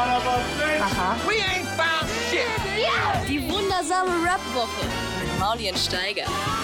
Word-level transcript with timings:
Aha. 0.00 1.16
We 1.26 1.42
ain't 1.42 1.66
found 1.76 2.08
shit. 2.30 2.46
Die 3.28 3.42
wundersame 3.50 4.10
Rap-Woche 4.24 4.86
mit 5.20 5.40
Mauli 5.40 5.68
und 5.70 5.76
Steiger. 5.76 6.22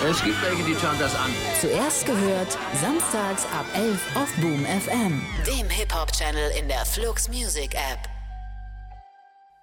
Es 0.09 0.23
gibt 0.23 0.41
welche, 0.41 0.63
die 0.63 0.77
schauen 0.77 0.97
das 1.01 1.17
an. 1.17 1.33
Zuerst 1.61 2.07
gehört, 2.07 2.57
samstags 2.81 3.45
ab 3.47 3.67
11 3.75 4.17
auf 4.17 4.33
Boom 4.37 4.65
FM. 4.65 5.21
Dem 5.45 5.69
Hip-Hop-Channel 5.69 6.53
in 6.61 6.69
der 6.69 6.85
Flux 6.87 7.29
Music 7.29 7.75
App. 7.75 8.09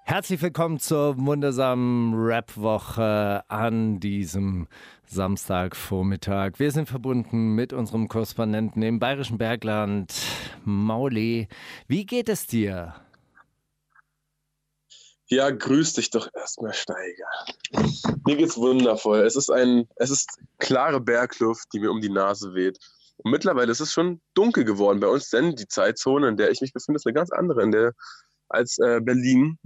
Herzlich 0.03 0.41
willkommen 0.41 0.77
zur 0.77 1.17
wundersamen 1.17 2.13
Rap-Woche 2.13 3.43
an 3.47 4.01
diesem 4.01 4.67
Samstagvormittag. 5.05 6.55
Wir 6.57 6.71
sind 6.71 6.89
verbunden 6.89 7.55
mit 7.55 7.71
unserem 7.71 8.09
Korrespondenten 8.09 8.83
im 8.83 8.99
Bayerischen 8.99 9.37
Bergland, 9.37 10.13
Mauli. 10.65 11.47
Wie 11.87 12.05
geht 12.05 12.27
es 12.27 12.47
dir? 12.47 12.95
Ja, 15.31 15.49
grüß 15.49 15.93
dich 15.93 16.09
doch 16.09 16.27
erstmal, 16.35 16.73
Steiger. 16.73 17.29
Mir 18.25 18.35
geht's 18.35 18.57
wundervoll. 18.57 19.21
Es 19.21 19.37
ist 19.37 19.49
ein, 19.49 19.87
es 19.95 20.09
ist 20.09 20.27
klare 20.59 20.99
Bergluft, 20.99 21.69
die 21.73 21.79
mir 21.79 21.89
um 21.89 22.01
die 22.01 22.09
Nase 22.09 22.53
weht. 22.53 22.77
Und 23.15 23.31
mittlerweile 23.31 23.71
ist 23.71 23.79
es 23.79 23.93
schon 23.93 24.19
dunkel 24.33 24.65
geworden 24.65 24.99
bei 24.99 25.07
uns, 25.07 25.29
denn 25.29 25.55
die 25.55 25.69
Zeitzone, 25.69 26.27
in 26.27 26.35
der 26.35 26.51
ich 26.51 26.59
mich 26.59 26.73
befinde, 26.73 26.97
ist 26.97 27.07
eine 27.07 27.13
ganz 27.13 27.31
andere 27.31 27.63
in 27.63 27.71
der, 27.71 27.93
als 28.49 28.77
äh, 28.79 28.99
Berlin. 28.99 29.57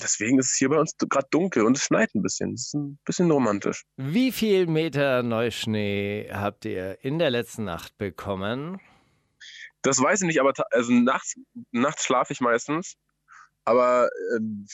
Deswegen 0.00 0.38
ist 0.38 0.52
es 0.52 0.56
hier 0.56 0.68
bei 0.68 0.78
uns 0.78 0.96
gerade 0.96 1.26
dunkel 1.32 1.64
und 1.64 1.76
es 1.76 1.82
schneit 1.82 2.14
ein 2.14 2.22
bisschen. 2.22 2.54
Es 2.54 2.66
ist 2.66 2.74
ein 2.74 3.00
bisschen 3.04 3.28
romantisch. 3.28 3.86
Wie 3.96 4.30
viel 4.30 4.68
Meter 4.68 5.24
Neuschnee 5.24 6.30
habt 6.32 6.64
ihr 6.64 6.96
in 7.02 7.18
der 7.18 7.30
letzten 7.30 7.64
Nacht 7.64 7.98
bekommen? 7.98 8.80
Das 9.82 10.00
weiß 10.00 10.20
ich 10.20 10.28
nicht, 10.28 10.40
aber 10.40 10.52
also 10.70 10.92
nachts, 10.92 11.34
nachts 11.72 12.04
schlafe 12.04 12.32
ich 12.32 12.40
meistens. 12.40 12.94
Aber 13.64 14.08
ähm, 14.36 14.64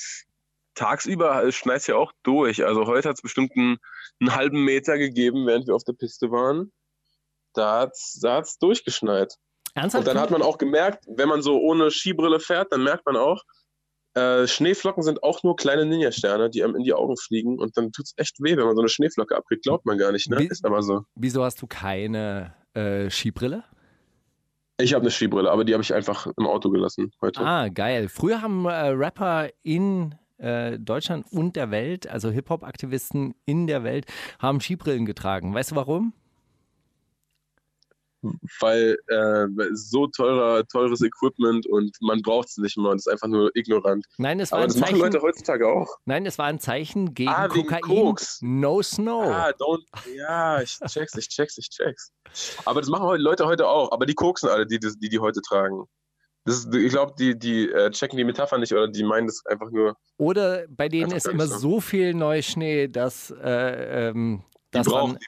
tagsüber 0.74 1.50
schneit 1.52 1.78
es 1.78 1.86
ja 1.86 1.96
auch 1.96 2.12
durch. 2.22 2.64
Also 2.64 2.86
heute 2.86 3.08
hat 3.08 3.16
es 3.16 3.22
bestimmt 3.22 3.52
einen, 3.56 3.78
einen 4.20 4.34
halben 4.34 4.64
Meter 4.64 4.98
gegeben, 4.98 5.46
während 5.46 5.66
wir 5.66 5.74
auf 5.74 5.84
der 5.84 5.92
Piste 5.94 6.30
waren. 6.30 6.72
Da 7.54 7.80
hat 7.82 7.92
es 7.92 8.18
da 8.20 8.36
hat's 8.36 8.58
durchgeschneit. 8.58 9.34
Ernsthaft? 9.74 10.06
Und 10.06 10.14
dann 10.14 10.20
hat 10.22 10.30
man 10.30 10.42
auch 10.42 10.58
gemerkt, 10.58 11.04
wenn 11.08 11.28
man 11.28 11.42
so 11.42 11.58
ohne 11.60 11.90
Skibrille 11.90 12.40
fährt, 12.40 12.72
dann 12.72 12.82
merkt 12.84 13.06
man 13.06 13.16
auch, 13.16 13.42
äh, 14.14 14.46
Schneeflocken 14.46 15.02
sind 15.02 15.22
auch 15.24 15.42
nur 15.42 15.56
kleine 15.56 15.84
Ninja-Sterne, 15.86 16.48
die 16.50 16.62
einem 16.62 16.76
in 16.76 16.84
die 16.84 16.92
Augen 16.94 17.16
fliegen. 17.16 17.58
Und 17.58 17.76
dann 17.76 17.90
tut 17.90 18.06
es 18.06 18.14
echt 18.16 18.40
weh, 18.40 18.56
wenn 18.56 18.64
man 18.64 18.76
so 18.76 18.82
eine 18.82 18.88
Schneeflocke 18.88 19.36
abkriegt. 19.36 19.64
Glaubt 19.64 19.86
man 19.86 19.98
gar 19.98 20.12
nicht, 20.12 20.30
ne? 20.30 20.38
Wie- 20.38 20.46
Ist 20.46 20.64
aber 20.64 20.82
so. 20.82 21.02
Wieso 21.16 21.42
hast 21.42 21.60
du 21.62 21.66
keine 21.66 22.54
äh, 22.74 23.10
Skibrille? 23.10 23.64
Ich 24.78 24.92
habe 24.94 25.02
eine 25.02 25.10
Skibrille, 25.10 25.50
aber 25.50 25.64
die 25.64 25.72
habe 25.72 25.82
ich 25.82 25.94
einfach 25.94 26.26
im 26.36 26.46
Auto 26.46 26.70
gelassen 26.70 27.12
heute. 27.20 27.40
Ah, 27.40 27.68
geil. 27.68 28.08
Früher 28.08 28.42
haben 28.42 28.66
äh, 28.66 28.88
Rapper 28.88 29.48
in 29.62 30.14
äh, 30.44 30.78
Deutschland 30.78 31.26
und 31.30 31.56
der 31.56 31.70
Welt, 31.70 32.06
also 32.06 32.30
Hip-Hop-Aktivisten 32.30 33.34
in 33.46 33.66
der 33.66 33.82
Welt, 33.84 34.06
haben 34.38 34.60
Skibrillen 34.60 35.06
getragen. 35.06 35.54
Weißt 35.54 35.70
du 35.72 35.76
warum? 35.76 36.12
weil 38.60 38.96
äh, 39.08 39.46
so 39.74 40.06
teurer, 40.06 40.66
teures 40.66 41.02
Equipment 41.02 41.66
und 41.66 41.96
man 42.00 42.22
braucht 42.22 42.48
es 42.48 42.56
nicht 42.56 42.76
mehr. 42.78 42.92
Das 42.92 43.06
ist 43.06 43.12
einfach 43.12 43.28
nur 43.28 43.50
ignorant. 43.54 44.06
Nein, 44.16 44.40
es 44.40 44.50
war 44.50 44.58
Aber 44.60 44.64
ein 44.64 44.68
das 44.68 44.76
machen 44.78 44.90
Zeichen. 44.92 45.00
Leute 45.02 45.20
heutzutage 45.22 45.68
auch. 45.68 45.98
Nein, 46.04 46.24
es 46.26 46.38
war 46.38 46.46
ein 46.46 46.58
Zeichen 46.58 47.14
gegen 47.14 47.30
Ah, 47.30 47.48
Kokain. 47.48 47.80
Koks. 47.82 48.38
No 48.42 48.82
Snow. 48.82 49.24
Ah, 49.26 49.50
don't, 49.50 49.82
ja, 50.16 50.60
ich 50.62 50.78
check's, 50.86 51.14
ich 51.16 51.28
check's, 51.28 51.58
ich 51.58 51.68
check's. 51.68 52.12
Aber 52.64 52.80
das 52.80 52.88
machen 52.88 53.20
Leute 53.20 53.46
heute 53.46 53.68
auch. 53.68 53.92
Aber 53.92 54.06
die 54.06 54.14
koksen 54.14 54.48
alle, 54.48 54.66
die 54.66 54.78
die, 54.78 55.08
die 55.08 55.18
heute 55.18 55.42
tragen. 55.42 55.84
Das 56.44 56.56
ist, 56.56 56.74
ich 56.74 56.90
glaube, 56.90 57.14
die, 57.18 57.38
die 57.38 57.70
äh, 57.70 57.90
checken 57.90 58.18
die 58.18 58.24
Metapher 58.24 58.58
nicht 58.58 58.72
oder 58.72 58.88
die 58.88 59.02
meinen 59.02 59.26
das 59.26 59.44
einfach 59.46 59.70
nur. 59.70 59.96
Oder 60.18 60.66
bei 60.68 60.88
denen 60.88 61.12
ist 61.12 61.26
immer 61.26 61.46
so. 61.46 61.58
so 61.58 61.80
viel 61.80 62.12
Neuschnee, 62.12 62.88
dass, 62.88 63.30
äh, 63.30 64.08
ähm, 64.08 64.44
dass, 64.70 64.86
dann, 64.86 65.18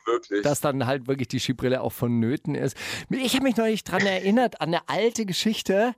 dass 0.42 0.60
dann 0.60 0.86
halt 0.86 1.06
wirklich 1.08 1.28
die 1.28 1.40
Skibrille 1.40 1.80
auch 1.80 1.92
vonnöten 1.92 2.54
ist. 2.54 2.76
Ich 3.08 3.34
habe 3.34 3.44
mich 3.44 3.56
neulich 3.56 3.82
dran 3.82 4.04
erinnert 4.04 4.60
an 4.60 4.68
eine 4.68 4.88
alte 4.88 5.24
Geschichte. 5.24 5.94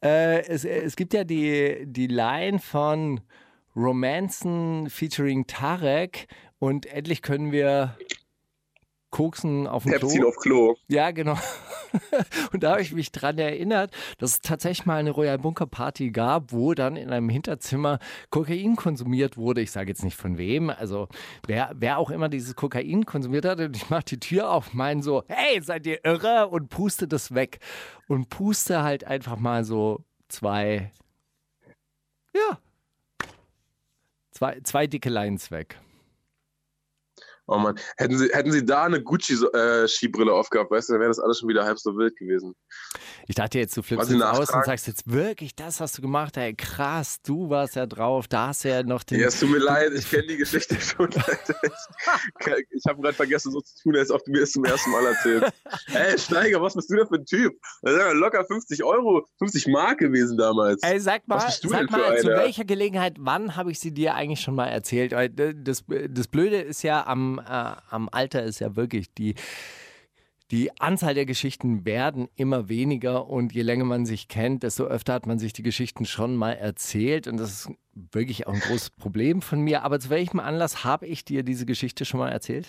Äh, 0.00 0.46
es, 0.46 0.64
es 0.64 0.94
gibt 0.94 1.12
ja 1.12 1.24
die, 1.24 1.84
die 1.86 2.06
Line 2.06 2.60
von 2.60 3.20
Romanzen 3.74 4.90
featuring 4.90 5.46
Tarek 5.46 6.28
und 6.58 6.86
endlich 6.86 7.22
können 7.22 7.50
wir 7.50 7.96
koksen 9.12 9.68
auf 9.68 9.84
dem 9.84 9.92
Klo. 9.92 10.00
Pepsin 10.00 10.24
auf 10.24 10.36
Klo. 10.36 10.74
Ja, 10.88 11.12
genau. 11.12 11.38
Und 12.52 12.62
da 12.64 12.72
habe 12.72 12.82
ich 12.82 12.92
mich 12.92 13.12
dran 13.12 13.38
erinnert, 13.38 13.92
dass 14.18 14.32
es 14.32 14.40
tatsächlich 14.40 14.86
mal 14.86 14.96
eine 14.96 15.12
Royal 15.12 15.38
Bunker 15.38 15.66
Party 15.66 16.10
gab, 16.10 16.50
wo 16.52 16.74
dann 16.74 16.96
in 16.96 17.10
einem 17.10 17.28
Hinterzimmer 17.28 18.00
Kokain 18.30 18.74
konsumiert 18.74 19.36
wurde. 19.36 19.60
Ich 19.60 19.70
sage 19.70 19.90
jetzt 19.90 20.02
nicht 20.02 20.16
von 20.16 20.38
wem, 20.38 20.70
also 20.70 21.08
wer, 21.46 21.70
wer 21.76 21.98
auch 21.98 22.10
immer 22.10 22.28
dieses 22.28 22.56
Kokain 22.56 23.06
konsumiert 23.06 23.44
hat. 23.44 23.60
Und 23.60 23.76
ich 23.76 23.90
mache 23.90 24.04
die 24.04 24.18
Tür 24.20 24.50
auf, 24.50 24.74
mein 24.74 25.02
so, 25.02 25.22
hey, 25.28 25.62
seid 25.62 25.86
ihr 25.86 26.04
irre? 26.04 26.48
Und 26.48 26.70
puste 26.70 27.06
das 27.06 27.34
weg. 27.34 27.60
Und 28.08 28.30
puste 28.30 28.82
halt 28.82 29.04
einfach 29.04 29.36
mal 29.38 29.64
so 29.64 30.02
zwei, 30.28 30.90
ja, 32.34 32.58
zwei, 34.30 34.60
zwei 34.62 34.86
dicke 34.86 35.10
Lines 35.10 35.50
weg. 35.50 35.78
Oh 37.46 37.58
Mann. 37.58 37.78
Hätten 37.96 38.16
sie, 38.16 38.28
hätten 38.32 38.52
sie 38.52 38.64
da 38.64 38.84
eine 38.84 39.02
Gucci-Skibrille 39.02 40.32
aufgehabt, 40.32 40.70
weißt 40.70 40.88
du, 40.88 40.92
dann 40.94 41.00
wäre 41.00 41.10
das 41.10 41.18
alles 41.18 41.40
schon 41.40 41.48
wieder 41.48 41.64
halb 41.64 41.78
so 41.78 41.96
wild 41.96 42.16
gewesen. 42.16 42.54
Ich 43.26 43.34
dachte 43.34 43.58
jetzt, 43.58 43.76
du 43.76 43.82
flippst 43.82 44.10
jetzt 44.10 44.22
aus 44.22 44.50
und 44.50 44.64
sagst 44.64 44.86
jetzt 44.86 45.10
wirklich, 45.10 45.54
das 45.54 45.80
hast 45.80 45.98
du 45.98 46.02
gemacht, 46.02 46.36
ey, 46.36 46.54
krass, 46.54 47.20
du 47.22 47.50
warst 47.50 47.76
ja 47.76 47.86
drauf, 47.86 48.28
da 48.28 48.48
hast 48.48 48.64
du 48.64 48.68
ja 48.68 48.82
noch 48.82 49.02
den. 49.02 49.20
Ja, 49.20 49.26
es 49.26 49.40
tut 49.40 49.50
mir 49.50 49.58
leid, 49.58 49.92
ich 49.92 50.08
kenne 50.08 50.26
die 50.26 50.36
Geschichte 50.36 50.80
schon. 50.80 51.10
Ich, 52.40 52.66
ich 52.70 52.82
habe 52.88 53.00
gerade 53.00 53.14
vergessen, 53.14 53.52
so 53.52 53.60
zu 53.60 53.74
tun, 53.82 53.96
als 53.96 54.10
ob 54.10 54.24
du 54.24 54.32
mir 54.32 54.40
das 54.40 54.50
zum 54.50 54.64
ersten 54.64 54.90
Mal 54.90 55.06
erzählst. 55.06 55.52
Ey, 55.94 56.18
Steiger, 56.18 56.60
was 56.60 56.74
bist 56.74 56.90
du 56.90 56.96
denn 56.96 57.06
für 57.06 57.14
ein 57.14 57.24
Typ? 57.24 57.52
Das 57.82 57.92
ist 57.92 57.98
ja 57.98 58.12
locker 58.12 58.44
50 58.44 58.82
Euro, 58.84 59.26
50 59.38 59.68
Mark 59.68 59.98
gewesen 59.98 60.36
damals. 60.36 60.82
Ey, 60.82 60.98
sag 61.00 61.26
mal, 61.28 61.40
sag 61.40 61.90
mal 61.90 62.18
zu 62.18 62.28
welcher 62.28 62.64
Gelegenheit, 62.64 63.16
wann 63.18 63.56
habe 63.56 63.70
ich 63.70 63.80
sie 63.80 63.92
dir 63.92 64.14
eigentlich 64.14 64.40
schon 64.40 64.54
mal 64.54 64.66
erzählt? 64.68 65.12
Weil 65.12 65.30
Das, 65.30 65.84
das 66.08 66.28
Blöde 66.28 66.60
ist 66.60 66.82
ja, 66.82 67.06
am, 67.06 67.31
äh, 67.38 67.74
am 67.90 68.08
Alter 68.10 68.42
ist 68.42 68.60
ja 68.60 68.76
wirklich 68.76 69.12
die. 69.14 69.34
Die 70.50 70.70
Anzahl 70.82 71.14
der 71.14 71.24
Geschichten 71.24 71.86
werden 71.86 72.28
immer 72.36 72.68
weniger 72.68 73.26
und 73.26 73.54
je 73.54 73.62
länger 73.62 73.86
man 73.86 74.04
sich 74.04 74.28
kennt, 74.28 74.64
desto 74.64 74.84
öfter 74.84 75.14
hat 75.14 75.26
man 75.26 75.38
sich 75.38 75.54
die 75.54 75.62
Geschichten 75.62 76.04
schon 76.04 76.36
mal 76.36 76.52
erzählt 76.52 77.26
und 77.26 77.38
das 77.38 77.52
ist 77.52 77.70
wirklich 77.94 78.46
auch 78.46 78.52
ein 78.52 78.60
großes 78.60 78.90
Problem 78.90 79.40
von 79.40 79.62
mir. 79.62 79.82
Aber 79.82 79.98
zu 79.98 80.10
welchem 80.10 80.40
Anlass 80.40 80.84
habe 80.84 81.06
ich 81.06 81.24
dir 81.24 81.42
diese 81.42 81.64
Geschichte 81.64 82.04
schon 82.04 82.20
mal 82.20 82.28
erzählt? 82.28 82.66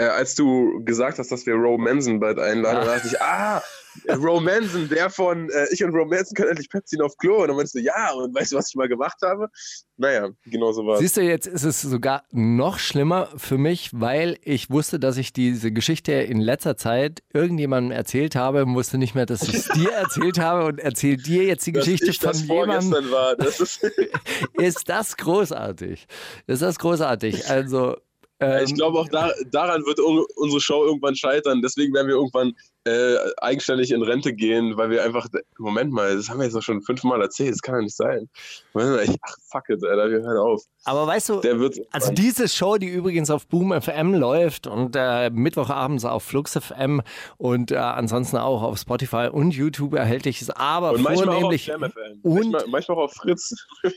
Äh, 0.00 0.08
als 0.08 0.34
du 0.34 0.82
gesagt 0.84 1.18
hast, 1.18 1.30
dass 1.30 1.44
wir 1.44 1.54
Romansen 1.54 2.20
bald 2.20 2.38
einladen, 2.38 2.86
da 2.86 2.94
dachte 2.96 3.08
ich, 3.08 3.20
ah, 3.20 3.62
Romansen, 4.08 4.88
der 4.88 5.10
von 5.10 5.50
äh, 5.50 5.66
Ich 5.72 5.82
und 5.84 5.94
Romansen 5.94 6.34
können 6.34 6.50
endlich 6.50 6.68
Pepsin 6.70 7.02
auf 7.02 7.16
Klo. 7.16 7.42
Und 7.42 7.48
dann 7.48 7.56
meinst 7.56 7.74
du, 7.74 7.80
ja, 7.80 8.12
und 8.12 8.34
weißt 8.34 8.52
du, 8.52 8.56
was 8.56 8.68
ich 8.68 8.76
mal 8.76 8.88
gemacht 8.88 9.18
habe? 9.22 9.48
Naja, 9.96 10.30
genau 10.46 10.72
so 10.72 10.86
war 10.86 10.94
es. 10.94 11.00
Siehst 11.00 11.16
du, 11.16 11.22
jetzt 11.22 11.46
ist 11.46 11.64
es 11.64 11.82
sogar 11.82 12.24
noch 12.30 12.78
schlimmer 12.78 13.28
für 13.36 13.58
mich, 13.58 13.90
weil 13.92 14.38
ich 14.42 14.70
wusste, 14.70 14.98
dass 14.98 15.16
ich 15.16 15.32
diese 15.32 15.72
Geschichte 15.72 16.12
in 16.12 16.40
letzter 16.40 16.76
Zeit 16.76 17.22
irgendjemandem 17.32 17.92
erzählt 17.92 18.36
habe 18.36 18.64
und 18.64 18.74
wusste 18.74 18.96
nicht 18.96 19.14
mehr, 19.14 19.26
dass 19.26 19.42
ich 19.42 19.54
es 19.54 19.68
dir 19.68 19.90
erzählt 19.90 20.38
habe 20.38 20.66
und 20.66 20.78
erzähl 20.78 21.16
dir 21.16 21.44
jetzt 21.44 21.66
die 21.66 21.72
Dass 21.72 21.84
Geschichte 21.84 22.12
von 22.12 22.34
jemandem. 22.34 23.06
Das 23.38 23.60
ist, 23.60 23.84
Ist 24.54 24.88
das 24.88 25.16
großartig? 25.16 26.06
Ist 26.46 26.62
das 26.62 26.78
großartig? 26.78 27.44
Also, 27.50 27.96
ähm, 28.40 28.64
ich 28.64 28.74
glaube 28.74 28.98
auch 28.98 29.08
da, 29.08 29.32
daran 29.50 29.84
wird 29.84 30.00
un 30.00 30.24
unsere 30.36 30.60
Show 30.60 30.84
irgendwann 30.84 31.14
scheitern. 31.14 31.60
Deswegen 31.62 31.94
werden 31.94 32.08
wir 32.08 32.16
irgendwann 32.16 32.54
äh, 32.90 33.16
eigenständig 33.40 33.90
in 33.92 34.02
Rente 34.02 34.32
gehen, 34.34 34.76
weil 34.76 34.90
wir 34.90 35.04
einfach, 35.04 35.26
Moment 35.58 35.92
mal, 35.92 36.16
das 36.16 36.28
haben 36.28 36.38
wir 36.38 36.44
jetzt 36.44 36.54
doch 36.54 36.62
schon 36.62 36.82
fünfmal 36.82 37.20
erzählt, 37.20 37.52
das 37.52 37.62
kann 37.62 37.76
ja 37.76 37.82
nicht 37.82 37.96
sein. 37.96 38.28
Ich, 39.04 39.16
ach 39.22 39.34
fuck 39.50 39.68
it, 39.68 39.84
Alter, 39.84 40.10
wir 40.10 40.20
hören 40.20 40.38
auf. 40.38 40.62
aber 40.84 41.06
weißt 41.06 41.28
du, 41.28 41.40
Der 41.40 41.58
wird 41.58 41.78
Also 41.92 42.12
diese 42.12 42.48
Show, 42.48 42.76
die 42.76 42.88
übrigens 42.88 43.30
auf 43.30 43.46
Boom 43.46 43.72
FM 43.80 44.14
läuft 44.14 44.66
und 44.66 44.94
äh, 44.96 45.30
Mittwochabends 45.30 46.04
auf 46.04 46.22
Flux 46.22 46.56
FM 46.56 47.02
und 47.36 47.70
äh, 47.72 47.76
ansonsten 47.76 48.36
auch 48.36 48.62
auf 48.62 48.78
Spotify 48.78 49.28
und 49.30 49.52
YouTube 49.52 49.94
erhältlich 49.94 50.40
ist, 50.40 50.50
aber 50.56 50.92
und 50.92 51.06
auch 51.06 51.12
vornehmlich 51.24 51.70
FM. 51.70 51.82
und- 52.22 52.52
manchmal, 52.52 52.64
manchmal 52.68 52.98
auch 52.98 53.02
auf 53.04 53.12
Fritz. 53.14 53.54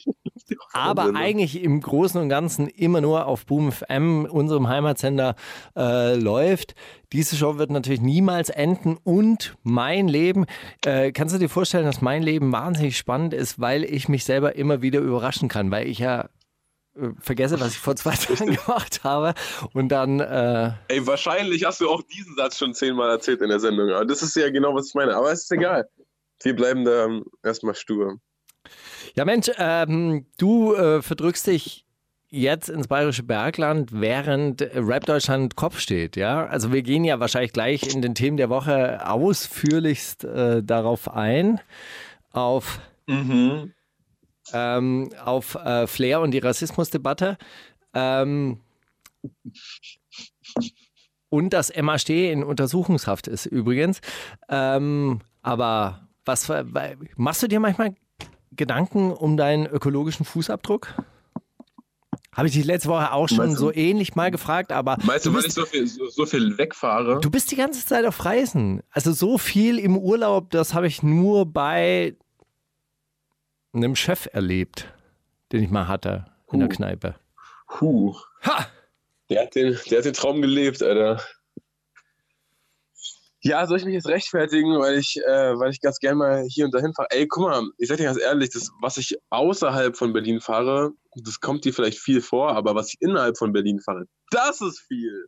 aber 0.73 1.03
Wahnsinn, 1.03 1.13
ne? 1.13 1.19
eigentlich 1.19 1.63
im 1.63 1.81
Großen 1.81 2.21
und 2.21 2.29
Ganzen 2.29 2.67
immer 2.67 3.01
nur 3.01 3.25
auf 3.27 3.45
Boom 3.45 3.71
FM, 3.71 4.25
unserem 4.25 4.67
Heimatsender, 4.67 5.35
äh, 5.75 6.15
läuft. 6.15 6.75
Diese 7.13 7.35
Show 7.35 7.59
wird 7.59 7.69
natürlich 7.69 8.01
niemals 8.01 8.49
enden 8.49 8.97
und 9.03 9.55
mein 9.61 10.07
Leben, 10.07 10.47
äh, 10.83 11.11
kannst 11.11 11.35
du 11.35 11.39
dir 11.39 11.47
vorstellen, 11.47 11.85
dass 11.85 12.01
mein 12.01 12.23
Leben 12.23 12.51
wahnsinnig 12.51 12.97
spannend 12.97 13.35
ist, 13.35 13.59
weil 13.59 13.83
ich 13.83 14.09
mich 14.09 14.25
selber 14.25 14.55
immer 14.55 14.81
wieder 14.81 14.99
überraschen 14.99 15.47
kann, 15.47 15.69
weil 15.69 15.87
ich 15.87 15.99
ja 15.99 16.29
äh, 16.95 17.09
vergesse, 17.19 17.59
was 17.59 17.73
ich 17.73 17.77
vor 17.77 17.95
zwei 17.95 18.15
Tagen 18.15 18.55
gemacht 18.55 19.03
habe 19.03 19.35
und 19.73 19.89
dann 19.89 20.21
äh, 20.21 20.71
Ey, 20.87 21.05
wahrscheinlich 21.05 21.65
hast 21.65 21.81
du 21.81 21.89
auch 21.89 22.01
diesen 22.01 22.35
Satz 22.35 22.57
schon 22.57 22.73
zehnmal 22.73 23.11
erzählt 23.11 23.41
in 23.41 23.49
der 23.49 23.59
Sendung. 23.59 23.91
Aber 23.91 24.05
das 24.05 24.23
ist 24.23 24.35
ja 24.35 24.49
genau, 24.49 24.73
was 24.73 24.87
ich 24.87 24.95
meine. 24.95 25.15
Aber 25.15 25.31
es 25.31 25.43
ist 25.43 25.51
egal. 25.51 25.87
Wir 26.41 26.55
bleiben 26.55 26.83
da 26.83 27.05
ähm, 27.05 27.25
erstmal 27.43 27.75
stur. 27.75 28.17
Ja, 29.15 29.23
Mensch, 29.23 29.51
ähm, 29.59 30.25
du 30.39 30.73
äh, 30.73 31.03
verdrückst 31.03 31.45
dich 31.45 31.85
jetzt 32.33 32.67
ins 32.67 32.87
bayerische 32.87 33.21
Bergland, 33.23 33.91
während 33.93 34.61
Rap 34.61 35.05
Deutschland 35.05 35.55
Kopf 35.55 35.79
steht, 35.79 36.15
ja? 36.15 36.47
Also 36.47 36.73
wir 36.73 36.81
gehen 36.81 37.03
ja 37.03 37.19
wahrscheinlich 37.19 37.53
gleich 37.53 37.93
in 37.93 38.01
den 38.01 38.15
Themen 38.15 38.37
der 38.37 38.49
Woche 38.49 39.07
ausführlichst 39.07 40.23
äh, 40.23 40.63
darauf 40.63 41.13
ein, 41.13 41.59
auf, 42.31 42.79
Mhm. 43.05 43.73
ähm, 44.51 45.09
auf 45.23 45.55
äh, 45.55 45.85
Flair 45.85 46.21
und 46.21 46.31
die 46.31 46.39
Rassismusdebatte. 46.39 47.37
Ähm, 47.93 48.59
und 51.29 51.53
dass 51.53 51.69
Emma 51.69 51.99
Steh 51.99 52.31
in 52.31 52.43
Untersuchungshaft 52.43 53.27
ist 53.27 53.45
übrigens. 53.45 54.01
Ähm, 54.49 55.21
aber 55.43 56.07
was 56.25 56.51
machst 57.15 57.43
du 57.43 57.47
dir 57.47 57.59
manchmal 57.59 57.93
Gedanken 58.51 59.11
um 59.11 59.37
deinen 59.37 59.67
ökologischen 59.67 60.25
Fußabdruck? 60.25 60.95
Habe 62.35 62.47
ich 62.47 62.53
dich 62.53 62.65
letzte 62.65 62.89
Woche 62.89 63.11
auch 63.11 63.29
schon 63.29 63.51
du- 63.51 63.55
so 63.55 63.73
ähnlich 63.73 64.15
mal 64.15 64.31
gefragt, 64.31 64.71
aber 64.71 64.97
Meinst 65.03 65.25
du, 65.25 65.29
du 65.29 65.37
weil 65.37 65.45
ich 65.45 65.53
so 65.53 65.65
viel, 65.65 65.85
so, 65.87 66.07
so 66.07 66.25
viel 66.25 66.57
wegfahre? 66.57 67.19
du 67.21 67.29
bist 67.29 67.51
die 67.51 67.55
ganze 67.55 67.85
Zeit 67.85 68.05
auf 68.05 68.25
Reisen. 68.25 68.81
Also 68.89 69.11
so 69.11 69.37
viel 69.37 69.77
im 69.79 69.97
Urlaub, 69.97 70.49
das 70.49 70.73
habe 70.73 70.87
ich 70.87 71.03
nur 71.03 71.45
bei 71.45 72.15
einem 73.73 73.95
Chef 73.95 74.27
erlebt, 74.31 74.91
den 75.51 75.63
ich 75.63 75.69
mal 75.69 75.87
hatte 75.87 76.25
in 76.51 76.59
der 76.59 76.69
Huh. 76.69 76.73
Kneipe. 76.75 77.15
Puh. 77.67 78.15
Ha! 78.45 78.67
Der 79.29 79.43
hat, 79.43 79.55
den, 79.55 79.77
der 79.89 79.97
hat 79.99 80.05
den 80.05 80.13
Traum 80.13 80.41
gelebt, 80.41 80.83
Alter. 80.83 81.21
Ja, 83.45 83.67
soll 83.67 83.77
ich 83.77 83.85
mich 83.85 83.93
jetzt 83.93 84.07
rechtfertigen, 84.07 84.79
weil 84.79 84.97
ich, 84.97 85.17
äh, 85.27 85.59
weil 85.59 85.71
ich 85.71 85.81
ganz 85.81 85.99
gerne 85.99 86.15
mal 86.15 86.45
hier 86.47 86.63
und 86.65 86.73
dahin 86.73 86.93
fahre? 86.93 87.09
Ey, 87.11 87.27
guck 87.27 87.43
mal, 87.43 87.61
ich 87.77 87.89
sag 87.89 87.97
dir 87.97 88.05
ganz 88.05 88.19
ehrlich, 88.19 88.49
das, 88.51 88.69
was 88.81 88.95
ich 88.97 89.17
außerhalb 89.31 89.97
von 89.97 90.13
Berlin 90.13 90.39
fahre, 90.39 90.91
das 91.23 91.39
kommt 91.41 91.65
dir 91.65 91.73
vielleicht 91.73 91.99
viel 91.99 92.21
vor, 92.21 92.55
aber 92.55 92.73
was 92.73 92.89
ich 92.93 92.95
innerhalb 93.01 93.37
von 93.37 93.51
Berlin 93.51 93.81
fahre, 93.81 94.05
das 94.31 94.61
ist 94.61 94.79
viel. 94.87 95.25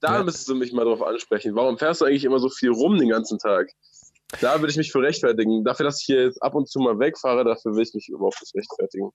Da 0.00 0.18
Ja. 0.18 0.24
müsstest 0.24 0.48
du 0.48 0.56
mich 0.56 0.72
mal 0.72 0.84
drauf 0.84 1.02
ansprechen. 1.02 1.54
Warum 1.54 1.78
fährst 1.78 2.00
du 2.00 2.04
eigentlich 2.04 2.24
immer 2.24 2.40
so 2.40 2.50
viel 2.50 2.70
rum 2.70 2.98
den 2.98 3.08
ganzen 3.10 3.38
Tag? 3.38 3.68
Da 4.40 4.58
würde 4.60 4.70
ich 4.72 4.76
mich 4.76 4.90
für 4.90 5.00
rechtfertigen. 5.00 5.62
Dafür, 5.64 5.84
dass 5.84 6.00
ich 6.00 6.06
hier 6.06 6.24
jetzt 6.24 6.42
ab 6.42 6.54
und 6.56 6.68
zu 6.68 6.80
mal 6.80 6.98
wegfahre, 6.98 7.44
dafür 7.44 7.76
will 7.76 7.82
ich 7.84 7.94
mich 7.94 8.08
überhaupt 8.08 8.40
nicht 8.40 8.54
rechtfertigen. 8.56 9.10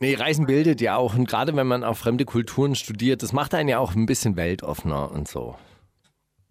Nee, 0.00 0.14
Reisen 0.16 0.46
bildet 0.46 0.80
ja 0.80 0.96
auch. 0.96 1.14
Und 1.14 1.28
gerade 1.28 1.54
wenn 1.54 1.68
man 1.68 1.84
auch 1.84 1.96
fremde 1.96 2.24
Kulturen 2.24 2.74
studiert, 2.74 3.22
das 3.22 3.32
macht 3.32 3.54
einen 3.54 3.68
ja 3.68 3.78
auch 3.78 3.94
ein 3.94 4.06
bisschen 4.06 4.34
weltoffener 4.36 5.12
und 5.12 5.28
so. 5.28 5.54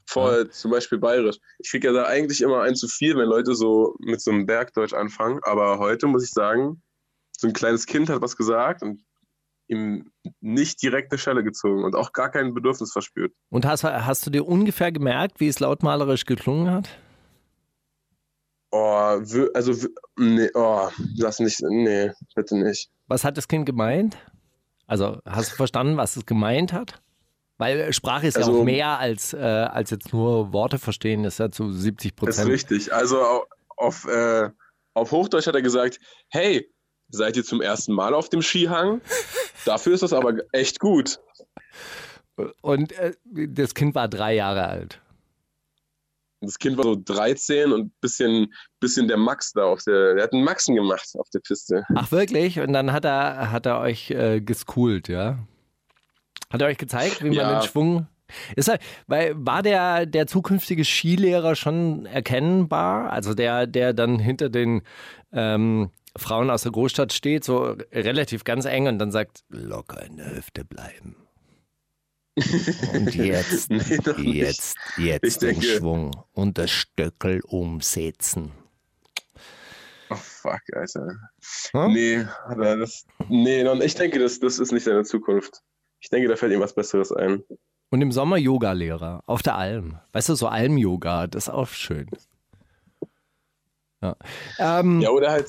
Voll, 0.10 0.50
zum 0.50 0.72
Beispiel 0.72 0.98
bayerisch. 0.98 1.38
Ich 1.60 1.70
kriege 1.70 1.88
ja 1.88 1.94
da 1.94 2.06
eigentlich 2.06 2.42
immer 2.42 2.62
ein 2.64 2.76
zu 2.76 2.88
viel, 2.88 3.16
wenn 3.16 3.28
Leute 3.28 3.54
so 3.54 3.96
mit 4.00 4.20
so 4.20 4.32
einem 4.32 4.48
Bergdeutsch 4.48 4.94
anfangen. 4.94 5.40
Aber 5.44 5.78
heute 5.78 6.08
muss 6.08 6.24
ich 6.24 6.32
sagen, 6.32 6.82
so 7.38 7.48
ein 7.48 7.54
kleines 7.54 7.86
Kind 7.86 8.10
hat 8.10 8.20
was 8.22 8.36
gesagt 8.36 8.82
und 8.82 9.04
ihm 9.68 10.12
nicht 10.42 10.82
direkt 10.82 11.12
eine 11.12 11.20
Schelle 11.20 11.44
gezogen 11.44 11.84
und 11.84 11.96
auch 11.96 12.12
gar 12.12 12.32
kein 12.32 12.56
Bedürfnis 12.56 12.92
verspürt. 12.92 13.34
Und 13.50 13.68
hast, 13.68 13.84
hast 13.84 14.26
du 14.26 14.32
dir 14.32 14.48
ungefähr 14.48 14.92
gemerkt, 14.92 15.40
wie 15.40 15.48
es 15.48 15.60
lautmalerisch 15.60 16.26
geklungen 16.26 16.72
hat? 16.72 16.90
Oh, 18.72 19.22
also, 19.54 19.76
nee, 20.18 20.50
oh, 20.56 20.90
lass 21.18 21.40
nicht, 21.40 21.62
nee, 21.62 22.12
bitte 22.34 22.58
nicht. 22.58 22.90
Was 23.06 23.24
hat 23.24 23.38
das 23.38 23.48
Kind 23.48 23.68
gemeint? 23.68 24.18
Also 24.88 25.20
hast 25.24 25.52
du 25.52 25.56
verstanden, 25.56 25.98
was 25.98 26.18
es 26.18 26.26
gemeint 26.26 26.74
hat? 26.74 27.00
Weil 27.60 27.94
Sprache 27.94 28.26
ist 28.26 28.36
ja 28.38 28.42
Also- 28.46 28.62
auch 28.62 28.64
mehr 28.64 28.98
als, 29.00 29.34
äh, 29.34 29.38
als 29.38 29.92
jetzt 29.92 30.12
nur 30.14 30.52
Worte 30.54 30.80
verstehen, 30.80 31.22
das 31.24 31.34
ist 31.36 31.40
ja 31.40 31.52
zu 31.52 31.72
70 31.72 32.16
Das 32.16 32.30
ist 32.30 32.36
Prozent. 32.38 32.50
richtig. 32.52 32.94
Also 32.94 33.22
au- 33.22 33.46
auf, 33.78 34.06
äh, 34.08 34.50
auf 34.96 35.12
Hochdeutsch 35.12 35.46
hat 35.46 35.54
er 35.56 35.62
gesagt, 35.62 36.00
hey, 36.30 36.68
seid 37.10 37.38
ihr 37.38 37.44
zum 37.44 37.62
ersten 37.62 37.94
Mal 37.94 38.14
auf 38.14 38.30
dem 38.30 38.42
Skihang? 38.42 39.02
Dafür 39.66 39.94
ist 39.94 40.02
das 40.04 40.14
aber 40.14 40.34
echt 40.54 40.80
gut. 40.80 41.20
Und 42.62 42.94
äh, 42.94 43.14
das 43.26 43.74
Kind 43.76 43.94
war 43.94 44.08
drei 44.08 44.34
Jahre 44.36 44.66
alt. 44.68 45.02
Das 46.42 46.58
Kind 46.58 46.78
war 46.78 46.86
so 46.86 46.96
13 46.96 47.74
und 47.74 47.92
bisschen, 48.00 48.54
bisschen 48.80 49.10
der 49.10 49.18
Max 49.18 49.52
da 49.52 49.64
auf 49.66 49.84
der, 49.84 50.14
der 50.16 50.24
hat 50.24 50.32
einen 50.32 50.46
Maxen 50.46 50.74
gemacht 50.76 51.10
auf 51.18 51.30
der 51.34 51.40
Piste. 51.42 51.84
Ach 51.94 52.10
wirklich? 52.14 52.62
Und 52.62 52.72
dann 52.72 52.94
hat 52.94 53.04
er, 53.04 53.52
hat 53.52 53.66
er 53.66 53.82
euch 53.82 54.10
äh, 54.12 54.40
geschoolt, 54.40 55.10
ja? 55.10 55.38
Hat 56.52 56.62
er 56.62 56.68
euch 56.68 56.78
gezeigt, 56.78 57.22
wie 57.24 57.28
man 57.28 57.34
Ja. 57.38 57.60
den 57.60 57.68
Schwung. 57.68 58.08
Ist 58.56 58.70
er, 58.70 58.78
weil 59.08 59.34
war 59.36 59.64
der, 59.64 60.06
der 60.06 60.28
zukünftige 60.28 60.84
Skilehrer 60.86 61.56
schon 61.56 62.06
erkennbar? 62.06 63.12
Also 63.12 63.34
der, 63.34 63.66
der 63.68 63.94
dann 63.94 64.20
hinter 64.20 64.50
den 64.50 64.82
ähm, 65.32 65.90
Frauen 66.16 66.50
aus 66.50 66.64
der 66.64 66.72
Großstadt 66.72 67.12
steht, 67.14 67.44
so 67.44 67.76
relativ 67.92 68.44
ganz 68.44 68.66
eng 68.66 68.88
und 68.88 69.00
dann 69.00 69.12
sagt, 69.12 69.44
locker 69.50 70.04
in 70.06 70.18
der 70.18 70.36
Hüfte 70.36 70.64
bleiben. 70.66 71.16
Und 72.94 73.14
jetzt, 73.16 73.70
Nee, 73.70 73.78
nicht. 73.78 74.36
jetzt, 74.36 74.76
Ich 74.98 75.04
jetzt 75.04 75.42
den 75.42 75.50
denke- 75.60 75.66
Schwung 75.66 76.12
und 76.32 76.58
das 76.58 76.72
Stöckel 76.72 77.42
umsetzen. 77.46 78.54
Oh 80.10 80.16
fuck, 80.16 80.62
Alter. 80.74 81.18
Hm? 81.74 81.92
Nee, 81.92 82.26
das, 82.56 83.06
nee, 83.28 83.64
ich 83.84 83.96
denke, 83.96 84.20
das, 84.20 84.40
das 84.40 84.58
ist 84.58 84.72
nicht 84.72 84.86
seine 84.86 85.04
Zukunft. 85.04 85.62
Ich 86.00 86.10
denke, 86.10 86.28
da 86.28 86.36
fällt 86.36 86.54
ihm 86.54 86.60
was 86.60 86.74
Besseres 86.74 87.12
ein. 87.12 87.44
Und 87.90 88.02
im 88.02 88.12
Sommer 88.12 88.38
Yoga-Lehrer 88.38 89.24
auf 89.26 89.42
der 89.42 89.56
Alm. 89.56 90.00
Weißt 90.14 90.30
du, 90.30 90.36
so 90.36 90.48
Alm-Yoga, 90.48 91.28
das 91.28 91.48
ist 91.48 91.54
auch 91.54 91.68
schön. 91.68 92.08
Ja. 94.02 94.16
Ähm, 94.60 95.02
Ja, 95.02 95.10
oder 95.10 95.32
halt 95.32 95.48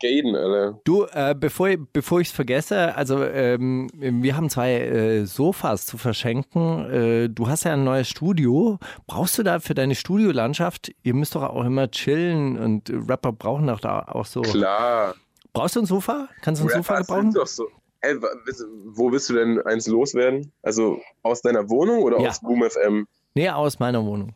Gaden, 0.00 0.36
Alter. 0.36 0.80
Du, 0.84 1.04
äh, 1.06 1.34
bevor, 1.36 1.70
bevor 1.92 2.20
ich 2.20 2.28
es 2.28 2.34
vergesse, 2.34 2.94
also 2.94 3.24
ähm, 3.24 3.88
wir 3.94 4.36
haben 4.36 4.48
zwei 4.48 4.74
äh, 4.74 5.24
Sofas 5.24 5.86
zu 5.86 5.98
verschenken. 5.98 6.90
Äh, 6.90 7.28
du 7.28 7.48
hast 7.48 7.64
ja 7.64 7.72
ein 7.72 7.84
neues 7.84 8.08
Studio. 8.08 8.78
Brauchst 9.06 9.38
du 9.38 9.42
da 9.42 9.58
für 9.58 9.74
deine 9.74 9.94
Studiolandschaft, 9.94 10.92
ihr 11.02 11.14
müsst 11.14 11.34
doch 11.34 11.42
auch 11.42 11.64
immer 11.64 11.90
chillen 11.90 12.58
und 12.58 12.90
Rapper 13.08 13.32
brauchen 13.32 13.66
doch 13.66 13.80
da 13.80 14.00
auch 14.02 14.26
so. 14.26 14.42
Klar. 14.42 15.14
Brauchst 15.52 15.74
du 15.74 15.80
ein 15.80 15.86
Sofa? 15.86 16.28
Kannst 16.42 16.62
du 16.62 16.66
ein 16.66 16.70
Sofa 16.70 16.94
Rapper 16.94 17.06
gebrauchen? 17.06 17.32
sind 17.32 17.40
doch 17.40 17.46
so. 17.46 17.66
Ey, 18.00 18.14
wiss- 18.46 18.64
wo 18.84 19.10
willst 19.10 19.28
du 19.30 19.34
denn 19.34 19.60
eins 19.62 19.86
loswerden? 19.86 20.52
Also 20.62 21.00
aus 21.22 21.42
deiner 21.42 21.68
Wohnung 21.68 22.02
oder 22.02 22.20
Ja. 22.20 22.28
aus 22.30 22.40
Boom 22.40 22.62
FM? 22.62 23.06
Nee, 23.34 23.50
aus 23.50 23.78
meiner 23.78 24.04
Wohnung. 24.04 24.34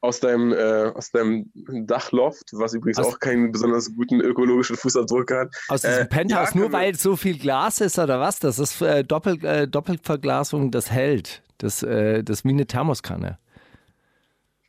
Aus 0.00 0.20
deinem, 0.20 0.52
äh, 0.52 0.92
aus 0.94 1.10
deinem 1.12 1.50
Dachloft, 1.54 2.50
was 2.52 2.74
übrigens 2.74 2.98
Aus- 2.98 3.14
auch 3.14 3.18
keinen 3.20 3.52
besonders 3.52 3.94
guten 3.94 4.20
ökologischen 4.20 4.76
Fußabdruck 4.76 5.30
hat. 5.32 5.54
Aus 5.68 5.80
diesem 5.80 6.02
Äh, 6.02 6.06
Penthouse, 6.06 6.52
ja, 6.52 6.60
nur 6.60 6.72
weil 6.72 6.94
so 6.94 7.16
viel 7.16 7.38
Glas 7.38 7.80
ist 7.80 7.98
oder 7.98 8.20
was? 8.20 8.38
Das 8.38 8.58
ist 8.58 8.82
äh, 8.82 9.02
Doppel, 9.02 9.42
äh, 9.44 9.66
Doppelverglasung, 9.66 10.70
das 10.70 10.90
hält. 10.90 11.42
Das, 11.58 11.82
äh, 11.82 12.22
das 12.22 12.40
ist 12.40 12.44
wie 12.44 12.50
eine 12.50 12.66
Thermoskanne. 12.66 13.38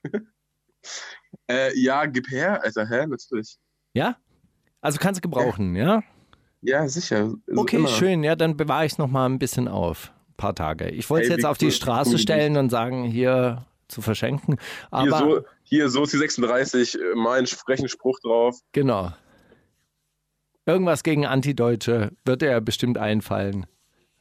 Äh, 1.48 1.77
ja, 1.77 2.05
gib 2.05 2.29
her, 2.29 2.63
Alter, 2.63 2.88
hä? 2.88 3.05
Natürlich. 3.08 3.58
Ja? 3.94 4.15
Also 4.82 4.98
kannst 5.00 5.17
du 5.20 5.22
gebrauchen, 5.22 5.75
ja? 5.75 5.86
Ja, 5.96 6.03
sicher. 6.88 7.17
Also 7.17 7.38
Okay, 7.62 7.77
immer. 7.77 7.88
schön. 7.88 8.24
Ja, 8.24 8.36
dann 8.36 8.57
bewahre 8.57 8.86
ich 8.86 8.93
es 8.93 8.98
nochmal 8.98 9.29
ein 9.29 9.39
bisschen 9.39 9.67
auf. 9.67 10.12
Ein 10.29 10.34
paar 10.38 10.55
Tage. 10.55 10.89
Ich 10.89 11.10
wollte 11.10 11.25
es 11.25 11.29
Ey, 11.31 11.36
jetzt 11.38 11.45
auf 11.45 11.57
die 11.57 11.72
Straße 11.72 12.12
cool. 12.12 12.17
stellen 12.19 12.57
und 12.57 12.69
sagen, 12.69 13.03
hier 13.05 13.65
zu 13.88 14.01
verschenken. 14.01 14.55
Hier 14.57 14.89
Aber 14.89 15.17
so, 15.19 15.41
hier 15.63 15.89
so 15.89 16.05
die 16.05 16.17
36, 16.17 16.95
äh, 17.00 17.15
mal 17.15 17.38
einen 17.38 17.48
frechen 17.48 17.88
Spruch 17.88 18.19
drauf. 18.22 18.60
genau. 18.72 19.12
Irgendwas 20.67 21.03
gegen 21.03 21.27
Antideutsche 21.27 22.12
wird 22.25 22.41
ja 22.41 22.60
bestimmt 22.60 22.98
einfallen. 22.98 23.67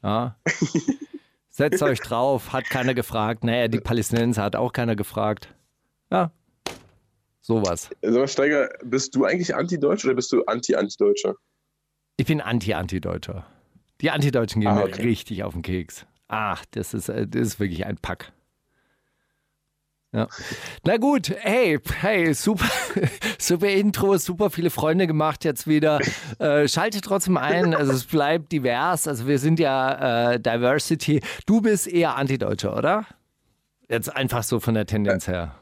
Ja. 0.03 0.37
Setzt 1.49 1.83
euch 1.83 2.01
drauf, 2.01 2.53
hat 2.53 2.65
keiner 2.65 2.93
gefragt. 2.93 3.45
Naja, 3.45 3.69
die 3.69 3.81
Palästinenser 3.81 4.43
hat 4.43 4.55
auch 4.57 4.73
keiner 4.73 4.95
gefragt. 4.95 5.55
Ja. 6.11 6.33
Sowas. 7.41 7.89
Also, 8.03 8.27
Steiger, 8.27 8.69
bist 8.85 9.15
du 9.15 9.25
eigentlich 9.25 9.55
Anti-Deutsch 9.55 10.05
oder 10.05 10.15
bist 10.15 10.33
du 10.33 10.43
Anti-Antideutscher? 10.45 11.35
Ich 12.17 12.27
bin 12.27 12.41
Anti-Antideutscher. 12.41 13.45
Die 14.01 14.11
Antideutschen 14.11 14.61
gehen 14.61 14.71
Ah, 14.71 14.75
mir 14.77 14.85
okay. 14.85 15.03
richtig 15.03 15.43
auf 15.45 15.53
den 15.55 15.63
Keks. 15.63 16.07
Ach, 16.29 16.65
das 16.73 16.95
ist, 16.95 17.09
äh, 17.09 17.27
das 17.27 17.43
ist 17.43 17.61
wirklich 17.61 17.87
ein 17.87 17.97
Pack. 17.97 18.33
Ja. 20.13 20.29
Na 20.85 20.97
gut, 20.97 21.31
hey, 21.41 21.81
hey, 22.01 22.33
super, 22.35 22.69
super 23.39 23.69
Intro, 23.69 24.17
super 24.17 24.49
viele 24.49 24.71
Freunde 24.71 25.09
gemacht 25.09 25.45
jetzt 25.45 25.67
wieder. 25.67 25.99
Äh, 26.39 26.69
schalte 26.69 27.01
trotzdem 27.01 27.37
ein, 27.37 27.75
also 27.75 27.93
es 27.93 28.05
bleibt 28.05 28.53
divers, 28.53 29.09
also 29.09 29.27
wir 29.27 29.41
sind 29.41 29.59
ja 29.59 30.33
äh, 30.35 30.41
Diversity. 30.41 31.21
Du 31.47 31.61
bist 31.61 31.89
eher 31.89 32.15
Antideutscher, 32.15 32.77
oder? 32.77 33.07
Jetzt 33.89 34.15
einfach 34.15 34.45
so 34.45 34.61
von 34.61 34.75
der 34.75 34.87
Tendenz 34.87 35.27
her. 35.27 35.57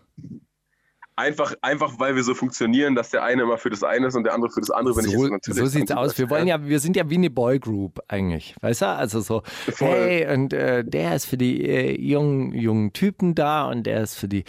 Einfach, 1.22 1.54
einfach, 1.62 2.00
weil 2.00 2.16
wir 2.16 2.24
so 2.24 2.34
funktionieren, 2.34 2.96
dass 2.96 3.10
der 3.10 3.22
eine 3.22 3.42
immer 3.42 3.56
für 3.56 3.70
das 3.70 3.84
eine 3.84 4.08
ist 4.08 4.16
und 4.16 4.24
der 4.24 4.34
andere 4.34 4.50
für 4.50 4.60
das 4.60 4.70
andere. 4.70 4.98
Ich 5.00 5.06
So, 5.06 5.22
jetzt 5.22 5.30
natürlich 5.30 5.60
so 5.60 5.66
sieht's 5.66 5.92
aus. 5.92 6.18
Wir 6.18 6.28
wollen 6.28 6.48
ja, 6.48 6.66
wir 6.66 6.80
sind 6.80 6.96
ja 6.96 7.08
wie 7.08 7.14
eine 7.14 7.30
Boygroup 7.30 8.00
eigentlich, 8.08 8.56
weißt 8.60 8.82
du? 8.82 8.86
Also 8.86 9.20
so, 9.20 9.42
Voll. 9.70 9.88
hey, 9.88 10.34
und 10.34 10.52
äh, 10.52 10.84
der 10.84 11.14
ist 11.14 11.26
für 11.26 11.36
die 11.36 11.64
äh, 11.64 12.00
jungen, 12.00 12.52
jungen 12.52 12.92
Typen 12.92 13.36
da 13.36 13.68
und 13.68 13.84
der 13.84 14.02
ist 14.02 14.16
für 14.16 14.26
die 14.26 14.42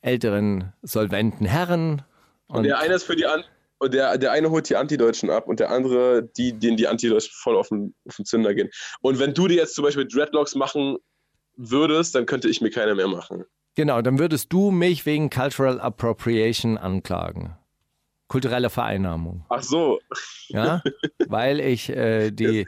älteren 0.00 0.72
solventen 0.80 1.44
Herren. 1.44 2.00
Und 2.46 2.64
der 2.64 2.78
eine 2.78 2.94
ist 2.94 3.04
für 3.04 3.16
die 3.16 3.26
An 3.26 3.44
und 3.78 3.92
der, 3.92 4.16
der 4.16 4.32
eine 4.32 4.50
holt 4.50 4.66
die 4.70 4.76
Antideutschen 4.76 5.28
ab 5.28 5.46
und 5.46 5.60
der 5.60 5.70
andere, 5.70 6.22
die, 6.38 6.58
denen 6.58 6.78
die 6.78 6.88
Antideutschen 6.88 7.32
voll 7.34 7.56
auf 7.56 7.68
den, 7.68 7.94
auf 8.08 8.16
den 8.16 8.24
Zünder 8.24 8.54
gehen. 8.54 8.70
Und 9.02 9.18
wenn 9.18 9.34
du 9.34 9.46
dir 9.46 9.56
jetzt 9.56 9.74
zum 9.74 9.84
Beispiel 9.84 10.08
Dreadlocks 10.08 10.54
machen 10.54 10.96
würdest, 11.56 12.14
dann 12.14 12.24
könnte 12.24 12.48
ich 12.48 12.62
mir 12.62 12.70
keine 12.70 12.94
mehr 12.94 13.08
machen. 13.08 13.44
Genau, 13.74 14.02
dann 14.02 14.18
würdest 14.18 14.52
du 14.52 14.70
mich 14.70 15.04
wegen 15.04 15.30
Cultural 15.30 15.80
Appropriation 15.80 16.78
anklagen. 16.78 17.56
Kulturelle 18.28 18.70
Vereinnahmung. 18.70 19.44
Ach 19.48 19.62
so. 19.62 20.00
Ja, 20.48 20.82
weil 21.28 21.60
ich 21.60 21.90
äh, 21.90 22.30
die, 22.30 22.66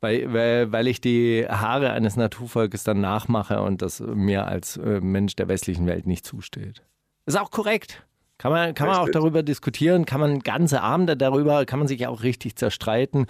weil, 0.00 0.32
weil, 0.32 0.72
weil 0.72 0.86
ich 0.86 1.00
die 1.00 1.46
Haare 1.48 1.90
eines 1.90 2.16
Naturvolkes 2.16 2.84
dann 2.84 3.00
nachmache 3.00 3.62
und 3.62 3.82
das 3.82 4.00
mir 4.00 4.46
als 4.46 4.76
äh, 4.76 5.00
Mensch 5.00 5.34
der 5.36 5.48
westlichen 5.48 5.86
Welt 5.86 6.06
nicht 6.06 6.24
zusteht. 6.24 6.82
Ist 7.26 7.38
auch 7.38 7.50
korrekt. 7.50 8.04
Kann 8.38 8.52
man, 8.52 8.74
kann 8.74 8.88
man 8.88 8.96
auch 8.96 9.08
darüber 9.08 9.42
diskutieren, 9.42 10.04
kann 10.04 10.20
man 10.20 10.40
ganze 10.40 10.82
Abende 10.82 11.16
darüber, 11.16 11.64
kann 11.64 11.78
man 11.78 11.86
sich 11.86 12.06
auch 12.08 12.22
richtig 12.22 12.56
zerstreiten 12.56 13.26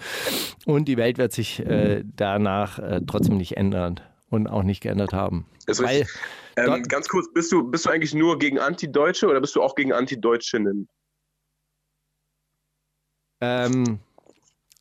und 0.65 0.87
die 0.87 0.97
Welt 0.97 1.19
wird 1.19 1.33
sich 1.33 1.59
äh, 1.59 2.03
danach 2.03 2.79
äh, 2.79 3.01
trotzdem 3.05 3.37
nicht 3.37 3.55
ändern 3.57 3.99
und 4.33 4.47
auch 4.47 4.63
nicht 4.63 4.81
geändert 4.81 5.13
haben. 5.13 5.45
Ist 5.67 5.81
Weil. 5.81 6.07
Ähm, 6.55 6.65
dort- 6.65 6.89
ganz 6.89 7.07
kurz, 7.07 7.31
bist 7.33 7.51
du, 7.51 7.69
bist 7.69 7.85
du 7.85 7.89
eigentlich 7.89 8.13
nur 8.13 8.37
gegen 8.39 8.59
Antideutsche 8.59 9.27
oder 9.27 9.39
bist 9.39 9.55
du 9.55 9.61
auch 9.61 9.75
gegen 9.75 9.93
Antideutschinnen? 9.93 10.87
Ähm, 13.41 13.99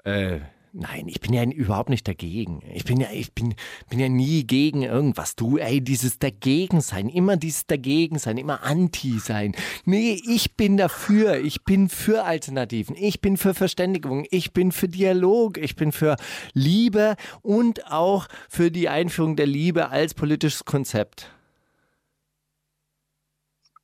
äh, 0.05 0.41
nein, 0.73 1.07
ich 1.09 1.21
bin 1.21 1.33
ja 1.33 1.45
überhaupt 1.45 1.91
nicht 1.91 2.07
dagegen. 2.09 2.63
Ich 2.73 2.85
bin 2.85 3.01
ja, 3.01 3.09
ich 3.13 3.33
bin, 3.33 3.55
bin 3.91 3.99
ja 3.99 4.09
nie 4.09 4.45
gegen 4.47 4.83
irgendwas. 4.83 5.37
Du, 5.37 5.59
ey, 5.59 5.81
dieses 5.81 6.19
Dagegen 6.19 6.81
sein, 6.81 7.09
immer 7.09 7.37
dieses 7.37 7.67
Dagegen 7.67 8.19
sein, 8.19 8.39
immer 8.39 8.63
Anti 8.63 9.19
sein. 9.19 9.55
Nee, 9.85 10.21
ich 10.27 10.57
bin 10.57 10.77
dafür. 10.77 11.37
Ich 11.39 11.65
bin 11.65 11.89
für 11.89 12.25
Alternativen. 12.25 12.97
Ich 12.97 13.21
bin 13.21 13.37
für 13.37 13.55
Verständigung. 13.55 14.27
Ich 14.31 14.53
bin 14.53 14.73
für 14.73 14.89
Dialog. 14.89 15.59
Ich 15.59 15.77
bin 15.77 15.93
für 15.93 16.17
Liebe 16.55 17.17
und 17.43 17.91
auch 17.93 18.29
für 18.49 18.71
die 18.71 18.89
Einführung 18.89 19.37
der 19.37 19.47
Liebe 19.47 19.91
als 19.91 20.15
politisches 20.15 20.65
Konzept. 20.65 21.31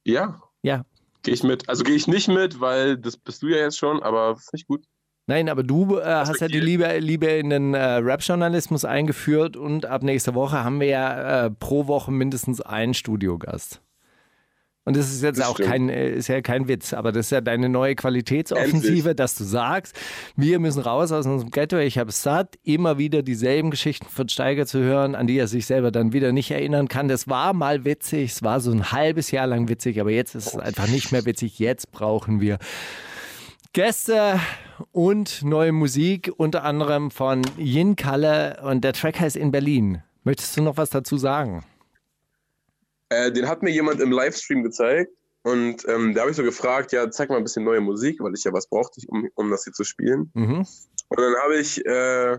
Ja, 0.04 0.42
Ja. 0.62 0.85
gehe 1.23 1.35
ich 1.35 1.42
mit. 1.42 1.68
Also 1.68 1.85
gehe 1.85 1.95
ich 1.95 2.07
nicht 2.09 2.28
mit, 2.28 2.61
weil 2.61 2.97
das 2.97 3.16
bist 3.16 3.42
du 3.42 3.49
ja 3.49 3.59
jetzt 3.59 3.78
schon, 3.78 4.02
aber 4.02 4.37
finde 4.37 4.50
ich 4.54 4.66
gut. 4.66 4.85
Nein, 5.28 5.50
aber 5.50 5.62
du 5.62 5.99
äh, 5.99 6.04
hast 6.04 6.40
ja 6.40 6.49
die. 6.49 6.58
Liebe, 6.58 6.99
Liebe 7.00 7.26
in 7.26 7.50
den 7.50 7.75
äh, 7.75 7.85
Rap-Journalismus 7.97 8.87
eingeführt 8.87 9.58
und 9.58 9.85
ab 9.85 10.02
nächster 10.02 10.35
Woche 10.35 10.64
haben 10.64 10.80
wir 10.80 10.87
ja 10.88 11.44
äh, 11.44 11.50
pro 11.50 11.87
Woche 11.87 12.11
mindestens 12.11 12.62
einen 12.62 12.94
Studiogast. 12.94 13.82
Und 14.87 14.97
das 14.97 15.12
ist 15.12 15.23
jetzt 15.23 15.38
Das 15.38 15.49
auch 15.49 15.52
stimmt. 15.56 15.68
kein, 15.68 15.88
äh, 15.90 16.08
ist 16.12 16.28
ja 16.28 16.40
kein 16.40 16.66
Witz, 16.66 16.94
aber 16.94 17.12
das 17.12 17.26
ist 17.26 17.30
ja 17.30 17.42
deine 17.42 17.68
neue 17.68 17.94
Qualitätsoffensive, 17.94 19.11
Endlich. 19.11 19.16
dass 19.16 19.35
du 19.35 19.44
sagst, 19.44 19.94
wir 20.35 20.58
müssen 20.61 20.80
raus 20.80 21.12
aus 21.12 21.26
unserem 21.26 21.50
Ghetto. 21.50 21.76
Ich 21.76 21.99
habe 21.99 22.08
es 22.08 22.23
satt, 22.23 22.56
immer 22.62 22.97
wieder 22.97 23.23
dieselben 23.23 23.70
Geschichten 23.70 24.06
von 24.06 24.30
Steiger 24.30 24.64
zu 24.64 24.78
hören, 24.78 25.14
an 25.14 25.26
die 25.26 25.37
er 25.37 25.47
sich 25.47 25.66
selber 25.66 25.90
dann 25.90 26.14
wieder 26.14 26.32
nicht 26.32 26.50
erinnern 26.50 26.88
kann. 26.88 27.06
Das 27.06 27.28
war 27.28 27.52
mal 27.52 27.85
witzig, 27.85 28.32
es 28.32 28.42
war 28.42 28.61
so 28.61 28.70
ein 28.70 28.92
halbes 28.92 29.30
Jahr 29.30 29.47
lang 29.47 29.68
witzig, 29.68 30.00
aber 30.00 30.11
jetzt 30.11 30.35
ist 30.35 30.47
es 30.47 30.56
einfach 30.56 30.88
nicht 30.88 31.12
mehr 31.12 31.26
witzig. 31.26 31.58
Jetzt 31.58 31.92
brauchen 31.92 32.40
wir 32.40 32.56
Gäste 33.75 34.40
und 34.92 35.42
neue 35.42 35.73
Musik, 35.73 36.32
unter 36.37 36.64
anderem 36.64 37.11
von 37.11 37.42
Yin 37.56 37.97
Kalle 37.97 38.61
und 38.62 38.82
der 38.82 38.92
Track 38.92 39.20
heißt 39.20 39.37
in 39.37 39.50
Berlin. 39.50 40.02
Möchtest 40.25 40.56
du 40.56 40.62
noch 40.62 40.76
was 40.76 40.90
dazu 40.90 41.16
sagen? 41.16 41.64
Äh, 43.08 43.32
den 43.32 43.49
hat 43.49 43.62
mir 43.62 43.70
jemand 43.70 44.00
im 44.00 44.12
Livestream 44.12 44.62
gezeigt 44.62 45.11
und 45.42 45.88
ähm, 45.88 46.14
da 46.14 46.23
habe 46.23 46.30
ich 46.30 46.37
so 46.37 46.42
gefragt, 46.42 46.92
ja, 46.92 47.11
zeig 47.11 47.30
mal 47.30 47.37
ein 47.37 47.44
bisschen 47.44 47.64
neue 47.64 47.80
Musik, 47.80 48.20
weil 48.20 48.35
ich 48.35 48.44
ja 48.44 48.52
was 48.52 48.68
brauchte, 48.68 49.00
um, 49.08 49.28
um 49.35 49.50
das 49.50 49.64
hier 49.64 49.73
zu 49.73 49.85
spielen. 49.85 50.30
Mhm. 50.35 50.66
Und 51.08 51.18
dann 51.18 51.35
habe 51.42 51.56
ich 51.56 51.85
äh, 51.87 52.38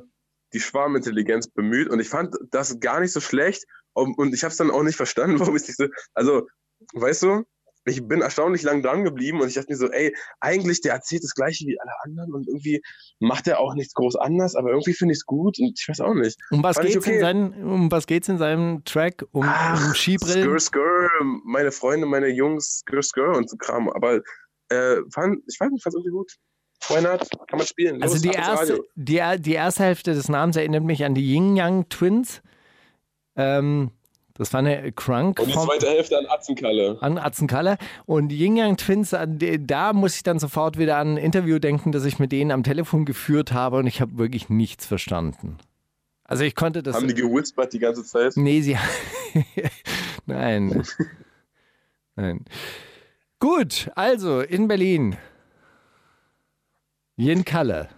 die 0.53 0.59
Schwarmintelligenz 0.59 1.47
bemüht 1.47 1.89
und 1.89 1.99
ich 1.99 2.09
fand 2.09 2.35
das 2.51 2.79
gar 2.79 2.99
nicht 2.99 3.11
so 3.11 3.19
schlecht 3.19 3.65
und, 3.93 4.33
ich 4.33 4.43
habe 4.43 4.51
es 4.51 4.57
dann 4.57 4.71
auch 4.71 4.83
nicht 4.83 4.95
verstanden, 4.95 5.39
warum 5.39 5.55
ich 5.55 5.67
nicht 5.67 5.77
so, 5.77 5.87
also, 6.13 6.47
weißt 6.93 7.23
du, 7.23 7.43
ich 7.85 8.07
bin 8.07 8.21
erstaunlich 8.21 8.63
lang 8.63 8.83
dran 8.83 9.03
geblieben 9.03 9.41
und 9.41 9.47
ich 9.47 9.55
dachte 9.55 9.71
mir 9.71 9.77
so, 9.77 9.89
ey, 9.89 10.15
eigentlich 10.39 10.81
der 10.81 10.93
erzählt 10.93 11.23
das 11.23 11.33
gleiche 11.33 11.65
wie 11.65 11.79
alle 11.79 11.91
anderen 12.03 12.33
und 12.33 12.47
irgendwie 12.47 12.81
macht 13.19 13.47
er 13.47 13.59
auch 13.59 13.73
nichts 13.73 13.93
groß 13.93 14.15
anders, 14.17 14.55
aber 14.55 14.69
irgendwie 14.69 14.93
finde 14.93 15.13
ich 15.13 15.19
es 15.19 15.25
gut 15.25 15.59
und 15.59 15.79
ich 15.79 15.87
weiß 15.87 16.01
auch 16.01 16.13
nicht. 16.13 16.39
Um 16.51 16.63
was 16.63 16.75
Fand 16.75 16.87
ich 16.87 16.95
geht's 16.95 17.07
in 17.07 17.13
okay. 17.13 17.21
seinen, 17.21 17.63
um 17.63 17.91
was 17.91 18.07
geht's 18.07 18.29
in 18.29 18.37
seinem 18.37 18.83
Track? 18.85 19.25
Um, 19.31 19.45
um 19.45 19.93
Skibrillen? 19.93 20.59
Skr, 20.59 20.59
skr, 20.59 21.09
meine 21.45 21.71
Freunde, 21.71 22.05
meine 22.05 22.27
Jungs, 22.27 22.81
skr, 22.81 23.01
skr 23.01 23.37
und 23.37 23.49
so 23.49 23.57
Kram. 23.57 23.89
Aber 23.89 24.21
äh, 24.69 24.97
fand, 25.11 25.41
ich 25.47 25.57
fand 25.57 25.73
irgendwie 25.85 26.11
gut. 26.11 26.31
Why 26.87 27.01
not? 27.01 27.27
Kann 27.49 27.57
man 27.57 27.67
spielen. 27.67 28.01
Also 28.01 28.15
Los, 28.15 28.21
die 28.21 28.29
ab 28.29 28.61
ins 28.61 28.69
erste, 28.69 28.83
die, 28.95 29.41
die 29.41 29.53
erste 29.53 29.83
Hälfte 29.83 30.13
des 30.13 30.29
Namens 30.29 30.55
erinnert 30.55 30.83
mich 30.83 31.03
an 31.03 31.13
die 31.13 31.33
Yin 31.33 31.55
Yang 31.55 31.89
Twins. 31.89 32.41
Ähm, 33.35 33.91
das 34.39 34.53
war 34.53 34.59
eine 34.61 34.91
Crunk 34.93 35.37
Und 35.39 35.49
die 35.49 35.53
zweite 35.53 35.87
Hälfte 35.87 36.17
an 36.17 36.25
Atzenkalle. 36.27 36.97
an 37.01 37.17
Atzenkalle. 37.17 37.77
Und 38.05 38.29
die 38.29 38.37
Yin 38.37 38.55
Yang 38.55 38.77
Twins, 38.77 39.09
da 39.11 39.93
muss 39.93 40.15
ich 40.15 40.23
dann 40.23 40.39
sofort 40.39 40.77
wieder 40.77 40.95
an 40.97 41.15
ein 41.15 41.17
Interview 41.17 41.59
denken, 41.59 41.91
das 41.91 42.05
ich 42.05 42.19
mit 42.19 42.31
denen 42.31 42.51
am 42.51 42.63
Telefon 42.63 43.03
geführt 43.03 43.51
habe 43.51 43.75
und 43.77 43.85
ich 43.87 43.99
habe 43.99 44.17
wirklich 44.17 44.47
nichts 44.47 44.85
verstanden. 44.85 45.57
Also 46.23 46.45
ich 46.45 46.55
konnte 46.55 46.81
das. 46.81 46.95
Haben 46.95 47.09
die 47.09 47.15
gewispert 47.15 47.73
die 47.73 47.79
ganze 47.79 48.03
Zeit? 48.05 48.37
Nee, 48.37 48.61
sie. 48.61 48.77
Nein. 50.25 50.83
Nein. 52.15 52.45
Gut, 53.39 53.91
also 53.95 54.39
in 54.39 54.69
Berlin. 54.69 55.17
Jen 57.17 57.43
Kalle. 57.43 57.89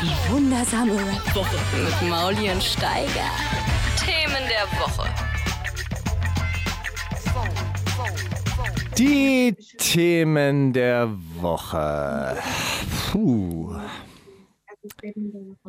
Die 0.00 0.32
wundersame 0.32 0.92
Rap-Woche 0.94 1.56
mit 1.84 2.08
Mauli 2.08 2.50
und 2.50 2.62
Steiger. 2.62 3.59
Woche. 5.00 5.14
Die 8.98 9.54
Themen 9.78 10.72
der 10.72 11.08
Woche. 11.40 12.36
Puh. 13.10 13.74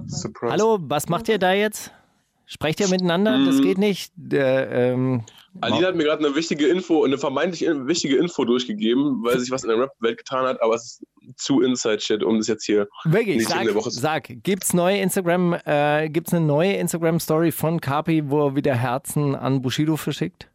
Surprise. 0.08 0.52
Hallo, 0.52 0.78
was 0.82 1.08
macht 1.10 1.30
ihr 1.30 1.38
da 1.40 1.54
jetzt? 1.54 1.92
Sprecht 2.46 2.80
ihr 2.82 2.90
miteinander? 2.90 3.44
Das 3.46 3.56
Mhm. 3.58 3.62
geht 3.62 3.78
nicht. 3.78 4.12
Der, 4.16 4.70
ähm, 4.72 5.24
Aline 5.60 5.86
hat 5.88 5.96
mir 5.96 6.06
gerade 6.06 6.26
eine 6.26 6.34
wichtige 6.36 6.68
Info, 6.68 7.04
eine 7.04 7.18
vermeintlich 7.18 7.64
in- 7.66 7.86
wichtige 7.88 8.16
Info 8.16 8.46
durchgegeben, 8.46 9.22
weil 9.24 9.38
sich 9.38 9.52
was 9.52 9.64
in 9.64 9.70
der 9.70 9.80
Rap-Welt 9.80 10.18
getan 10.20 10.46
hat, 10.46 10.62
aber 10.62 10.76
es 10.76 11.02
ist 11.28 11.40
zu 11.40 11.62
Inside-Shit, 11.62 12.24
um 12.24 12.38
das 12.38 12.48
jetzt 12.48 12.64
hier. 12.66 12.88
wirklich, 13.04 13.36
nicht 13.38 13.50
in 13.50 13.52
sag, 13.52 13.64
der 13.66 13.76
Woche 13.76 13.90
zu- 13.90 14.00
sag, 14.00 14.32
gibt's 14.44 14.74
neue 14.74 15.00
Instagram, 15.00 15.58
äh, 15.66 16.08
gibt's 16.10 16.34
eine 16.34 16.46
neue 16.46 16.74
Instagram-Story 16.78 17.52
von 17.52 17.82
Kapi, 17.82 18.30
wo 18.30 18.48
er 18.48 18.56
wieder 18.56 18.74
Herzen 18.76 19.36
an 19.36 19.62
Bushido 19.62 19.98
verschickt? 19.98 20.48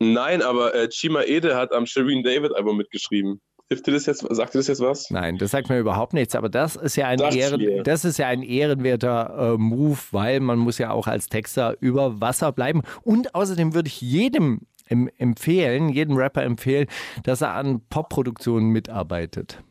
Nein, 0.00 0.42
aber 0.42 0.74
äh, 0.74 0.88
Chima 0.88 1.22
Ede 1.22 1.56
hat 1.56 1.72
am 1.72 1.86
Shireen 1.86 2.24
David 2.24 2.54
Album 2.56 2.76
mitgeschrieben. 2.76 3.40
Hilft 3.72 3.86
dir 3.86 3.92
das 3.92 4.04
jetzt? 4.04 4.26
Sagt 4.28 4.52
dir 4.52 4.58
das 4.58 4.66
jetzt 4.66 4.82
was? 4.82 5.08
Nein, 5.08 5.38
das 5.38 5.52
sagt 5.52 5.70
mir 5.70 5.78
überhaupt 5.78 6.12
nichts, 6.12 6.34
aber 6.34 6.50
das 6.50 6.76
ist 6.76 6.94
ja 6.96 7.08
ein, 7.08 7.18
ich 7.30 7.36
Ehren, 7.38 7.82
das 7.84 8.04
ist 8.04 8.18
ja 8.18 8.28
ein 8.28 8.42
ehrenwerter 8.42 9.54
äh, 9.54 9.56
Move, 9.56 9.98
weil 10.10 10.40
man 10.40 10.58
muss 10.58 10.76
ja 10.76 10.90
auch 10.90 11.06
als 11.06 11.30
Texter 11.30 11.74
über 11.80 12.20
Wasser 12.20 12.52
bleiben. 12.52 12.82
Und 13.00 13.34
außerdem 13.34 13.72
würde 13.72 13.88
ich 13.88 14.02
jedem 14.02 14.60
em 14.90 15.08
empfehlen, 15.16 15.88
jedem 15.88 16.18
Rapper 16.18 16.42
empfehlen, 16.42 16.86
dass 17.22 17.40
er 17.40 17.54
an 17.54 17.80
Popproduktionen 17.88 18.68
mitarbeitet. 18.68 19.62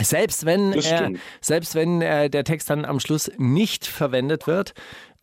Selbst 0.00 0.46
wenn, 0.46 0.70
Das 0.70 0.86
er, 0.86 1.10
selbst 1.40 1.74
wenn 1.74 2.00
äh, 2.00 2.30
der 2.30 2.44
Text 2.44 2.70
dann 2.70 2.84
am 2.84 3.00
Schluss 3.00 3.28
nicht 3.38 3.86
verwendet 3.88 4.46
wird, 4.46 4.74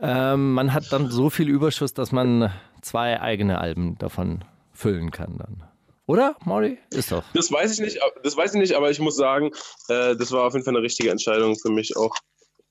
ähm, 0.01 0.51
man 0.51 0.74
hat 0.74 0.92
dann 0.92 1.10
so 1.10 1.30
viel 1.30 1.48
Überschuss, 1.48 1.94
dass 1.94 2.12
man 2.12 2.51
zwei 2.82 3.22
eigene 3.22 3.60
Alben 3.60 3.98
davon 3.98 4.44
füllen 4.74 5.12
kann 5.12 5.38
dann. 5.38 5.63
Oder, 6.05 6.36
Mauri? 6.43 6.77
Ist 6.89 7.12
doch. 7.12 7.24
Das 7.33 7.50
weiß 7.51 7.72
ich 7.74 7.79
nicht, 7.79 8.00
das 8.24 8.36
weiß 8.36 8.53
ich 8.53 8.60
nicht, 8.60 8.74
aber 8.75 8.91
ich 8.91 9.00
muss 9.00 9.15
sagen, 9.15 9.51
äh, 9.88 10.15
das 10.17 10.31
war 10.31 10.43
auf 10.45 10.53
jeden 10.53 10.65
Fall 10.65 10.75
eine 10.75 10.83
richtige 10.83 11.10
Entscheidung 11.10 11.57
für 11.57 11.69
mich 11.72 11.95
auch 11.95 12.13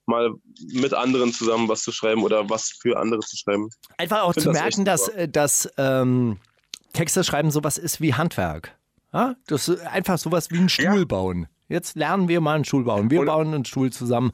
mal 0.05 0.31
mit 0.73 0.93
anderen 0.93 1.33
zusammen 1.33 1.69
was 1.69 1.83
zu 1.83 1.93
schreiben 1.93 2.25
oder 2.25 2.51
was 2.51 2.69
für 2.81 2.99
andere 2.99 3.21
zu 3.21 3.37
schreiben. 3.37 3.71
Einfach 3.99 4.23
auch 4.23 4.35
zu 4.35 4.51
das 4.51 4.61
merken, 4.61 4.85
dass, 4.85 5.07
super. 5.07 5.19
äh, 5.19 5.29
dass 5.29 5.73
ähm, 5.79 6.39
Texte 6.93 7.25
schreiben 7.25 7.51
sowas 7.51 7.79
ist 7.79 8.01
wie 8.03 8.13
Handwerk. 8.13 8.77
Ja? 9.15 9.37
Das 9.47 9.69
ist 9.69 9.81
einfach 9.81 10.19
sowas 10.19 10.51
wie 10.51 10.59
einen 10.59 10.69
Stuhl 10.69 10.99
Ja. 10.99 11.05
bauen. 11.05 11.47
Jetzt 11.69 11.97
lernen 11.97 12.29
wir 12.29 12.41
mal 12.43 12.57
einen 12.57 12.65
Stuhl 12.67 12.85
bauen. 12.85 13.11
Wir 13.11 13.21
Und- 13.21 13.27
bauen 13.27 13.55
einen 13.55 13.65
Stuhl 13.65 13.91
zusammen. 13.93 14.33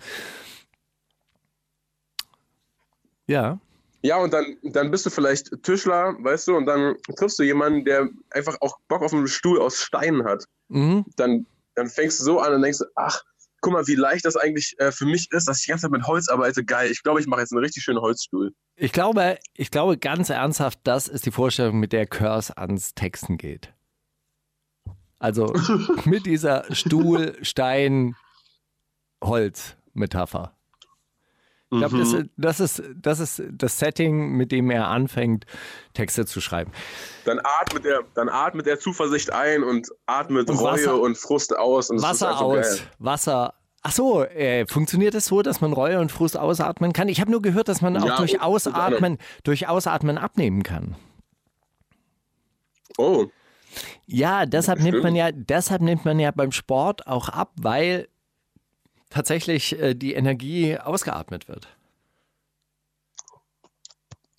Ja. 3.26 3.60
Ja, 4.08 4.16
und 4.16 4.32
dann, 4.32 4.56
dann 4.62 4.90
bist 4.90 5.04
du 5.04 5.10
vielleicht 5.10 5.50
Tischler, 5.62 6.16
weißt 6.20 6.48
du, 6.48 6.56
und 6.56 6.64
dann 6.64 6.96
triffst 7.18 7.38
du 7.38 7.42
jemanden, 7.42 7.84
der 7.84 8.08
einfach 8.30 8.56
auch 8.62 8.78
Bock 8.88 9.02
auf 9.02 9.12
einen 9.12 9.28
Stuhl 9.28 9.60
aus 9.60 9.82
Stein 9.82 10.24
hat. 10.24 10.44
Mhm. 10.68 11.04
Dann, 11.16 11.44
dann 11.74 11.90
fängst 11.90 12.18
du 12.18 12.24
so 12.24 12.40
an 12.40 12.54
und 12.54 12.62
denkst, 12.62 12.78
ach, 12.94 13.22
guck 13.60 13.74
mal, 13.74 13.86
wie 13.86 13.96
leicht 13.96 14.24
das 14.24 14.36
eigentlich 14.36 14.74
äh, 14.78 14.92
für 14.92 15.04
mich 15.04 15.30
ist, 15.30 15.46
dass 15.46 15.58
ich 15.58 15.66
die 15.66 15.72
ganze 15.72 15.82
Zeit 15.82 15.90
mit 15.90 16.06
Holz 16.06 16.30
arbeite. 16.30 16.64
Geil, 16.64 16.90
ich 16.90 17.02
glaube, 17.02 17.20
ich 17.20 17.26
mache 17.26 17.42
jetzt 17.42 17.52
einen 17.52 17.62
richtig 17.62 17.82
schönen 17.82 18.00
Holzstuhl. 18.00 18.54
Ich 18.76 18.92
glaube, 18.92 19.38
ich 19.52 19.70
glaube 19.70 19.98
ganz 19.98 20.30
ernsthaft, 20.30 20.78
das 20.84 21.06
ist 21.08 21.26
die 21.26 21.30
Vorstellung, 21.30 21.78
mit 21.78 21.92
der 21.92 22.06
Curse 22.06 22.56
ans 22.56 22.94
Texten 22.94 23.36
geht. 23.36 23.74
Also 25.18 25.52
mit 26.06 26.24
dieser 26.24 26.64
Stuhl, 26.74 27.36
Stein, 27.42 28.16
Holz 29.22 29.76
Metapher. 29.92 30.57
Ich 31.70 31.78
glaube, 31.78 31.98
das, 31.98 32.12
Mhm. 32.14 32.30
das, 32.38 32.60
ist, 32.60 32.82
das 32.96 33.20
ist 33.20 33.42
das 33.52 33.78
Setting, 33.78 34.30
mit 34.32 34.52
dem 34.52 34.70
er 34.70 34.88
anfängt, 34.88 35.44
Texte 35.92 36.24
zu 36.24 36.40
schreiben. 36.40 36.72
Dann 37.26 37.40
atmet 37.42 37.84
er, 37.84 38.00
dann 38.14 38.30
atmet 38.30 38.66
er 38.66 38.78
Zuversicht 38.78 39.30
ein 39.32 39.62
und 39.62 39.88
atmet 40.06 40.48
Und 40.48 40.56
Reue 40.58 40.72
Wasser- 40.72 41.00
und 41.00 41.18
Frust 41.18 41.54
aus. 41.56 41.90
Und 41.90 42.00
Wasser 42.00 42.40
aus, 42.40 42.78
geil. 42.78 42.78
Wasser. 42.98 43.54
Ach 43.82 43.92
so, 43.92 44.24
äh, 44.24 44.66
funktioniert 44.66 45.14
es 45.14 45.26
so, 45.26 45.42
dass 45.42 45.60
man 45.60 45.72
Reue 45.74 46.00
und 46.00 46.10
Frust 46.10 46.36
ausatmen 46.38 46.92
kann? 46.94 47.08
Ich 47.08 47.20
habe 47.20 47.30
nur 47.30 47.42
gehört, 47.42 47.68
dass 47.68 47.80
man 47.82 47.96
auch 47.98 48.06
Ja, 48.06 48.16
durch 48.16 48.34
unter 48.34 48.46
Ausatmen, 48.46 49.18
durch 49.44 49.68
Ausatmen 49.68 50.16
abnehmen 50.18 50.62
kann. 50.62 50.96
Oh, 52.96 53.26
Ja, 54.06 54.46
deshalb 54.46 54.80
nimmt 54.80 55.02
man 55.02 55.14
ja, 55.14 55.30
deshalb 55.32 55.82
nimmt 55.82 56.04
man 56.04 56.18
ja 56.18 56.30
beim 56.30 56.50
Sport 56.52 57.06
auch 57.06 57.28
ab, 57.28 57.52
weil 57.60 58.08
tatsächlich 59.10 59.78
äh, 59.78 59.94
die 59.94 60.14
Energie 60.14 60.76
ausgeatmet 60.78 61.48
wird. 61.48 61.68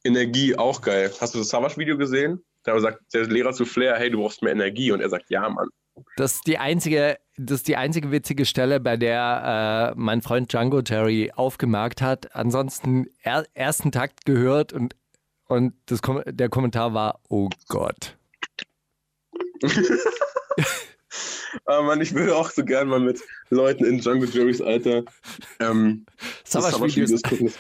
Energie, 0.03 0.55
auch 0.57 0.81
geil. 0.81 1.11
Hast 1.19 1.35
du 1.35 1.39
das 1.39 1.49
Savage-Video 1.49 1.97
gesehen? 1.97 2.43
Da 2.63 2.79
sagt 2.79 3.13
der 3.13 3.25
Lehrer 3.27 3.53
zu 3.53 3.65
Flair, 3.65 3.97
hey, 3.97 4.09
du 4.09 4.19
brauchst 4.19 4.41
mehr 4.41 4.53
Energie. 4.53 4.91
Und 4.91 5.01
er 5.01 5.09
sagt, 5.09 5.29
ja, 5.29 5.47
Mann. 5.49 5.67
Das 6.15 6.35
ist 6.35 6.47
die 6.47 6.57
einzige, 6.57 7.17
das 7.38 7.57
ist 7.57 7.67
die 7.67 7.75
einzige 7.75 8.11
witzige 8.11 8.45
Stelle, 8.45 8.79
bei 8.79 8.95
der 8.95 9.93
äh, 9.95 9.99
mein 9.99 10.21
Freund 10.21 10.51
Django 10.51 10.81
Terry 10.81 11.31
aufgemerkt 11.35 12.01
hat. 12.01 12.33
Ansonsten 12.35 13.07
er, 13.21 13.45
ersten 13.53 13.91
Takt 13.91 14.25
gehört 14.25 14.71
und, 14.71 14.95
und 15.47 15.73
das, 15.88 15.99
der 16.25 16.49
Kommentar 16.49 16.93
war, 16.93 17.19
oh 17.27 17.49
Gott. 17.67 18.17
Aber 21.65 21.83
Mann, 21.83 22.01
ich 22.01 22.13
würde 22.13 22.35
auch 22.35 22.51
so 22.51 22.63
gern 22.63 22.88
mal 22.88 22.99
mit 22.99 23.21
Leuten 23.49 23.85
in 23.85 23.99
Django 23.99 24.25
Jerrys 24.25 24.61
Alter 24.61 25.03
ähm. 25.59 26.05
Savage-Videos 26.45 27.21
gucken. 27.23 27.51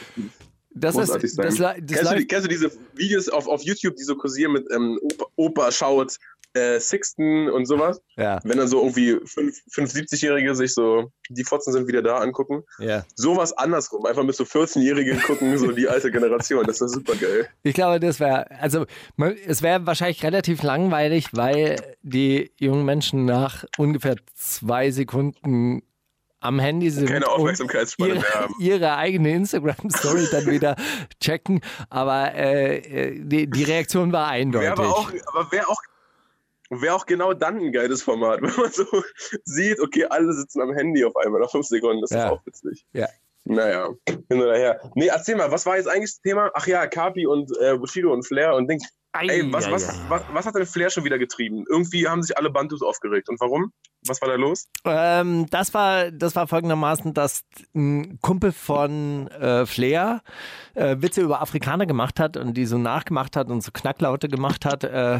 Das 0.71 0.95
Das 0.95 0.95
ist, 0.95 1.37
das, 1.37 1.57
das 1.57 1.57
kennst, 1.57 2.11
du, 2.11 2.25
kennst 2.25 2.45
du 2.45 2.49
diese 2.49 2.71
Videos 2.95 3.27
auf, 3.29 3.47
auf 3.47 3.63
YouTube, 3.63 3.95
die 3.95 4.03
so 4.03 4.15
kursieren 4.15 4.53
mit 4.53 4.65
ähm, 4.71 4.99
Opa, 5.01 5.25
Opa 5.35 5.71
schaut 5.71 6.17
äh, 6.53 6.79
Sixten 6.79 7.49
und 7.49 7.65
sowas? 7.65 8.01
ja, 8.17 8.39
Wenn 8.43 8.57
dann 8.57 8.67
so 8.67 8.79
irgendwie 8.81 9.19
5, 9.25 9.55
70-Jährige 9.75 10.55
sich 10.55 10.73
so, 10.73 11.11
die 11.29 11.43
Fotzen 11.43 11.73
sind 11.73 11.87
wieder 11.87 12.01
da 12.01 12.17
angucken. 12.17 12.63
ja. 12.79 13.05
Sowas 13.15 13.53
andersrum, 13.53 14.05
einfach 14.05 14.23
mit 14.23 14.35
so 14.35 14.43
14-Jährigen 14.43 15.21
gucken, 15.21 15.57
so 15.57 15.71
die 15.71 15.87
alte 15.87 16.11
Generation. 16.11 16.65
Das 16.65 16.81
ist 16.81 16.93
super 16.93 17.15
geil. 17.15 17.47
Ich 17.63 17.73
glaube, 17.73 17.99
das 17.99 18.19
wäre, 18.19 18.49
also 18.59 18.85
man, 19.15 19.35
es 19.45 19.61
wäre 19.61 19.85
wahrscheinlich 19.85 20.23
relativ 20.23 20.63
langweilig, 20.63 21.27
weil 21.33 21.95
die 22.01 22.51
jungen 22.57 22.85
Menschen 22.85 23.25
nach 23.25 23.65
ungefähr 23.77 24.15
zwei 24.33 24.91
Sekunden 24.91 25.83
am 26.41 26.59
Handy 26.59 26.89
sind 26.89 27.07
Keine 27.07 27.27
Aufmerksamkeitsspanne 27.27 28.13
ihre, 28.13 28.19
mehr 28.21 28.33
haben. 28.33 28.53
ihre 28.59 28.95
eigene 28.95 29.33
Instagram-Story 29.33 30.27
dann 30.31 30.45
wieder 30.47 30.75
checken. 31.19 31.61
Aber 31.89 32.33
äh, 32.33 32.77
äh, 32.77 33.19
die, 33.19 33.49
die 33.49 33.63
Reaktion 33.63 34.11
war 34.13 34.27
eindeutig. 34.29 34.69
Wäre 34.69 34.79
aber 34.79 34.89
auch, 34.89 35.11
aber 35.33 35.51
wäre 35.51 35.67
auch, 35.67 35.81
wär 36.69 36.95
auch 36.95 37.05
genau 37.05 37.33
dann 37.33 37.57
ein 37.59 37.71
geiles 37.71 38.03
Format, 38.03 38.41
wenn 38.41 38.55
man 38.55 38.71
so 38.71 38.85
sieht, 39.43 39.79
okay, 39.79 40.05
alle 40.05 40.33
sitzen 40.33 40.61
am 40.61 40.73
Handy 40.73 41.03
auf 41.05 41.15
einmal 41.15 41.41
nach 41.41 41.51
fünf 41.51 41.65
Sekunden. 41.67 42.01
Das 42.01 42.11
Ja. 42.11 42.25
ist 42.27 42.31
auch 42.31 42.45
witzig. 42.45 42.85
Ja. 42.93 43.07
Naja, 43.45 43.89
hin 44.07 44.41
oder 44.41 44.55
her. 44.57 44.91
Nee, 44.95 45.07
erzähl 45.07 45.35
mal, 45.35 45.49
was 45.51 45.65
war 45.65 45.77
jetzt 45.77 45.87
eigentlich 45.87 46.11
das 46.11 46.21
Thema? 46.21 46.51
Ach 46.53 46.67
ja, 46.67 46.85
Kapi 46.87 47.25
und 47.25 47.51
äh, 47.59 47.77
Bushido 47.77 48.13
und 48.13 48.23
Flair 48.27 48.53
und 48.55 48.69
Ding. 48.69 48.79
Ey, 49.11 49.51
was, 49.51 49.69
was, 49.71 49.99
was, 50.07 50.21
was 50.31 50.45
hat 50.45 50.55
denn 50.55 50.65
Flair 50.67 50.91
schon 50.91 51.03
wieder 51.03 51.17
getrieben? 51.17 51.65
Irgendwie 51.67 52.07
haben 52.07 52.21
sich 52.21 52.37
alle 52.37 52.51
Bantus 52.51 52.81
aufgeregt. 52.83 53.27
Und 53.27 53.39
warum? 53.39 53.73
Was 54.05 54.21
war 54.21 54.29
da 54.29 54.35
los? 54.35 54.67
Ähm, 54.85 55.47
das 55.49 55.73
war 55.73 56.11
das 56.11 56.35
war 56.35 56.47
folgendermaßen, 56.47 57.13
dass 57.13 57.43
ein 57.75 58.19
Kumpel 58.21 58.51
von 58.51 59.27
äh, 59.29 59.65
Flair 59.65 60.21
äh, 60.75 60.95
Witze 60.99 61.21
über 61.21 61.41
Afrikaner 61.41 61.85
gemacht 61.85 62.19
hat 62.19 62.37
und 62.37 62.53
die 62.53 62.65
so 62.65 62.77
nachgemacht 62.77 63.35
hat 63.35 63.49
und 63.49 63.61
so 63.61 63.71
Knacklaute 63.73 64.29
gemacht 64.29 64.63
hat 64.63 64.83
äh, 64.83 65.19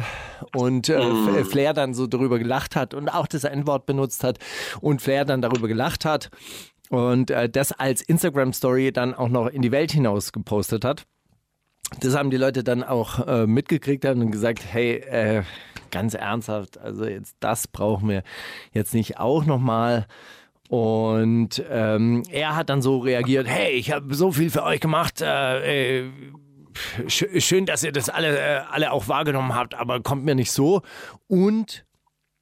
und 0.56 0.88
äh, 0.88 0.98
F- 1.40 1.50
Flair 1.50 1.74
dann 1.74 1.92
so 1.92 2.06
darüber 2.06 2.38
gelacht 2.38 2.76
hat 2.76 2.94
und 2.94 3.08
auch 3.08 3.26
das 3.26 3.44
N-Wort 3.44 3.86
benutzt 3.86 4.24
hat 4.24 4.38
und 4.80 5.02
Flair 5.02 5.24
dann 5.24 5.42
darüber 5.42 5.68
gelacht 5.68 6.04
hat 6.04 6.30
und 6.88 7.30
äh, 7.30 7.48
das 7.50 7.72
als 7.72 8.00
Instagram 8.02 8.52
Story 8.52 8.92
dann 8.92 9.14
auch 9.14 9.28
noch 9.28 9.48
in 9.48 9.62
die 9.62 9.72
Welt 9.72 9.92
hinaus 9.92 10.32
gepostet 10.32 10.84
hat. 10.84 11.04
Das 11.98 12.16
haben 12.16 12.30
die 12.30 12.36
Leute 12.36 12.62
dann 12.62 12.84
auch 12.84 13.26
äh, 13.26 13.46
mitgekriegt 13.46 14.04
haben 14.04 14.20
und 14.20 14.30
gesagt, 14.30 14.62
hey, 14.64 14.96
äh, 14.98 15.42
ganz 15.90 16.14
ernsthaft, 16.14 16.78
also 16.78 17.04
jetzt 17.04 17.36
das 17.40 17.66
brauchen 17.66 18.08
wir 18.08 18.22
jetzt 18.72 18.94
nicht 18.94 19.18
auch 19.18 19.44
nochmal. 19.44 20.06
Und 20.68 21.64
ähm, 21.68 22.22
er 22.30 22.54
hat 22.54 22.70
dann 22.70 22.80
so 22.80 22.98
reagiert, 22.98 23.48
hey, 23.48 23.72
ich 23.72 23.90
habe 23.90 24.14
so 24.14 24.30
viel 24.30 24.50
für 24.50 24.62
euch 24.62 24.78
gemacht, 24.78 25.20
äh, 25.20 26.02
äh, 26.02 26.10
sch 27.08 27.24
schön, 27.38 27.66
dass 27.66 27.82
ihr 27.82 27.90
das 27.90 28.08
alle, 28.08 28.38
äh, 28.38 28.60
alle 28.70 28.92
auch 28.92 29.08
wahrgenommen 29.08 29.54
habt, 29.56 29.74
aber 29.74 30.00
kommt 30.00 30.24
mir 30.24 30.36
nicht 30.36 30.52
so. 30.52 30.82
Und 31.26 31.84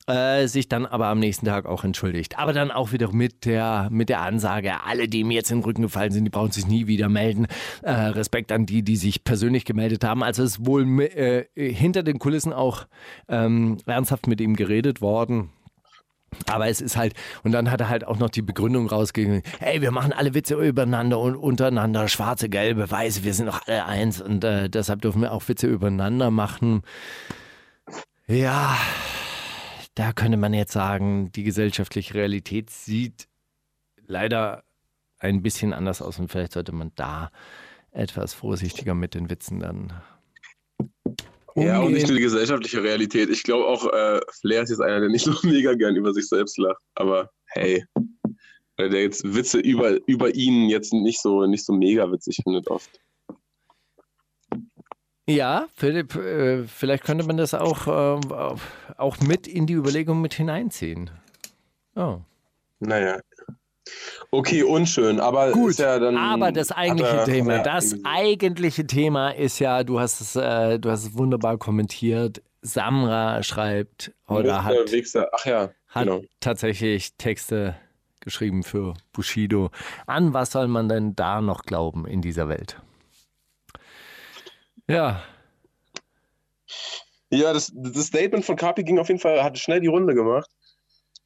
äh, 0.08 0.46
sich 0.46 0.68
dann 0.68 0.86
aber 0.86 1.06
am 1.06 1.18
nächsten 1.18 1.46
Tag 1.46 1.66
auch 1.66 1.84
entschuldigt. 1.84 2.38
Aber 2.38 2.52
dann 2.52 2.70
auch 2.70 2.92
wieder 2.92 3.12
mit 3.12 3.44
der, 3.44 3.88
mit 3.90 4.08
der 4.08 4.22
Ansage, 4.22 4.82
alle, 4.84 5.06
die 5.06 5.22
mir 5.22 5.34
jetzt 5.34 5.50
in 5.50 5.58
den 5.58 5.64
Rücken 5.64 5.82
gefallen 5.82 6.12
sind, 6.12 6.24
die 6.24 6.30
brauchen 6.30 6.50
sich 6.50 6.66
nie 6.66 6.86
wieder 6.86 7.08
melden. 7.08 7.46
Äh, 7.82 7.92
Respekt 7.92 8.50
an 8.50 8.66
die, 8.66 8.82
die 8.82 8.96
sich 8.96 9.22
persönlich 9.22 9.64
gemeldet 9.64 10.04
haben. 10.04 10.22
Also 10.22 10.42
es 10.42 10.58
ist 10.58 10.66
wohl 10.66 11.02
äh, 11.02 11.44
hinter 11.54 12.02
den 12.02 12.18
Kulissen 12.18 12.52
auch 12.52 12.86
ähm, 13.28 13.78
ernsthaft 13.86 14.26
mit 14.26 14.40
ihm 14.40 14.56
geredet 14.56 15.00
worden. 15.00 15.50
Aber 16.46 16.68
es 16.68 16.80
ist 16.80 16.96
halt, 16.96 17.14
und 17.42 17.52
dann 17.52 17.70
hat 17.70 17.80
er 17.80 17.88
halt 17.88 18.06
auch 18.06 18.18
noch 18.18 18.30
die 18.30 18.42
Begründung 18.42 18.86
rausgegeben, 18.86 19.42
hey, 19.60 19.80
wir 19.80 19.90
machen 19.90 20.12
alle 20.12 20.34
Witze 20.34 20.54
übereinander 20.54 21.18
und 21.18 21.36
untereinander, 21.36 22.06
schwarze, 22.08 22.48
gelbe, 22.48 22.90
weiße, 22.90 23.24
wir 23.24 23.32
sind 23.32 23.46
doch 23.46 23.66
alle 23.66 23.86
eins 23.86 24.20
und 24.20 24.44
äh, 24.44 24.68
deshalb 24.68 25.00
dürfen 25.00 25.22
wir 25.22 25.32
auch 25.32 25.48
Witze 25.48 25.66
übereinander 25.66 26.30
machen. 26.30 26.82
Ja, 28.26 28.76
da 29.98 30.12
könnte 30.12 30.36
man 30.36 30.54
jetzt 30.54 30.72
sagen, 30.72 31.32
die 31.32 31.42
gesellschaftliche 31.42 32.14
Realität 32.14 32.70
sieht 32.70 33.26
leider 34.06 34.62
ein 35.18 35.42
bisschen 35.42 35.72
anders 35.72 36.00
aus 36.00 36.20
und 36.20 36.30
vielleicht 36.30 36.52
sollte 36.52 36.70
man 36.70 36.92
da 36.94 37.32
etwas 37.90 38.32
vorsichtiger 38.32 38.94
mit 38.94 39.14
den 39.14 39.28
Witzen 39.28 39.58
dann 39.58 39.92
Ja, 41.56 41.78
und 41.78 41.86
umgehen. 41.86 41.94
nicht 41.94 42.06
nur 42.06 42.16
die 42.16 42.22
gesellschaftliche 42.22 42.80
Realität. 42.80 43.28
Ich 43.28 43.42
glaube 43.42 43.66
auch, 43.66 43.92
äh, 43.92 44.20
Flair 44.40 44.62
ist 44.62 44.70
jetzt 44.70 44.80
einer, 44.80 45.00
der 45.00 45.08
nicht 45.08 45.24
so 45.24 45.34
mega 45.42 45.74
gern 45.74 45.96
über 45.96 46.14
sich 46.14 46.28
selbst 46.28 46.58
lacht. 46.58 46.80
Aber 46.94 47.30
hey, 47.46 47.84
weil 48.76 48.90
der 48.90 49.02
jetzt 49.02 49.24
Witze 49.34 49.58
über, 49.58 49.98
über 50.06 50.32
ihn 50.32 50.68
jetzt 50.68 50.92
nicht 50.92 51.20
so, 51.20 51.44
nicht 51.46 51.64
so 51.64 51.72
mega 51.72 52.08
witzig 52.12 52.38
findet 52.44 52.68
oft. 52.68 53.00
Ja, 55.28 55.66
Philipp, 55.74 56.14
äh, 56.16 56.64
vielleicht 56.64 57.04
könnte 57.04 57.26
man 57.26 57.36
das 57.36 57.52
auch, 57.52 57.86
äh, 57.86 58.56
auch 58.96 59.20
mit 59.20 59.46
in 59.46 59.66
die 59.66 59.74
Überlegung 59.74 60.22
mit 60.22 60.32
hineinziehen. 60.32 61.10
Oh. 61.94 62.20
Naja. 62.80 63.18
Okay, 64.30 64.62
unschön, 64.62 65.20
aber 65.20 65.52
Gut, 65.52 65.76
ja 65.76 65.98
dann. 65.98 66.16
aber 66.16 66.50
das 66.50 66.72
eigentliche 66.72 67.16
er- 67.16 67.24
Thema, 67.24 67.56
ja, 67.56 67.62
das 67.62 67.96
eigentliche 68.04 68.86
Thema 68.86 69.30
ist 69.30 69.58
ja, 69.58 69.84
du 69.84 70.00
hast 70.00 70.20
es, 70.20 70.34
äh, 70.36 70.78
du 70.78 70.90
hast 70.90 71.04
es 71.04 71.16
wunderbar 71.16 71.58
kommentiert. 71.58 72.42
Samra 72.60 73.42
schreibt 73.42 74.12
oder 74.26 74.64
hat, 74.64 74.74
ja, 75.44 75.70
hat 75.88 76.04
genau. 76.06 76.22
tatsächlich 76.40 77.14
Texte 77.16 77.76
geschrieben 78.20 78.62
für 78.62 78.94
Bushido. 79.12 79.70
An 80.06 80.34
was 80.34 80.50
soll 80.52 80.68
man 80.68 80.88
denn 80.88 81.14
da 81.14 81.40
noch 81.40 81.62
glauben 81.62 82.06
in 82.06 82.20
dieser 82.20 82.48
Welt? 82.48 82.80
Ja, 84.88 85.22
Ja, 87.30 87.52
das, 87.52 87.70
das 87.74 88.06
Statement 88.06 88.44
von 88.44 88.56
Kapi 88.56 88.84
ging 88.84 88.98
auf 88.98 89.08
jeden 89.08 89.20
Fall, 89.20 89.42
hat 89.42 89.58
schnell 89.58 89.80
die 89.80 89.86
Runde 89.86 90.14
gemacht. 90.14 90.50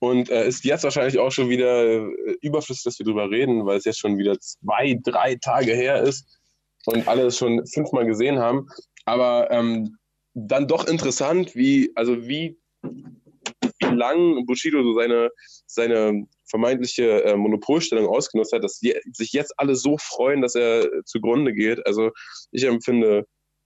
Und 0.01 0.31
äh, 0.31 0.49
ist 0.49 0.65
jetzt 0.65 0.83
wahrscheinlich 0.83 1.21
auch 1.21 1.31
schon 1.31 1.49
wieder 1.49 1.85
äh, 1.85 2.37
überflüssig, 2.41 2.83
dass 2.83 2.99
wir 2.99 3.07
drüber 3.07 3.31
reden, 3.31 3.65
weil 3.67 3.79
es 3.79 3.85
jetzt 3.85 4.01
schon 4.01 4.19
wieder 4.19 4.37
zwei, 4.41 4.99
drei 5.01 5.37
Tage 5.37 5.75
her 5.75 6.03
ist 6.03 6.41
und 6.87 7.07
alle 7.07 7.27
es 7.27 7.39
schon 7.39 7.65
fünfmal 7.67 8.05
gesehen 8.05 8.41
haben. 8.41 8.67
Aber 9.05 9.49
ähm, 9.53 9.97
dann 10.35 10.67
doch 10.67 10.89
interessant, 10.89 11.55
wie, 11.55 11.93
also 11.95 12.27
wie, 12.27 12.59
wie 12.83 13.95
lang 13.95 14.45
Bushido 14.45 14.83
so 14.83 14.95
seine, 14.95 15.31
seine 15.67 16.27
vermeintliche 16.47 17.23
äh, 17.23 17.37
Monopolstellung 17.37 18.09
ausgenutzt 18.09 18.53
hat, 18.53 18.65
dass 18.65 18.81
je, 18.81 19.01
sich 19.13 19.33
jetzt 19.33 19.55
alle 19.57 19.77
so 19.77 19.99
freuen, 19.99 20.43
dass 20.43 20.57
er 20.57 21.05
zugrunde 21.05 21.55
geht. 21.55 21.87
Also 21.87 22.11
ich 22.51 22.65
empfinde 22.65 23.25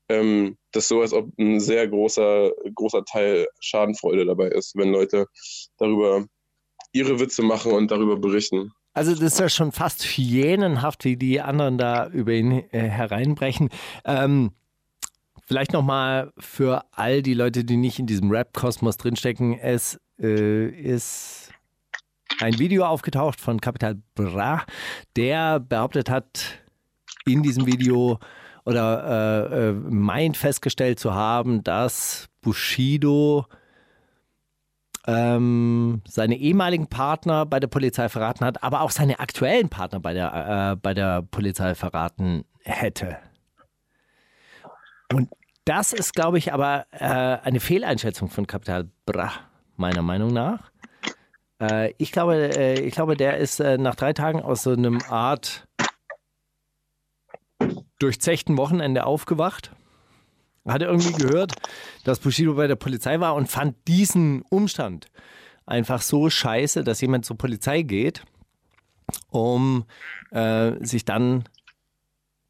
ähm, 0.09 0.57
das 0.73 0.89
so, 0.89 1.01
als 1.01 1.13
ob 1.13 1.29
ein 1.39 1.61
sehr 1.61 1.87
großer, 1.89 2.51
großer 2.75 3.05
Teil 3.05 3.47
Schadenfreude 3.61 4.25
dabei 4.25 4.49
ist, 4.49 4.77
wenn 4.77 4.91
Leute 4.91 5.27
darüber 5.79 6.25
ihre 6.93 7.19
Witze 7.21 7.43
machen 7.43 7.73
und 7.73 7.91
darüber 7.91 8.17
berichten. 8.17 8.73
Also 8.95 9.13
das 9.13 9.35
ist 9.35 9.41
ja 9.41 9.49
schon 9.49 9.73
fast 9.73 10.05
hyänenhaft, 10.05 11.05
wie 11.05 11.17
die 11.17 11.41
anderen 11.41 11.77
da 11.77 12.09
über 12.09 12.33
ihn 12.33 12.65
äh, 12.71 12.89
hereinbrechen. 12.89 13.69
Ähm, 14.07 14.53
vielleicht 15.47 15.73
nochmal 15.73 16.33
für 16.39 16.85
all 16.93 17.23
die 17.23 17.35
Leute, 17.35 17.65
die 17.65 17.77
nicht 17.77 17.99
in 17.99 18.07
diesem 18.07 18.31
Rap-Kosmos 18.31 18.97
drinstecken. 18.97 19.59
Es 19.59 20.01
äh, 20.19 20.69
ist 20.69 21.51
ein 22.41 22.59
Video 22.59 22.87
aufgetaucht 22.87 23.41
von 23.41 23.61
Capital 23.61 24.01
Bra, 24.15 24.65
der 25.15 25.61
behauptet 25.61 26.09
hat, 26.09 26.63
in 27.27 27.43
diesem 27.43 27.67
Video 27.67 28.19
oder 28.67 29.51
äh, 29.53 29.69
äh, 29.69 29.73
meint 29.73 30.37
festgestellt 30.37 30.99
zu 30.99 31.15
haben, 31.15 31.63
dass 31.63 32.29
Bushido 32.43 33.47
ähm, 35.07 36.03
seine 36.07 36.37
ehemaligen 36.37 36.89
Partner 36.89 37.47
bei 37.47 37.61
der 37.61 37.69
Polizei 37.69 38.09
verraten 38.09 38.45
hat, 38.45 38.65
aber 38.65 38.81
auch 38.81 38.91
seine 38.91 39.21
aktuellen 39.21 39.69
Partner 39.69 40.01
bei 40.01 40.13
der, 40.13 40.73
äh, 40.73 40.77
bei 40.77 40.95
der 40.95 41.23
Polizei 41.23 41.77
verraten 41.77 42.45
hätte. 42.65 43.17
Und 45.13 45.31
das 45.65 45.93
ist, 45.93 46.15
glaube 46.15 46.39
ich, 46.39 46.53
aber 46.53 46.87
äh, 46.91 47.05
eine 47.07 47.61
Fehleinschätzung 47.61 48.29
von 48.29 48.49
Kapital 48.49 48.89
Bra, 49.05 49.31
meiner 49.77 50.03
Meinung 50.03 50.33
nach. 50.33 50.73
Äh, 51.61 51.95
ich, 51.99 52.11
glaube, 52.11 52.57
äh, 52.57 52.81
ich 52.81 52.95
glaube, 52.95 53.17
der 53.17 53.37
ist 53.37 53.61
äh, 53.61 53.79
nach 53.79 53.95
drei 53.95 54.13
Tagen 54.13 54.43
aus 54.43 54.65
so 54.65 54.73
einem 54.73 55.01
Art 55.09 55.66
durchzechten 57.99 58.57
Wochenende 58.57 59.07
aufgewacht. 59.07 59.73
Hatte 60.67 60.87
irgendwie 60.87 61.13
gehört, 61.13 61.53
dass 62.05 62.19
Bushido 62.19 62.55
bei 62.55 62.67
der 62.67 62.77
Polizei 62.77 63.21
war 63.21 63.35
und 63.35 63.49
fand 63.49 63.77
diesen 63.87 64.43
Umstand 64.43 65.07
einfach 65.65 66.03
so 66.03 66.29
scheiße, 66.29 66.83
dass 66.85 67.01
jemand 67.01 67.25
zur 67.25 67.39
Polizei 67.39 67.83
geht, 67.83 68.25
um 69.29 69.85
äh, 70.31 70.73
sich 70.85 71.05
dann 71.05 71.45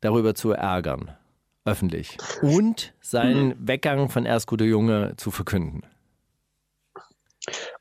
darüber 0.00 0.34
zu 0.34 0.52
ärgern, 0.52 1.14
öffentlich. 1.64 2.16
Und 2.42 2.94
seinen 3.00 3.54
Weggang 3.66 4.08
von 4.08 4.24
Erst 4.24 4.46
gute 4.46 4.64
Junge 4.64 5.14
zu 5.16 5.30
verkünden. 5.30 5.82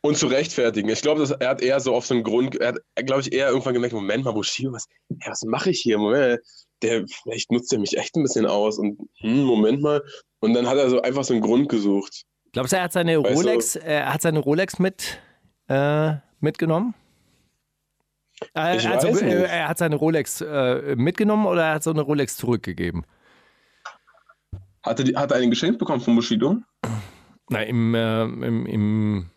Und 0.01 0.17
zu 0.17 0.28
rechtfertigen. 0.28 0.89
Ich 0.89 1.01
glaube, 1.01 1.28
er 1.39 1.49
hat 1.49 1.62
eher 1.62 1.80
so 1.80 1.95
auf 1.95 2.06
so 2.06 2.13
einen 2.13 2.23
Grund, 2.23 2.56
er 2.56 2.73
hat, 2.73 2.78
glaube 3.06 3.21
ich, 3.21 3.34
eher 3.34 3.47
irgendwann 3.49 3.73
gemerkt, 3.73 3.95
Moment 3.95 4.23
mal, 4.23 4.34
Bushido, 4.34 4.71
was, 4.71 4.88
ja, 5.10 5.32
was 5.32 5.43
mache 5.43 5.71
ich 5.71 5.82
hier? 5.82 5.97
Moment, 5.97 6.39
der, 6.82 7.06
vielleicht 7.08 7.52
nutzt 7.52 7.72
er 7.74 7.80
mich 7.80 7.98
echt 7.98 8.16
ein 8.16 8.24
bisschen 8.24 8.46
aus 8.46 8.78
und, 8.78 9.00
hm, 9.20 9.44
Moment 9.44 9.82
mal. 9.82 10.04
Und 10.40 10.54
dann 10.54 10.68
hat 10.68 10.78
er 10.78 10.90
so 10.90 11.02
einfach 11.02 11.24
so 11.24 11.34
einen 11.34 11.42
Grund 11.42 11.70
gesucht. 11.70 12.24
Glaubst 12.52 12.74
du, 12.74 12.78
er 12.78 12.84
hat 12.84 12.94
seine 12.94 13.22
weißt 13.24 13.36
Rolex, 13.36 13.74
du, 13.74 13.82
er 13.82 14.14
hat 14.14 14.22
seine 14.22 14.40
Rolex 14.40 14.80
mit, 14.80 15.20
äh, 15.68 16.14
mitgenommen? 16.40 16.94
Äh, 18.56 18.78
ich 18.78 18.88
also, 18.88 19.08
äh, 19.08 19.44
er 19.44 19.70
hat 19.70 19.78
seine 19.78 19.96
Rolex 19.96 20.42
äh, 20.42 20.96
mitgenommen 20.96 21.46
oder 21.46 21.64
er 21.64 21.74
hat 21.76 21.84
so 21.84 21.92
eine 21.92 22.02
Rolex 22.02 22.38
zurückgegeben? 22.38 23.06
Hat 24.84 25.00
er, 25.00 25.06
die, 25.06 25.16
hat 25.16 25.32
er 25.32 25.38
einen 25.38 25.50
geschenkt 25.50 25.80
bekommen 25.80 26.02
von 26.02 26.16
Bushido? 26.16 26.58
Na, 27.50 27.62
im, 27.64 27.96
äh, 27.96 28.24
im, 28.24 28.66
im 28.66 29.30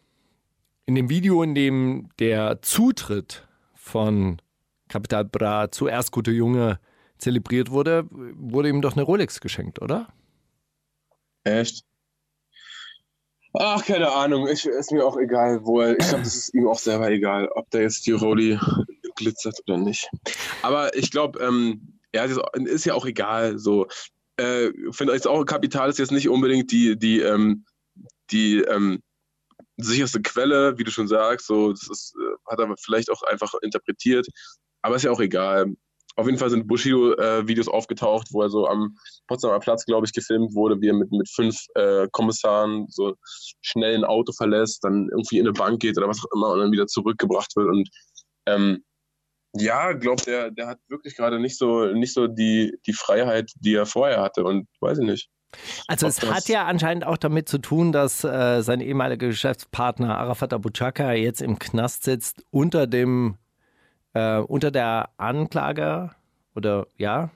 in 0.88 0.94
dem 0.94 1.11
Video, 1.11 1.42
in 1.42 1.55
dem 1.55 2.09
der 2.18 2.62
Zutritt 2.62 3.46
von 3.74 4.40
Kapital 4.88 5.27
Bra 5.27 5.70
zuerst 5.70 6.12
gute 6.12 6.31
Junge 6.31 6.81
zelebriert 7.18 7.70
wurde, 7.70 8.07
wurde 8.11 8.68
ihm 8.68 8.83
doch 8.83 8.94
eine 8.94 9.02
Rolex 9.02 9.40
geschenkt, 9.40 9.81
oder? 9.81 10.09
Echt? 11.44 11.85
Ach, 13.54 13.85
keine 13.85 14.12
Ahnung. 14.12 14.46
Ich, 14.48 14.66
ist 14.66 14.92
mir 14.92 15.04
auch 15.04 15.16
egal, 15.16 15.64
wo 15.64 15.81
er. 15.81 15.98
Ich 15.98 16.07
glaube, 16.09 16.24
das 16.24 16.37
ist 16.37 16.54
ihm 16.54 16.68
auch 16.68 16.78
selber 16.78 17.11
egal, 17.11 17.48
ob 17.48 17.70
der 17.70 17.83
jetzt 17.83 18.07
die 18.07 18.12
Roli 18.12 18.59
glitzert 19.16 19.59
oder 19.66 19.78
nicht. 19.78 20.09
Aber 20.62 20.94
ich 20.94 21.11
glaube, 21.11 21.40
ähm, 21.40 21.98
ja, 22.14 22.24
ist 22.24 22.85
ja 22.85 22.94
auch 22.94 23.07
egal. 23.07 23.59
So, 23.59 23.87
äh, 24.37 24.70
finde 24.90 25.14
jetzt 25.14 25.26
auch 25.26 25.44
Kapital 25.44 25.88
ist 25.88 25.98
jetzt 25.98 26.12
nicht 26.12 26.28
unbedingt 26.28 26.70
die 26.70 26.96
die 26.96 27.20
ähm, 27.20 27.64
die 28.31 28.61
ähm, 28.61 29.02
sicherste 29.76 30.20
Quelle, 30.20 30.78
wie 30.78 30.85
du 30.85 30.90
schon 30.90 31.09
sagst. 31.09 31.46
So, 31.46 31.72
das 31.72 31.88
ist, 31.88 32.14
äh, 32.16 32.50
hat 32.50 32.59
er 32.59 32.74
vielleicht 32.78 33.11
auch 33.11 33.22
einfach 33.22 33.54
interpretiert. 33.62 34.26
Aber 34.83 34.96
ist 34.96 35.04
ja 35.04 35.11
auch 35.11 35.20
egal. 35.20 35.74
Auf 36.18 36.26
jeden 36.26 36.37
Fall 36.37 36.50
sind 36.50 36.66
Bushido-Videos 36.66 37.68
äh, 37.68 37.70
aufgetaucht, 37.70 38.26
wo 38.33 38.42
er 38.42 38.50
so 38.50 38.66
am 38.66 38.96
Potsdamer 39.28 39.61
Platz, 39.61 39.85
glaube 39.85 40.04
ich, 40.04 40.12
gefilmt 40.12 40.52
wurde, 40.52 40.81
wie 40.81 40.88
er 40.88 40.94
mit, 40.94 41.12
mit 41.12 41.31
fünf 41.31 41.57
äh, 41.76 42.09
Kommissaren 42.11 42.87
so 42.88 43.14
schnell 43.61 43.94
ein 43.94 44.04
Auto 44.04 44.33
verlässt, 44.33 44.83
dann 44.83 45.09
irgendwie 45.12 45.38
in 45.38 45.46
eine 45.46 45.52
Bank 45.52 45.81
geht 45.81 45.96
oder 45.96 46.09
was 46.09 46.18
auch 46.18 46.35
immer 46.35 46.48
und 46.48 46.59
dann 46.59 46.72
wieder 46.72 46.88
zurückgebracht 46.88 47.54
wird. 47.54 47.68
Und 47.68 47.88
ähm, 48.46 48.83
ja, 49.52 49.92
glaubt 49.92 50.26
der, 50.26 50.50
der 50.50 50.66
hat 50.66 50.78
wirklich 50.88 51.14
gerade 51.14 51.38
nicht 51.38 51.57
so, 51.57 51.87
nicht 51.87 52.12
so 52.12 52.26
die, 52.26 52.76
die 52.85 52.94
Freiheit, 52.94 53.52
die 53.61 53.76
er 53.76 53.87
vorher 53.87 54.20
hatte. 54.20 54.42
Und 54.42 54.66
weiß 54.81 54.98
ich 54.98 55.07
nicht. 55.07 55.28
Also 55.87 56.09
es 56.09 56.20
hat 56.20 56.48
ja 56.48 56.66
anscheinend 56.66 57.07
auch 57.07 57.16
damit 57.16 57.48
zu 57.48 57.59
tun, 57.59 57.92
dass 57.92 58.24
äh, 58.24 58.61
sein 58.62 58.81
ehemaliger 58.81 59.28
Geschäftspartner 59.28 60.18
Arafat 60.18 60.52
Abu 60.52 60.70
Chaka 60.70 61.12
jetzt 61.12 61.42
im 61.42 61.61
Knast 61.61 62.02
sitzt 62.02 62.44
unter 62.50 62.88
dem 62.88 63.38
äh, 64.18 64.38
unter 64.38 64.70
der 64.70 65.11
Anklage 65.16 66.11
oder 66.54 66.87
ja, 66.96 67.31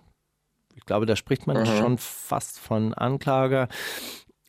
ich 0.74 0.84
glaube, 0.84 1.06
da 1.06 1.14
spricht 1.14 1.46
man 1.46 1.60
mhm. 1.60 1.66
schon 1.66 1.98
fast 1.98 2.58
von 2.58 2.92
Anklage, 2.94 3.68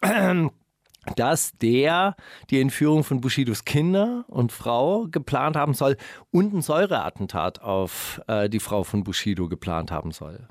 dass 1.15 1.52
der 1.58 2.15
die 2.50 2.60
Entführung 2.60 3.04
von 3.04 3.22
Bushidos 3.22 3.65
Kinder 3.65 4.26
und 4.28 4.52
Frau 4.52 5.06
geplant 5.12 5.56
haben 5.56 5.74
soll 5.74 5.98
und 6.32 6.54
ein 6.54 6.62
Säureattentat 6.62 7.62
auf 7.62 8.22
äh, 8.28 8.50
die 8.50 8.60
Frau 8.60 8.84
von 8.84 9.04
Bushido 9.04 9.48
geplant 9.48 9.91
haben 9.91 10.12
soll. 10.12 10.48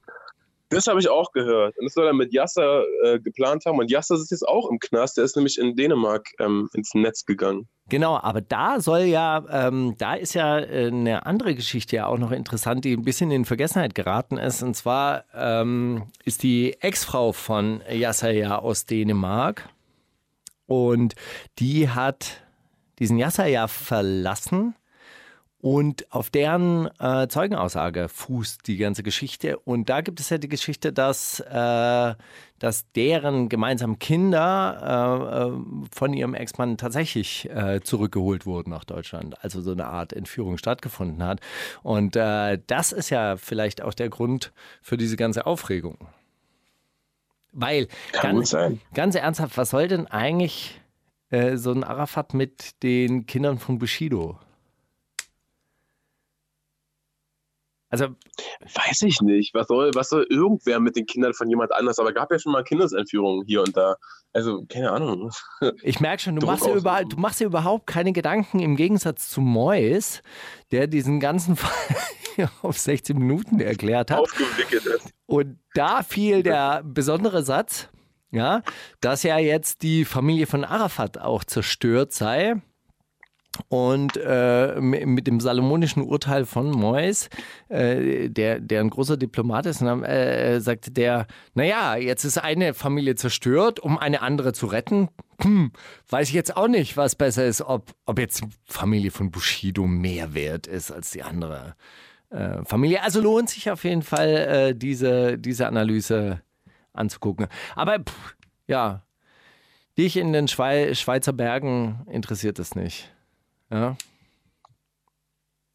Das 0.72 0.86
habe 0.86 1.00
ich 1.00 1.08
auch 1.08 1.32
gehört. 1.32 1.76
Und 1.78 1.84
das 1.84 1.94
soll 1.94 2.06
er 2.06 2.14
mit 2.14 2.32
Yasser 2.32 2.84
äh, 3.04 3.20
geplant 3.20 3.66
haben. 3.66 3.78
Und 3.78 3.90
Yasser 3.90 4.14
ist 4.14 4.30
jetzt 4.30 4.48
auch 4.48 4.70
im 4.70 4.78
Knast. 4.78 5.18
Der 5.18 5.24
ist 5.24 5.36
nämlich 5.36 5.58
in 5.58 5.76
Dänemark 5.76 6.30
ähm, 6.40 6.68
ins 6.72 6.94
Netz 6.94 7.26
gegangen. 7.26 7.68
Genau, 7.88 8.18
aber 8.18 8.40
da 8.40 8.80
soll 8.80 9.00
ja, 9.00 9.44
ähm, 9.50 9.96
da 9.98 10.14
ist 10.14 10.34
ja 10.34 10.58
äh, 10.58 10.86
eine 10.86 11.26
andere 11.26 11.54
Geschichte 11.54 11.96
ja 11.96 12.06
auch 12.06 12.16
noch 12.16 12.32
interessant, 12.32 12.84
die 12.86 12.94
ein 12.96 13.04
bisschen 13.04 13.30
in 13.30 13.44
Vergessenheit 13.44 13.94
geraten 13.94 14.38
ist. 14.38 14.62
Und 14.62 14.74
zwar 14.74 15.24
ähm, 15.34 16.04
ist 16.24 16.42
die 16.42 16.80
Ex-Frau 16.80 17.32
von 17.32 17.82
Yasser 17.90 18.30
ja 18.30 18.58
aus 18.58 18.86
Dänemark. 18.86 19.68
Und 20.66 21.14
die 21.58 21.90
hat 21.90 22.42
diesen 22.98 23.18
Yasser 23.18 23.46
ja 23.46 23.68
verlassen 23.68 24.74
und 25.62 26.12
auf 26.12 26.28
deren 26.28 26.90
äh, 26.98 27.28
Zeugenaussage 27.28 28.08
fußt 28.08 28.66
die 28.66 28.78
ganze 28.78 29.04
Geschichte. 29.04 29.60
Und 29.60 29.88
da 29.88 30.00
gibt 30.00 30.18
es 30.18 30.28
ja 30.28 30.38
die 30.38 30.48
Geschichte, 30.48 30.92
dass, 30.92 31.38
äh, 31.38 32.14
dass 32.58 32.90
deren 32.96 33.48
gemeinsamen 33.48 34.00
Kinder 34.00 35.30
äh, 35.30 35.50
äh 35.50 35.86
von 35.94 36.14
ihrem 36.14 36.34
Ex-Mann 36.34 36.78
tatsächlich 36.78 37.48
äh, 37.50 37.80
zurückgeholt 37.80 38.44
wurden 38.44 38.70
nach 38.70 38.82
Deutschland. 38.82 39.36
Also 39.44 39.60
so 39.60 39.70
eine 39.70 39.86
Art 39.86 40.12
Entführung 40.12 40.58
stattgefunden 40.58 41.22
hat. 41.22 41.38
Und 41.84 42.16
äh, 42.16 42.58
das 42.66 42.90
ist 42.90 43.10
ja 43.10 43.36
vielleicht 43.36 43.82
auch 43.82 43.94
der 43.94 44.08
Grund 44.08 44.52
für 44.82 44.96
diese 44.96 45.16
ganze 45.16 45.46
Aufregung. 45.46 46.08
Weil, 47.52 47.86
ganz, 48.20 48.56
ganz 48.94 49.14
ernsthaft, 49.14 49.56
was 49.56 49.70
soll 49.70 49.86
denn 49.86 50.08
eigentlich 50.08 50.80
so 51.54 51.72
ein 51.72 51.82
Arafat 51.84 52.34
mit 52.34 52.82
den 52.82 53.26
Kindern 53.26 53.58
von 53.58 53.78
Bushido? 53.78 54.38
Also 57.92 58.06
weiß 58.74 59.02
ich 59.02 59.20
nicht. 59.20 59.52
Was 59.52 59.68
soll, 59.68 59.90
was 59.94 60.08
soll 60.08 60.26
irgendwer 60.30 60.80
mit 60.80 60.96
den 60.96 61.04
Kindern 61.04 61.34
von 61.34 61.50
jemand 61.50 61.72
anders? 61.72 61.98
Aber 61.98 62.14
gab 62.14 62.32
ja 62.32 62.38
schon 62.38 62.52
mal 62.52 62.64
Kindesentführungen 62.64 63.44
hier 63.46 63.60
und 63.60 63.76
da. 63.76 63.96
Also 64.32 64.64
keine 64.66 64.90
Ahnung. 64.90 65.30
Ich 65.82 66.00
merke 66.00 66.22
schon, 66.22 66.36
du 66.36 66.46
machst, 66.46 66.64
ja 66.64 66.74
überall, 66.74 67.04
du 67.04 67.18
machst 67.18 67.40
dir 67.40 67.44
überhaupt 67.44 67.86
keine 67.86 68.14
Gedanken 68.14 68.60
im 68.60 68.76
Gegensatz 68.76 69.28
zu 69.28 69.42
Mois, 69.42 70.22
der 70.70 70.86
diesen 70.86 71.20
ganzen 71.20 71.54
Fall 71.56 72.48
auf 72.62 72.78
16 72.78 73.18
Minuten 73.18 73.60
erklärt 73.60 74.10
hat. 74.10 74.20
Aufgewickelt 74.20 74.86
ist. 74.86 75.10
Und 75.26 75.58
da 75.74 76.02
fiel 76.02 76.42
der 76.42 76.82
besondere 76.82 77.42
Satz, 77.42 77.90
ja, 78.30 78.62
dass 79.02 79.22
ja 79.22 79.36
jetzt 79.36 79.82
die 79.82 80.06
Familie 80.06 80.46
von 80.46 80.64
Arafat 80.64 81.18
auch 81.18 81.44
zerstört 81.44 82.14
sei 82.14 82.62
und 83.68 84.16
äh, 84.16 84.80
mit 84.80 85.26
dem 85.26 85.40
salomonischen 85.40 86.02
Urteil 86.02 86.46
von 86.46 86.70
Mois, 86.70 87.28
äh, 87.68 88.28
der, 88.28 88.60
der 88.60 88.80
ein 88.80 88.90
großer 88.90 89.16
Diplomat 89.16 89.66
ist, 89.66 89.82
äh, 89.82 90.58
sagte 90.60 90.90
der, 90.90 91.26
naja, 91.54 91.96
jetzt 91.96 92.24
ist 92.24 92.38
eine 92.38 92.74
Familie 92.74 93.14
zerstört, 93.14 93.80
um 93.80 93.98
eine 93.98 94.22
andere 94.22 94.52
zu 94.52 94.66
retten. 94.66 95.08
Hm, 95.42 95.72
weiß 96.08 96.28
ich 96.28 96.34
jetzt 96.34 96.56
auch 96.56 96.68
nicht, 96.68 96.96
was 96.96 97.14
besser 97.14 97.44
ist, 97.44 97.62
ob, 97.62 97.92
ob 98.06 98.18
jetzt 98.18 98.42
Familie 98.64 99.10
von 99.10 99.30
Bushido 99.30 99.86
mehr 99.86 100.34
wert 100.34 100.66
ist 100.66 100.90
als 100.90 101.10
die 101.10 101.22
andere 101.22 101.74
äh, 102.30 102.64
Familie. 102.64 103.02
Also 103.02 103.20
lohnt 103.20 103.50
sich 103.50 103.70
auf 103.70 103.84
jeden 103.84 104.02
Fall, 104.02 104.28
äh, 104.28 104.74
diese, 104.74 105.38
diese 105.38 105.66
Analyse 105.66 106.40
anzugucken. 106.92 107.48
Aber 107.74 107.98
pff, 107.98 108.36
ja, 108.66 109.02
dich 109.98 110.16
in 110.16 110.32
den 110.32 110.48
Schweizer 110.48 111.32
Bergen 111.32 112.06
interessiert 112.08 112.58
es 112.58 112.74
nicht. 112.74 113.11
Ja. 113.72 113.96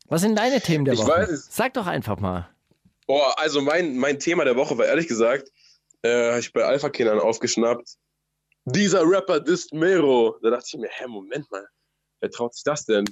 Was 0.08 0.22
sind 0.22 0.38
deine 0.38 0.62
Themen 0.62 0.86
der 0.86 0.94
ich 0.94 1.00
Woche? 1.02 1.10
Weiß, 1.10 1.48
Sag 1.50 1.74
doch 1.74 1.88
einfach 1.88 2.20
mal. 2.20 2.48
Boah, 3.08 3.34
also 3.40 3.62
mein, 3.62 3.98
mein 3.98 4.20
Thema 4.20 4.46
der 4.46 4.56
Woche 4.56 4.78
war 4.78 4.86
ehrlich 4.86 5.08
gesagt, 5.08 5.52
äh, 6.04 6.30
habe 6.30 6.40
ich 6.40 6.54
bei 6.54 6.64
Alpha-Kindern 6.64 7.20
aufgeschnappt. 7.20 7.96
Dieser 8.66 9.02
Rapper 9.04 9.46
ist 9.46 9.74
Mero. 9.74 10.38
Da 10.44 10.52
dachte 10.52 10.66
ich 10.68 10.80
mir, 10.80 10.90
hä, 10.90 11.08
Moment 11.08 11.50
mal. 11.52 11.68
wer 12.20 12.30
traut 12.30 12.54
sich 12.54 12.64
das 12.64 12.86
denn? 12.86 13.06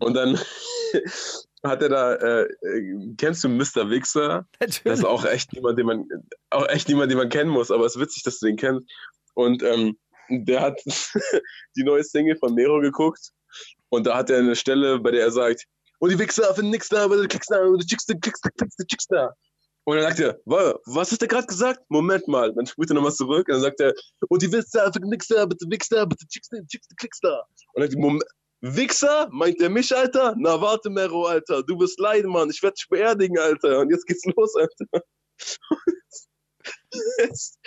Und 0.00 0.14
dann 0.14 0.38
hat 1.62 1.82
er 1.82 1.88
da, 1.88 2.14
äh, 2.14 2.48
kennst 3.16 3.44
du 3.44 3.48
Mr. 3.48 3.88
Wichser? 3.88 4.46
Natürlich. 4.60 4.82
Das 4.82 4.98
ist 5.00 5.04
auch 5.04 5.24
echt 5.24 5.52
niemand, 5.52 5.78
den 5.78 5.86
man, 5.86 6.08
auch 6.50 6.66
echt 6.68 6.88
niemand, 6.88 7.10
den 7.10 7.18
man 7.18 7.28
kennen 7.28 7.50
muss, 7.50 7.70
aber 7.70 7.86
es 7.86 7.94
ist 7.94 8.02
witzig, 8.02 8.24
dass 8.24 8.40
du 8.40 8.46
den 8.46 8.56
kennst. 8.56 8.90
Und 9.34 9.62
ähm, 9.62 9.96
der 10.28 10.60
hat 10.60 10.80
die 11.76 11.84
neue 11.84 12.02
Single 12.02 12.36
von 12.36 12.54
Nero 12.54 12.80
geguckt 12.80 13.32
und 13.90 14.06
da 14.06 14.16
hat 14.16 14.30
er 14.30 14.38
eine 14.38 14.56
Stelle, 14.56 14.98
bei 14.98 15.10
der 15.10 15.22
er 15.22 15.30
sagt, 15.30 15.64
und 16.00 16.10
die 16.10 16.18
Wichser 16.18 16.54
finden 16.54 16.70
nix 16.70 16.88
da, 16.88 17.04
aber 17.04 17.16
du 17.16 17.26
klickst 17.26 17.50
da, 17.50 17.60
du 17.62 17.76
klickst 17.78 18.08
da, 18.08 18.14
klickst 18.14 18.44
da, 18.44 18.50
klickst 18.50 18.78
da, 18.78 18.84
klickst 18.84 19.12
da. 19.12 19.34
Und 19.84 19.96
dann 19.96 20.04
sagt 20.04 20.20
er, 20.20 20.38
"Wa- 20.44 20.78
was 20.84 21.10
hast 21.10 21.22
du 21.22 21.26
gerade 21.26 21.46
gesagt? 21.46 21.80
Moment 21.88 22.28
mal. 22.28 22.52
Dann 22.54 22.66
spielt 22.66 22.90
er 22.90 22.94
nochmal 22.94 23.12
zurück 23.12 23.48
und 23.48 23.54
dann 23.54 23.62
sagt 23.62 23.80
er, 23.80 23.94
und 24.28 24.42
die 24.42 24.52
Wichser 24.52 24.92
finden 24.92 25.08
nix 25.08 25.26
da, 25.28 25.46
bitte 25.46 25.64
Wichser, 25.68 26.06
bitte 26.06 26.26
klickst 26.30 26.52
da, 26.52 26.58
klickst 26.98 27.24
da, 27.24 27.28
da. 27.30 27.42
Und 27.72 27.82
dann 27.82 27.90
sagt 27.90 28.04
er, 28.04 28.18
Wichser? 28.60 29.28
Meint 29.30 29.60
der 29.60 29.70
mich, 29.70 29.94
Alter? 29.94 30.34
Na 30.36 30.60
warte, 30.60 30.90
Mero, 30.90 31.26
Alter. 31.26 31.62
Du 31.62 31.76
bist 31.78 31.98
leiden, 32.00 32.30
Mann. 32.30 32.50
Ich 32.50 32.62
werde 32.62 32.74
dich 32.74 32.88
beerdigen, 32.88 33.38
Alter. 33.38 33.78
Und 33.80 33.90
jetzt 33.90 34.04
geht's 34.06 34.24
los, 34.36 34.54
Alter. 34.56 35.04
jetzt 37.18 37.58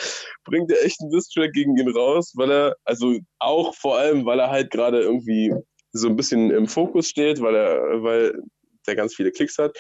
bringt 0.43 0.71
er 0.71 0.84
echt 0.84 0.99
einen 1.01 1.12
Distrack 1.12 1.53
gegen 1.53 1.77
ihn 1.77 1.89
raus, 1.95 2.34
weil 2.36 2.51
er, 2.51 2.75
also 2.84 3.17
auch 3.39 3.73
vor 3.75 3.97
allem, 3.97 4.25
weil 4.25 4.39
er 4.39 4.49
halt 4.49 4.71
gerade 4.71 5.01
irgendwie 5.01 5.53
so 5.91 6.08
ein 6.08 6.15
bisschen 6.15 6.51
im 6.51 6.67
Fokus 6.67 7.08
steht, 7.08 7.41
weil 7.41 7.56
er, 7.56 8.04
weil 8.04 8.41
der 8.88 8.95
ganz 8.95 9.15
viele 9.15 9.32
Klicks 9.32 9.58
hat. 9.58 9.77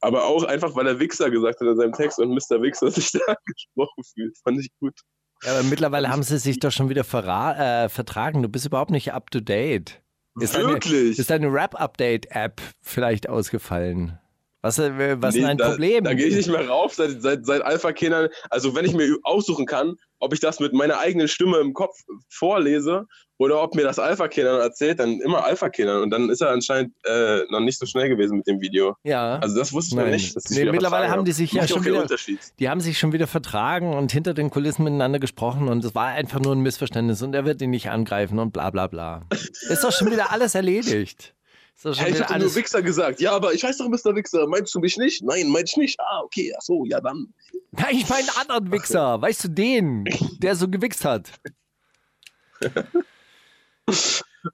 Aber 0.00 0.24
auch 0.24 0.44
einfach, 0.44 0.74
weil 0.76 0.86
er 0.86 1.00
Wichser 1.00 1.30
gesagt 1.30 1.60
hat 1.60 1.68
in 1.68 1.76
seinem 1.76 1.92
Text 1.92 2.18
und 2.18 2.30
Mr. 2.30 2.60
Wichser 2.60 2.90
sich 2.90 3.12
da 3.12 3.20
angesprochen 3.20 4.04
fühlt. 4.14 4.36
Fand 4.42 4.60
ich 4.60 4.68
gut. 4.80 4.94
Ja, 5.42 5.52
aber 5.52 5.62
mittlerweile 5.64 6.10
haben 6.10 6.22
sie 6.22 6.38
sich 6.38 6.58
doch 6.58 6.72
schon 6.72 6.88
wieder 6.88 7.02
äh, 7.02 7.88
vertragen. 7.88 8.42
Du 8.42 8.48
bist 8.48 8.66
überhaupt 8.66 8.90
nicht 8.90 9.12
up 9.12 9.30
to 9.30 9.40
date. 9.40 10.02
Ist 10.40 10.54
deine, 10.54 10.68
Wirklich? 10.68 11.18
ist 11.18 11.30
deine 11.30 11.52
Rap-Update-App 11.52 12.60
vielleicht 12.82 13.28
ausgefallen? 13.28 14.18
Was, 14.62 14.78
äh, 14.78 15.20
was 15.20 15.34
ist 15.34 15.34
Nee, 15.34 15.40
denn 15.42 15.50
ein 15.50 15.58
da, 15.58 15.68
Problem? 15.70 16.04
Da 16.04 16.14
gehe 16.14 16.26
ich 16.26 16.34
nicht 16.34 16.48
mehr 16.48 16.66
rauf 16.66 16.94
seit, 16.94 17.22
seit, 17.22 17.46
seit 17.46 17.62
Alpha-Kindern. 17.62 18.30
Also 18.50 18.74
wenn 18.74 18.84
ich 18.84 18.94
mir 18.94 19.16
aussuchen 19.22 19.66
kann, 19.66 19.96
ob 20.24 20.32
ich 20.34 20.40
das 20.40 20.58
mit 20.60 20.72
meiner 20.72 20.98
eigenen 20.98 21.28
Stimme 21.28 21.58
im 21.58 21.72
Kopf 21.74 21.96
vorlese 22.28 23.06
oder 23.36 23.62
ob 23.62 23.74
mir 23.74 23.82
das 23.82 23.98
Alpha-Kindern 23.98 24.60
erzählt, 24.60 25.00
dann 25.00 25.20
immer 25.20 25.44
Alpha-Kindern. 25.44 26.02
Und 26.02 26.10
dann 26.10 26.30
ist 26.30 26.40
er 26.40 26.50
anscheinend 26.50 26.94
äh, 27.04 27.40
noch 27.50 27.60
nicht 27.60 27.78
so 27.78 27.86
schnell 27.86 28.08
gewesen 28.08 28.36
mit 28.38 28.46
dem 28.46 28.60
Video. 28.60 28.96
ja. 29.02 29.38
Also 29.38 29.56
das 29.58 29.72
wusste 29.72 29.94
ich 29.94 29.96
Nein. 29.96 30.04
noch 30.06 30.12
nicht. 30.12 30.36
dass 30.36 30.50
Nee, 30.50 30.64
mittlerweile 30.70 31.08
haben 31.10 31.24
die 31.24 31.32
sich 31.32 31.52
ja 31.52 31.66
schon 31.66 31.84
wieder- 31.84 32.02
Unterschied. 32.02 32.38
Die 32.58 32.68
haben 32.68 32.80
sich 32.80 32.98
schon 32.98 33.12
wieder 33.12 33.26
vertragen 33.26 33.92
und 33.94 34.12
hinter 34.12 34.34
den 34.34 34.50
Kulissen 34.50 34.84
miteinander 34.84 35.18
gesprochen 35.18 35.68
und 35.68 35.84
es 35.84 35.94
war 35.94 36.06
einfach 36.08 36.40
nur 36.40 36.54
ein 36.54 36.60
Missverständnis 36.60 37.22
und 37.22 37.34
er 37.34 37.44
wird 37.44 37.60
ihn 37.62 37.70
nicht 37.70 37.90
angreifen 37.90 38.38
und 38.38 38.52
bla 38.52 38.70
bla 38.70 38.86
bla. 38.86 39.22
Ist 39.68 39.82
doch 39.82 39.92
schon 39.92 40.10
wieder 40.12 40.30
alles 40.32 40.54
erledigt. 40.54 41.34
Schon 41.76 41.94
Hey, 41.94 42.12
ich 42.12 42.22
habe 42.22 42.38
nur. 42.38 42.54
Wichser 42.54 42.82
gesagt. 42.82 43.20
Ja, 43.20 43.32
aber 43.32 43.52
ich 43.52 43.62
heiße 43.64 43.82
doch 43.82 43.88
Mr. 43.90 44.14
Wichser. 44.14 44.46
Meinst 44.46 44.74
du 44.74 44.80
mich 44.80 44.96
nicht? 44.96 45.22
Nein, 45.22 45.48
meinst 45.48 45.76
du 45.76 45.80
nicht? 45.80 45.98
Ah, 46.00 46.20
okay, 46.24 46.52
ach 46.56 46.62
so, 46.62 46.84
ja 46.86 47.00
dann. 47.00 47.34
Nein, 47.72 47.96
ich 47.96 48.08
meine 48.08 48.22
einen 48.22 48.50
anderen 48.50 48.72
Wichser. 48.72 49.20
Weißt 49.20 49.44
du 49.44 49.48
den, 49.48 50.04
der 50.38 50.56
so 50.56 50.68
gewichst 50.68 51.04
hat? 51.04 51.32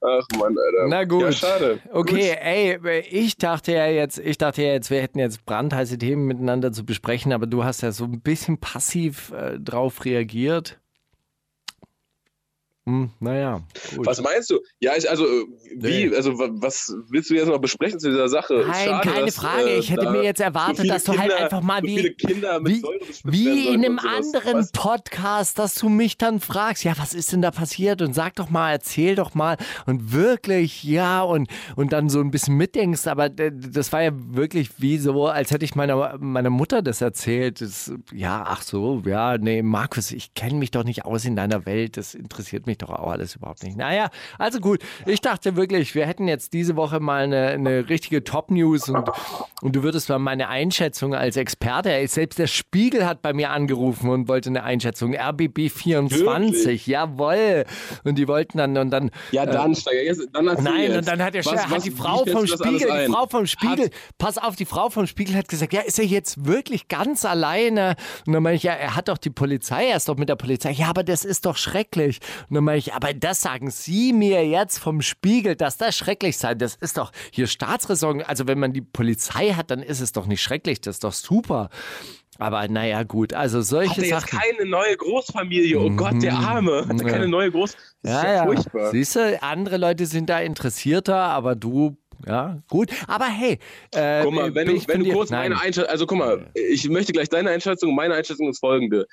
Ach 0.02 0.26
Mann, 0.38 0.56
Alter. 0.56 0.88
Na 0.88 1.04
gut. 1.04 1.22
Ja, 1.22 1.32
schade. 1.32 1.80
Okay, 1.92 2.36
ey, 2.40 3.00
ich 3.10 3.36
dachte 3.36 3.72
ja 3.72 3.86
jetzt, 3.86 4.18
ich 4.18 4.38
dachte 4.38 4.62
ja 4.62 4.72
jetzt, 4.72 4.90
wir 4.90 5.00
hätten 5.00 5.18
jetzt 5.18 5.44
brandheiße 5.44 5.98
Themen 5.98 6.26
miteinander 6.26 6.72
zu 6.72 6.84
besprechen, 6.84 7.32
aber 7.32 7.46
du 7.46 7.64
hast 7.64 7.82
ja 7.82 7.92
so 7.92 8.04
ein 8.04 8.20
bisschen 8.20 8.58
passiv 8.58 9.32
äh, 9.32 9.58
drauf 9.58 10.04
reagiert. 10.04 10.80
Hm, 12.90 13.10
naja, 13.20 13.62
gut. 13.96 14.04
Was 14.06 14.20
meinst 14.20 14.50
du? 14.50 14.58
Ja, 14.80 14.92
ich, 14.96 15.08
also, 15.08 15.24
äh, 15.24 15.44
wie, 15.76 16.06
Nee. 16.08 16.16
also, 16.16 16.36
wa- 16.38 16.48
was 16.54 16.92
willst 17.08 17.30
du 17.30 17.34
jetzt 17.34 17.46
noch 17.46 17.58
besprechen 17.60 18.00
zu 18.00 18.10
dieser 18.10 18.28
Sache? 18.28 18.64
Nein, 18.66 18.88
Schade, 18.88 19.08
keine 19.08 19.26
dass, 19.26 19.36
Frage. 19.36 19.68
äh, 19.70 19.78
Ich 19.78 19.90
hätte 19.92 20.10
mir 20.10 20.24
jetzt 20.24 20.40
erwartet, 20.40 20.78
so 20.78 20.84
dass 20.92 21.04
du 21.04 21.12
halt 21.12 21.20
Kinder- 21.30 21.36
einfach 21.36 21.60
mal 21.62 21.80
so 21.82 21.86
wie- 21.86 22.02
mit 22.02 22.16
wie, 22.22 22.90
wie 23.24 23.68
in 23.68 23.84
einem 23.84 23.98
anderen 24.00 24.62
du? 24.62 24.68
Podcast, 24.72 25.58
dass 25.58 25.76
du 25.76 25.88
mich 25.88 26.18
dann 26.18 26.40
fragst, 26.40 26.82
ja, 26.84 26.94
was 26.98 27.14
ist 27.14 27.32
denn 27.32 27.42
da 27.42 27.50
passiert? 27.52 28.02
Und 28.02 28.12
sag 28.14 28.34
doch 28.36 28.50
mal, 28.50 28.72
erzähl 28.72 29.14
doch 29.14 29.34
mal. 29.34 29.56
Und 29.86 30.12
wirklich, 30.12 30.82
ja, 30.82 31.22
und, 31.22 31.48
und 31.76 31.92
dann 31.92 32.08
so 32.08 32.20
ein 32.20 32.30
bisschen 32.32 32.56
mitdenkst. 32.56 33.06
Aber 33.06 33.28
das 33.28 33.92
war 33.92 34.02
ja 34.02 34.10
wirklich 34.12 34.70
wie 34.78 34.98
so, 34.98 35.26
als 35.28 35.52
hätte 35.52 35.64
ich 35.64 35.76
meiner, 35.76 36.18
meiner 36.18 36.50
Mutter 36.50 36.82
das 36.82 37.00
erzählt. 37.00 37.60
Das, 37.60 37.92
ja, 38.12 38.44
ach 38.46 38.62
so, 38.62 39.02
ja, 39.06 39.38
nee, 39.38 39.62
Markus, 39.62 40.10
ich 40.10 40.34
kenne 40.34 40.54
mich 40.54 40.70
doch 40.72 40.82
nicht 40.84 41.04
aus 41.04 41.24
in 41.24 41.36
deiner 41.36 41.66
Welt. 41.66 41.96
Das 41.96 42.14
interessiert 42.14 42.66
mich 42.66 42.78
doch 42.82 42.90
auch 42.90 43.10
alles 43.10 43.36
überhaupt 43.36 43.62
nicht. 43.62 43.76
Naja, 43.76 44.10
also 44.38 44.60
gut. 44.60 44.80
Ich 45.06 45.20
dachte 45.20 45.56
wirklich, 45.56 45.94
wir 45.94 46.06
hätten 46.06 46.28
jetzt 46.28 46.52
diese 46.52 46.76
Woche 46.76 47.00
mal 47.00 47.24
eine, 47.24 47.48
eine 47.48 47.88
richtige 47.88 48.24
Top-News 48.24 48.88
und, 48.88 49.08
und 49.62 49.76
du 49.76 49.82
würdest 49.82 50.08
mal 50.08 50.18
meine 50.18 50.48
Einschätzung 50.48 51.14
als 51.14 51.36
Experte, 51.36 52.06
selbst 52.08 52.38
der 52.38 52.46
Spiegel 52.46 53.06
hat 53.06 53.22
bei 53.22 53.32
mir 53.32 53.50
angerufen 53.50 54.10
und 54.10 54.28
wollte 54.28 54.48
eine 54.50 54.62
Einschätzung. 54.64 55.14
RBB 55.14 55.68
24, 55.70 56.56
Wirklich? 56.56 56.86
jawohl. 56.86 57.64
Und 58.04 58.16
die 58.16 58.26
wollten 58.28 58.58
dann, 58.58 58.76
und 58.76 58.90
dann. 58.90 59.10
Ja, 59.32 59.46
dann, 59.46 59.72
jetzt, 59.72 60.28
dann 60.32 60.44
Nein, 60.44 60.96
und 60.96 61.06
dann 61.08 61.22
hat, 61.22 61.34
der 61.34 61.44
Was- 61.44 61.52
Chef, 61.52 61.64
was- 61.70 61.76
hat 61.76 61.84
die 61.84 61.90
Frau 61.90 62.24
vom 62.24 62.46
Spiegel, 62.46 62.88
die? 63.06 63.12
Frau 63.12 63.26
vom 63.26 63.46
Spiegel, 63.46 63.86
Hat- 63.86 63.92
pass 64.18 64.38
auf, 64.38 64.56
die 64.56 64.64
Frau 64.64 64.90
vom 64.90 65.06
Spiegel 65.06 65.36
hat 65.36 65.48
gesagt, 65.48 65.72
ja, 65.72 65.80
ist 65.80 65.98
er 65.98 66.04
jetzt 66.04 66.46
wirklich 66.46 66.88
ganz 66.88 67.24
alleine? 67.24 67.96
Und 68.26 68.32
dann 68.34 68.42
meine 68.42 68.56
ich, 68.56 68.62
ja, 68.62 68.72
er 68.72 68.96
hat 68.96 69.08
doch 69.08 69.18
die 69.18 69.30
Polizei, 69.30 69.86
er 69.88 69.96
ist 69.96 70.08
doch 70.08 70.16
mit 70.16 70.28
der 70.28 70.36
Polizei. 70.36 70.70
Ja, 70.72 70.88
aber 70.88 71.02
das 71.04 71.24
ist 71.24 71.46
doch 71.46 71.56
schrecklich. 71.56 72.20
Und 72.48 72.54
meine 72.60 72.78
ich, 72.78 72.92
aber 72.94 73.12
das 73.14 73.40
sagen 73.42 73.70
Sie 73.70 74.12
mir 74.12 74.46
jetzt 74.46 74.78
vom 74.78 75.02
Spiegel, 75.02 75.56
dass 75.56 75.76
das 75.76 75.96
schrecklich 75.96 76.38
sei. 76.38 76.54
Das 76.54 76.74
ist 76.76 76.98
doch 76.98 77.12
hier 77.30 77.46
Staatsräson. 77.46 78.22
Also 78.22 78.46
wenn 78.46 78.58
man 78.58 78.72
die 78.72 78.80
Polizei 78.82 79.50
hat, 79.50 79.70
dann 79.70 79.82
ist 79.82 80.00
es 80.00 80.12
doch 80.12 80.26
nicht 80.26 80.42
schrecklich. 80.42 80.80
Das 80.80 80.96
ist 80.96 81.04
doch 81.04 81.12
super. 81.12 81.70
Aber 82.38 82.66
naja, 82.68 83.02
gut, 83.02 83.34
also 83.34 83.60
solche 83.60 83.90
Hat 83.90 83.98
er 83.98 84.04
jetzt 84.04 84.30
Sachen. 84.30 84.38
keine 84.38 84.68
neue 84.70 84.96
Großfamilie? 84.96 85.78
Oh 85.78 85.90
Gott, 85.90 86.22
der 86.22 86.32
Arme. 86.34 86.86
Hat 86.88 87.00
er 87.00 87.06
Ja. 87.06 87.12
keine 87.12 87.28
neue 87.28 87.50
Groß... 87.50 87.72
Das 88.02 88.12
ist 88.16 88.22
Ja, 88.22 88.24
ja, 88.28 88.34
ja. 88.36 88.44
furchtbar. 88.46 88.90
Siehst 88.92 89.16
du, 89.16 89.42
andere 89.42 89.76
Leute 89.76 90.06
sind 90.06 90.30
da 90.30 90.40
interessierter, 90.40 91.16
aber 91.16 91.54
du, 91.54 91.98
ja, 92.26 92.62
gut. 92.70 92.90
Aber 93.06 93.26
hey, 93.26 93.58
äh, 93.94 94.22
Guck 94.24 94.32
mal, 94.32 94.54
wenn 94.54 94.70
ich 94.70 94.88
wenn 94.88 95.04
du 95.04 95.12
kurz 95.12 95.28
meine 95.30 95.60
Einschätzung, 95.60 95.90
also 95.90 96.06
guck 96.06 96.16
mal, 96.18 96.50
ich 96.54 96.88
möchte 96.88 97.12
gleich 97.12 97.28
deine 97.28 97.50
Einschätzung, 97.50 97.94
meine 97.94 98.14
Einschätzung 98.14 98.48
ist 98.48 98.60
folgende. 98.60 99.06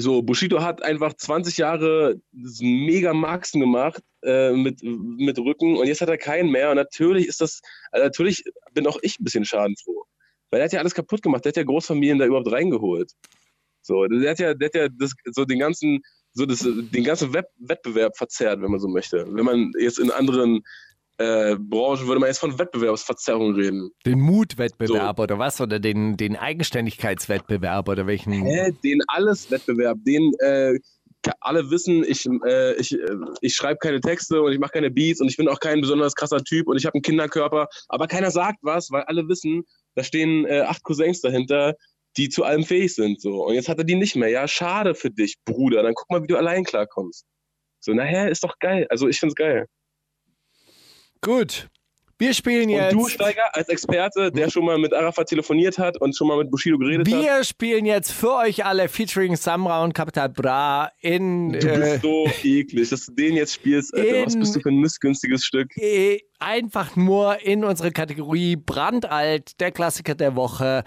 So, 0.00 0.22
Bushido 0.22 0.62
hat 0.62 0.82
einfach 0.82 1.14
20 1.14 1.56
Jahre 1.58 2.20
mega 2.32 3.12
Maxen 3.12 3.60
gemacht 3.60 4.02
äh, 4.22 4.52
mit, 4.52 4.82
mit 4.82 5.38
Rücken 5.38 5.76
und 5.76 5.86
jetzt 5.86 6.00
hat 6.00 6.08
er 6.08 6.18
keinen 6.18 6.50
mehr 6.50 6.70
und 6.70 6.76
natürlich 6.76 7.26
ist 7.26 7.40
das, 7.40 7.60
also 7.92 8.04
natürlich 8.04 8.44
bin 8.72 8.86
auch 8.86 8.98
ich 9.02 9.18
ein 9.18 9.24
bisschen 9.24 9.44
schadenfroh. 9.44 10.04
Weil 10.50 10.60
er 10.60 10.64
hat 10.64 10.72
ja 10.72 10.80
alles 10.80 10.94
kaputt 10.94 11.22
gemacht, 11.22 11.44
der 11.44 11.50
hat 11.50 11.56
ja 11.56 11.62
Großfamilien 11.62 12.18
da 12.18 12.26
überhaupt 12.26 12.50
reingeholt. 12.50 13.12
So, 13.82 14.06
der 14.06 14.30
hat 14.30 14.38
ja, 14.38 14.54
der 14.54 14.66
hat 14.66 14.74
ja 14.74 14.88
das, 14.88 15.12
so 15.32 15.44
den 15.44 15.58
ganzen, 15.58 16.00
so 16.32 16.44
das, 16.44 16.60
den 16.60 17.04
ganzen 17.04 17.32
Web 17.32 17.46
Wettbewerb 17.58 18.16
verzerrt, 18.16 18.60
wenn 18.60 18.70
man 18.70 18.80
so 18.80 18.88
möchte. 18.88 19.26
Wenn 19.28 19.44
man 19.44 19.72
jetzt 19.78 19.98
in 19.98 20.10
anderen 20.10 20.62
äh, 21.20 21.56
Branchen 21.58 22.06
würde 22.06 22.18
man 22.18 22.28
jetzt 22.28 22.38
von 22.38 22.58
Wettbewerbsverzerrung 22.58 23.54
reden. 23.54 23.90
Den 24.06 24.20
Mutwettbewerb 24.20 25.18
oder 25.18 25.38
was? 25.38 25.60
Oder 25.60 25.78
den, 25.78 26.16
den 26.16 26.34
Eigenständigkeitswettbewerb 26.34 27.88
oder 27.88 28.06
welchen? 28.06 28.32
Hä, 28.32 28.72
den 28.82 29.02
Alles-Wettbewerb, 29.06 29.98
den 30.04 30.32
äh, 30.38 30.78
alle 31.40 31.70
wissen, 31.70 32.02
ich, 32.04 32.26
äh, 32.46 32.74
ich, 32.76 32.92
äh, 32.92 33.16
ich 33.42 33.54
schreibe 33.54 33.78
keine 33.78 34.00
Texte 34.00 34.40
und 34.40 34.52
ich 34.52 34.58
mache 34.58 34.72
keine 34.72 34.90
Beats 34.90 35.20
und 35.20 35.28
ich 35.28 35.36
bin 35.36 35.48
auch 35.48 35.60
kein 35.60 35.82
besonders 35.82 36.14
krasser 36.14 36.42
Typ 36.42 36.66
und 36.66 36.78
ich 36.78 36.86
habe 36.86 36.94
einen 36.94 37.02
Kinderkörper, 37.02 37.68
aber 37.88 38.06
keiner 38.06 38.30
sagt 38.30 38.60
was, 38.62 38.90
weil 38.90 39.02
alle 39.02 39.28
wissen, 39.28 39.64
da 39.96 40.02
stehen 40.02 40.46
äh, 40.46 40.60
acht 40.60 40.82
Cousins 40.84 41.20
dahinter, 41.20 41.74
die 42.16 42.30
zu 42.30 42.44
allem 42.44 42.64
fähig 42.64 42.94
sind. 42.94 43.20
So. 43.20 43.44
Und 43.44 43.54
jetzt 43.54 43.68
hat 43.68 43.76
er 43.76 43.84
die 43.84 43.94
nicht 43.94 44.16
mehr. 44.16 44.30
Ja, 44.30 44.48
schade 44.48 44.94
für 44.94 45.10
dich, 45.10 45.36
Bruder. 45.44 45.82
Dann 45.82 45.92
guck 45.94 46.10
mal, 46.10 46.22
wie 46.22 46.26
du 46.26 46.38
allein 46.38 46.64
klarkommst. 46.64 47.26
So, 47.80 47.92
nachher 47.92 48.30
ist 48.30 48.42
doch 48.42 48.58
geil. 48.58 48.86
Also 48.88 49.06
ich 49.06 49.20
find's 49.20 49.34
geil. 49.34 49.66
Gut. 51.22 51.68
Wir 52.18 52.34
spielen 52.34 52.64
Und 52.64 52.68
jetzt. 52.76 52.92
du, 52.92 53.08
Steiger, 53.08 53.54
als 53.56 53.70
Experte, 53.70 54.30
der 54.30 54.50
schon 54.50 54.66
mal 54.66 54.76
mit 54.76 54.92
Arafat 54.92 55.28
telefoniert 55.30 55.78
hat 55.78 55.98
und 56.02 56.14
schon 56.14 56.28
mal 56.28 56.36
mit 56.36 56.50
Bushido 56.50 56.76
geredet 56.76 57.10
hat, 57.10 57.22
wir 57.22 57.42
spielen 57.44 57.86
jetzt 57.86 58.12
für 58.12 58.34
euch 58.34 58.62
alle 58.66 58.90
featuring 58.90 59.36
Samra 59.36 59.82
und 59.82 59.94
Capital 59.94 60.28
Bra 60.28 60.90
in 61.00 61.52
du 61.52 61.58
äh, 61.66 61.78
bist 61.78 62.02
so 62.02 62.26
eklig, 62.44 62.90
dass 62.90 63.06
du 63.06 63.12
den 63.14 63.36
jetzt 63.36 63.54
spielst. 63.54 63.94
Alter. 63.94 64.26
Was 64.26 64.34
in- 64.34 64.40
bist 64.40 64.54
du 64.54 64.60
für 64.60 64.68
ein 64.68 64.76
missgünstiges 64.80 65.46
Stück? 65.46 65.74
äh, 65.78 66.20
einfach 66.38 66.94
nur 66.94 67.40
in 67.40 67.64
unsere 67.64 67.90
Kategorie 67.90 68.56
Brandalt, 68.56 69.58
der 69.58 69.72
Klassiker 69.72 70.14
der 70.14 70.36
Woche, 70.36 70.84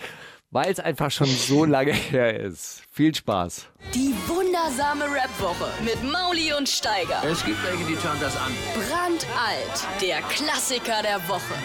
weil 0.54 0.72
es 0.72 0.80
einfach 0.80 1.10
schon 1.10 1.28
so 1.28 1.66
lange 1.66 1.94
her 2.12 2.40
ist. 2.40 2.84
Viel 2.92 3.14
Spaß. 3.14 3.68
Die 3.94 4.14
wundersame 4.28 5.06
Rap-Woche 5.06 5.68
mit 5.84 6.02
Mauli 6.04 6.54
und 6.54 6.70
Steiger. 6.70 7.24
Es 7.26 7.44
gibt 7.44 7.58
welche, 7.64 7.84
die 7.86 7.96
schauen 7.96 8.20
das 8.22 8.38
an. 8.38 8.52
Brandalt, 8.76 9.88
der 10.00 10.22
Klassiker 10.22 11.02
der 11.02 11.28
Woche. 11.28 11.56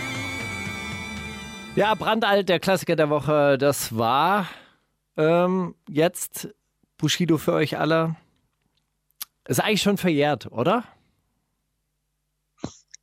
Ja, 1.77 1.95
Brandalt, 1.95 2.49
der 2.49 2.59
Klassiker 2.61 2.97
der 2.97 3.11
Woche, 3.11 3.59
das 3.59 3.97
war 3.97 4.49
ähm, 5.17 5.75
jetzt 5.89 6.49
Bushido 6.97 7.37
für 7.37 7.53
euch 7.53 7.79
alle. 7.79 8.17
Ist 9.47 9.61
eigentlich 9.61 9.83
schon 9.83 9.99
verjährt, 9.99 10.51
oder? 10.51 10.85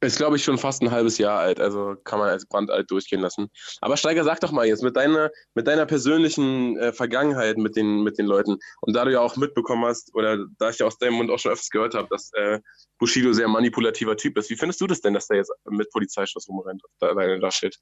Ist, 0.05 0.17
glaube 0.17 0.35
ich, 0.35 0.43
schon 0.43 0.59
fast 0.59 0.83
ein 0.83 0.91
halbes 0.91 1.17
Jahr 1.17 1.39
alt, 1.39 1.59
also 1.59 1.95
kann 2.03 2.19
man 2.19 2.29
als 2.29 2.45
brandalt 2.45 2.91
durchgehen 2.91 3.21
lassen. 3.21 3.49
Aber 3.81 3.97
Steiger, 3.97 4.23
sag 4.23 4.39
doch 4.39 4.51
mal 4.51 4.67
jetzt 4.67 4.83
mit 4.83 4.95
deiner, 4.95 5.31
mit 5.55 5.65
deiner 5.65 5.87
persönlichen 5.87 6.77
äh, 6.77 6.93
Vergangenheit 6.93 7.57
mit 7.57 7.75
den, 7.75 8.03
mit 8.03 8.19
den 8.19 8.27
Leuten 8.27 8.57
und 8.81 8.93
da 8.95 9.03
du 9.03 9.11
ja 9.11 9.19
auch 9.19 9.35
mitbekommen 9.35 9.83
hast, 9.85 10.13
oder 10.13 10.45
da 10.59 10.69
ich 10.69 10.77
ja 10.77 10.85
aus 10.85 10.99
deinem 10.99 11.15
Mund 11.15 11.31
auch 11.31 11.39
schon 11.39 11.51
öfters 11.51 11.71
gehört 11.71 11.95
habe, 11.95 12.07
dass 12.11 12.31
äh, 12.33 12.59
Bushido 12.99 13.33
sehr 13.33 13.47
manipulativer 13.47 14.15
Typ 14.15 14.37
ist, 14.37 14.49
wie 14.51 14.55
findest 14.55 14.79
du 14.79 14.87
das 14.87 15.01
denn, 15.01 15.15
dass 15.15 15.27
der 15.27 15.37
jetzt 15.37 15.51
mit 15.69 15.89
Polizeischutz 15.89 16.47
rumrennt, 16.47 16.83
da, 16.99 17.13
da 17.13 17.51
steht? 17.51 17.79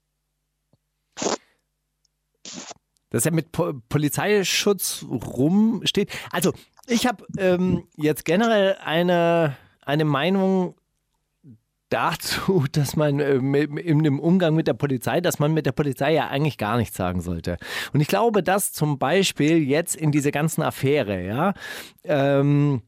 Dass 3.10 3.26
er 3.26 3.32
mit 3.32 3.52
po 3.52 3.74
Polizeischutz 3.88 5.04
rumsteht. 5.08 6.10
Also, 6.32 6.52
ich 6.86 7.06
habe 7.06 7.24
ähm, 7.38 7.86
jetzt 7.96 8.24
generell 8.24 8.76
eine, 8.82 9.56
eine 9.82 10.04
Meinung 10.04 10.74
dazu, 11.94 12.64
dass 12.72 12.96
man 12.96 13.20
äh, 13.20 13.34
in 13.34 14.02
dem 14.02 14.18
Umgang 14.18 14.54
mit 14.54 14.66
der 14.66 14.74
Polizei, 14.74 15.20
dass 15.20 15.38
man 15.38 15.54
mit 15.54 15.66
der 15.66 15.72
Polizei 15.72 16.12
ja 16.12 16.28
eigentlich 16.28 16.58
gar 16.58 16.76
nichts 16.76 16.96
sagen 16.96 17.20
sollte. 17.20 17.56
Und 17.92 18.00
ich 18.00 18.08
glaube, 18.08 18.42
dass 18.42 18.72
zum 18.72 18.98
Beispiel 18.98 19.58
jetzt 19.58 19.94
in 19.96 20.10
dieser 20.10 20.32
ganzen 20.32 20.62
Affäre, 20.62 21.24
ja, 21.24 21.54
ähm, 22.04 22.82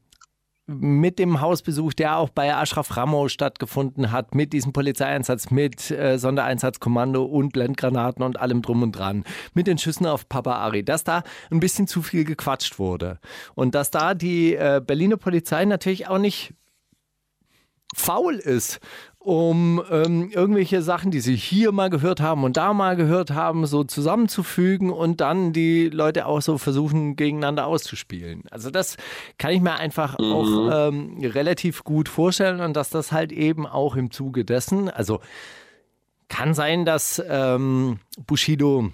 mit 0.69 1.17
dem 1.17 1.39
Hausbesuch, 1.39 1.93
der 1.93 2.17
auch 2.17 2.29
bei 2.29 2.53
Ashraf 2.53 2.97
Ramo 2.97 3.29
stattgefunden 3.29 4.11
hat, 4.11 4.35
mit 4.35 4.51
diesem 4.51 4.73
Polizeieinsatz, 4.73 5.49
mit 5.49 5.89
äh, 5.91 6.19
Sondereinsatzkommando 6.19 7.23
und 7.23 7.53
Blendgranaten 7.53 8.21
und 8.21 8.37
allem 8.37 8.61
drum 8.61 8.83
und 8.83 8.91
dran, 8.91 9.23
mit 9.53 9.67
den 9.67 9.77
Schüssen 9.77 10.05
auf 10.05 10.27
Papa 10.27 10.55
Ari, 10.55 10.83
dass 10.83 11.05
da 11.05 11.23
ein 11.51 11.61
bisschen 11.61 11.87
zu 11.87 12.01
viel 12.01 12.25
gequatscht 12.25 12.79
wurde. 12.79 13.19
Und 13.55 13.75
dass 13.75 13.91
da 13.91 14.13
die 14.13 14.55
äh, 14.55 14.81
Berliner 14.85 15.15
Polizei 15.15 15.63
natürlich 15.63 16.09
auch 16.09 16.17
nicht 16.17 16.53
faul 17.95 18.35
ist, 18.35 18.79
um 19.19 19.83
ähm, 19.91 20.29
irgendwelche 20.31 20.81
Sachen, 20.81 21.11
die 21.11 21.19
sie 21.19 21.35
hier 21.35 21.71
mal 21.71 21.89
gehört 21.89 22.21
haben 22.21 22.43
und 22.43 22.55
da 22.55 22.73
mal 22.73 22.95
gehört 22.95 23.31
haben, 23.31 23.65
so 23.65 23.83
zusammenzufügen 23.83 24.89
und 24.89 25.19
dann 25.19 25.51
die 25.51 25.89
Leute 25.89 26.25
auch 26.27 26.41
so 26.41 26.57
versuchen, 26.57 27.15
gegeneinander 27.15 27.67
auszuspielen. 27.67 28.43
Also 28.51 28.71
das 28.71 28.95
kann 29.37 29.51
ich 29.51 29.61
mir 29.61 29.75
einfach 29.75 30.17
mhm. 30.17 30.31
auch 30.31 30.87
ähm, 30.87 31.17
relativ 31.21 31.83
gut 31.83 32.07
vorstellen 32.07 32.61
und 32.61 32.75
dass 32.75 32.89
das 32.89 33.11
halt 33.11 33.31
eben 33.31 33.67
auch 33.67 33.95
im 33.95 34.11
Zuge 34.11 34.45
dessen, 34.45 34.89
also 34.89 35.19
kann 36.29 36.53
sein, 36.53 36.85
dass 36.85 37.21
ähm, 37.27 37.99
Bushido 38.25 38.91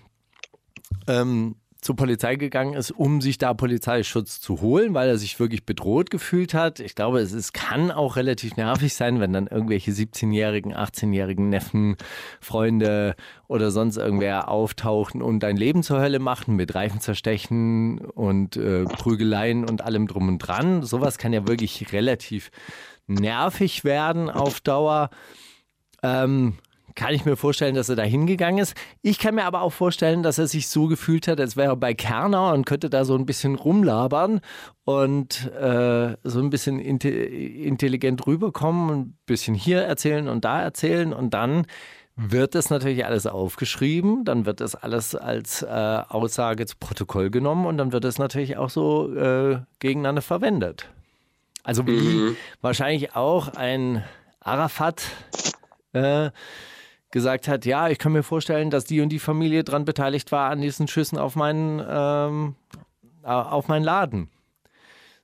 ähm, 1.08 1.56
zur 1.84 1.96
Polizei 1.96 2.36
gegangen 2.36 2.74
ist, 2.74 2.92
um 2.92 3.22
sich 3.22 3.38
da 3.38 3.54
Polizeischutz 3.54 4.40
zu 4.40 4.62
holen, 4.62 4.94
weil 4.94 5.10
er 5.10 5.18
sich 5.18 5.40
wirklich 5.40 5.66
bedroht 5.66 6.10
gefühlt 6.10 6.54
hat. 6.54 6.80
Ich 6.80 6.96
glaube, 6.96 7.20
es 7.20 7.34
ist, 7.34 7.54
kann 7.54 7.92
auch 7.92 8.16
relativ 8.16 8.56
nervig 8.56 8.94
sein, 8.94 9.20
wenn 9.20 9.34
dann 9.34 9.48
irgendwelche 9.48 9.92
17-jährigen, 9.92 10.74
18-jährigen 10.74 11.50
Neffen, 11.50 11.98
Freunde 12.40 13.16
oder 13.48 13.70
sonst 13.72 13.98
irgendwer 13.98 14.50
auftauchen 14.50 15.22
und 15.22 15.42
dein 15.42 15.58
Leben 15.58 15.84
zur 15.84 16.00
Hölle 16.00 16.20
machen 16.20 16.56
mit 16.56 16.74
Reifen 16.74 17.02
zerstechen 17.02 18.00
und 18.00 18.56
äh, 18.56 18.86
Prügeleien 18.86 19.70
und 19.70 19.82
allem 19.82 20.08
drum 20.08 20.28
und 20.30 20.40
dran. 20.40 20.84
Sowas 20.84 21.18
kann 21.18 21.34
ja 21.34 21.48
wirklich 21.48 21.92
relativ 21.92 22.50
nervig 23.08 23.84
werden 23.84 24.30
auf 24.30 24.62
Dauer. 24.62 25.10
Ähm, 26.02 26.56
kann 26.96 27.14
ich 27.14 27.26
mir 27.26 27.36
vorstellen, 27.36 27.76
dass 27.76 27.90
er 27.90 27.96
da 27.96 28.04
hingegangen 28.04 28.62
ist. 28.62 28.76
Ich 29.02 29.20
kann 29.20 29.36
mir 29.36 29.46
aber 29.46 29.62
auch 29.62 29.74
vorstellen, 29.74 30.24
dass 30.24 30.38
er 30.38 30.48
sich 30.48 30.68
so 30.68 30.88
gefühlt 30.88 31.28
hat, 31.28 31.40
als 31.40 31.58
wäre 31.58 31.74
er 31.74 31.76
bei 31.76 31.94
Kerner 31.94 32.54
und 32.54 32.66
könnte 32.66 32.90
da 32.90 33.06
so 33.06 33.16
ein 33.16 33.26
bisschen 33.26 33.56
rumlabern 33.56 34.42
und 34.86 35.52
äh, 35.54 36.16
so 36.24 36.40
ein 36.40 36.50
bisschen 36.50 36.80
intelligent 36.80 38.26
rüberkommen, 38.28 38.90
ein 38.90 39.18
bisschen 39.26 39.56
hier 39.56 39.82
erzählen 39.82 40.28
und 40.28 40.46
da 40.46 40.62
erzählen 40.62 41.14
und 41.14 41.34
dann 41.34 41.66
wird 42.16 42.54
das 42.54 42.70
natürlich 42.70 43.06
alles 43.06 43.26
aufgeschrieben, 43.26 44.24
dann 44.24 44.46
wird 44.46 44.62
das 44.62 44.76
alles 44.76 45.16
als 45.16 45.64
äh, 45.64 45.68
Aussage 45.68 46.66
zu 46.66 46.76
Protokoll 46.80 47.32
genommen 47.32 47.66
und 47.66 47.78
dann 47.78 47.92
wird 47.92 48.06
es 48.06 48.20
natürlich 48.20 48.58
auch 48.58 48.70
so 48.70 49.14
äh, 49.16 49.60
gegeneinander 49.80 50.22
verwendet. 50.22 50.88
Also 51.64 51.88
wie 51.88 52.00
mhm. 52.00 52.38
wahrscheinlich 52.62 53.16
auch 53.16 53.48
ein 53.56 54.04
Arafat 54.42 55.06
äh, 55.94 56.30
gesagt 57.14 57.48
hat, 57.48 57.66
ja, 57.66 57.88
ich 57.90 58.00
kann 58.00 58.12
mir 58.12 58.24
vorstellen, 58.24 58.72
dass 58.72 58.86
die 58.86 59.00
und 59.00 59.10
die 59.10 59.20
Familie 59.20 59.64
daran 59.64 59.86
beteiligt 59.86 60.32
war 60.32 60.50
an 60.50 60.62
diesen 60.62 60.88
Schüssen 60.88 61.20
auf 61.20 61.36
meinen, 61.36 61.82
ähm, 61.88 62.56
auf 63.22 63.68
meinen 63.68 63.84
Laden. 63.84 64.30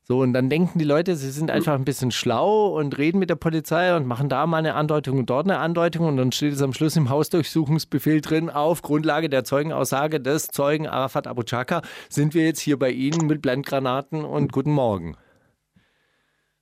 So, 0.03 0.19
und 0.21 0.33
dann 0.33 0.49
denken 0.49 0.77
die 0.77 0.85
Leute, 0.85 1.15
sie 1.15 1.31
sind 1.31 1.51
einfach 1.51 1.73
ein 1.73 1.85
bisschen 1.85 2.11
schlau 2.11 2.77
und 2.77 2.97
reden 2.97 3.17
mit 3.17 3.31
der 3.31 3.35
Polizei 3.35 3.95
und 3.95 4.05
machen 4.05 4.29
da 4.29 4.45
mal 4.45 4.57
eine 4.57 4.75
Andeutung 4.75 5.17
und 5.17 5.29
dort 5.29 5.47
eine 5.47 5.57
Andeutung 5.57 6.07
und 6.07 6.17
dann 6.17 6.31
steht 6.31 6.53
es 6.53 6.61
am 6.61 6.73
Schluss 6.73 6.95
im 6.95 7.09
Hausdurchsuchungsbefehl 7.09 8.21
drin, 8.21 8.51
auf 8.51 8.83
Grundlage 8.83 9.29
der 9.29 9.43
Zeugenaussage 9.43 10.19
des 10.19 10.47
Zeugen 10.47 10.87
Arafat 10.87 11.27
Abu 11.27 11.43
Chaka 11.43 11.81
sind 12.07 12.35
wir 12.35 12.45
jetzt 12.45 12.59
hier 12.59 12.77
bei 12.77 12.91
Ihnen 12.91 13.25
mit 13.25 13.41
Blendgranaten 13.41 14.25
und 14.25 14.51
guten 14.51 14.71
Morgen. 14.71 15.17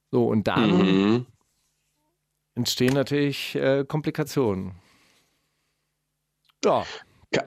So, 0.10 0.26
und 0.26 0.48
dann 0.48 0.78
mhm. 0.78 1.26
entstehen 2.56 2.94
natürlich 2.94 3.56
äh, 3.56 3.84
Komplikationen. 3.86 4.76
Ja. 6.64 6.86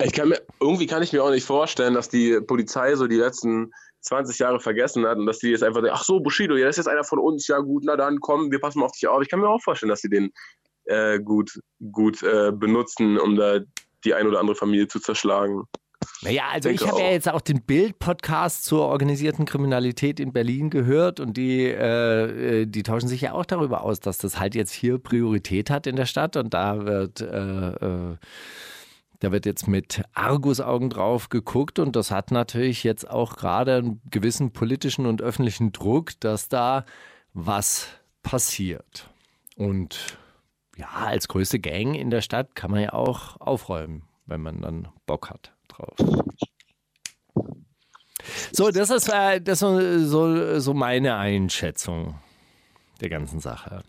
Ich 0.04 0.12
kann 0.12 0.28
mir, 0.28 0.40
irgendwie 0.60 0.86
kann 0.86 1.02
ich 1.02 1.12
mir 1.12 1.24
auch 1.24 1.30
nicht 1.30 1.46
vorstellen, 1.46 1.94
dass 1.94 2.08
die 2.08 2.38
Polizei 2.40 2.94
so 2.96 3.06
die 3.06 3.16
letzten 3.16 3.72
20 4.02 4.38
Jahre 4.38 4.60
vergessen 4.60 5.06
hat 5.06 5.18
und 5.18 5.26
dass 5.26 5.38
die 5.38 5.48
jetzt 5.48 5.62
einfach 5.62 5.80
sagen, 5.80 5.94
ach 5.94 6.04
so, 6.04 6.20
Bushido, 6.20 6.56
ja, 6.56 6.66
das 6.66 6.74
ist 6.76 6.84
jetzt 6.84 6.92
einer 6.92 7.04
von 7.04 7.18
uns, 7.18 7.46
ja 7.46 7.58
gut, 7.58 7.84
na 7.86 7.96
dann 7.96 8.20
komm, 8.20 8.50
wir 8.50 8.60
passen 8.60 8.80
mal 8.80 8.86
auf 8.86 8.92
dich 8.92 9.08
auf. 9.08 9.22
Ich 9.22 9.28
kann 9.28 9.40
mir 9.40 9.48
auch 9.48 9.62
vorstellen, 9.62 9.90
dass 9.90 10.00
sie 10.00 10.10
den 10.10 10.30
äh, 10.84 11.18
gut, 11.18 11.58
gut 11.92 12.22
äh, 12.22 12.52
benutzen, 12.52 13.18
um 13.18 13.36
da 13.36 13.60
die 14.04 14.14
ein 14.14 14.26
oder 14.26 14.40
andere 14.40 14.56
Familie 14.56 14.88
zu 14.88 15.00
zerschlagen. 15.00 15.64
Naja, 16.22 16.44
also 16.50 16.68
ich 16.68 16.86
habe 16.86 17.00
ja 17.00 17.10
jetzt 17.10 17.28
auch 17.28 17.40
den 17.40 17.62
Bild-Podcast 17.62 18.64
zur 18.64 18.86
organisierten 18.86 19.44
Kriminalität 19.44 20.20
in 20.20 20.32
Berlin 20.32 20.70
gehört 20.70 21.20
und 21.20 21.36
die, 21.36 21.64
äh, 21.64 22.62
äh, 22.62 22.66
die 22.66 22.82
tauschen 22.82 23.08
sich 23.08 23.22
ja 23.22 23.32
auch 23.32 23.46
darüber 23.46 23.82
aus, 23.82 24.00
dass 24.00 24.18
das 24.18 24.38
halt 24.38 24.54
jetzt 24.54 24.72
hier 24.72 24.98
Priorität 24.98 25.70
hat 25.70 25.86
in 25.86 25.96
der 25.96 26.06
Stadt 26.06 26.36
und 26.36 26.52
da 26.54 26.84
wird 26.84 27.20
äh, 27.20 27.70
äh 27.70 28.16
da 29.20 29.32
wird 29.32 29.46
jetzt 29.46 29.68
mit 29.68 30.02
Argusaugen 30.14 30.90
drauf 30.90 31.28
geguckt 31.28 31.78
und 31.78 31.94
das 31.94 32.10
hat 32.10 32.30
natürlich 32.30 32.84
jetzt 32.84 33.08
auch 33.08 33.36
gerade 33.36 33.76
einen 33.76 34.00
gewissen 34.10 34.52
politischen 34.52 35.06
und 35.06 35.22
öffentlichen 35.22 35.72
Druck, 35.72 36.18
dass 36.20 36.48
da 36.48 36.84
was 37.34 37.88
passiert. 38.22 39.10
Und 39.56 40.18
ja, 40.76 40.88
als 40.88 41.28
größte 41.28 41.60
Gang 41.60 41.94
in 41.94 42.10
der 42.10 42.22
Stadt 42.22 42.54
kann 42.54 42.70
man 42.70 42.80
ja 42.80 42.92
auch 42.94 43.38
aufräumen, 43.40 44.02
wenn 44.24 44.40
man 44.40 44.62
dann 44.62 44.88
Bock 45.06 45.28
hat 45.28 45.52
drauf. 45.68 45.96
So, 48.52 48.70
das 48.70 48.90
ist, 48.90 49.08
äh, 49.08 49.40
das 49.40 49.62
ist 49.62 50.08
so, 50.08 50.60
so 50.60 50.74
meine 50.74 51.16
Einschätzung 51.16 52.18
der 53.00 53.10
ganzen 53.10 53.40
Sache. 53.40 53.82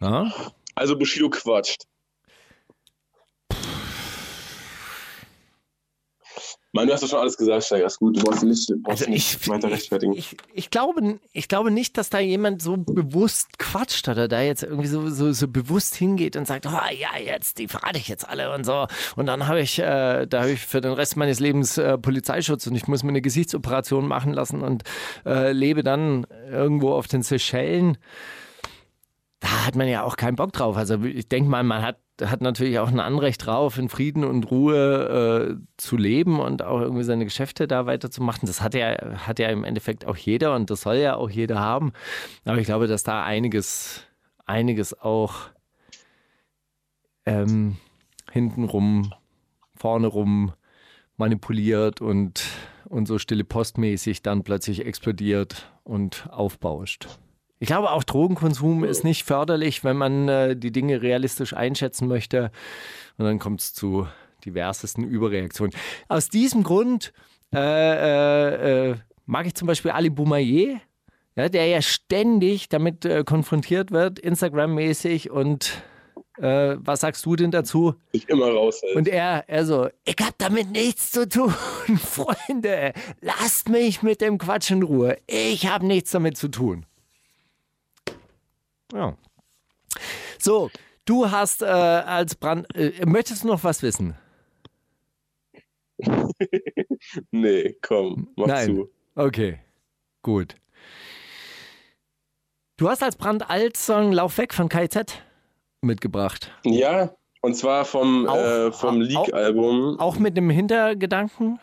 Na? 0.00 0.32
Also 0.74 0.98
Bushido 0.98 1.30
quatscht. 1.30 1.87
Mann, 6.72 6.86
du 6.86 6.92
hast 6.92 7.02
doch 7.02 7.08
schon 7.08 7.20
alles 7.20 7.36
gesagt, 7.38 7.64
Steiger. 7.64 7.86
Ist 7.86 7.98
gut. 7.98 8.16
Du 8.16 8.22
brauchst 8.22 8.42
nicht, 8.42 8.70
brauchst 8.82 9.02
also 9.02 9.10
nicht 9.10 9.38
ich, 9.40 9.48
weiter 9.48 9.70
rechtfertigen. 9.70 10.12
Ich, 10.12 10.36
ich, 10.52 10.70
glaube, 10.70 11.18
ich 11.32 11.48
glaube 11.48 11.70
nicht, 11.70 11.96
dass 11.96 12.10
da 12.10 12.18
jemand 12.18 12.60
so 12.60 12.76
bewusst 12.76 13.58
quatscht 13.58 14.06
oder 14.08 14.28
da 14.28 14.42
jetzt 14.42 14.64
irgendwie 14.64 14.86
so, 14.86 15.08
so, 15.08 15.32
so 15.32 15.48
bewusst 15.48 15.94
hingeht 15.94 16.36
und 16.36 16.46
sagt, 16.46 16.66
oh 16.66 16.70
ja, 16.70 17.18
jetzt, 17.18 17.58
die 17.58 17.68
verrate 17.68 17.98
ich 17.98 18.08
jetzt 18.08 18.28
alle 18.28 18.54
und 18.54 18.64
so. 18.64 18.86
Und 19.16 19.26
dann 19.26 19.48
habe 19.48 19.60
ich, 19.60 19.78
äh, 19.78 20.26
da 20.26 20.42
habe 20.42 20.50
ich 20.50 20.60
für 20.60 20.82
den 20.82 20.92
Rest 20.92 21.16
meines 21.16 21.40
Lebens 21.40 21.78
äh, 21.78 21.96
Polizeischutz 21.96 22.66
und 22.66 22.74
ich 22.74 22.86
muss 22.86 23.02
mir 23.02 23.10
eine 23.10 23.22
Gesichtsoperation 23.22 24.06
machen 24.06 24.34
lassen 24.34 24.60
und 24.60 24.82
äh, 25.24 25.52
lebe 25.52 25.82
dann 25.82 26.26
irgendwo 26.50 26.92
auf 26.92 27.08
den 27.08 27.22
Seychellen. 27.22 27.96
Da 29.40 29.64
hat 29.64 29.74
man 29.74 29.88
ja 29.88 30.02
auch 30.02 30.16
keinen 30.16 30.36
Bock 30.36 30.52
drauf. 30.52 30.76
Also 30.76 31.02
ich 31.02 31.28
denke 31.28 31.48
mal, 31.48 31.62
man 31.62 31.80
hat 31.80 31.96
hat 32.24 32.40
natürlich 32.40 32.78
auch 32.78 32.88
ein 32.88 33.00
Anrecht 33.00 33.46
drauf, 33.46 33.78
in 33.78 33.88
Frieden 33.88 34.24
und 34.24 34.50
Ruhe 34.50 35.58
äh, 35.58 35.66
zu 35.76 35.96
leben 35.96 36.40
und 36.40 36.62
auch 36.62 36.80
irgendwie 36.80 37.04
seine 37.04 37.24
Geschäfte 37.24 37.68
da 37.68 37.86
weiterzumachen. 37.86 38.46
Das 38.46 38.60
hat 38.60 38.74
ja, 38.74 38.96
hat 39.26 39.38
ja 39.38 39.48
im 39.48 39.64
Endeffekt 39.64 40.04
auch 40.04 40.16
jeder 40.16 40.54
und 40.54 40.70
das 40.70 40.82
soll 40.82 40.96
ja 40.96 41.16
auch 41.16 41.30
jeder 41.30 41.60
haben. 41.60 41.92
Aber 42.44 42.58
ich 42.58 42.66
glaube, 42.66 42.86
dass 42.86 43.04
da 43.04 43.24
einiges, 43.24 44.04
einiges 44.46 44.98
auch 44.98 45.50
ähm, 47.26 47.76
hintenrum, 48.32 49.12
vorne 49.76 50.08
rum 50.08 50.52
manipuliert 51.16 52.00
und, 52.00 52.44
und 52.86 53.06
so 53.06 53.18
stille 53.18 53.44
postmäßig 53.44 54.22
dann 54.22 54.44
plötzlich 54.44 54.84
explodiert 54.86 55.72
und 55.84 56.28
aufbauscht. 56.30 57.06
Ich 57.60 57.66
glaube, 57.66 57.90
auch 57.90 58.04
Drogenkonsum 58.04 58.84
ist 58.84 59.04
nicht 59.04 59.24
förderlich, 59.24 59.82
wenn 59.82 59.96
man 59.96 60.28
äh, 60.28 60.56
die 60.56 60.70
Dinge 60.70 61.02
realistisch 61.02 61.54
einschätzen 61.54 62.06
möchte. 62.06 62.50
Und 63.16 63.24
dann 63.24 63.38
kommt 63.38 63.60
es 63.60 63.74
zu 63.74 64.06
diversesten 64.44 65.04
Überreaktionen. 65.04 65.74
Aus 66.08 66.28
diesem 66.28 66.62
Grund 66.62 67.12
äh, 67.52 67.58
äh, 67.58 68.90
äh 68.90 68.94
mag 69.26 69.46
ich 69.46 69.54
zum 69.54 69.66
Beispiel 69.66 69.90
Ali 69.90 70.08
Boumaier. 70.08 70.80
ja, 71.36 71.48
der 71.48 71.66
ja 71.66 71.82
ständig 71.82 72.68
damit 72.68 73.04
äh, 73.04 73.24
konfrontiert 73.24 73.90
wird, 73.90 74.18
Instagram-mäßig 74.18 75.30
und 75.30 75.82
äh, 76.38 76.76
was 76.78 77.00
sagst 77.00 77.26
du 77.26 77.36
denn 77.36 77.50
dazu? 77.50 77.94
Ich 78.12 78.28
immer 78.28 78.48
raus. 78.48 78.80
Halt. 78.82 78.96
Und 78.96 79.08
er, 79.08 79.44
er 79.48 79.66
so, 79.66 79.88
ich 80.04 80.16
hab 80.20 80.38
damit 80.38 80.70
nichts 80.70 81.10
zu 81.10 81.28
tun, 81.28 81.52
Freunde, 81.98 82.92
lasst 83.20 83.68
mich 83.68 84.02
mit 84.02 84.20
dem 84.20 84.38
Quatsch 84.38 84.70
in 84.70 84.82
Ruhe. 84.82 85.18
Ich 85.26 85.66
habe 85.66 85.86
nichts 85.86 86.12
damit 86.12 86.36
zu 86.36 86.48
tun. 86.48 86.86
Ja. 88.92 89.16
So, 90.38 90.70
du 91.04 91.30
hast 91.30 91.62
äh, 91.62 91.66
als 91.66 92.34
Brand, 92.34 92.66
äh, 92.76 93.04
möchtest 93.06 93.44
du 93.44 93.48
noch 93.48 93.64
was 93.64 93.82
wissen? 93.82 94.16
nee, 97.30 97.76
komm, 97.82 98.28
mach 98.36 98.46
Nein. 98.46 98.66
zu. 98.66 98.90
Okay, 99.14 99.58
gut. 100.22 100.54
Du 102.76 102.88
hast 102.88 103.02
als 103.02 103.16
Brand 103.16 103.50
Alt-Song 103.50 104.12
Lauf 104.12 104.38
weg 104.38 104.54
von 104.54 104.68
KZ 104.68 105.20
mitgebracht. 105.80 106.52
Ja, 106.64 107.12
und 107.40 107.54
zwar 107.54 107.84
vom, 107.84 108.28
Auch- 108.28 108.36
äh, 108.36 108.72
vom 108.72 108.96
auch- 108.96 109.00
Leak-Album. 109.02 109.98
Auch 109.98 110.18
mit 110.18 110.36
einem 110.36 110.50
Hintergedanken? 110.50 111.58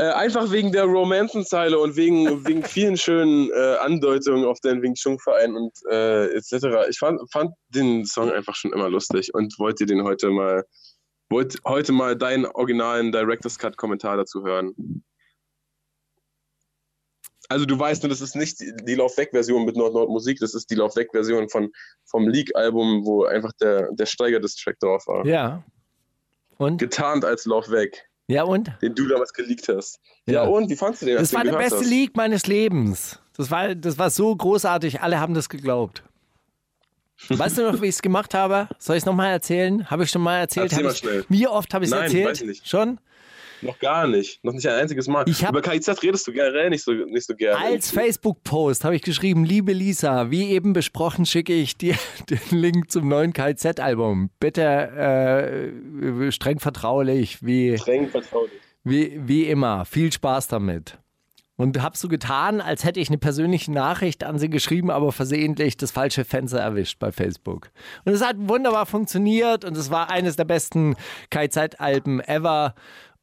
Äh, 0.00 0.12
einfach 0.12 0.52
wegen 0.52 0.70
der 0.70 0.84
Romanzenzeile 0.84 1.76
und 1.76 1.96
wegen, 1.96 2.46
wegen 2.46 2.62
vielen 2.62 2.96
schönen 2.96 3.50
äh, 3.50 3.76
Andeutungen 3.80 4.44
auf 4.44 4.60
den 4.60 4.80
Wing 4.80 4.94
Chun 4.94 5.18
Verein 5.18 5.56
und 5.56 5.72
äh, 5.90 6.26
etc. 6.36 6.88
Ich 6.88 7.00
fand, 7.00 7.20
fand 7.32 7.50
den 7.70 8.06
Song 8.06 8.30
einfach 8.30 8.54
schon 8.54 8.72
immer 8.72 8.88
lustig 8.88 9.34
und 9.34 9.58
wollte 9.58 9.86
den 9.86 10.04
heute 10.04 10.30
mal, 10.30 10.64
wollte 11.30 11.58
heute 11.66 11.90
mal 11.90 12.16
deinen 12.16 12.46
originalen 12.46 13.10
Director's 13.10 13.58
Cut 13.58 13.76
Kommentar 13.76 14.16
dazu 14.16 14.44
hören. 14.44 15.02
Also 17.48 17.66
du 17.66 17.76
weißt 17.76 18.04
nur, 18.04 18.10
das 18.10 18.20
ist 18.20 18.36
nicht 18.36 18.60
die, 18.60 18.72
die 18.84 18.94
Lauf 18.94 19.16
weg 19.16 19.30
Version 19.32 19.64
mit 19.64 19.74
Nord 19.74 19.94
Nord 19.94 20.10
Musik, 20.10 20.38
das 20.38 20.54
ist 20.54 20.70
die 20.70 20.76
Lauf 20.76 20.94
weg 20.94 21.08
Version 21.10 21.48
von 21.48 21.72
vom 22.04 22.28
Leak 22.28 22.54
Album, 22.54 23.04
wo 23.04 23.24
einfach 23.24 23.50
der 23.60 23.90
der 23.94 24.06
Steiger 24.06 24.38
des 24.38 24.54
Track 24.54 24.78
drauf 24.78 25.08
war. 25.08 25.26
Ja. 25.26 25.64
Und? 26.56 26.78
Getarnt 26.78 27.24
als 27.24 27.46
Lauf 27.46 27.68
weg, 27.70 28.08
Ja, 28.28 28.42
und? 28.44 28.70
den 28.82 28.94
du 28.94 29.08
damals 29.08 29.32
geleakt 29.32 29.68
hast. 29.68 30.00
Ja. 30.26 30.34
Ja, 30.34 30.42
und 30.42 30.68
wie 30.68 30.76
fandst 30.76 31.02
du 31.02 31.06
den? 31.06 31.16
Das 31.16 31.32
war 31.32 31.44
der 31.44 31.56
beste 31.56 31.78
hast? 31.80 31.86
League 31.86 32.14
meines 32.14 32.46
Lebens. 32.46 33.18
Das 33.36 33.50
war, 33.50 33.74
das 33.74 33.96
war 33.96 34.10
so 34.10 34.36
großartig, 34.36 35.00
alle 35.00 35.18
haben 35.18 35.32
das 35.32 35.48
geglaubt. 35.48 36.02
Weißt 37.30 37.58
du 37.58 37.62
noch, 37.62 37.80
wie 37.80 37.86
ich 37.86 37.96
es 37.96 38.02
gemacht 38.02 38.34
habe? 38.34 38.68
Soll 38.78 38.96
ich 38.96 39.02
es 39.02 39.06
nochmal 39.06 39.30
erzählen? 39.30 39.90
Habe 39.90 40.04
ich 40.04 40.10
schon 40.10 40.22
mal 40.22 40.38
erzählt? 40.38 40.70
Erzähl 40.70 40.84
mal 40.84 40.92
ich, 40.92 40.98
schnell. 40.98 41.24
Wie 41.28 41.48
oft 41.48 41.72
habe 41.74 41.84
ich 41.84 41.90
es 41.90 41.96
erzählt? 41.96 42.28
weiß 42.28 42.40
ich 42.42 42.46
nicht. 42.46 42.68
Schon? 42.68 42.98
Noch 43.62 43.78
gar 43.78 44.06
nicht. 44.06 44.42
Noch 44.44 44.52
nicht 44.52 44.66
ein 44.68 44.74
einziges 44.80 45.08
Mal. 45.08 45.24
Ich 45.28 45.42
hab- 45.44 45.50
Über 45.50 45.62
KIZ 45.62 46.02
redest 46.02 46.26
du 46.26 46.32
generell 46.32 46.70
nicht 46.70 46.84
so, 46.84 46.92
nicht 46.92 47.26
so 47.26 47.34
gerne. 47.34 47.64
Als 47.64 47.90
Facebook-Post 47.90 48.84
habe 48.84 48.96
ich 48.96 49.02
geschrieben, 49.02 49.44
liebe 49.44 49.72
Lisa, 49.72 50.30
wie 50.30 50.50
eben 50.50 50.72
besprochen, 50.72 51.26
schicke 51.26 51.52
ich 51.54 51.76
dir 51.76 51.96
den 52.30 52.58
Link 52.58 52.90
zum 52.90 53.08
neuen 53.08 53.32
KZ-Album. 53.32 54.30
Bitte 54.40 54.62
äh, 54.62 56.32
streng 56.32 56.60
vertraulich, 56.60 57.44
wie, 57.44 57.76
Streng 57.78 58.08
vertraulich. 58.08 58.52
wie, 58.84 59.18
wie 59.26 59.44
immer. 59.44 59.84
Viel 59.84 60.12
Spaß 60.12 60.48
damit. 60.48 60.98
Und 61.56 61.82
habe 61.82 61.96
so 61.96 62.06
getan, 62.06 62.60
als 62.60 62.84
hätte 62.84 63.00
ich 63.00 63.08
eine 63.08 63.18
persönliche 63.18 63.72
Nachricht 63.72 64.22
an 64.22 64.38
sie 64.38 64.48
geschrieben, 64.48 64.92
aber 64.92 65.10
versehentlich 65.10 65.76
das 65.76 65.90
falsche 65.90 66.24
Fenster 66.24 66.60
erwischt 66.60 67.00
bei 67.00 67.10
Facebook. 67.10 67.70
Und 68.04 68.12
es 68.12 68.24
hat 68.24 68.36
wunderbar 68.38 68.86
funktioniert 68.86 69.64
und 69.64 69.76
es 69.76 69.90
war 69.90 70.08
eines 70.08 70.36
der 70.36 70.44
besten 70.44 70.94
KZ-Alben 71.30 72.20
ever. 72.20 72.74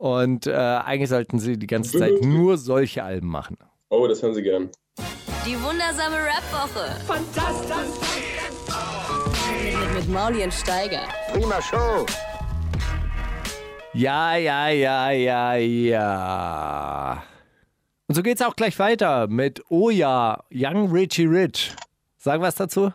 Und 0.05 0.45
äh, 0.45 0.51
eigentlich 0.53 1.09
sollten 1.09 1.39
sie 1.39 1.57
die 1.57 1.65
ganze 1.65 1.97
Zeit 1.97 2.21
nur 2.21 2.59
solche 2.59 3.03
Alben 3.03 3.27
machen. 3.27 3.57
Oh, 3.89 4.05
das 4.05 4.21
hören 4.21 4.35
sie 4.35 4.43
gern. 4.43 4.69
Die 5.47 5.59
wundersame 5.63 6.17
Rap-Woche. 6.17 6.91
Fantastisch. 7.07 7.73
Mit, 9.63 9.95
mit 9.95 10.09
Mauli 10.09 10.43
und 10.43 10.53
Steiger. 10.53 11.07
Ja, 13.93 14.35
ja, 14.35 14.69
ja, 14.69 15.09
ja, 15.09 15.55
ja. 15.55 17.23
Und 18.05 18.13
so 18.13 18.21
geht's 18.21 18.43
auch 18.43 18.55
gleich 18.55 18.77
weiter 18.77 19.25
mit 19.25 19.63
Oh 19.69 19.89
ja, 19.89 20.43
Young 20.53 20.91
Richie 20.91 21.25
Rich. 21.25 21.73
Sag 22.17 22.41
was 22.41 22.53
dazu? 22.53 22.93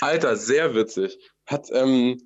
Alter, 0.00 0.34
sehr 0.34 0.74
witzig. 0.74 1.16
Hat, 1.46 1.68
ähm, 1.72 2.20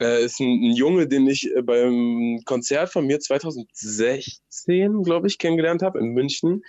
äh, 0.00 0.24
ist 0.24 0.40
ein, 0.40 0.72
Junge, 0.74 1.06
den 1.06 1.26
ich 1.28 1.54
äh, 1.54 1.62
beim 1.62 2.40
Konzert 2.44 2.90
von 2.90 3.06
mir 3.06 3.20
2016, 3.20 5.02
glaube 5.02 5.26
ich, 5.26 5.38
kennengelernt 5.38 5.82
habe 5.82 5.98
in 5.98 6.12
München. 6.12 6.62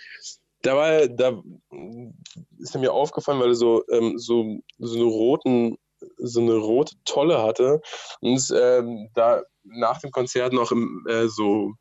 Da 0.62 0.76
war, 0.76 1.08
da 1.08 1.42
ist 2.58 2.76
mir 2.78 2.92
aufgefallen, 2.92 3.40
weil 3.40 3.48
er 3.48 3.54
so, 3.54 3.82
ähm, 3.90 4.18
so, 4.18 4.60
so 4.78 4.96
eine 4.96 5.04
roten, 5.04 5.76
so 6.18 6.40
eine 6.40 6.54
rote 6.54 6.94
Tolle 7.04 7.42
hatte 7.42 7.80
und 8.20 8.40
ähm, 8.56 9.08
da 9.14 9.42
nach 9.64 10.00
dem 10.00 10.10
Konzert 10.10 10.52
noch 10.52 10.72
im, 10.72 11.04
äh, 11.08 11.26
so 11.28 11.72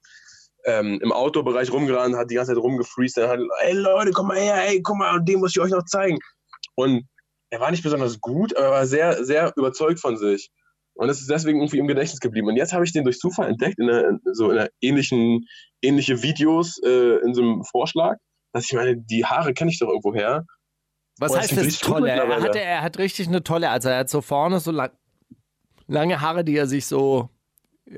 ähm, 0.66 0.99
im 1.02 1.12
Outdoor-Bereich 1.12 1.72
rumgerannt, 1.72 2.16
hat 2.16 2.30
die 2.30 2.36
ganze 2.36 2.54
Zeit 2.54 2.64
rumgefreestylt, 2.64 3.28
hat, 3.28 3.39
ey 3.62 3.74
Leute, 3.74 4.12
komm 4.12 4.28
mal 4.28 4.38
her, 4.38 4.68
ey, 4.68 4.82
guck 4.82 4.97
mal, 4.97 5.20
den 5.20 5.39
muss 5.39 5.56
ich 5.56 5.62
euch 5.62 5.72
noch 5.72 5.86
zeigen. 5.86 6.20
Und 6.76 7.08
er 7.49 7.60
war 7.60 7.72
nicht 7.72 7.84
besonders 7.84 8.20
gut, 8.22 8.56
aber 8.56 8.66
er 8.66 8.72
war 8.72 8.86
sehr, 8.86 9.24
sehr 9.26 9.54
überzeugt 9.56 9.99
von 9.99 10.18
sich. 10.18 10.52
Und 10.94 11.10
es 11.10 11.22
ist 11.22 11.30
deswegen 11.30 11.60
irgendwie 11.60 11.80
im 11.80 11.88
Gedächtnis 11.88 12.20
geblieben. 12.20 12.48
Und 12.48 12.58
jetzt 12.58 12.74
habe 12.74 12.84
ich 12.84 12.94
den 12.94 13.04
durch 13.04 13.18
Zufall 13.20 13.50
entdeckt, 13.50 13.80
in 13.80 13.89
einer, 13.89 14.20
so 14.34 14.52
in 14.52 14.60
einer 14.60 14.70
ähnlichen, 14.82 15.48
ähnliche 15.82 16.22
Videos 16.22 16.80
äh, 16.84 17.18
in 17.26 17.34
so 17.34 17.42
einem 17.42 17.64
Vorschlag, 17.64 18.18
dass 18.54 18.66
ich 18.66 18.74
meine, 18.74 18.98
die 18.98 19.26
Haare 19.26 19.54
kenne 19.54 19.72
ich 19.72 19.80
doch 19.80 19.88
irgendwo 19.88 20.14
her. 20.14 20.46
Was 21.18 21.32
Oh, 21.32 21.36
das 21.36 21.52
heißt 21.52 21.58
das 21.58 21.80
Tolle? 21.80 22.10
Er, 22.10 22.42
hatte, 22.42 22.60
er 22.60 22.82
hat 22.82 22.98
richtig 22.98 23.28
eine 23.28 23.44
tolle, 23.44 23.70
also 23.70 23.89
er 23.89 24.00
hat 24.00 24.10
so 24.10 24.22
vorne 24.22 24.60
so 24.60 24.72
lang, 24.72 24.92
lange 25.88 26.20
Haare, 26.20 26.44
die 26.44 26.56
er 26.56 26.68
sich 26.68 26.86
so 26.86 27.30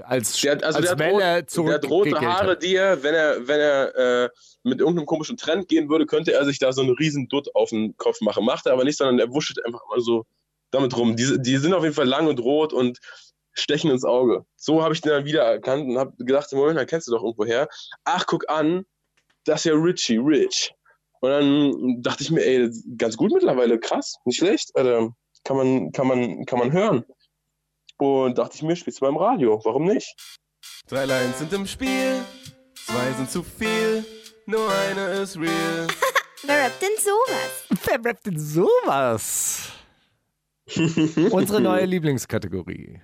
als, 0.01 0.39
Der 0.41 0.53
hat, 0.53 0.63
also 0.63 0.79
als 0.79 0.87
der, 0.87 0.91
hat 0.91 0.99
Welle 0.99 1.39
rot, 1.39 1.67
der 1.67 1.73
hat 1.75 1.89
rote 1.89 2.21
Haare, 2.21 2.51
hat. 2.51 2.63
die 2.63 2.75
er, 2.75 3.03
wenn 3.03 3.13
er, 3.13 3.47
wenn 3.47 3.59
er 3.59 3.95
äh, 3.95 4.29
mit 4.63 4.79
irgendeinem 4.79 5.05
komischen 5.05 5.37
Trend 5.37 5.67
gehen 5.67 5.89
würde, 5.89 6.05
könnte 6.05 6.33
er 6.33 6.45
sich 6.45 6.59
da 6.59 6.71
so 6.71 6.81
einen 6.81 6.95
riesen 6.95 7.27
Dutt 7.27 7.53
auf 7.55 7.69
den 7.69 7.95
Kopf 7.97 8.21
machen. 8.21 8.45
Macht 8.45 8.65
er 8.65 8.73
aber 8.73 8.83
nicht, 8.83 8.97
sondern 8.97 9.19
er 9.19 9.31
wuschelt 9.31 9.63
einfach 9.65 9.81
mal 9.89 9.99
so 9.99 10.25
damit 10.73 10.95
rum. 10.97 11.15
Die, 11.15 11.41
die 11.41 11.57
sind 11.57 11.73
auf 11.73 11.83
jeden 11.83 11.95
Fall 11.95 12.07
lang 12.07 12.27
und 12.27 12.39
rot 12.39 12.73
und 12.73 12.99
stechen 13.53 13.91
ins 13.91 14.03
Auge. 14.03 14.45
So 14.55 14.83
habe 14.83 14.93
ich 14.93 15.01
den 15.01 15.11
dann 15.11 15.25
wiedererkannt 15.25 15.87
und 15.87 15.97
habe 15.97 16.13
gedacht, 16.17 16.51
Moment, 16.53 16.77
dann 16.77 16.87
kennst 16.87 17.07
du 17.07 17.11
doch 17.11 17.23
irgendwo 17.23 17.45
her. 17.45 17.67
Ach, 18.03 18.25
guck 18.25 18.49
an, 18.49 18.85
das 19.45 19.61
ist 19.61 19.65
ja 19.65 19.73
Richie, 19.73 20.17
Rich. 20.17 20.73
Und 21.21 21.29
dann 21.29 22.01
dachte 22.01 22.23
ich 22.23 22.31
mir, 22.31 22.43
ey, 22.43 22.69
ganz 22.97 23.15
gut 23.15 23.31
mittlerweile, 23.31 23.79
krass, 23.79 24.15
nicht 24.25 24.37
schlecht. 24.37 24.71
Alter. 24.75 25.15
Kann 25.45 25.57
man, 25.57 25.91
kann 25.91 26.07
man, 26.07 26.45
kann 26.45 26.59
man 26.59 26.71
hören. 26.71 27.05
Und 27.97 28.37
dachte 28.37 28.55
ich 28.55 28.63
mir, 28.63 28.75
spielst 28.75 29.01
du 29.01 29.05
beim 29.05 29.17
Radio, 29.17 29.59
warum 29.63 29.85
nicht? 29.85 30.15
Drei 30.87 31.05
Lines 31.05 31.39
sind 31.39 31.53
im 31.53 31.67
Spiel, 31.67 32.21
zwei 32.75 33.11
sind 33.13 33.29
zu 33.29 33.43
viel, 33.43 34.05
nur 34.45 34.69
eine 34.69 35.21
ist 35.21 35.37
real. 35.37 35.87
Wer 36.43 36.65
rappt 36.65 36.81
denn 36.81 36.97
sowas? 36.97 37.85
Wer 37.85 38.03
rappt 38.03 38.25
denn 38.25 38.39
sowas? 38.39 39.71
Unsere 41.31 41.61
neue 41.61 41.85
Lieblingskategorie. 41.85 43.01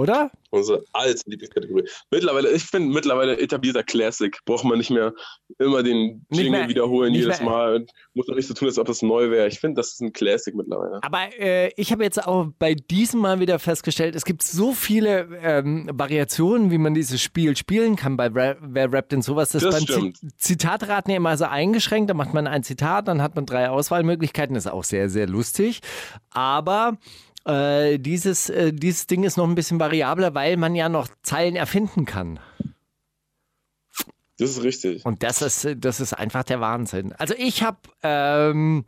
Oder? 0.00 0.30
Unsere 0.50 0.82
alte 0.92 1.22
Lieblingskategorie. 1.26 1.84
Mittlerweile, 2.10 2.50
ich 2.50 2.64
finde 2.64 2.92
mittlerweile 2.92 3.38
etablierter 3.38 3.84
Classic. 3.84 4.36
Braucht 4.46 4.64
man 4.64 4.78
nicht 4.78 4.90
mehr 4.90 5.12
immer 5.58 5.82
den 5.82 6.26
Jingle 6.30 6.68
wiederholen 6.68 7.14
jedes 7.14 7.38
mehr- 7.40 7.48
Mal. 7.48 7.86
Muss 8.14 8.26
doch 8.26 8.34
nicht 8.34 8.48
so 8.48 8.54
tun, 8.54 8.66
als 8.66 8.78
ob 8.78 8.86
das 8.88 9.02
neu 9.02 9.30
wäre. 9.30 9.46
Ich 9.46 9.60
finde, 9.60 9.76
das 9.80 9.92
ist 9.92 10.00
ein 10.00 10.12
Classic 10.12 10.54
mittlerweile. 10.54 11.00
Aber 11.02 11.28
äh, 11.38 11.70
ich 11.76 11.92
habe 11.92 12.02
jetzt 12.02 12.26
auch 12.26 12.48
bei 12.58 12.74
diesem 12.74 13.20
Mal 13.20 13.38
wieder 13.38 13.58
festgestellt, 13.60 14.16
es 14.16 14.24
gibt 14.24 14.42
so 14.42 14.72
viele 14.72 15.28
ähm, 15.42 15.88
Variationen, 15.92 16.70
wie 16.72 16.78
man 16.78 16.94
dieses 16.94 17.20
Spiel 17.22 17.56
spielen 17.56 17.94
kann 17.96 18.16
bei 18.16 18.26
Ra 18.26 18.56
Wer 18.60 18.92
rappt 18.92 19.12
denn 19.12 19.22
sowas. 19.22 19.50
Das, 19.50 19.62
Das 19.62 19.78
ist 19.78 19.86
beim. 19.86 20.14
Zi- 20.14 20.28
Zitatraten 20.36 21.10
ja 21.12 21.16
immer 21.18 21.36
so 21.36 21.44
eingeschränkt. 21.44 22.10
Da 22.10 22.14
macht 22.14 22.34
man 22.34 22.46
ein 22.48 22.64
Zitat, 22.64 23.06
dann 23.06 23.22
hat 23.22 23.36
man 23.36 23.46
drei 23.46 23.68
Auswahlmöglichkeiten. 23.70 24.54
Das 24.54 24.64
ist 24.66 24.72
auch 24.72 24.84
sehr, 24.84 25.08
sehr 25.10 25.26
lustig. 25.28 25.80
Aber 26.30 26.96
äh, 27.46 27.98
dieses, 27.98 28.50
äh, 28.50 28.72
dieses 28.72 29.06
Ding 29.06 29.24
ist 29.24 29.36
noch 29.36 29.48
ein 29.48 29.54
bisschen 29.54 29.80
variabler, 29.80 30.34
weil 30.34 30.56
man 30.56 30.74
ja 30.74 30.88
noch 30.88 31.08
Zeilen 31.22 31.56
erfinden 31.56 32.04
kann. 32.04 32.40
Das 34.38 34.50
ist 34.50 34.62
richtig. 34.62 35.04
Und 35.04 35.22
das 35.22 35.42
ist, 35.42 35.68
das 35.76 36.00
ist 36.00 36.14
einfach 36.14 36.44
der 36.44 36.60
Wahnsinn. 36.60 37.12
Also 37.12 37.34
ich 37.36 37.62
habe 37.62 37.78
ähm, 38.02 38.84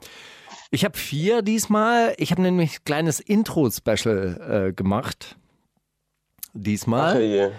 ich 0.70 0.86
habe 0.86 0.96
vier 0.96 1.42
diesmal. 1.42 2.14
Ich 2.16 2.30
habe 2.30 2.40
nämlich 2.40 2.78
ein 2.78 2.84
kleines 2.84 3.20
Intro-Special 3.20 4.68
äh, 4.68 4.72
gemacht. 4.72 5.36
Diesmal. 6.55 7.16
Okay. 7.16 7.50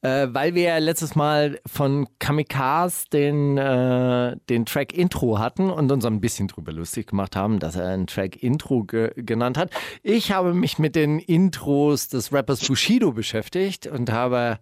Äh, 0.00 0.28
weil 0.30 0.54
wir 0.54 0.62
ja 0.62 0.78
letztes 0.78 1.16
Mal 1.16 1.60
von 1.66 2.06
Kamikaze 2.20 3.06
den, 3.12 3.58
äh, 3.58 4.36
den 4.48 4.64
Track 4.64 4.92
Intro 4.96 5.40
hatten 5.40 5.70
und 5.70 5.90
uns 5.90 6.04
ein 6.04 6.20
bisschen 6.20 6.46
drüber 6.46 6.70
lustig 6.70 7.08
gemacht 7.08 7.34
haben, 7.34 7.58
dass 7.58 7.74
er 7.74 7.88
einen 7.88 8.06
Track 8.06 8.40
Intro 8.40 8.84
ge 8.84 9.10
genannt 9.16 9.58
hat. 9.58 9.72
Ich 10.04 10.30
habe 10.30 10.54
mich 10.54 10.78
mit 10.78 10.94
den 10.94 11.18
Intros 11.18 12.08
des 12.08 12.32
Rappers 12.32 12.64
Bushido 12.64 13.10
beschäftigt 13.10 13.88
und 13.88 14.12
habe 14.12 14.60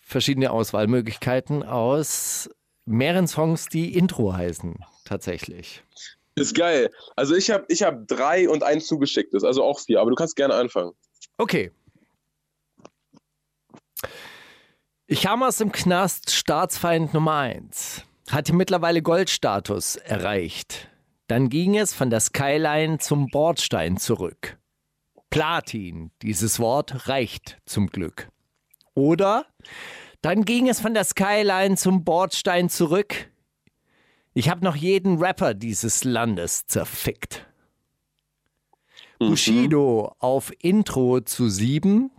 verschiedene 0.00 0.50
Auswahlmöglichkeiten 0.50 1.62
aus 1.62 2.48
mehreren 2.86 3.26
Songs, 3.26 3.66
die 3.66 3.98
Intro 3.98 4.32
heißen, 4.32 4.76
tatsächlich. 5.04 5.82
Ist 6.36 6.54
geil. 6.54 6.90
Also 7.16 7.34
ich 7.34 7.50
habe 7.50 7.66
ich 7.68 7.82
hab 7.82 8.06
drei 8.06 8.48
und 8.48 8.62
ein 8.62 8.80
zugeschicktes, 8.80 9.44
also 9.44 9.62
auch 9.62 9.80
vier, 9.80 10.00
aber 10.00 10.10
du 10.10 10.16
kannst 10.16 10.36
gerne 10.36 10.54
anfangen. 10.54 10.92
Okay. 11.36 11.70
Ich 15.06 15.22
kam 15.22 15.42
aus 15.42 15.58
dem 15.58 15.70
Knast 15.70 16.32
Staatsfeind 16.32 17.14
Nummer 17.14 17.38
1. 17.38 18.02
Hatte 18.30 18.52
mittlerweile 18.52 19.02
Goldstatus 19.02 19.96
erreicht. 19.96 20.88
Dann 21.28 21.48
ging 21.48 21.76
es 21.76 21.94
von 21.94 22.10
der 22.10 22.20
Skyline 22.20 22.98
zum 22.98 23.28
Bordstein 23.28 23.98
zurück. 23.98 24.58
Platin, 25.30 26.10
dieses 26.22 26.58
Wort 26.58 27.08
reicht 27.08 27.58
zum 27.66 27.88
Glück. 27.88 28.28
Oder 28.94 29.46
dann 30.22 30.44
ging 30.44 30.68
es 30.68 30.80
von 30.80 30.94
der 30.94 31.04
Skyline 31.04 31.76
zum 31.76 32.02
Bordstein 32.02 32.68
zurück. 32.68 33.30
Ich 34.34 34.48
habe 34.48 34.64
noch 34.64 34.76
jeden 34.76 35.18
Rapper 35.18 35.54
dieses 35.54 36.04
Landes 36.04 36.66
zerfickt. 36.66 37.46
Mhm. 39.20 39.28
Bushido 39.28 40.14
auf 40.18 40.52
Intro 40.60 41.20
zu 41.20 41.48
7, 41.48 42.10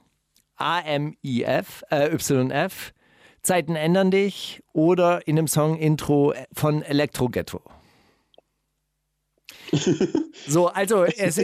AMIF, 0.57 1.83
äh, 1.89 2.15
YF, 2.15 2.93
Zeiten 3.41 3.75
ändern 3.75 4.11
dich 4.11 4.61
oder 4.73 5.25
in 5.27 5.35
dem 5.37 5.47
Song 5.47 5.77
Intro 5.77 6.33
von 6.53 6.81
Elektro 6.81 7.29
Ghetto. 7.29 7.61
So, 10.47 10.67
also 10.67 11.03
es, 11.03 11.41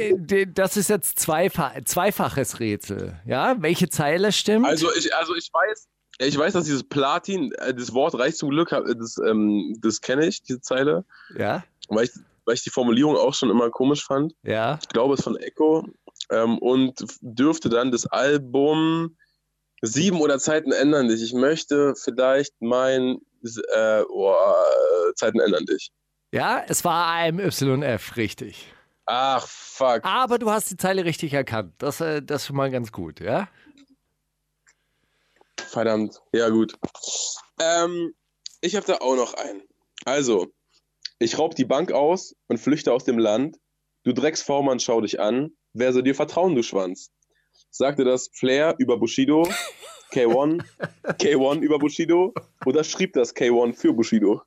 das 0.53 0.77
ist 0.77 0.89
jetzt 0.89 1.19
zweifa 1.19 1.73
zweifaches 1.83 2.59
Rätsel. 2.59 3.19
Ja, 3.25 3.55
welche 3.59 3.89
Zeile 3.89 4.31
stimmt? 4.31 4.65
Also 4.65 4.87
ich, 4.95 5.13
also 5.15 5.35
ich 5.35 5.49
weiß, 5.51 5.87
ich 6.19 6.37
weiß, 6.37 6.53
dass 6.53 6.65
dieses 6.65 6.83
Platin, 6.83 7.51
äh, 7.53 7.73
das 7.73 7.93
Wort 7.93 8.15
reicht 8.15 8.37
zum 8.37 8.49
Glück, 8.49 8.69
das, 8.69 9.17
ähm, 9.25 9.75
das 9.81 9.99
kenne 9.99 10.27
ich, 10.27 10.41
diese 10.43 10.61
Zeile. 10.61 11.05
ja, 11.37 11.63
Weil 11.89 12.05
ich, 12.05 12.11
weil 12.45 12.55
ich 12.55 12.63
die 12.63 12.69
Formulierung 12.69 13.17
auch 13.17 13.33
schon 13.33 13.49
immer 13.49 13.69
komisch 13.71 14.05
fand. 14.05 14.33
ja. 14.43 14.79
Ich 14.81 14.89
glaube, 14.89 15.15
es 15.15 15.21
ist 15.21 15.23
von 15.23 15.37
Echo. 15.37 15.85
Ähm, 16.33 16.57
und 16.57 17.05
dürfte 17.21 17.69
dann 17.69 17.91
das 17.91 18.05
Album 18.07 19.15
Sieben 19.81 20.21
oder 20.21 20.39
Zeiten 20.39 20.71
ändern 20.71 21.09
dich. 21.09 21.21
Ich 21.21 21.33
möchte 21.33 21.93
vielleicht 21.95 22.53
mein 22.61 23.17
äh, 23.73 24.01
oh, 24.09 24.33
Zeiten 25.15 25.41
ändern 25.41 25.65
dich. 25.65 25.91
Ja, 26.31 26.63
es 26.67 26.85
war 26.85 27.07
AMYF, 27.07 28.15
richtig. 28.15 28.73
Ach, 29.05 29.45
fuck. 29.45 29.99
Aber 30.03 30.39
du 30.39 30.49
hast 30.49 30.71
die 30.71 30.77
Zeile 30.77 31.03
richtig 31.03 31.33
erkannt. 31.33 31.73
Das, 31.77 31.99
äh, 31.99 32.21
das 32.21 32.41
ist 32.41 32.47
schon 32.47 32.55
mal 32.55 32.71
ganz 32.71 32.93
gut, 32.93 33.19
ja? 33.19 33.49
Verdammt. 35.57 36.21
Ja, 36.31 36.49
gut. 36.49 36.73
Ähm, 37.59 38.13
ich 38.61 38.75
habe 38.75 38.85
da 38.85 38.95
auch 38.99 39.15
noch 39.15 39.33
einen. 39.33 39.63
Also, 40.05 40.47
ich 41.19 41.37
raub 41.37 41.55
die 41.55 41.65
Bank 41.65 41.91
aus 41.91 42.35
und 42.47 42.57
flüchte 42.57 42.93
aus 42.93 43.03
dem 43.03 43.19
Land. 43.19 43.57
Du 44.03 44.13
Drecksvormann, 44.13 44.79
schau 44.79 45.01
dich 45.01 45.19
an. 45.19 45.51
Wer 45.73 45.91
soll 45.93 46.03
dir 46.03 46.15
vertrauen, 46.15 46.55
du 46.55 46.63
Schwanz? 46.63 47.11
Sagte 47.69 48.03
das 48.03 48.29
Flair 48.33 48.75
über 48.77 48.97
Bushido, 48.97 49.47
K1, 50.11 50.63
K1 51.03 51.59
über 51.61 51.79
Bushido 51.79 52.33
oder 52.65 52.83
schrieb 52.83 53.13
das 53.13 53.35
K1 53.35 53.73
für 53.75 53.93
Bushido? 53.93 54.41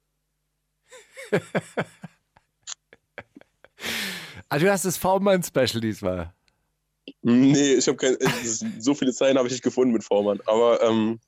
Ah, 4.49 4.59
du 4.61 4.71
hast 4.71 4.85
das 4.85 4.97
V-Mann-Special 4.97 5.81
diesmal. 5.81 6.33
Nee, 7.23 7.75
ich 7.75 7.87
habe 7.89 7.97
keine. 7.97 8.17
es 8.21 8.63
ist- 8.63 8.65
So 8.83 8.95
viele 8.95 9.13
Zeilen 9.13 9.37
habe 9.39 9.49
ich 9.49 9.53
nicht 9.53 9.65
gefunden 9.65 9.93
mit 9.93 10.05
Vormann. 10.05 10.39
Aber 10.47 10.81
ähm, 10.83 11.19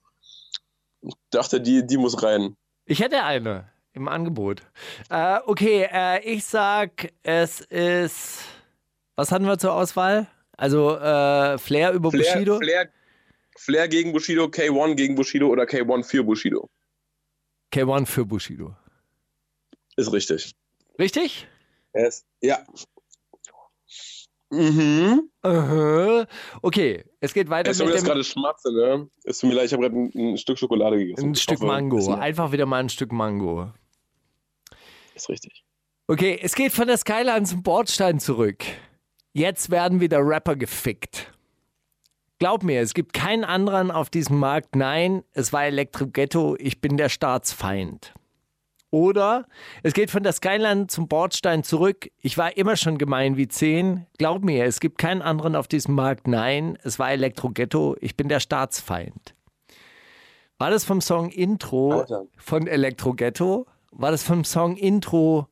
ich 1.02 1.14
dachte, 1.30 1.60
die, 1.60 1.84
die 1.84 1.96
muss 1.96 2.22
rein. 2.22 2.56
Ich 2.84 3.00
hätte 3.00 3.24
eine 3.24 3.70
im 3.92 4.06
Angebot. 4.06 4.62
Äh, 5.10 5.40
okay, 5.46 5.88
äh, 5.90 6.20
ich 6.24 6.44
sag, 6.44 7.12
es 7.24 7.60
ist. 7.60 8.38
Was 9.18 9.32
hatten 9.32 9.46
wir 9.46 9.58
zur 9.58 9.72
Auswahl? 9.74 10.28
Also 10.56 10.96
äh, 10.96 11.58
Flair 11.58 11.90
über 11.90 12.12
Flair, 12.12 12.34
Bushido. 12.34 12.58
Flair, 12.58 12.88
Flair 13.56 13.88
gegen 13.88 14.12
Bushido, 14.12 14.44
K1 14.44 14.94
gegen 14.94 15.16
Bushido 15.16 15.48
oder 15.48 15.64
K1 15.64 16.04
für 16.04 16.22
Bushido. 16.22 16.70
K1 17.72 18.06
für 18.06 18.24
Bushido. 18.24 18.76
Ist 19.96 20.12
richtig. 20.12 20.54
Richtig? 21.00 21.48
Yes. 21.94 22.24
Ja. 22.42 22.64
Mhm. 24.50 25.28
Aha. 25.42 26.28
Okay, 26.62 27.04
es 27.18 27.34
geht 27.34 27.50
weiter 27.50 27.74
mir 27.76 27.86
mit 27.86 27.94
jetzt 27.94 28.04
gerade 28.04 28.22
Schmatze, 28.22 28.72
ne? 28.72 29.10
Es 29.24 29.38
tut 29.40 29.50
mir 29.50 29.56
leid, 29.56 29.66
ich 29.66 29.72
habe 29.72 29.82
gerade 29.82 29.96
ein, 29.96 30.12
ein 30.34 30.38
Stück 30.38 30.60
Schokolade 30.60 30.96
gegessen. 30.96 31.30
ein 31.30 31.32
Ich 31.32 31.42
Stück 31.42 31.56
hoffe, 31.56 31.66
Mango. 31.66 31.98
Ist, 31.98 32.08
Einfach 32.08 32.52
wieder 32.52 32.66
mal 32.66 32.84
ein 32.84 32.88
Stück 32.88 33.10
Mango. 33.10 33.72
ist 35.16 35.28
richtig. 35.28 35.64
Okay, 36.06 36.38
es 36.40 36.54
geht 36.54 36.70
von 36.70 36.86
der 36.86 36.98
Skyline 36.98 37.42
zum 37.46 37.64
Bordstein 37.64 38.20
zurück. 38.20 38.64
Jetzt 39.38 39.70
werden 39.70 40.00
wieder 40.00 40.18
Rapper 40.18 40.56
gefickt. 40.56 41.32
Glaub 42.40 42.64
mir, 42.64 42.80
es 42.80 42.92
gibt 42.92 43.12
keinen 43.12 43.44
anderen 43.44 43.92
auf 43.92 44.10
diesem 44.10 44.36
Markt. 44.40 44.74
Nein, 44.74 45.22
es 45.32 45.52
war 45.52 45.64
Elektro 45.64 46.08
Ghetto, 46.08 46.56
ich 46.58 46.80
bin 46.80 46.96
der 46.96 47.08
Staatsfeind. 47.08 48.14
Oder 48.90 49.46
es 49.84 49.92
geht 49.92 50.10
von 50.10 50.24
der 50.24 50.32
Skyline 50.32 50.88
zum 50.88 51.06
Bordstein 51.06 51.62
zurück. 51.62 52.10
Ich 52.20 52.36
war 52.36 52.56
immer 52.56 52.74
schon 52.74 52.98
gemein 52.98 53.36
wie 53.36 53.46
10. 53.46 54.08
Glaub 54.18 54.42
mir, 54.42 54.64
es 54.64 54.80
gibt 54.80 54.98
keinen 54.98 55.22
anderen 55.22 55.54
auf 55.54 55.68
diesem 55.68 55.94
Markt. 55.94 56.26
Nein, 56.26 56.76
es 56.82 56.98
war 56.98 57.12
Elektro 57.12 57.50
Ghetto, 57.50 57.94
ich 58.00 58.16
bin 58.16 58.28
der 58.28 58.40
Staatsfeind. 58.40 59.36
War 60.58 60.70
das 60.70 60.82
vom 60.82 61.00
Song 61.00 61.30
Intro 61.30 62.00
Alter. 62.00 62.24
von 62.38 62.66
Elektro 62.66 63.14
Ghetto? 63.14 63.66
War 63.92 64.10
das 64.10 64.24
vom 64.24 64.42
Song 64.42 64.76
Intro 64.76 65.46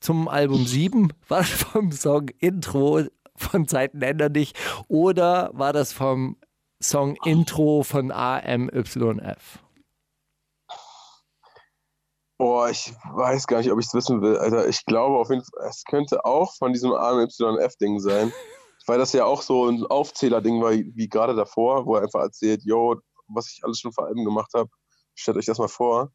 zum 0.00 0.26
Album 0.26 0.64
7? 0.64 1.12
War 1.28 1.40
das 1.40 1.50
vom 1.50 1.92
Song 1.92 2.30
Intro 2.38 3.02
von 3.38 3.68
Zeiten 3.68 4.02
ändern 4.02 4.32
dich? 4.32 4.54
Oder 4.88 5.50
war 5.52 5.72
das 5.72 5.92
vom 5.92 6.36
Song 6.82 7.16
Intro 7.24 7.82
von 7.82 8.10
AMYF? 8.12 9.58
Boah, 12.38 12.68
ich 12.68 12.92
weiß 13.14 13.46
gar 13.46 13.58
nicht, 13.58 13.72
ob 13.72 13.78
ich 13.80 13.86
es 13.86 13.94
wissen 13.94 14.20
will, 14.20 14.36
Alter. 14.36 14.68
Ich 14.68 14.84
glaube 14.84 15.18
auf 15.18 15.30
jeden 15.30 15.42
Fall, 15.42 15.68
es 15.68 15.84
könnte 15.84 16.24
auch 16.24 16.54
von 16.56 16.72
diesem 16.72 16.92
AMYF-Ding 16.92 17.98
sein. 18.00 18.32
Weil 18.86 18.98
das 18.98 19.12
ja 19.12 19.24
auch 19.24 19.42
so 19.42 19.66
ein 19.66 19.84
Aufzähler-Ding 19.84 20.62
war, 20.62 20.70
wie 20.70 21.08
gerade 21.08 21.34
davor, 21.34 21.86
wo 21.86 21.96
er 21.96 22.02
einfach 22.02 22.20
erzählt, 22.20 22.62
yo, 22.64 23.00
was 23.26 23.50
ich 23.50 23.64
alles 23.64 23.80
schon 23.80 23.92
vor 23.92 24.06
Alben 24.06 24.24
gemacht 24.24 24.52
habe. 24.54 24.70
Stellt 25.16 25.36
euch 25.38 25.46
das 25.46 25.58
mal 25.58 25.66
vor. 25.66 26.12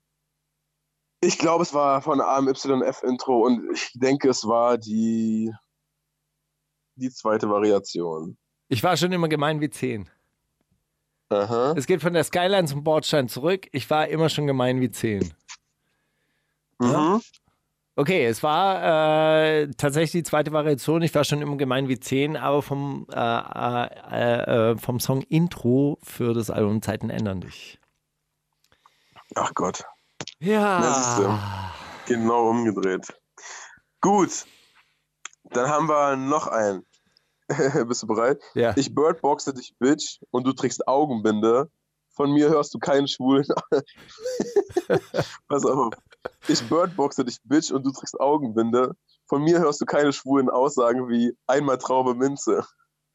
Ich 1.21 1.37
glaube, 1.37 1.63
es 1.63 1.73
war 1.73 2.01
von 2.01 2.21
AMYF-Intro 2.21 3.45
und 3.45 3.71
ich 3.73 3.91
denke, 3.95 4.29
es 4.29 4.47
war 4.47 4.77
die, 4.77 5.53
die 7.01 7.09
zweite 7.09 7.49
Variation. 7.49 8.37
Ich 8.67 8.83
war 8.83 8.95
schon 8.95 9.11
immer 9.11 9.27
gemein 9.27 9.59
wie 9.59 9.69
10. 9.69 10.09
Aha. 11.29 11.73
Es 11.77 11.87
geht 11.87 12.01
von 12.01 12.13
der 12.13 12.23
Skyline 12.23 12.67
zum 12.67 12.83
Bordstein 12.83 13.27
zurück. 13.27 13.67
Ich 13.71 13.89
war 13.89 14.07
immer 14.07 14.29
schon 14.29 14.47
gemein 14.47 14.81
wie 14.81 14.91
10. 14.91 15.33
Mhm. 16.79 17.21
Okay, 17.95 18.25
es 18.25 18.41
war 18.41 19.33
äh, 19.61 19.67
tatsächlich 19.77 20.11
die 20.11 20.23
zweite 20.23 20.51
Variation. 20.51 21.01
Ich 21.01 21.13
war 21.13 21.23
schon 21.23 21.41
immer 21.41 21.57
gemein 21.57 21.87
wie 21.87 21.99
10, 21.99 22.37
aber 22.37 22.61
vom, 22.61 23.05
äh, 23.11 23.15
äh, 23.17 24.71
äh, 24.71 24.77
vom 24.77 24.99
Song 24.99 25.21
Intro 25.23 25.99
für 26.01 26.33
das 26.33 26.49
Album 26.49 26.81
Zeiten 26.81 27.09
ändern 27.09 27.41
dich. 27.41 27.79
Ach 29.35 29.53
Gott. 29.53 29.83
Ja. 30.39 31.71
Genau 32.07 32.49
umgedreht. 32.49 33.13
Gut. 33.99 34.45
Dann 35.43 35.69
haben 35.69 35.87
wir 35.87 36.15
noch 36.15 36.47
einen. 36.47 36.85
Bist 37.87 38.03
du 38.03 38.07
bereit? 38.07 38.41
Ja. 38.53 38.73
Ich 38.75 38.93
birdboxe 38.93 39.53
dich, 39.53 39.73
Bitch, 39.79 40.19
und 40.31 40.45
du 40.45 40.53
trägst 40.53 40.87
Augenbinde. 40.87 41.69
Von 42.13 42.33
mir 42.33 42.49
hörst 42.49 42.73
du 42.73 42.79
keinen 42.79 43.07
Schwulen. 43.07 43.45
Pass 45.47 45.65
auf. 45.65 45.93
Ich 46.47 46.61
birdboxe 46.67 47.23
dich, 47.25 47.39
Bitch, 47.43 47.71
und 47.71 47.85
du 47.85 47.91
trägst 47.91 48.19
Augenbinde. 48.19 48.95
Von 49.27 49.43
mir 49.43 49.59
hörst 49.59 49.79
du 49.81 49.85
keine 49.85 50.11
schwulen 50.11 50.49
Aussagen 50.49 51.07
wie 51.09 51.35
einmal 51.47 51.77
Traube 51.77 52.15
Minze. 52.15 52.65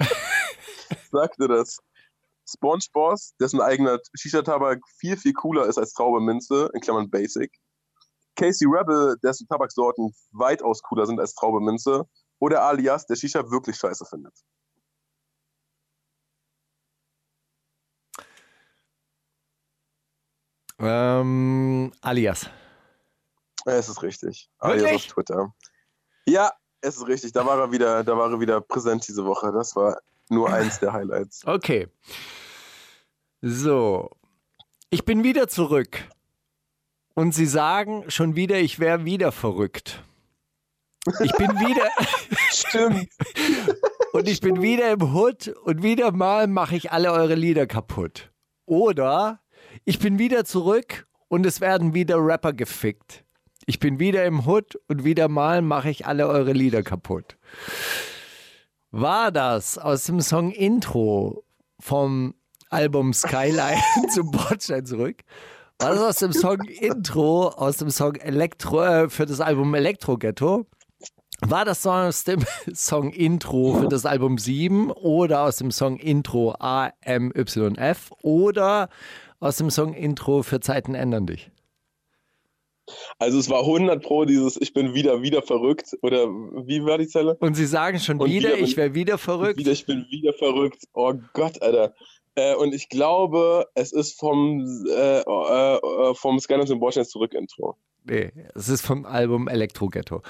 Sagte 1.10 1.48
das. 1.48 1.78
SpongeBob, 2.48 3.18
dessen 3.40 3.60
eigener 3.60 3.98
Shisha-Tabak 4.14 4.80
viel, 4.98 5.16
viel 5.16 5.32
cooler 5.32 5.66
ist 5.66 5.78
als 5.78 5.92
Traube 5.92 6.20
Minze, 6.20 6.70
in 6.72 6.80
Klammern 6.80 7.10
Basic. 7.10 7.52
Casey 8.36 8.66
Rebel, 8.66 9.16
dessen 9.22 9.46
Tabaksorten 9.48 10.14
weitaus 10.32 10.82
cooler 10.82 11.06
sind 11.06 11.18
als 11.20 11.34
Traube 11.34 11.60
Minze. 11.60 12.04
Oder 12.38 12.62
Alias, 12.62 13.06
der 13.06 13.16
Shisha 13.16 13.50
wirklich 13.50 13.76
scheiße 13.76 14.04
findet. 14.04 14.34
Ähm, 20.78 21.92
alias. 22.02 22.50
Es 23.64 23.88
ist 23.88 24.02
richtig. 24.02 24.50
Alias 24.58 24.94
auf? 24.94 25.06
Twitter. 25.06 25.54
Ja, 26.26 26.52
es 26.80 26.96
ist 26.96 27.06
richtig. 27.06 27.32
Da 27.32 27.46
war 27.46 27.58
er 27.58 27.72
wieder, 27.72 28.04
da 28.04 28.16
war 28.16 28.30
er 28.30 28.40
wieder 28.40 28.60
präsent 28.60 29.06
diese 29.08 29.24
Woche. 29.24 29.50
Das 29.52 29.74
war 29.74 29.98
nur 30.28 30.52
eins 30.52 30.78
der 30.78 30.92
Highlights. 30.92 31.42
Okay. 31.46 31.88
So. 33.42 34.10
Ich 34.90 35.04
bin 35.04 35.24
wieder 35.24 35.48
zurück. 35.48 36.08
Und 37.14 37.32
sie 37.32 37.46
sagen 37.46 38.10
schon 38.10 38.36
wieder, 38.36 38.58
ich 38.58 38.78
wäre 38.78 39.04
wieder 39.04 39.32
verrückt. 39.32 40.02
Ich 41.20 41.32
bin 41.32 41.50
wieder. 41.60 41.90
Stimmt. 42.50 43.08
und 44.12 44.28
ich 44.28 44.40
bin 44.40 44.62
wieder 44.62 44.90
im 44.90 45.14
Hood 45.14 45.48
und 45.64 45.82
wieder 45.82 46.12
mal 46.12 46.46
mache 46.46 46.76
ich 46.76 46.90
alle 46.92 47.12
eure 47.12 47.34
Lieder 47.34 47.66
kaputt. 47.66 48.30
Oder 48.66 49.40
ich 49.84 49.98
bin 49.98 50.18
wieder 50.18 50.44
zurück 50.44 51.06
und 51.28 51.46
es 51.46 51.60
werden 51.60 51.94
wieder 51.94 52.16
Rapper 52.18 52.52
gefickt. 52.52 53.24
Ich 53.66 53.78
bin 53.78 53.98
wieder 53.98 54.24
im 54.24 54.46
Hood 54.46 54.78
und 54.88 55.04
wieder 55.04 55.28
mal 55.28 55.62
mache 55.62 55.90
ich 55.90 56.06
alle 56.06 56.28
eure 56.28 56.52
Lieder 56.52 56.82
kaputt. 56.82 57.36
War 58.90 59.32
das 59.32 59.76
aus 59.76 60.04
dem 60.04 60.20
Song 60.20 60.50
Intro 60.50 61.44
vom 61.80 62.34
Album 62.70 63.12
Skyline 63.12 63.80
zum 64.14 64.30
Bordstein 64.30 64.86
zurück? 64.86 65.22
War 65.78 65.90
das 65.90 66.00
aus 66.00 66.16
dem 66.16 66.32
Song 66.32 66.62
Intro, 66.62 67.48
aus 67.48 67.76
dem 67.76 67.90
Song 67.90 68.14
Elektro, 68.14 68.82
äh, 68.82 69.10
für 69.10 69.26
das 69.26 69.40
Album 69.40 69.74
Elektro 69.74 70.16
Ghetto? 70.16 70.66
War 71.40 71.64
das 71.64 71.86
aus 71.86 72.24
dem 72.24 72.40
Song 72.74 73.10
Intro 73.12 73.74
für 73.80 73.88
das 73.88 74.06
Album 74.06 74.38
7 74.38 74.90
oder 74.90 75.42
aus 75.42 75.56
dem 75.56 75.70
Song 75.70 75.96
Intro 75.96 76.54
AMYF 76.58 78.10
oder 78.22 78.88
aus 79.40 79.56
dem 79.56 79.70
Song 79.70 79.92
Intro 79.94 80.42
für 80.42 80.60
Zeiten 80.60 80.94
ändern 80.94 81.26
dich? 81.26 81.50
Also 83.18 83.38
es 83.38 83.50
war 83.50 83.60
100 83.60 84.02
pro 84.02 84.24
dieses 84.24 84.56
Ich 84.60 84.72
bin 84.72 84.94
wieder, 84.94 85.20
wieder 85.20 85.42
verrückt 85.42 85.96
oder 86.02 86.26
wie 86.28 86.84
war 86.84 86.98
die 86.98 87.08
Zelle? 87.08 87.36
Und 87.40 87.54
sie 87.54 87.66
sagen 87.66 87.98
schon 87.98 88.20
wieder, 88.24 88.50
wieder- 88.50 88.58
ich 88.58 88.76
wäre 88.76 88.94
wieder 88.94 89.18
verrückt. 89.18 89.58
Wieder, 89.58 89.72
ich 89.72 89.84
bin 89.86 90.06
wieder 90.10 90.32
verrückt. 90.32 90.84
Oh 90.94 91.12
Gott, 91.32 91.60
Alter. 91.62 91.94
Äh, 92.36 92.54
und 92.54 92.72
ich 92.74 92.88
glaube, 92.88 93.66
es 93.74 93.92
ist 93.92 94.18
vom, 94.18 94.64
äh, 94.88 95.20
äh, 95.20 95.76
äh, 95.76 96.14
vom 96.14 96.38
Scanners 96.38 96.70
in 96.70 96.78
Bordstein 96.78 97.06
zurück 97.06 97.34
Intro. 97.34 97.76
Nee, 98.04 98.30
es 98.54 98.68
ist 98.68 98.82
vom 98.82 99.04
Album 99.04 99.48
Elektro 99.48 99.88
Ghetto. 99.88 100.22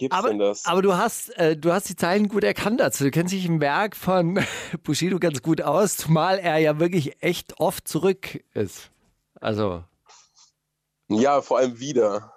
Gibt's 0.00 0.16
Aber, 0.16 0.28
denn 0.30 0.38
das? 0.38 0.64
aber 0.64 0.80
du 0.80 0.96
hast, 0.96 1.28
äh, 1.36 1.58
du 1.58 1.74
hast 1.74 1.90
die 1.90 1.94
Zeilen 1.94 2.28
gut 2.28 2.42
erkannt. 2.42 2.80
Also 2.80 3.04
du 3.04 3.10
kennst 3.10 3.34
dich 3.34 3.44
im 3.44 3.60
Werk 3.60 3.94
von 3.94 4.42
Bushido 4.82 5.18
ganz 5.18 5.42
gut 5.42 5.60
aus, 5.60 5.98
zumal 5.98 6.38
er 6.38 6.56
ja 6.56 6.80
wirklich 6.80 7.22
echt 7.22 7.60
oft 7.60 7.86
zurück 7.86 8.42
ist. 8.54 8.90
Also, 9.42 9.84
Ja, 11.08 11.42
vor 11.42 11.58
allem 11.58 11.78
wieder. 11.80 12.32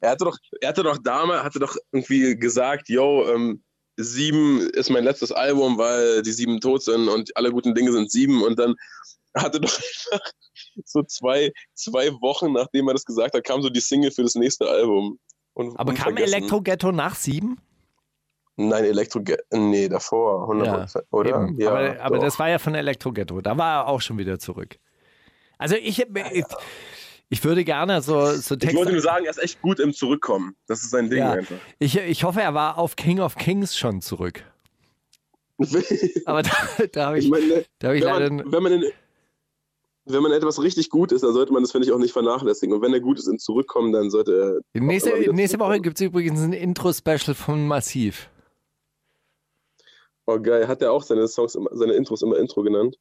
Er 0.00 0.10
hatte 0.10 0.24
doch, 0.24 0.36
er 0.60 0.70
hatte 0.70 0.82
doch 0.82 0.98
damals, 0.98 1.44
hatte 1.44 1.60
doch 1.60 1.76
irgendwie 1.92 2.36
gesagt, 2.36 2.88
yo, 2.88 3.24
ähm, 3.32 3.62
sieben 3.96 4.68
ist 4.70 4.90
mein 4.90 5.04
letztes 5.04 5.30
Album, 5.30 5.78
weil 5.78 6.22
die 6.22 6.32
sieben 6.32 6.60
tot 6.60 6.82
sind 6.82 7.08
und 7.08 7.36
alle 7.36 7.52
guten 7.52 7.72
Dinge 7.72 7.92
sind 7.92 8.10
sieben 8.10 8.42
und 8.42 8.58
dann 8.58 8.74
hatte 9.36 9.60
doch 9.60 9.70
so 10.84 11.04
zwei, 11.04 11.52
zwei 11.74 12.10
Wochen, 12.14 12.52
nachdem 12.52 12.88
er 12.88 12.94
das 12.94 13.04
gesagt 13.04 13.36
hat, 13.36 13.44
kam 13.44 13.62
so 13.62 13.70
die 13.70 13.78
Single 13.78 14.10
für 14.10 14.24
das 14.24 14.34
nächste 14.34 14.68
Album. 14.68 15.20
Und, 15.54 15.78
aber 15.78 15.94
kam 15.94 16.08
unvergessen. 16.08 16.34
Elektro 16.38 16.60
Ghetto 16.62 16.92
nach 16.92 17.14
sieben? 17.14 17.58
Nein, 18.56 18.84
Elektro, 18.84 19.22
nee, 19.52 19.88
davor, 19.88 20.48
100%, 20.50 21.04
oder? 21.10 21.30
Eben. 21.30 21.58
Ja, 21.60 21.70
aber 21.70 22.00
aber 22.00 22.18
das 22.18 22.38
war 22.38 22.48
ja 22.50 22.58
von 22.58 22.74
Elektro 22.74 23.12
Ghetto. 23.12 23.40
Da 23.40 23.56
war 23.56 23.80
er 23.84 23.88
auch 23.88 24.00
schon 24.00 24.18
wieder 24.18 24.38
zurück. 24.38 24.78
Also 25.58 25.74
ich, 25.76 26.00
ich, 26.00 26.44
ich 27.30 27.44
würde 27.44 27.64
gerne 27.64 28.02
so, 28.02 28.26
so 28.32 28.54
ich 28.54 28.60
Texte. 28.60 28.76
wollte 28.76 28.92
nur 28.92 29.00
sagen, 29.00 29.24
er 29.24 29.30
ist 29.30 29.42
echt 29.42 29.62
gut 29.62 29.80
im 29.80 29.94
Zurückkommen. 29.94 30.54
Das 30.66 30.82
ist 30.82 30.90
sein 30.90 31.08
Ding 31.08 31.20
Ja. 31.20 31.32
einfach. 31.32 31.56
Ich, 31.78 31.96
ich 31.96 32.24
hoffe, 32.24 32.42
er 32.42 32.52
war 32.52 32.76
auf 32.78 32.96
King 32.96 33.20
of 33.20 33.36
Kings 33.36 33.76
schon 33.76 34.02
zurück. 34.02 34.44
Aber 36.26 36.42
da, 36.42 36.50
da 36.92 37.06
habe 37.06 37.18
ich, 37.18 37.26
ich 37.26 37.30
meine, 37.30 37.64
da 37.78 37.88
hab 37.88 37.94
ich 37.94 38.02
wenn, 38.02 38.08
leider. 38.12 38.30
man, 38.32 38.52
wenn, 38.52 38.62
man 38.62 38.72
in, 38.72 38.84
wenn 40.04 40.22
man 40.22 40.32
etwas 40.32 40.60
richtig 40.60 40.90
gut 40.90 41.12
ist, 41.12 41.22
dann 41.22 41.32
sollte 41.32 41.52
man 41.52 41.62
das, 41.62 41.72
finde 41.72 41.86
ich, 41.86 41.92
auch 41.92 41.98
nicht 41.98 42.12
vernachlässigen. 42.12 42.74
Und 42.74 42.82
wenn 42.82 42.92
er 42.92 43.00
gut 43.00 43.18
ist 43.18 43.28
im 43.28 43.38
Zurückkommen, 43.38 43.92
dann 43.92 44.10
sollte 44.10 44.62
er. 44.74 44.80
Nächste, 44.80 45.10
nächste 45.32 45.58
Woche 45.58 45.80
gibt 45.80 46.00
es 46.00 46.06
übrigens 46.06 46.40
ein 46.40 46.52
Intro-Special 46.52 47.34
von 47.34 47.66
Massiv. 47.66 48.28
Oh, 50.26 50.40
geil. 50.40 50.68
Hat 50.68 50.82
er 50.82 50.92
auch 50.92 51.02
seine 51.02 51.26
Songs, 51.28 51.58
seine 51.72 51.92
Intros 51.94 52.22
immer 52.22 52.38
Intro 52.38 52.62
genannt? 52.62 52.96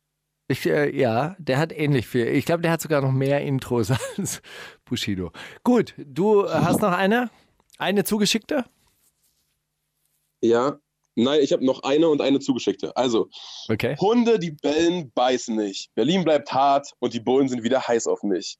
Ich, 0.47 0.65
äh, 0.65 0.95
ja, 0.95 1.35
der 1.39 1.57
hat 1.59 1.71
ähnlich 1.71 2.07
viel. 2.07 2.27
Ich 2.27 2.45
glaube, 2.45 2.61
der 2.61 2.71
hat 2.71 2.81
sogar 2.81 3.01
noch 3.01 3.11
mehr 3.11 3.41
Intros 3.41 3.91
als 4.17 4.41
Bushido. 4.85 5.31
Gut, 5.63 5.93
du 5.97 6.43
äh, 6.43 6.49
hast 6.49 6.81
noch 6.81 6.91
eine? 6.91 7.29
Eine 7.77 8.03
zugeschickte? 8.03 8.65
Ja. 10.41 10.79
Nein, 11.15 11.41
ich 11.41 11.51
habe 11.51 11.65
noch 11.65 11.83
eine 11.83 12.07
und 12.07 12.21
eine 12.21 12.39
zugeschickte. 12.39 12.95
Also, 12.95 13.29
Okay. 13.67 13.95
Hunde, 13.97 14.39
die 14.39 14.51
bellen, 14.51 15.11
beißen 15.13 15.55
nicht. 15.55 15.93
Berlin 15.93 16.23
bleibt 16.23 16.51
hart 16.53 16.91
und 16.99 17.13
die 17.13 17.19
Bullen 17.19 17.49
sind 17.49 17.63
wieder 17.63 17.87
heiß 17.87 18.07
auf 18.07 18.23
mich. 18.23 18.57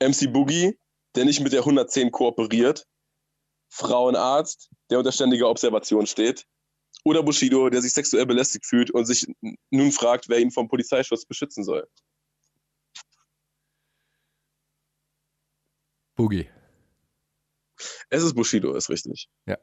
MC 0.00 0.32
Boogie, 0.32 0.78
der 1.14 1.24
nicht 1.24 1.40
mit 1.40 1.52
der 1.52 1.60
110 1.60 2.10
kooperiert. 2.10 2.86
Frauenarzt, 3.68 4.70
der 4.90 4.98
unter 4.98 5.12
ständiger 5.12 5.48
Observation 5.48 6.06
steht. 6.06 6.44
Oder 7.04 7.22
Bushido, 7.22 7.70
der 7.70 7.82
sich 7.82 7.92
sexuell 7.92 8.26
belästigt 8.26 8.66
fühlt 8.66 8.90
und 8.90 9.04
sich 9.06 9.26
nun 9.70 9.92
fragt, 9.92 10.28
wer 10.28 10.38
ihn 10.38 10.50
vom 10.50 10.68
Polizeischutz 10.68 11.24
beschützen 11.24 11.62
soll. 11.62 11.86
Boogie. 16.16 16.48
Es 18.08 18.22
ist 18.22 18.34
Bushido, 18.34 18.74
ist 18.74 18.88
richtig. 18.88 19.28
Ja. 19.46 19.58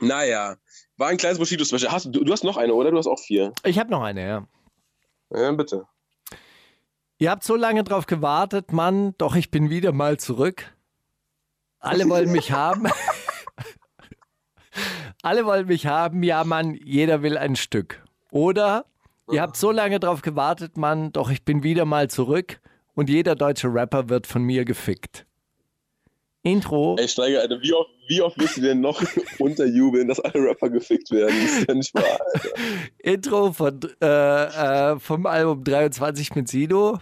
Naja, 0.00 0.56
war 0.96 1.08
ein 1.08 1.16
kleines 1.16 1.38
Bushido-Special. 1.38 1.92
Hast, 1.92 2.06
du, 2.06 2.24
du 2.24 2.32
hast 2.32 2.44
noch 2.44 2.56
eine, 2.56 2.74
oder? 2.74 2.90
Du 2.90 2.98
hast 2.98 3.06
auch 3.06 3.18
vier. 3.18 3.52
Ich 3.64 3.78
habe 3.78 3.90
noch 3.90 4.02
eine, 4.02 4.26
ja. 4.26 4.46
Ja, 5.30 5.52
bitte. 5.52 5.86
Ihr 7.18 7.30
habt 7.30 7.42
so 7.42 7.56
lange 7.56 7.82
drauf 7.84 8.06
gewartet, 8.06 8.72
Mann, 8.72 9.14
doch 9.18 9.34
ich 9.34 9.50
bin 9.50 9.70
wieder 9.70 9.92
mal 9.92 10.18
zurück. 10.18 10.72
Alle 11.80 12.08
wollen 12.08 12.30
mich 12.30 12.52
haben. 12.52 12.86
Alle 15.22 15.44
wollen 15.44 15.66
mich 15.66 15.86
haben, 15.86 16.22
ja, 16.22 16.44
Mann, 16.44 16.74
jeder 16.74 17.22
will 17.22 17.36
ein 17.36 17.56
Stück. 17.56 18.04
Oder 18.30 18.86
ihr 19.30 19.42
habt 19.42 19.56
so 19.56 19.72
lange 19.72 19.98
drauf 19.98 20.22
gewartet, 20.22 20.76
Mann, 20.76 21.12
doch 21.12 21.30
ich 21.30 21.44
bin 21.44 21.64
wieder 21.64 21.84
mal 21.84 22.08
zurück 22.08 22.60
und 22.94 23.10
jeder 23.10 23.34
deutsche 23.34 23.68
Rapper 23.72 24.08
wird 24.08 24.26
von 24.28 24.42
mir 24.42 24.64
gefickt. 24.64 25.26
Intro. 26.42 26.96
Ey, 26.98 27.08
Steiger, 27.08 27.40
Alter, 27.40 27.60
wie 27.60 27.72
oft, 27.72 27.90
wie 28.08 28.22
oft 28.22 28.38
willst 28.38 28.56
du 28.56 28.60
denn 28.60 28.80
noch 28.80 29.02
unterjubeln, 29.38 30.08
dass 30.08 30.20
alle 30.20 30.44
Rapper 30.44 30.70
gefickt 30.70 31.10
werden? 31.10 31.34
Das 31.42 31.58
ist 31.58 31.68
ja 31.68 31.74
nicht 31.74 31.94
wahr, 31.94 32.20
Alter. 32.32 32.48
Intro 32.98 33.52
von, 33.52 33.80
äh, 34.00 34.92
äh, 34.92 34.98
vom 34.98 35.26
Album 35.26 35.64
23 35.64 36.34
mit 36.34 36.48
Sido. 36.48 36.98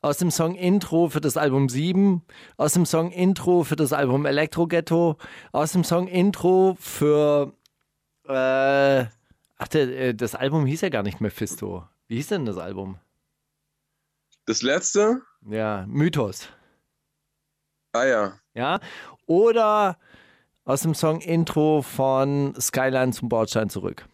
Aus 0.00 0.18
dem 0.18 0.30
Song 0.30 0.54
Intro 0.54 1.08
für 1.08 1.22
das 1.22 1.38
Album 1.38 1.70
7. 1.70 2.22
Aus 2.58 2.74
dem 2.74 2.84
Song 2.84 3.10
Intro 3.10 3.64
für 3.64 3.76
das 3.76 3.94
Album 3.94 4.26
Elektro 4.26 4.66
Ghetto. 4.66 5.16
Aus 5.50 5.72
dem 5.72 5.82
Song 5.82 6.08
Intro 6.08 6.76
für. 6.78 7.54
Äh, 8.28 9.06
ach, 9.56 9.68
der, 9.72 9.98
äh, 9.98 10.14
das 10.14 10.34
Album 10.34 10.66
hieß 10.66 10.82
ja 10.82 10.90
gar 10.90 11.02
nicht 11.02 11.22
Mephisto. 11.22 11.84
Wie 12.06 12.16
hieß 12.16 12.28
denn 12.28 12.44
das 12.44 12.58
Album? 12.58 12.98
Das 14.44 14.60
letzte? 14.60 15.22
Ja, 15.48 15.86
Mythos. 15.88 16.48
Ah 17.94 18.04
ja. 18.04 18.38
Ja. 18.54 18.80
Oder 19.26 19.98
aus 20.64 20.82
dem 20.82 20.94
Song 20.94 21.20
Intro 21.20 21.80
von 21.82 22.54
Skyline 22.60 23.12
zum 23.12 23.28
Bordstein 23.28 23.70
zurück. 23.70 24.04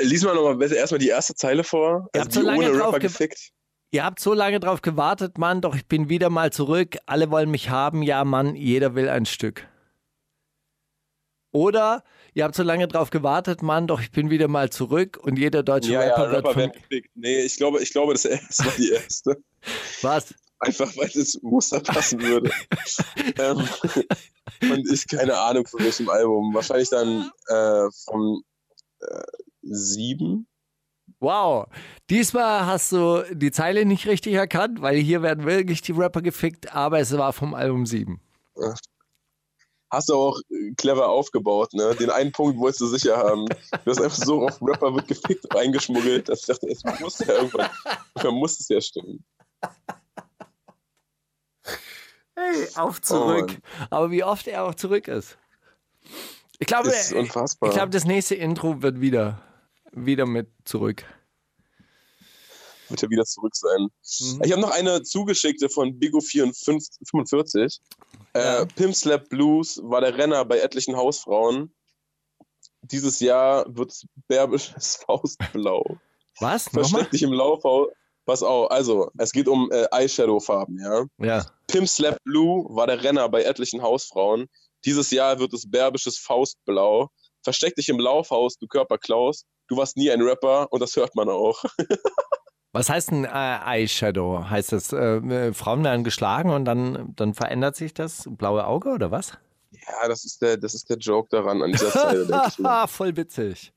Lies 0.00 0.22
mal 0.24 0.34
nochmal 0.34 0.72
erstmal 0.72 0.98
die 0.98 1.08
erste 1.08 1.34
Zeile 1.34 1.64
vor. 1.64 2.08
Ihr 2.14 2.20
Also 2.20 2.24
habt 2.24 2.32
so 2.32 2.40
die 2.40 2.46
lange 2.46 2.58
ohne 2.70 2.78
Rapper 2.78 2.98
ge- 2.98 3.08
gefickt. 3.08 3.50
Ihr 3.90 4.04
habt 4.04 4.20
so 4.20 4.32
lange 4.32 4.58
drauf 4.58 4.80
gewartet, 4.80 5.36
Mann, 5.36 5.60
doch 5.60 5.74
ich 5.74 5.86
bin 5.86 6.08
wieder 6.08 6.30
mal 6.30 6.50
zurück. 6.50 6.96
Alle 7.04 7.30
wollen 7.30 7.50
mich 7.50 7.68
haben, 7.68 8.02
ja, 8.02 8.24
Mann, 8.24 8.54
jeder 8.56 8.94
will 8.94 9.08
ein 9.08 9.26
Stück. 9.26 9.68
Oder 11.52 12.02
ihr 12.32 12.44
habt 12.44 12.54
so 12.54 12.62
lange 12.62 12.88
drauf 12.88 13.10
gewartet, 13.10 13.62
Mann, 13.62 13.86
doch 13.86 14.00
ich 14.00 14.10
bin 14.10 14.30
wieder 14.30 14.48
mal 14.48 14.70
zurück 14.70 15.18
und 15.22 15.38
jeder 15.38 15.62
deutsche 15.62 15.92
Ja, 15.92 16.04
ja, 16.04 16.14
Rapper 16.14 16.32
wird 16.32 16.46
Rapper 16.46 16.60
von. 16.60 17.02
Nee, 17.14 17.42
ich 17.42 17.56
glaube, 17.56 17.82
ich 17.82 17.92
glaube, 17.92 18.14
das, 18.14 18.22
das 18.22 18.58
war 18.64 18.72
die 18.76 18.90
erste. 18.90 19.36
Was? 20.02 20.34
Einfach 20.58 20.96
weil 20.96 21.10
das 21.12 21.38
Muster 21.42 21.80
passen 21.80 22.22
würde. 22.22 22.50
ähm, 23.38 23.68
und 24.70 24.90
ich 24.90 25.06
keine 25.08 25.36
Ahnung 25.36 25.66
von 25.66 25.84
welchem 25.84 26.08
Album. 26.08 26.54
Wahrscheinlich 26.54 26.88
dann 26.88 27.30
äh, 27.48 27.90
vom 28.04 28.42
äh, 29.00 29.22
sieben. 29.62 30.46
Wow. 31.18 31.66
Diesmal 32.10 32.66
hast 32.66 32.92
du 32.92 33.24
die 33.32 33.50
Zeile 33.50 33.84
nicht 33.84 34.06
richtig 34.06 34.34
erkannt, 34.34 34.80
weil 34.80 34.98
hier 34.98 35.22
werden 35.22 35.44
wirklich 35.44 35.82
die 35.82 35.92
Rapper 35.92 36.22
gefickt, 36.22 36.74
aber 36.74 37.00
es 37.00 37.16
war 37.16 37.32
vom 37.32 37.54
Album 37.54 37.84
7. 37.84 38.20
Hast 39.92 40.08
du 40.08 40.14
auch 40.14 40.40
äh, 40.50 40.72
clever 40.76 41.06
aufgebaut, 41.10 41.74
ne? 41.74 41.94
Den 41.94 42.08
einen 42.08 42.32
Punkt 42.32 42.58
wolltest 42.58 42.80
du 42.80 42.86
sicher 42.86 43.16
haben. 43.18 43.44
Du 43.84 43.90
hast 43.90 44.00
einfach 44.00 44.16
so 44.24 44.42
auf 44.46 44.60
Rapper 44.62 44.94
wird 44.94 45.06
gefickt 45.06 45.54
reingeschmuggelt, 45.54 46.30
dass 46.30 46.40
ich 46.40 46.46
dachte, 46.46 46.66
es 46.68 46.82
muss 47.00 47.18
ja 47.18 47.34
irgendwann, 47.34 47.68
irgendwann 48.16 48.38
muss 48.40 48.58
es 48.58 48.68
ja 48.68 48.80
stimmen. 48.80 49.22
Hey, 52.34 52.66
auf 52.76 52.96
Oh, 52.98 53.02
zurück. 53.02 53.48
Mann. 53.50 53.86
aber 53.90 54.10
wie 54.10 54.24
oft 54.24 54.46
er 54.46 54.64
auch 54.64 54.74
zurück 54.74 55.08
ist. 55.08 55.36
Ich 56.58 56.66
glaube, 56.66 56.88
ist 56.88 57.12
ich 57.12 57.18
unfassbar. 57.18 57.70
glaube, 57.70 57.90
das 57.90 58.04
nächste 58.04 58.34
Intro 58.34 58.80
wird 58.82 59.00
wieder, 59.00 59.42
wieder 59.92 60.24
mit 60.26 60.48
zurück. 60.64 61.04
wird 62.88 63.02
er 63.02 63.10
wieder 63.10 63.24
zurück 63.24 63.54
sein. 63.54 63.88
Mhm. 64.20 64.40
Ich 64.44 64.52
habe 64.52 64.60
noch 64.62 64.70
eine 64.70 65.02
zugeschickte 65.02 65.68
von 65.68 65.98
Bigo45. 66.00 67.78
Ja. 68.34 68.62
Äh, 68.62 68.66
Pimp 68.66 68.94
Slap 68.94 69.28
Blues 69.28 69.80
war 69.82 70.00
der 70.00 70.16
Renner 70.16 70.44
bei 70.44 70.58
etlichen 70.58 70.96
Hausfrauen. 70.96 71.74
Dieses 72.82 73.20
Jahr 73.20 73.64
wird 73.68 73.90
es 73.90 74.06
bärbisches 74.28 74.96
Faustblau. 75.06 75.98
Was? 76.40 76.68
Versteck 76.68 77.10
dich 77.10 77.22
im 77.22 77.32
Laufhaus. 77.32 77.88
Pass 78.24 78.42
auf, 78.42 78.70
also, 78.70 79.10
es 79.18 79.32
geht 79.32 79.48
um 79.48 79.68
äh, 79.72 79.86
Eyeshadow-Farben, 79.90 80.78
ja. 80.80 81.04
Ja. 81.18 81.46
Pimp 81.66 81.88
Slap 81.88 82.22
Blue 82.22 82.64
war 82.68 82.86
der 82.86 83.02
Renner 83.02 83.28
bei 83.28 83.42
etlichen 83.42 83.82
Hausfrauen. 83.82 84.48
Dieses 84.84 85.10
Jahr 85.10 85.38
wird 85.40 85.52
es 85.52 85.68
bärbisches 85.68 86.18
Faustblau. 86.18 87.08
Versteck 87.42 87.74
dich 87.74 87.88
im 87.88 87.98
Laufhaus, 87.98 88.56
du 88.58 88.68
Körperklaus. 88.68 89.44
Du 89.68 89.76
warst 89.76 89.96
nie 89.96 90.10
ein 90.10 90.22
Rapper 90.22 90.68
und 90.70 90.80
das 90.80 90.94
hört 90.94 91.14
man 91.16 91.28
auch. 91.28 91.64
Was 92.72 92.88
heißt 92.88 93.12
ein 93.12 93.24
äh, 93.26 93.28
Eyeshadow? 93.28 94.48
Heißt 94.48 94.72
das, 94.72 94.92
äh, 94.92 95.16
äh, 95.16 95.52
Frauen 95.52 95.84
werden 95.84 96.04
geschlagen 96.04 96.50
und 96.50 96.64
dann, 96.64 97.12
dann 97.16 97.34
verändert 97.34 97.76
sich 97.76 97.92
das 97.92 98.26
blaue 98.30 98.66
Auge 98.66 98.90
oder 98.90 99.10
was? 99.10 99.32
Ja, 99.72 100.08
das 100.08 100.24
ist 100.24 100.40
der, 100.40 100.56
das 100.56 100.74
ist 100.74 100.88
der 100.88 100.96
Joke 100.96 101.28
daran 101.30 101.62
an 101.62 101.72
dieser 101.72 101.90
Zeile, 101.92 102.26
denke 102.26 102.46
ich 102.48 102.58
mir. 102.58 102.84
Voll 102.88 103.16
witzig. 103.16 103.72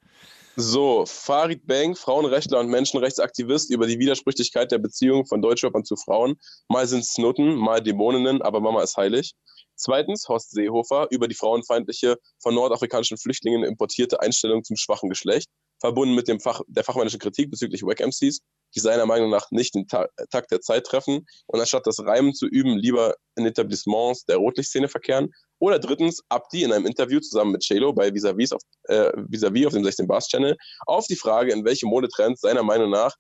So, 0.57 1.05
Farid 1.05 1.67
Bang, 1.67 1.95
Frauenrechtler 1.95 2.61
und 2.61 2.69
Menschenrechtsaktivist 2.69 3.69
über 3.69 3.87
die 3.87 3.99
Widersprüchlichkeit 3.99 4.71
der 4.71 4.77
Beziehung 4.77 5.25
von 5.25 5.41
Deutschrappern 5.41 5.83
zu 5.83 5.97
Frauen. 5.97 6.39
Mal 6.69 6.87
sind 6.87 7.01
es 7.01 7.17
Nutten, 7.17 7.55
mal 7.55 7.81
Dämoninnen, 7.81 8.41
aber 8.41 8.61
Mama 8.61 8.81
ist 8.81 8.95
heilig. 8.95 9.33
Zweitens, 9.75 10.29
Horst 10.29 10.51
Seehofer 10.51 11.07
über 11.11 11.27
die 11.27 11.35
frauenfeindliche, 11.35 12.17
von 12.39 12.55
nordafrikanischen 12.55 13.17
Flüchtlingen 13.17 13.65
importierte 13.65 14.21
Einstellung 14.21 14.63
zum 14.63 14.77
schwachen 14.77 15.09
Geschlecht, 15.09 15.49
verbunden 15.81 16.15
mit 16.15 16.29
dem 16.29 16.39
Fach, 16.39 16.61
der 16.67 16.85
fachmännischen 16.85 17.19
Kritik 17.19 17.51
bezüglich 17.51 17.83
Wack-MCs, 17.83 18.39
die 18.75 18.79
seiner 18.79 19.05
Meinung 19.05 19.29
nach 19.29 19.49
nicht 19.51 19.75
den 19.75 19.87
Ta 19.87 20.07
Takt 20.29 20.51
der 20.51 20.61
Zeit 20.61 20.85
treffen 20.85 21.25
und 21.47 21.59
anstatt 21.59 21.87
das 21.87 21.99
Reimen 21.99 22.33
zu 22.33 22.47
üben, 22.47 22.77
lieber 22.77 23.15
in 23.35 23.45
Etablissements 23.45 24.25
der 24.25 24.37
Rotlichtszene 24.37 24.87
verkehren. 24.87 25.31
Oder 25.59 25.79
drittens, 25.79 26.21
Abdi 26.29 26.63
in 26.63 26.73
einem 26.73 26.85
Interview 26.85 27.19
zusammen 27.19 27.53
mit 27.53 27.61
Chelo 27.61 27.93
bei 27.93 28.13
Vis-a-Vis 28.13 28.51
auf, 28.51 28.61
äh, 28.83 29.11
Vis-a-Vis 29.29 29.67
auf 29.67 29.73
dem 29.73 29.83
16 29.83 30.07
Bars 30.07 30.27
Channel 30.27 30.57
auf 30.85 31.07
die 31.07 31.15
Frage, 31.15 31.53
in 31.53 31.63
welche 31.65 31.85
Modetrends 31.85 32.41
seiner 32.41 32.63
Meinung 32.63 32.89
nach 32.89 33.15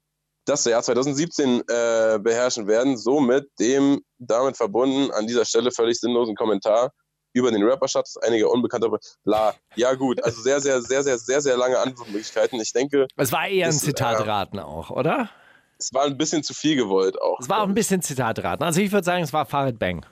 das 0.45 0.63
Jahr 0.65 0.83
2017 0.83 1.61
äh, 1.61 2.19
beherrschen 2.19 2.67
werden, 2.67 2.97
somit 2.97 3.47
dem 3.59 4.01
damit 4.19 4.57
verbunden 4.57 5.11
an 5.11 5.27
dieser 5.27 5.45
Stelle 5.45 5.71
völlig 5.71 5.99
sinnlosen 5.99 6.35
Kommentar 6.35 6.91
über 7.33 7.51
den 7.51 7.63
Rapper-Status 7.63 8.17
einiger 8.17 8.49
unbekannter 8.49 8.89
bla. 9.23 9.53
Ja 9.75 9.93
gut, 9.93 10.23
also 10.23 10.41
sehr, 10.41 10.61
sehr, 10.61 10.81
sehr, 10.81 11.03
sehr, 11.03 11.17
sehr, 11.17 11.41
sehr 11.41 11.57
lange 11.57 11.77
Antwortmöglichkeiten. 11.77 12.59
Ich 12.61 12.71
denke, 12.71 13.07
Es 13.17 13.31
war 13.31 13.47
eher 13.47 13.67
ein 13.67 13.73
äh, 13.73 13.77
Zitatraten 13.77 14.59
auch, 14.59 14.89
oder? 14.89 15.29
Es 15.77 15.93
war 15.93 16.05
ein 16.05 16.17
bisschen 16.17 16.43
zu 16.43 16.53
viel 16.53 16.75
gewollt 16.75 17.19
auch. 17.21 17.39
Es 17.39 17.49
war 17.49 17.61
auch 17.61 17.67
ein 17.67 17.73
bisschen 17.73 18.01
Zitatraten. 18.01 18.63
Also 18.65 18.81
ich 18.81 18.91
würde 18.91 19.03
sagen, 19.05 19.23
es 19.23 19.33
war 19.33 19.45
Farid 19.45 19.77
Bang. 19.79 20.05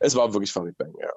Es 0.00 0.14
war 0.14 0.32
wirklich 0.32 0.52
Farid 0.52 0.76
Bang, 0.78 0.92
ja. 1.00 1.10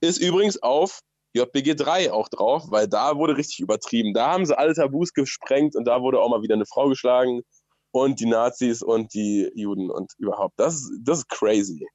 Ist 0.00 0.18
übrigens 0.18 0.62
auf 0.62 1.00
JBG 1.34 1.74
3 1.74 2.12
auch 2.12 2.28
drauf, 2.28 2.64
weil 2.68 2.86
da 2.86 3.16
wurde 3.16 3.36
richtig 3.36 3.60
übertrieben. 3.60 4.14
Da 4.14 4.32
haben 4.32 4.46
sie 4.46 4.56
alle 4.56 4.74
Tabus 4.74 5.12
gesprengt 5.12 5.74
und 5.76 5.84
da 5.86 6.00
wurde 6.02 6.20
auch 6.20 6.28
mal 6.28 6.42
wieder 6.42 6.54
eine 6.54 6.66
Frau 6.66 6.88
geschlagen 6.88 7.42
und 7.90 8.20
die 8.20 8.26
Nazis 8.26 8.82
und 8.82 9.14
die 9.14 9.50
Juden 9.54 9.90
und 9.90 10.12
überhaupt. 10.18 10.54
Das, 10.58 10.74
ist- 10.74 10.92
das 11.02 11.18
ist 11.18 11.28
crazy. 11.28 11.86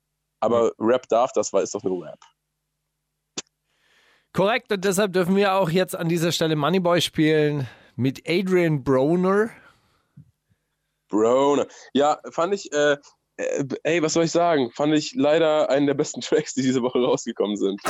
Aber 0.42 0.72
Rap 0.80 1.08
darf, 1.10 1.32
das 1.34 1.52
war 1.54 1.62
ist 1.62 1.74
doch 1.76 1.84
nur 1.84 2.06
Rap. 2.06 2.20
Korrekt, 4.34 4.72
und 4.72 4.86
deshalb 4.86 5.14
dürfen 5.14 5.36
wir 5.36 5.54
auch 5.56 5.70
jetzt 5.70 5.96
an 5.96 6.08
dieser 6.08 6.32
Stelle 6.32 6.56
Moneyboy 6.56 7.02
spielen 7.02 7.68
mit 8.00 8.24
Adrian 8.28 8.82
Broner. 8.82 9.50
Bro, 11.10 11.58
ne. 11.58 11.68
ja, 11.94 12.18
fand 12.32 12.54
ich, 12.54 12.72
äh, 12.72 12.96
äh, 13.36 13.66
ey, 13.84 14.02
was 14.02 14.14
soll 14.14 14.24
ich 14.24 14.32
sagen? 14.32 14.72
Fand 14.74 14.94
ich 14.94 15.16
leider 15.16 15.70
einen 15.70 15.86
der 15.86 15.96
besten 15.96 16.22
Tracks, 16.22 16.54
die 16.54 16.62
diese 16.62 16.82
Woche 16.82 17.00
rausgekommen 17.00 17.58
sind. 17.58 17.82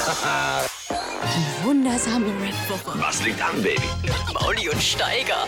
Die 1.22 1.66
wundersame 1.66 2.26
Rap-Woche. 2.26 3.00
Was 3.00 3.24
liegt 3.24 3.44
an, 3.44 3.62
Baby? 3.62 3.82
Mauli 4.34 4.68
und 4.70 4.82
Steiger. 4.82 5.46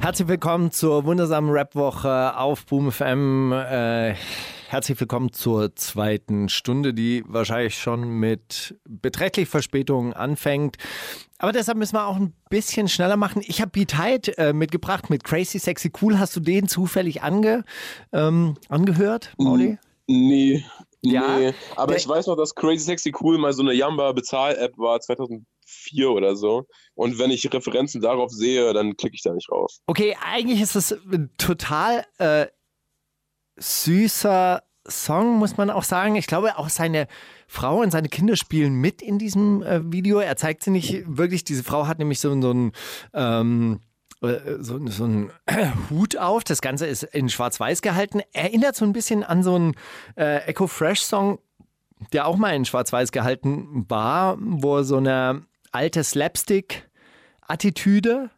Herzlich 0.00 0.28
willkommen 0.28 0.72
zur 0.72 1.04
wundersamen 1.06 1.50
Rap-Woche 1.50 2.36
auf 2.36 2.66
Boom 2.66 2.92
FM. 2.92 3.52
Äh, 3.52 4.14
herzlich 4.72 4.98
willkommen 4.98 5.30
zur 5.34 5.76
zweiten 5.76 6.48
Stunde, 6.48 6.94
die 6.94 7.22
wahrscheinlich 7.26 7.78
schon 7.78 8.08
mit 8.08 8.74
beträchtlich 8.88 9.46
Verspätung 9.46 10.14
anfängt. 10.14 10.78
Aber 11.36 11.52
deshalb 11.52 11.76
müssen 11.76 11.94
wir 11.94 12.06
auch 12.06 12.16
ein 12.16 12.32
bisschen 12.48 12.88
schneller 12.88 13.18
machen. 13.18 13.42
Ich 13.44 13.60
habe 13.60 13.70
Beat 13.70 13.98
Hyde 13.98 14.38
äh, 14.38 14.54
mitgebracht 14.54 15.10
mit 15.10 15.24
Crazy 15.24 15.58
Sexy 15.58 15.92
Cool. 16.00 16.18
Hast 16.18 16.34
du 16.36 16.40
den 16.40 16.68
zufällig 16.68 17.22
ange, 17.22 17.64
ähm, 18.14 18.54
angehört, 18.70 19.34
Mauli? 19.36 19.76
Nee, 20.06 20.64
Ja, 21.02 21.36
nee. 21.36 21.52
Aber 21.76 21.94
ich 21.94 22.08
weiß 22.08 22.28
noch, 22.28 22.36
dass 22.36 22.54
Crazy 22.54 22.86
Sexy 22.86 23.12
Cool 23.20 23.36
mal 23.36 23.52
so 23.52 23.60
eine 23.60 23.74
Yamba-Bezahl-App 23.74 24.78
war, 24.78 24.98
2004 25.00 26.10
oder 26.10 26.34
so. 26.34 26.64
Und 26.94 27.18
wenn 27.18 27.30
ich 27.30 27.52
Referenzen 27.52 28.00
darauf 28.00 28.30
sehe, 28.30 28.72
dann 28.72 28.96
klicke 28.96 29.16
ich 29.16 29.22
da 29.22 29.34
nicht 29.34 29.50
rauf. 29.50 29.70
Okay, 29.86 30.16
eigentlich 30.24 30.62
ist 30.62 30.76
es 30.76 30.92
ein 30.92 31.30
total 31.36 32.06
äh, 32.16 32.46
süßer 33.56 34.62
Song, 34.86 35.38
muss 35.38 35.56
man 35.56 35.70
auch 35.70 35.84
sagen. 35.84 36.16
Ich 36.16 36.26
glaube, 36.26 36.58
auch 36.58 36.68
seine 36.68 37.06
Frau 37.46 37.80
und 37.80 37.92
seine 37.92 38.08
Kinder 38.08 38.36
spielen 38.36 38.74
mit 38.74 39.00
in 39.00 39.18
diesem 39.18 39.62
äh, 39.62 39.80
Video. 39.92 40.18
Er 40.18 40.36
zeigt 40.36 40.64
sie 40.64 40.70
nicht 40.70 41.04
wirklich. 41.06 41.44
Diese 41.44 41.62
Frau 41.62 41.86
hat 41.86 41.98
nämlich 41.98 42.20
so, 42.20 42.40
so 42.40 42.50
einen. 42.50 42.72
Ähm, 43.14 43.80
äh, 44.22 44.58
so, 44.60 44.84
so 44.86 45.04
einen 45.04 45.30
Hut 45.90 46.16
auf. 46.16 46.44
Das 46.44 46.60
Ganze 46.60 46.86
ist 46.86 47.02
in 47.04 47.28
Schwarz-Weiß 47.28 47.82
gehalten. 47.82 48.20
Erinnert 48.32 48.76
so 48.76 48.84
ein 48.84 48.92
bisschen 48.92 49.24
an 49.24 49.42
so 49.42 49.54
einen 49.54 49.74
äh, 50.16 50.44
Echo 50.46 50.66
Fresh 50.66 51.02
Song, 51.02 51.38
der 52.12 52.26
auch 52.26 52.36
mal 52.36 52.54
in 52.54 52.64
Schwarz-Weiß 52.64 53.12
gehalten 53.12 53.84
war, 53.88 54.36
wo 54.40 54.78
er 54.78 54.84
so 54.84 54.96
eine 54.96 55.44
alte 55.70 56.02
Slapstick-Attitüde 56.02 58.30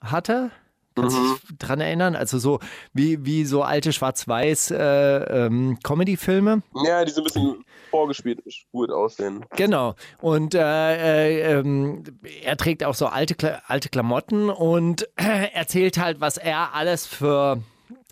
hatte. 0.00 0.50
Kannst 0.94 1.16
du 1.16 1.22
dich 1.22 1.58
dran 1.58 1.80
erinnern? 1.80 2.14
Also 2.14 2.38
so 2.38 2.60
wie, 2.92 3.24
wie 3.24 3.44
so 3.44 3.62
alte 3.62 3.92
Schwarz-Weiß 3.92 4.70
äh, 4.70 5.46
ähm, 5.46 5.78
Comedy-Filme. 5.82 6.62
Ja, 6.84 7.04
die 7.04 7.10
so 7.10 7.20
ein 7.20 7.24
bisschen 7.24 7.64
vorgespielt 7.90 8.40
spurt 8.48 8.90
aussehen. 8.90 9.44
Genau. 9.56 9.94
Und 10.20 10.54
äh, 10.54 10.60
äh, 10.60 11.58
ähm, 11.58 12.04
er 12.42 12.56
trägt 12.56 12.84
auch 12.84 12.94
so 12.94 13.06
alte, 13.06 13.34
Kla 13.34 13.62
alte 13.66 13.88
Klamotten 13.88 14.50
und 14.50 15.08
äh, 15.16 15.48
erzählt 15.54 15.98
halt, 15.98 16.20
was 16.20 16.36
er 16.36 16.74
alles 16.74 17.06
für 17.06 17.62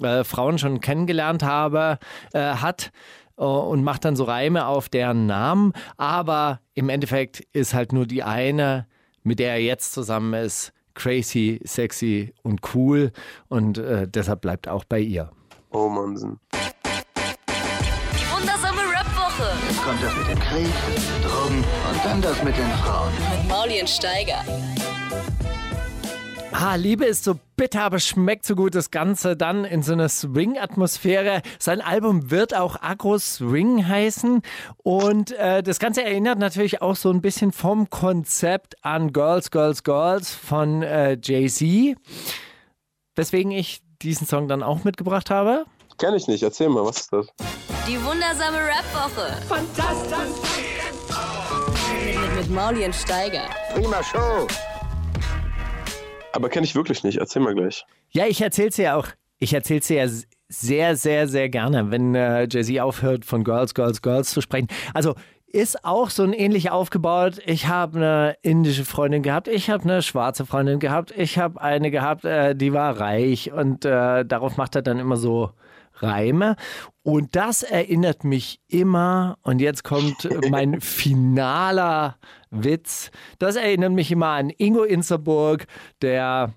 äh, 0.01 0.25
Frauen 0.25 0.59
schon 0.59 0.81
kennengelernt 0.81 1.43
habe, 1.43 1.99
äh, 2.33 2.41
hat 2.41 2.93
äh, 3.37 3.43
und 3.43 3.85
macht 3.85 4.05
dann 4.05 4.17
so 4.17 4.25
Reime 4.25 4.67
auf 4.67 4.89
deren 4.89 5.27
Namen. 5.27 5.73
Aber 5.97 6.61
im 6.75 6.89
Endeffekt 6.89 7.41
ist 7.53 7.75
halt 7.75 7.93
nur 7.93 8.07
die 8.07 8.23
eine, 8.23 8.87
mit 9.23 9.39
der 9.39 9.53
er 9.53 9.61
jetzt 9.61 9.93
zusammen 9.93 10.35
ist, 10.35 10.73
crazy, 10.95 11.61
sexy 11.65 12.33
und 12.43 12.61
cool. 12.75 13.13
Und 13.49 13.79
äh, 13.79 14.07
deshalb 14.09 14.41
bleibt 14.43 14.69
auch 14.69 14.85
bei 14.85 15.01
ihr. 15.01 15.31
Oh 15.71 15.89
Mann. 15.89 16.15
Die 16.15 16.27
wundersame 18.31 18.83
Rap-Woche 18.83 19.53
Jetzt 19.69 19.83
kommt 19.83 20.03
das 20.03 20.15
mit 20.17 20.29
dem 20.29 20.39
Krieg, 20.39 20.69
Drogen 21.25 21.59
und 21.59 22.05
dann 22.05 22.21
das 22.23 22.43
mit 22.45 22.57
den 22.57 22.71
Frauen. 22.85 23.11
mit 23.13 23.49
Mauli 23.49 23.81
und 23.81 23.89
Steiger. 23.89 24.45
Ah, 26.53 26.75
Liebe 26.75 27.05
ist 27.07 27.25
so 27.25 27.39
bitter, 27.57 27.83
aber 27.83 27.99
schmeckt 27.99 28.45
so 28.45 28.55
gut. 28.55 28.75
Das 28.75 28.91
Ganze 28.91 29.37
dann 29.37 29.65
in 29.65 29.83
so 29.83 29.93
einer 29.93 30.09
Swing-Atmosphäre. 30.09 31.43
Sein 31.59 31.81
Album 31.81 32.31
wird 32.31 32.55
auch 32.55 32.81
Agro 32.83 33.19
Swing 33.19 33.87
heißen. 33.89 34.43
Und 34.83 35.33
äh, 35.33 35.63
das 35.63 35.79
Ganze 35.79 36.05
erinnert 36.05 36.39
natürlich 36.39 36.83
auch 36.83 36.97
so 36.97 37.11
ein 37.11 37.23
bisschen 37.23 37.53
vom 37.53 37.89
Konzept 37.91 38.77
an 38.85 39.13
Girls, 39.13 39.51
Girls, 39.51 39.83
Girls 39.83 40.35
von 40.35 40.83
äh, 40.83 41.17
Jay-Z. 41.23 41.97
Weswegen 43.17 43.51
ich 43.51 43.83
diesen 44.03 44.27
Song 44.27 44.47
dann 44.47 44.63
auch 44.63 44.85
mitgebracht 44.85 45.31
habe. 45.31 45.65
Kenn 45.99 46.15
ich 46.15 46.27
nicht, 46.29 46.43
erzähl 46.43 46.69
mal, 46.69 46.85
was 46.85 47.01
ist 47.01 47.13
das? 47.13 47.27
Die 47.87 48.03
wundersame 48.05 48.59
Rap-Woche. 48.59 49.37
Fantastisch. 49.49 50.19
Mit, 52.05 52.21
mit, 52.21 52.37
mit 52.37 52.51
Mauli 52.51 52.85
und 52.85 52.95
Steiger. 52.95 53.45
Prima 53.75 54.03
Show. 54.03 54.47
Aber 56.33 56.49
kenne 56.49 56.65
ich 56.65 56.75
wirklich 56.75 57.05
nicht, 57.05 57.19
erzähl 57.19 57.43
mal 57.43 57.55
gleich. 57.55 57.85
Ja, 58.11 58.27
ich 58.27 58.41
erzähl's 58.41 58.77
dir 58.77 58.97
auch. 58.97 59.09
Ich 59.39 59.53
erzähl's 59.53 59.89
ja 59.89 60.07
sehr, 60.49 60.97
sehr, 60.97 61.29
sehr 61.29 61.49
gerne, 61.49 61.91
wenn 61.91 62.15
äh, 62.15 62.47
Jay-Z 62.49 62.79
aufhört, 62.81 63.25
von 63.25 63.45
Girls, 63.45 63.75
Girls, 63.75 64.03
Girls 64.03 64.31
zu 64.31 64.41
sprechen. 64.41 64.69
Also 64.95 65.15
ist 65.47 65.85
auch 65.85 66.11
so 66.11 66.23
ein 66.23 66.33
ähnlich 66.33 66.71
aufgebaut. 66.71 67.41
Ich 67.45 67.69
habe 67.69 67.99
eine 67.99 68.37
indische 68.43 68.85
Freundin 68.85 69.23
gehabt, 69.23 69.49
ich 69.49 69.69
habe 69.69 69.85
eine 69.85 70.03
schwarze 70.03 70.47
Freundin 70.47 70.79
gehabt, 70.79 71.13
ich 71.17 71.39
habe 71.39 71.61
eine 71.61 71.91
gehabt, 71.91 72.25
äh, 72.25 72.55
die 72.55 72.73
war 72.73 72.99
reich 72.99 73.53
und 73.53 73.85
äh, 73.85 74.25
darauf 74.25 74.57
macht 74.57 74.77
er 74.77 74.83
dann 74.83 74.99
immer 74.99 75.17
so 75.17 75.51
Reime. 76.03 76.57
Und 77.03 77.37
das 77.37 77.63
erinnert 77.63 78.25
mich 78.25 78.61
immer, 78.69 79.39
und 79.43 79.61
jetzt 79.61 79.85
kommt 79.85 80.29
mein 80.51 80.81
finaler 80.81 82.17
Witz, 82.51 83.11
das 83.39 83.57
erinnert 83.57 83.93
mich 83.93 84.11
immer 84.11 84.29
an 84.29 84.51
Ingo 84.51 84.83
Insterburg, 84.83 85.67
der 86.01 86.53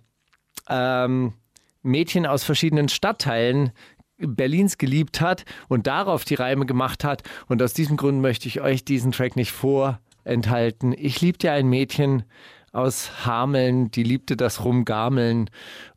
ähm, 0.70 1.34
Mädchen 1.82 2.26
aus 2.26 2.44
verschiedenen 2.44 2.90
Stadtteilen 2.90 3.72
Berlins 4.18 4.78
geliebt 4.78 5.22
hat 5.22 5.46
und 5.68 5.88
darauf 5.88 6.26
die 6.26 6.36
Reime 6.36 6.66
gemacht 6.66 7.04
hat. 7.04 7.24
Und 7.48 7.62
aus 7.62 7.74
diesem 7.74 7.98
Grund 7.98 8.22
möchte 8.22 8.48
ich 8.48 8.62
euch 8.62 8.86
diesen 8.86 9.12
Track 9.12 9.36
nicht 9.36 9.52
vorenthalten. 9.52 10.94
Ich 10.98 11.22
liebte 11.22 11.52
ein 11.52 11.68
Mädchen 11.68 12.24
aus 12.72 13.26
Hameln, 13.26 13.92
die 13.92 14.04
liebte 14.04 14.36
das 14.36 14.64
Rumgameln 14.64 15.50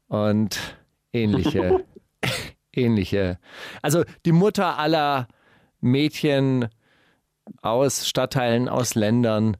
und 0.08 0.58
ähnliche, 1.12 1.84
ähnliche. 2.78 3.38
Also 3.82 4.04
die 4.24 4.32
Mutter 4.32 4.78
aller 4.78 5.28
Mädchen 5.80 6.68
aus 7.62 8.08
Stadtteilen, 8.08 8.68
aus 8.68 8.94
Ländern 8.94 9.56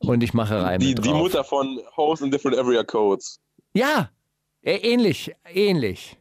und 0.00 0.22
ich 0.22 0.34
mache 0.34 0.62
Reime 0.62 0.84
Die, 0.84 0.94
die 0.94 1.12
Mutter 1.12 1.44
von 1.44 1.80
Host 1.96 2.22
in 2.22 2.30
Different 2.30 2.58
Area 2.58 2.82
Codes. 2.82 3.40
Ja, 3.74 4.10
äh, 4.62 4.76
ähnlich, 4.76 5.34
ähnlich. 5.52 6.16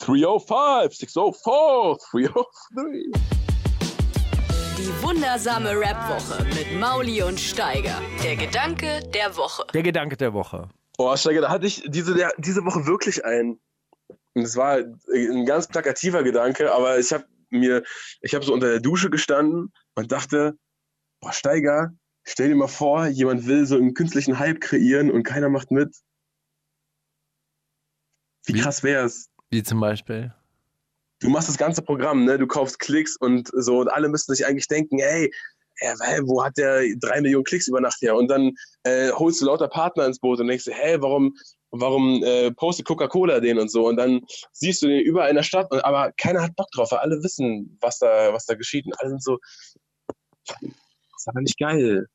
305, 0.00 0.94
604, 0.94 1.96
303. 2.10 3.36
Die 4.78 5.02
wundersame 5.02 5.70
Rap-Woche 5.70 6.44
mit 6.44 6.78
Mauli 6.78 7.22
und 7.22 7.40
Steiger. 7.40 8.00
Der 8.22 8.36
Gedanke 8.36 9.00
der 9.14 9.34
Woche. 9.36 9.64
Der 9.72 9.82
Gedanke 9.82 10.16
der 10.16 10.34
Woche. 10.34 10.68
Boah, 10.98 11.16
Steiger, 11.16 11.40
da 11.40 11.48
hatte 11.48 11.66
ich 11.66 11.82
diese, 11.86 12.14
der, 12.14 12.32
diese 12.38 12.64
Woche 12.64 12.86
wirklich 12.86 13.24
einen. 13.24 13.58
Und 14.36 14.42
es 14.42 14.54
war 14.54 14.76
ein 15.14 15.46
ganz 15.46 15.66
plakativer 15.66 16.22
Gedanke, 16.22 16.70
aber 16.70 16.98
ich 16.98 17.10
habe 17.10 17.24
mir, 17.48 17.82
ich 18.20 18.34
habe 18.34 18.44
so 18.44 18.52
unter 18.52 18.68
der 18.68 18.80
Dusche 18.80 19.08
gestanden 19.08 19.72
und 19.94 20.12
dachte, 20.12 20.58
boah, 21.20 21.32
Steiger, 21.32 21.94
stell 22.22 22.50
dir 22.50 22.54
mal 22.54 22.68
vor, 22.68 23.06
jemand 23.06 23.46
will 23.46 23.64
so 23.64 23.76
einen 23.76 23.94
künstlichen 23.94 24.38
Hype 24.38 24.60
kreieren 24.60 25.10
und 25.10 25.22
keiner 25.22 25.48
macht 25.48 25.70
mit. 25.70 25.96
Wie 28.44 28.52
Wie? 28.52 28.60
krass 28.60 28.82
wär's? 28.82 29.30
Wie 29.48 29.62
zum 29.62 29.80
Beispiel. 29.80 30.34
du 31.20 31.30
machst 31.30 31.48
das 31.48 31.56
ganze 31.56 31.80
Programm, 31.80 32.26
ne? 32.26 32.36
Du 32.36 32.46
kaufst 32.46 32.78
Klicks 32.78 33.16
und 33.16 33.50
so 33.54 33.80
und 33.80 33.88
alle 33.88 34.10
müssten 34.10 34.34
sich 34.34 34.46
eigentlich 34.46 34.68
denken, 34.68 34.98
ey, 34.98 35.32
ey, 35.76 35.94
hä, 35.98 36.20
wo 36.24 36.44
hat 36.44 36.58
der 36.58 36.82
drei 36.98 37.22
Millionen 37.22 37.44
Klicks 37.44 37.68
über 37.68 37.80
Nacht 37.80 38.02
her? 38.02 38.14
Und 38.16 38.28
dann 38.28 38.52
äh, 38.82 39.10
holst 39.12 39.40
du 39.40 39.46
lauter 39.46 39.68
Partner 39.68 40.04
ins 40.04 40.18
Boot 40.18 40.40
und 40.40 40.48
denkst, 40.48 40.66
hä, 40.66 40.96
warum, 41.00 41.34
warum 41.80 42.22
äh, 42.24 42.50
postet 42.52 42.86
Coca-Cola 42.86 43.40
den 43.40 43.58
und 43.58 43.70
so? 43.70 43.86
Und 43.88 43.96
dann 43.96 44.22
siehst 44.52 44.82
du 44.82 44.88
den 44.88 45.00
überall 45.00 45.30
in 45.30 45.36
der 45.36 45.42
Stadt, 45.42 45.70
und, 45.70 45.84
aber 45.84 46.12
keiner 46.12 46.42
hat 46.42 46.56
Bock 46.56 46.70
drauf, 46.72 46.90
weil 46.92 46.98
alle 47.00 47.22
wissen, 47.22 47.78
was 47.80 47.98
da, 47.98 48.32
was 48.32 48.46
da 48.46 48.54
geschieht. 48.54 48.86
Und 48.86 48.98
alle 49.00 49.10
sind 49.10 49.22
so, 49.22 49.38
das 50.46 50.58
ist 51.18 51.28
aber 51.28 51.40
nicht 51.40 51.58
geil. 51.58 52.06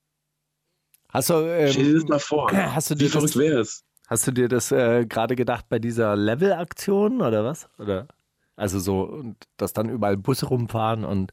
Hast 1.09 1.29
du, 1.29 1.33
Stell 1.67 1.83
dir 1.83 1.93
das 1.95 2.03
ähm, 2.03 2.07
mal 2.09 2.19
vor. 2.19 2.51
hast 2.53 2.89
du 2.91 2.95
Wie 2.95 2.99
dir 2.99 3.09
das, 3.09 3.11
verrückt 3.11 3.35
wäre 3.35 3.59
es? 3.59 3.83
hast 4.07 4.27
du 4.27 4.31
dir 4.31 4.47
das 4.47 4.71
äh, 4.71 5.05
gerade 5.05 5.35
gedacht 5.35 5.65
bei 5.69 5.79
dieser 5.79 6.15
Level-Aktion 6.15 7.21
oder 7.21 7.43
was? 7.43 7.69
Oder? 7.79 8.07
Also 8.55 8.79
so, 8.79 9.03
und 9.03 9.37
dass 9.57 9.73
dann 9.73 9.89
überall 9.89 10.17
Busse 10.17 10.45
rumfahren 10.47 11.03
und, 11.05 11.31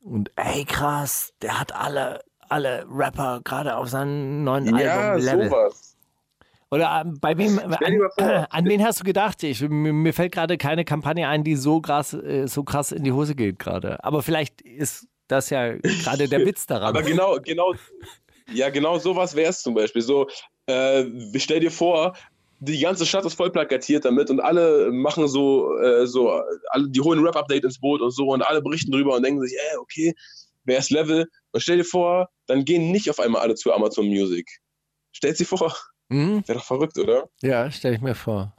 und 0.00 0.30
ey 0.36 0.64
krass, 0.64 1.32
der 1.42 1.58
hat 1.58 1.72
alle, 1.74 2.22
alle 2.48 2.84
Rapper 2.88 3.40
gerade 3.44 3.76
auf 3.76 3.88
seinem 3.88 4.44
neuen 4.44 4.76
Ja, 4.76 5.12
Album 5.12 5.24
Level. 5.24 5.48
sowas. 5.50 5.96
Oder 6.70 7.02
ähm, 7.04 7.18
bei 7.20 7.36
wem, 7.38 7.60
Stell 7.76 7.92
dir 7.92 7.98
mal 7.98 8.10
vor. 8.10 8.26
an, 8.26 8.46
an 8.50 8.64
wen 8.66 8.84
hast 8.84 9.00
du 9.00 9.04
gedacht? 9.04 9.42
Ich, 9.42 9.60
mir, 9.62 10.12
fällt 10.12 10.32
gerade 10.32 10.58
keine 10.58 10.84
Kampagne 10.84 11.26
ein, 11.26 11.44
die 11.44 11.56
so 11.56 11.80
krass, 11.80 12.12
äh, 12.12 12.46
so 12.46 12.62
krass 12.62 12.92
in 12.92 13.04
die 13.04 13.12
Hose 13.12 13.34
geht 13.34 13.58
gerade. 13.58 14.02
Aber 14.04 14.22
vielleicht 14.22 14.60
ist 14.60 15.06
das 15.28 15.50
ja 15.50 15.76
gerade 15.76 16.28
der 16.28 16.40
Witz 16.46 16.66
daran. 16.66 16.88
Aber 16.88 17.02
genau, 17.02 17.38
genau, 17.42 17.74
ja, 18.52 18.68
genau 18.70 18.98
sowas 18.98 19.34
wäre 19.34 19.50
es 19.50 19.62
zum 19.62 19.74
Beispiel. 19.74 20.02
So, 20.02 20.28
äh, 20.66 21.04
stell 21.36 21.60
dir 21.60 21.70
vor, 21.70 22.14
die 22.60 22.80
ganze 22.80 23.06
Stadt 23.06 23.24
ist 23.24 23.34
voll 23.34 23.50
plakatiert 23.50 24.04
damit 24.04 24.30
und 24.30 24.40
alle 24.40 24.90
machen 24.90 25.28
so, 25.28 25.78
äh, 25.78 26.06
so, 26.06 26.30
alle, 26.70 26.88
die 26.88 27.00
holen 27.00 27.24
Rap-Update 27.24 27.64
ins 27.64 27.78
Boot 27.78 28.00
und 28.00 28.10
so 28.10 28.28
und 28.28 28.42
alle 28.42 28.60
berichten 28.60 28.90
drüber 28.90 29.14
und 29.14 29.22
denken 29.22 29.40
sich, 29.42 29.56
ey, 29.56 29.78
okay, 29.78 30.14
wer 30.64 30.78
ist 30.78 30.90
Level? 30.90 31.26
Und 31.52 31.60
stell 31.60 31.78
dir 31.78 31.84
vor, 31.84 32.28
dann 32.46 32.64
gehen 32.64 32.90
nicht 32.90 33.08
auf 33.10 33.20
einmal 33.20 33.42
alle 33.42 33.54
zu 33.54 33.72
Amazon 33.72 34.06
Music. 34.06 34.48
Stellt 35.12 35.36
sie 35.36 35.44
vor, 35.44 35.74
Hm? 36.10 36.42
wäre 36.46 36.58
doch 36.58 36.64
verrückt, 36.64 36.98
oder? 36.98 37.28
Ja, 37.42 37.70
stelle 37.70 37.96
ich 37.96 38.00
mir 38.00 38.14
vor. 38.14 38.54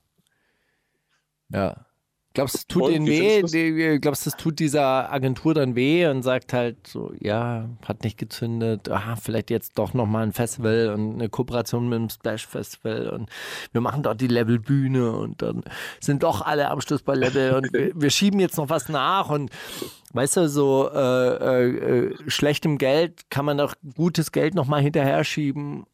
Ja. 1.50 1.86
Glaubst 2.36 2.54
du, 2.54 2.58
es 2.60 2.68
tut 2.68 2.90
denen 2.94 3.08
weh? 3.08 3.42
Die- 3.42 4.00
Glaubst 4.00 4.26
du, 4.26 4.30
es 4.30 4.38
tut 4.38 4.60
dieser 4.60 5.12
Agentur 5.12 5.56
dann 5.56 5.76
weh 5.76 6.06
und 6.08 6.22
sagt 6.22 6.54
halt 6.54 6.86
so, 6.86 7.12
ja, 7.20 7.68
hat 7.84 8.04
nicht 8.04 8.20
gezündet, 8.20 8.88
ah, 8.88 9.16
vielleicht 9.16 9.50
jetzt 9.50 9.80
doch 9.80 9.96
nochmal 9.96 10.24
ein 10.28 10.32
Festival 10.32 10.94
und 10.94 11.16
eine 11.16 11.28
Kooperation 11.28 11.90
mit 11.90 11.98
dem 12.00 12.10
Splash 12.10 12.46
Festival 12.46 13.10
und 13.10 13.32
wir 13.72 13.82
machen 13.82 14.04
dort 14.04 14.22
die 14.22 14.28
Level-Bühne 14.28 15.12
und 15.12 15.42
dann 15.42 15.64
sind 16.00 16.22
doch 16.22 16.42
alle 16.42 16.70
am 16.70 16.82
Schluss 16.82 17.02
bei 17.02 17.16
Level 17.16 17.54
und 17.56 17.74
wir, 17.74 17.92
wir 18.00 18.10
schieben 18.12 18.40
jetzt 18.40 18.58
noch 18.58 18.70
was 18.70 18.90
nach 18.90 19.30
und 19.32 19.50
weißt 20.14 20.38
du, 20.38 20.50
so 20.50 20.88
äh, 20.94 21.00
äh, 21.00 22.10
äh, 22.10 22.16
schlechtem 22.30 22.78
Geld 22.78 23.32
kann 23.32 23.44
man 23.46 23.58
doch 23.58 23.74
gutes 23.96 24.32
Geld 24.32 24.54
nochmal 24.54 24.82
hinterher 24.84 25.24
schieben. 25.24 25.88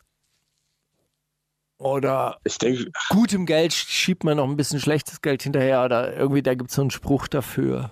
Oder 1.78 2.38
Ich 2.46 2.58
denke, 2.58 2.90
gutem 3.10 3.46
Geld 3.46 3.74
schiebt 3.74 4.24
man 4.24 4.38
noch 4.38 4.48
ein 4.48 4.56
bisschen 4.56 4.80
schlechtes 4.80 5.22
Geld 5.22 5.44
hinterher 5.44 5.84
oder 5.84 6.16
irgendwie, 6.16 6.42
da 6.42 6.54
gibt 6.56 6.70
es 6.70 6.76
so 6.76 6.82
einen 6.82 6.92
Spruch 6.92 7.28
dafür. 7.28 7.92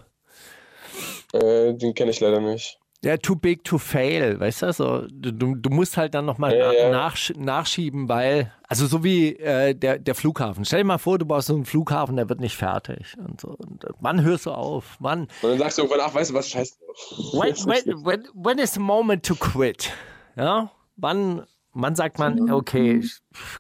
äh, 1.33 1.73
den 1.73 1.93
kenne 1.93 2.11
ich 2.11 2.19
leider 2.19 2.39
nicht. 2.39 2.79
Ja, 3.03 3.17
too 3.17 3.35
big 3.35 3.65
to 3.65 3.77
fail, 3.79 4.39
weißt 4.39 4.61
du? 4.61 4.71
So, 4.71 5.05
du, 5.11 5.55
du 5.55 5.69
musst 5.69 5.97
halt 5.97 6.13
dann 6.13 6.23
nochmal 6.23 6.55
Ja, 6.55 6.67
na, 6.67 6.73
ja. 6.73 6.89
nachsch 6.89 7.33
nachschieben, 7.35 8.07
weil, 8.07 8.53
also 8.69 8.87
so 8.87 9.03
wie 9.03 9.35
äh, 9.35 9.75
der, 9.75 9.99
der 9.99 10.15
Flughafen. 10.15 10.63
Stell 10.63 10.79
dir 10.79 10.85
mal 10.85 10.97
vor, 10.99 11.17
du 11.19 11.25
baust 11.25 11.47
so 11.47 11.53
einen 11.55 11.65
Flughafen, 11.65 12.15
der 12.15 12.29
wird 12.29 12.39
nicht 12.39 12.55
fertig. 12.55 13.17
Und 13.17 13.41
so. 13.41 13.49
Und, 13.49 13.83
äh, 13.83 13.89
wann 13.99 14.21
hörst 14.23 14.45
du 14.45 14.51
auf? 14.51 14.95
Wann? 14.99 15.23
Und 15.41 15.49
dann 15.49 15.57
sagst 15.57 15.77
du 15.77 15.81
irgendwann, 15.81 16.07
ach, 16.09 16.15
weißt 16.15 16.29
du 16.31 16.35
was, 16.35 16.47
scheiß 16.47 16.77
drauf. 16.79 17.33
When, 17.33 17.53
when, 17.65 18.05
when, 18.05 18.27
when 18.33 18.57
is 18.59 18.73
the 18.73 18.79
moment 18.79 19.25
to 19.25 19.35
quit? 19.35 19.91
Ja? 20.37 20.71
Wann, 20.95 21.45
wann 21.73 21.95
sagt 21.95 22.19
man, 22.19 22.49
okay, 22.51 23.03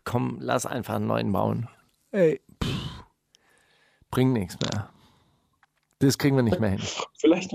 komm, 0.03 0.37
lass 0.39 0.65
einfach 0.65 0.95
einen 0.95 1.07
neuen 1.07 1.31
bauen? 1.31 1.67
Ey, 2.11 2.41
pff, 2.63 3.03
bringt 4.11 4.33
nichts 4.33 4.57
mehr. 4.59 4.89
Das 5.99 6.17
kriegen 6.17 6.35
wir 6.35 6.43
nicht 6.43 6.59
mehr 6.59 6.71
hin. 6.71 6.81
Vielleicht, 7.17 7.51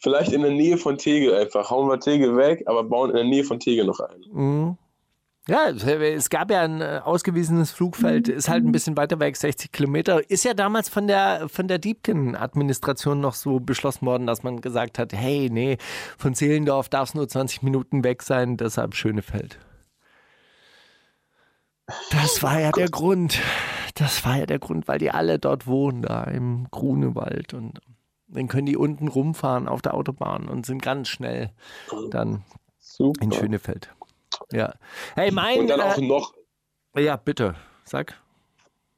vielleicht 0.00 0.32
in 0.32 0.42
der 0.42 0.52
Nähe 0.52 0.76
von 0.78 0.96
Tegel 0.96 1.34
einfach. 1.34 1.70
Hauen 1.70 1.88
wir 1.88 1.98
Tegel 2.00 2.36
weg, 2.36 2.62
aber 2.66 2.84
bauen 2.84 3.10
in 3.10 3.16
der 3.16 3.24
Nähe 3.24 3.44
von 3.44 3.58
Tegel 3.60 3.84
noch 3.86 4.00
ein. 4.00 4.20
Mhm. 4.32 4.78
Ja, 5.46 5.68
es- 5.68 6.30
gab 6.30 6.50
ja 6.50 6.62
ein 6.62 6.80
äh, 6.80 7.00
ausgewiesenes 7.04 7.70
Flugfeld, 7.70 8.28
ist 8.28 8.48
halt 8.48 8.64
ein 8.64 8.72
bisschen 8.72 8.96
weiter 8.96 9.20
weg, 9.20 9.36
60 9.36 9.72
Kilometer. 9.72 10.30
Ist 10.30 10.42
ja 10.44 10.54
damals 10.54 10.88
von 10.88 11.06
der, 11.06 11.50
von 11.50 11.68
der 11.68 11.76
Diebken-Administration 11.78 13.20
noch 13.20 13.34
so 13.34 13.60
beschlossen 13.60 14.06
worden, 14.06 14.26
dass 14.26 14.42
man 14.42 14.62
gesagt 14.62 14.98
hat, 14.98 15.12
hey, 15.12 15.50
nee, 15.52 15.76
von 16.16 16.34
Zehlendorf 16.34 16.88
darf 16.88 17.10
es 17.10 17.14
nur 17.14 17.28
20 17.28 17.62
Minuten 17.62 18.04
weg 18.04 18.22
sein, 18.22 18.56
deshalb 18.56 18.94
Schönefeld. 18.94 19.58
Das 22.10 22.42
war 22.42 22.60
ja 22.60 22.72
der 22.72 22.88
Grund. 22.88 23.40
Das 23.94 24.24
war 24.24 24.38
ja 24.38 24.46
der 24.46 24.58
Grund, 24.58 24.88
weil 24.88 24.98
die 24.98 25.10
alle 25.10 25.38
dort 25.38 25.66
wohnen, 25.66 26.02
da 26.02 26.24
im 26.24 26.66
Grunewald. 26.70 27.54
Und 27.54 27.80
dann 28.28 28.48
können 28.48 28.66
die 28.66 28.76
unten 28.76 29.08
rumfahren 29.08 29.68
auf 29.68 29.82
der 29.82 29.94
Autobahn 29.94 30.48
und 30.48 30.66
sind 30.66 30.82
ganz 30.82 31.08
schnell 31.08 31.52
dann 32.10 32.42
Super. 32.78 33.22
in 33.22 33.32
Schönefeld. 33.32 33.90
Ja. 34.52 34.74
Hey, 35.14 35.30
mein. 35.30 35.60
Und 35.60 35.68
dann 35.68 35.80
auch 35.80 35.98
äh, 35.98 36.02
noch, 36.02 36.34
ja, 36.96 37.16
bitte. 37.16 37.54
Sag. 37.84 38.20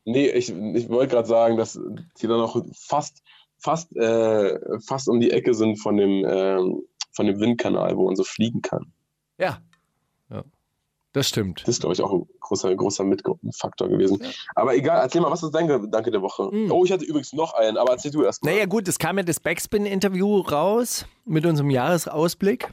nee, 0.04 0.28
ich, 0.28 0.50
ich 0.50 0.88
wollte 0.88 1.14
gerade 1.14 1.28
sagen, 1.28 1.56
dass 1.56 1.78
die 2.20 2.26
dann 2.26 2.38
noch 2.38 2.64
fast, 2.74 3.22
fast, 3.58 3.94
äh, 3.96 4.58
fast 4.80 5.08
um 5.08 5.20
die 5.20 5.32
Ecke 5.32 5.54
sind 5.54 5.76
von 5.76 5.96
dem, 5.96 6.24
ähm, 6.24 6.82
von 7.12 7.26
dem 7.26 7.40
Windkanal, 7.40 7.96
wo 7.96 8.06
man 8.06 8.16
so 8.16 8.24
fliegen 8.24 8.62
kann. 8.62 8.92
Ja. 9.38 9.46
ja. 9.46 9.58
Das 11.16 11.28
stimmt. 11.28 11.62
Das 11.62 11.70
ist, 11.70 11.80
glaube 11.80 11.94
ich, 11.94 12.02
auch 12.02 12.12
ein 12.12 12.26
großer, 12.40 12.76
großer 12.76 13.02
Mitfaktor 13.02 13.88
gewesen. 13.88 14.22
Aber 14.54 14.76
egal, 14.76 15.00
erzähl 15.00 15.22
mal, 15.22 15.30
was 15.30 15.42
ist 15.42 15.52
dein 15.52 15.66
Gedanke 15.66 16.10
der 16.10 16.20
Woche? 16.20 16.50
Mhm. 16.52 16.70
Oh, 16.70 16.84
ich 16.84 16.92
hatte 16.92 17.06
übrigens 17.06 17.32
noch 17.32 17.54
einen, 17.54 17.78
aber 17.78 17.92
erzähl 17.92 18.10
du 18.10 18.22
erst 18.22 18.44
mal. 18.44 18.50
Naja, 18.50 18.66
gut, 18.66 18.86
es 18.86 18.98
kam 18.98 19.16
ja 19.16 19.24
das 19.24 19.40
Backspin-Interview 19.40 20.40
raus 20.40 21.06
mit 21.24 21.46
unserem 21.46 21.70
Jahresausblick. 21.70 22.68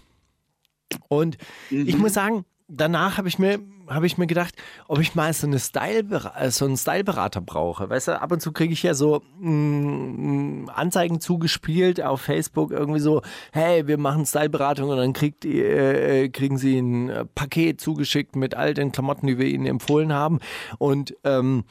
Und 1.08 1.38
ich 1.70 1.98
muss 1.98 2.16
sagen, 2.16 2.44
danach 2.68 3.18
habe 3.18 3.30
ich, 3.30 3.40
mir, 3.40 3.62
hab 3.88 4.04
ich 4.04 4.18
mir 4.18 4.28
gedacht, 4.28 4.56
ob 4.88 5.00
ich 5.00 5.16
mal 5.16 5.34
so, 5.34 5.48
eine 5.48 5.60
Style, 5.60 6.06
so 6.50 6.66
einen 6.66 6.78
Styleberater 6.78 7.42
brauche. 7.42 7.90
Weißt 7.90 8.08
du, 8.08 8.22
ab 8.22 8.32
und 8.32 8.42
zu 8.42 8.52
kriege 8.52 8.74
ich 8.74 8.84
ja 8.84 8.94
so 8.94 9.22
mm, 9.40 10.70
Anzeigen 10.74 11.20
zugespielt 11.20 12.02
auf 12.02 12.22
Facebook, 12.22 12.72
irgendwie 12.72 13.00
so, 13.00 13.22
hey, 13.52 13.88
wir 13.88 13.98
machen 13.98 14.26
Styleberatung 14.26 14.90
und 14.90 14.98
dann 14.98 15.14
kriegt, 15.14 15.46
ihr, 15.46 15.66
äh, 15.66 16.30
kriegen 16.30 16.58
sie 16.58 16.80
ein 16.80 17.10
äh, 17.10 17.26
Paket 17.26 17.82
zugeschickt 17.82 18.36
mit 18.36 18.56
all 18.56 18.74
den 18.74 18.92
Klamotten, 18.92 19.28
die 19.28 19.38
wir 19.38 19.48
ihnen 19.48 19.66
empfohlen 19.66 20.14
haben. 20.14 20.40
Und 20.78 21.16
ähm, 21.24 21.66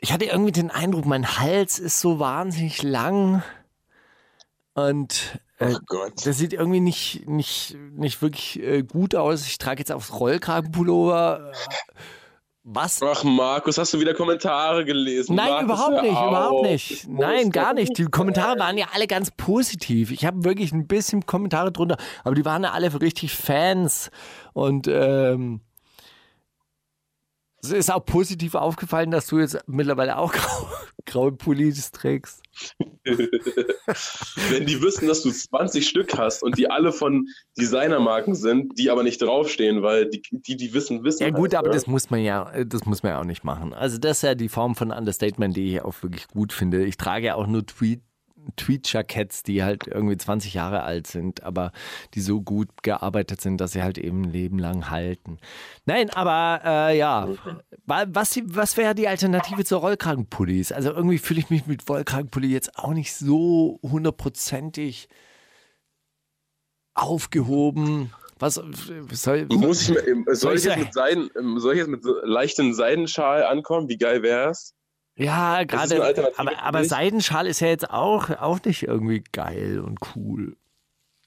ich 0.00 0.12
hatte 0.12 0.26
irgendwie 0.26 0.52
den 0.52 0.70
Eindruck, 0.70 1.06
mein 1.06 1.38
Hals 1.38 1.78
ist 1.78 2.00
so 2.00 2.18
wahnsinnig 2.18 2.82
lang 2.82 3.42
und 4.74 5.40
äh, 5.68 5.74
Oh 5.74 5.78
Gott. 5.86 6.12
das 6.26 6.38
sieht 6.38 6.52
irgendwie 6.52 6.80
nicht, 6.80 7.28
nicht, 7.28 7.76
nicht 7.96 8.22
wirklich 8.22 8.60
äh, 8.62 8.82
gut 8.82 9.14
aus. 9.14 9.46
Ich 9.46 9.58
trage 9.58 9.80
jetzt 9.80 9.92
aufs 9.92 10.12
Rollkragenpullover. 10.18 11.52
Was? 12.66 13.02
Ach, 13.02 13.22
Markus, 13.24 13.76
hast 13.76 13.92
du 13.92 14.00
wieder 14.00 14.14
Kommentare 14.14 14.86
gelesen? 14.86 15.36
Nein, 15.36 15.66
Markus, 15.66 15.86
überhaupt 15.86 16.02
nicht, 16.02 16.16
auf. 16.16 16.28
überhaupt 16.30 16.62
nicht. 16.62 16.90
Ich 16.90 17.06
Nein, 17.08 17.50
gar 17.50 17.74
nicht. 17.74 17.98
Die 17.98 18.06
Kommentare 18.06 18.58
waren 18.58 18.78
ja 18.78 18.86
alle 18.94 19.06
ganz 19.06 19.30
positiv. 19.30 20.10
Ich 20.10 20.24
habe 20.24 20.44
wirklich 20.44 20.72
ein 20.72 20.86
bisschen 20.86 21.26
Kommentare 21.26 21.72
drunter, 21.72 21.98
aber 22.24 22.34
die 22.34 22.44
waren 22.46 22.62
ja 22.62 22.70
alle 22.72 22.98
richtig 23.02 23.36
Fans. 23.36 24.10
Und 24.54 24.88
ähm, 24.88 25.60
es 27.62 27.70
ist 27.70 27.92
auch 27.92 28.04
positiv 28.04 28.54
aufgefallen, 28.54 29.10
dass 29.10 29.26
du 29.26 29.38
jetzt 29.40 29.58
mittlerweile 29.66 30.16
auch 30.16 30.32
grau, 31.06 31.22
graue 31.24 31.32
Pullis 31.32 31.90
trägst. 31.90 32.42
Wenn 33.04 34.66
die 34.66 34.80
wüssten, 34.80 35.06
dass 35.06 35.22
du 35.22 35.30
20 35.30 35.86
Stück 35.86 36.16
hast 36.16 36.42
und 36.42 36.56
die 36.58 36.70
alle 36.70 36.92
von 36.92 37.28
Designermarken 37.58 38.34
sind, 38.34 38.78
die 38.78 38.90
aber 38.90 39.02
nicht 39.02 39.20
draufstehen, 39.20 39.82
weil 39.82 40.08
die, 40.08 40.22
die, 40.30 40.56
die 40.56 40.72
wissen, 40.72 41.04
wissen. 41.04 41.22
Ja 41.22 41.30
gut, 41.30 41.52
halt, 41.52 41.56
aber 41.56 41.68
ne? 41.68 41.74
das 41.74 41.86
muss 41.86 42.10
man 42.10 42.20
ja, 42.20 42.64
das 42.64 42.86
muss 42.86 43.02
man 43.02 43.12
ja 43.12 43.20
auch 43.20 43.24
nicht 43.24 43.44
machen. 43.44 43.72
Also 43.72 43.98
das 43.98 44.18
ist 44.18 44.22
ja 44.22 44.34
die 44.34 44.48
Form 44.48 44.74
von 44.74 44.90
Understatement, 44.90 45.56
die 45.56 45.74
ich 45.74 45.82
auch 45.82 46.02
wirklich 46.02 46.28
gut 46.28 46.52
finde. 46.52 46.84
Ich 46.84 46.96
trage 46.96 47.26
ja 47.26 47.34
auch 47.34 47.46
nur 47.46 47.66
Tweet, 47.66 48.02
Tweet-Jacketts, 48.56 49.42
die 49.42 49.62
halt 49.62 49.86
irgendwie 49.86 50.16
20 50.16 50.54
Jahre 50.54 50.82
alt 50.82 51.06
sind, 51.06 51.42
aber 51.42 51.72
die 52.14 52.20
so 52.20 52.40
gut 52.42 52.68
gearbeitet 52.82 53.40
sind, 53.40 53.58
dass 53.60 53.72
sie 53.72 53.82
halt 53.82 53.98
eben 53.98 54.22
ein 54.22 54.30
Leben 54.30 54.58
lang 54.58 54.90
halten. 54.90 55.38
Nein, 55.86 56.10
aber 56.10 56.60
äh, 56.64 56.98
ja, 56.98 57.28
Wa- 57.86 58.06
was, 58.08 58.38
was 58.44 58.76
wäre 58.76 58.94
die 58.94 59.08
Alternative 59.08 59.64
zu 59.64 59.76
Rollkragenpullis? 59.76 60.72
Also 60.72 60.90
irgendwie 60.92 61.18
fühle 61.18 61.40
ich 61.40 61.50
mich 61.50 61.66
mit 61.66 61.88
Rollkragenpulli 61.88 62.48
jetzt 62.48 62.78
auch 62.78 62.92
nicht 62.94 63.14
so 63.14 63.78
hundertprozentig 63.82 65.08
aufgehoben. 66.94 68.12
Was 68.38 68.54
soll, 68.54 69.46
Muss 69.46 69.88
ich, 69.88 69.94
mir- 69.94 70.34
soll, 70.34 70.56
ich 70.56 70.64
ich 70.64 70.70
jetzt 70.70 70.78
mit 70.78 70.92
Seiden, 70.92 71.30
soll 71.58 71.72
ich 71.74 71.78
jetzt 71.78 71.88
mit 71.88 72.02
so 72.02 72.14
leichten 72.24 72.74
Seidenschal 72.74 73.44
ankommen? 73.44 73.88
Wie 73.88 73.96
geil 73.96 74.22
wär's? 74.22 74.74
Ja, 75.16 75.62
gerade. 75.64 76.32
Aber, 76.36 76.58
aber? 76.62 76.84
Seidenschal 76.84 77.46
ist 77.46 77.60
ja 77.60 77.68
jetzt 77.68 77.90
auch, 77.90 78.30
auch 78.30 78.62
nicht 78.64 78.82
irgendwie 78.82 79.22
geil 79.32 79.80
und 79.80 79.98
cool. 80.16 80.56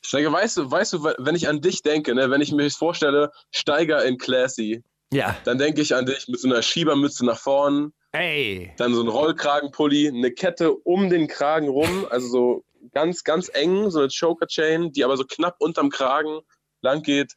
Steiger, 0.01 0.31
weißt 0.31 0.57
du, 0.57 0.71
weißt 0.71 0.93
du, 0.93 1.03
wenn 1.03 1.35
ich 1.35 1.47
an 1.47 1.61
dich 1.61 1.81
denke, 1.83 2.13
ne, 2.15 2.29
wenn 2.29 2.41
ich 2.41 2.51
mir 2.51 2.69
vorstelle, 2.71 3.31
Steiger 3.51 4.03
in 4.05 4.17
Classy, 4.17 4.83
Ja. 5.11 5.35
dann 5.45 5.57
denke 5.57 5.81
ich 5.81 5.95
an 5.95 6.05
dich 6.05 6.27
mit 6.27 6.39
so 6.39 6.47
einer 6.47 6.61
Schiebermütze 6.61 7.25
nach 7.25 7.39
vorn, 7.39 7.93
Ey. 8.11 8.73
dann 8.77 8.93
so 8.93 9.01
ein 9.01 9.07
Rollkragenpulli, 9.07 10.09
eine 10.09 10.31
Kette 10.31 10.73
um 10.73 11.09
den 11.09 11.27
Kragen 11.27 11.67
rum, 11.67 12.05
also 12.09 12.27
so 12.27 12.65
ganz, 12.93 13.23
ganz 13.23 13.49
eng, 13.53 13.89
so 13.89 13.99
eine 13.99 14.07
Choker-Chain, 14.09 14.91
die 14.91 15.03
aber 15.03 15.17
so 15.17 15.23
knapp 15.25 15.57
unterm 15.59 15.89
Kragen 15.89 16.39
lang 16.81 17.01
geht. 17.03 17.33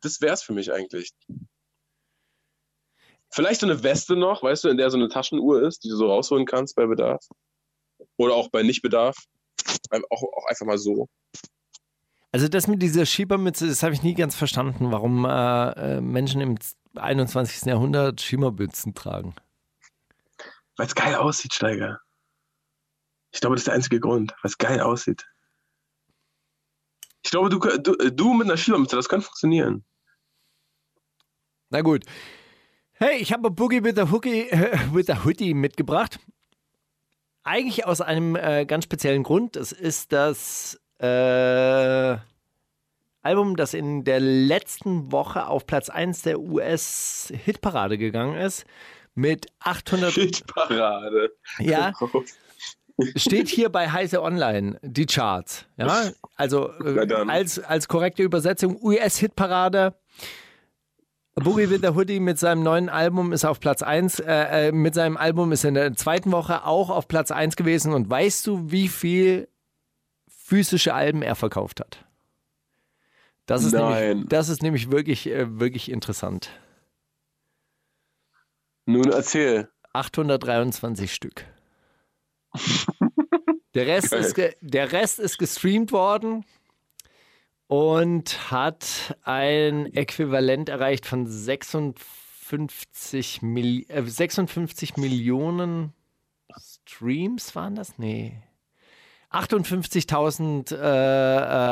Das 0.00 0.20
wär's 0.20 0.42
für 0.42 0.52
mich 0.52 0.72
eigentlich. 0.72 1.10
Vielleicht 3.32 3.62
so 3.62 3.66
eine 3.66 3.82
Weste 3.82 4.14
noch, 4.14 4.42
weißt 4.42 4.64
du, 4.64 4.68
in 4.68 4.76
der 4.76 4.90
so 4.90 4.98
eine 4.98 5.08
Taschenuhr 5.08 5.62
ist, 5.62 5.84
die 5.84 5.88
du 5.88 5.96
so 5.96 6.06
rausholen 6.06 6.44
kannst 6.44 6.76
bei 6.76 6.86
Bedarf. 6.86 7.26
Oder 8.18 8.34
auch 8.34 8.50
bei 8.50 8.62
Nichtbedarf. 8.62 9.16
Auch, 10.10 10.22
auch 10.22 10.46
einfach 10.48 10.66
mal 10.66 10.76
so. 10.76 11.08
Also 12.30 12.48
das 12.48 12.66
mit 12.66 12.82
dieser 12.82 13.06
Schiebermütze, 13.06 13.66
das 13.66 13.82
habe 13.82 13.94
ich 13.94 14.02
nie 14.02 14.14
ganz 14.14 14.36
verstanden, 14.36 14.92
warum 14.92 15.24
äh, 15.24 15.96
äh, 15.96 16.00
Menschen 16.00 16.42
im 16.42 16.58
21. 16.94 17.62
Jahrhundert 17.66 18.20
Schiebermützen 18.20 18.94
tragen. 18.94 19.34
Weil 20.76 20.86
es 20.86 20.94
geil 20.94 21.14
aussieht, 21.14 21.54
Steiger. 21.54 22.00
Ich 23.32 23.40
glaube, 23.40 23.56
das 23.56 23.62
ist 23.62 23.66
der 23.66 23.74
einzige 23.74 24.00
Grund, 24.00 24.32
weil 24.42 24.50
es 24.50 24.58
geil 24.58 24.80
aussieht. 24.80 25.26
Ich 27.22 27.30
glaube, 27.30 27.48
du, 27.48 27.58
du, 27.58 27.94
du 28.10 28.34
mit 28.34 28.46
einer 28.46 28.58
Schiebermütze, 28.58 28.96
das 28.96 29.08
kann 29.08 29.22
funktionieren. 29.22 29.84
Na 31.70 31.80
gut. 31.80 32.04
Hey, 32.94 33.18
ich 33.18 33.32
habe 33.32 33.50
Boogie 33.50 33.82
with 33.82 33.94
the 33.96 34.12
Hookie, 34.12 34.48
äh, 34.50 34.78
with 34.92 35.06
the 35.06 35.24
Hoodie 35.24 35.54
mitgebracht. 35.54 36.18
Eigentlich 37.42 37.84
aus 37.86 38.00
einem 38.00 38.36
äh, 38.36 38.64
ganz 38.66 38.84
speziellen 38.84 39.24
Grund. 39.24 39.56
Es 39.56 39.72
ist 39.72 40.12
das 40.12 40.80
äh, 40.98 42.16
Album, 43.22 43.56
das 43.56 43.74
in 43.74 44.04
der 44.04 44.20
letzten 44.20 45.10
Woche 45.10 45.46
auf 45.46 45.66
Platz 45.66 45.88
1 45.88 46.22
der 46.22 46.38
US-Hitparade 46.40 47.98
gegangen 47.98 48.36
ist. 48.36 48.64
Mit 49.14 49.46
800. 49.60 50.12
Shitparade. 50.12 51.32
Ja, 51.58 51.92
steht 53.16 53.48
hier 53.48 53.68
bei 53.68 53.90
Heise 53.90 54.22
Online 54.22 54.78
die 54.82 55.06
Charts. 55.06 55.66
Ja, 55.76 56.10
also 56.36 56.70
äh, 56.80 57.12
als, 57.28 57.58
als 57.58 57.88
korrekte 57.88 58.22
Übersetzung 58.22 58.80
US-Hitparade. 58.80 59.94
Boogie 61.34 61.70
with 61.70 61.80
the 61.80 61.94
Hoodie 61.94 62.20
mit 62.20 62.38
seinem 62.38 62.62
neuen 62.62 62.88
Album 62.88 63.32
ist 63.32 63.44
auf 63.44 63.58
Platz 63.58 63.82
1. 63.82 64.20
Äh, 64.20 64.68
äh, 64.68 64.72
mit 64.72 64.94
seinem 64.94 65.16
Album 65.16 65.50
ist 65.52 65.64
in 65.64 65.74
der 65.74 65.94
zweiten 65.94 66.30
Woche 66.30 66.64
auch 66.66 66.90
auf 66.90 67.08
Platz 67.08 67.30
1 67.30 67.56
gewesen. 67.56 67.94
Und 67.94 68.10
weißt 68.10 68.46
du, 68.46 68.70
wie 68.70 68.88
viel 68.88 69.48
physische 70.28 70.92
Alben 70.92 71.22
er 71.22 71.34
verkauft 71.34 71.80
hat? 71.80 72.04
Das 73.46 73.64
ist, 73.64 73.72
Nein. 73.72 74.08
nämlich, 74.08 74.28
das 74.28 74.48
ist 74.50 74.62
nämlich 74.62 74.90
wirklich, 74.90 75.26
äh, 75.26 75.58
wirklich 75.58 75.90
interessant. 75.90 76.50
Nun 78.84 79.10
erzähl. 79.10 79.70
823 79.94 81.12
Stück. 81.12 81.46
Der 83.74 83.86
Rest, 83.86 84.10
Geil. 84.10 84.20
ist 84.20 84.56
der 84.60 84.92
Rest 84.92 85.18
ist 85.18 85.38
gestreamt 85.38 85.92
worden 85.92 86.44
und 87.72 88.50
hat 88.50 89.16
ein 89.22 89.86
Äquivalent 89.94 90.68
erreicht 90.68 91.06
von 91.06 91.26
56, 91.26 93.40
Milli 93.40 93.86
äh, 93.88 94.02
56 94.02 94.98
Millionen 94.98 95.94
Streams 96.54 97.56
waren 97.56 97.74
das? 97.74 97.96
Nee. 97.96 98.34
58.000 99.30 100.74
äh, 100.74 100.76
äh, 100.76 100.80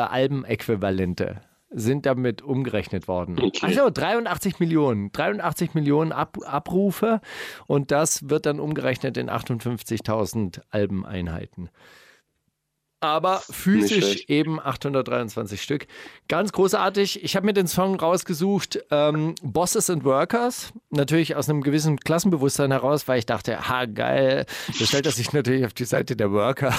Albenäquivalente 0.08 1.42
sind 1.68 2.06
damit 2.06 2.40
umgerechnet 2.40 3.06
worden. 3.06 3.38
Okay. 3.38 3.66
Also 3.66 3.90
83 3.90 4.58
Millionen. 4.58 5.12
83 5.12 5.74
Millionen 5.74 6.12
Ab 6.12 6.38
Abrufe 6.46 7.20
und 7.66 7.90
das 7.90 8.30
wird 8.30 8.46
dann 8.46 8.58
umgerechnet 8.58 9.18
in 9.18 9.28
58.000 9.28 10.62
Albeneinheiten. 10.70 11.68
Aber 13.02 13.40
physisch 13.50 14.24
eben 14.28 14.60
823 14.60 15.62
Stück. 15.62 15.86
Ganz 16.28 16.52
großartig. 16.52 17.24
Ich 17.24 17.34
habe 17.34 17.46
mir 17.46 17.54
den 17.54 17.66
Song 17.66 17.96
rausgesucht, 17.98 18.78
ähm, 18.90 19.34
Bosses 19.42 19.88
and 19.88 20.04
Workers. 20.04 20.72
Natürlich 20.90 21.34
aus 21.34 21.48
einem 21.48 21.62
gewissen 21.62 21.98
Klassenbewusstsein 21.98 22.70
heraus, 22.72 23.08
weil 23.08 23.18
ich 23.18 23.26
dachte, 23.26 23.68
ha, 23.68 23.86
geil. 23.86 24.44
Da 24.78 24.84
stellt 24.84 25.06
er 25.06 25.12
sich 25.12 25.32
natürlich 25.32 25.64
auf 25.64 25.72
die 25.72 25.84
Seite 25.86 26.14
der 26.14 26.30
Worker 26.30 26.74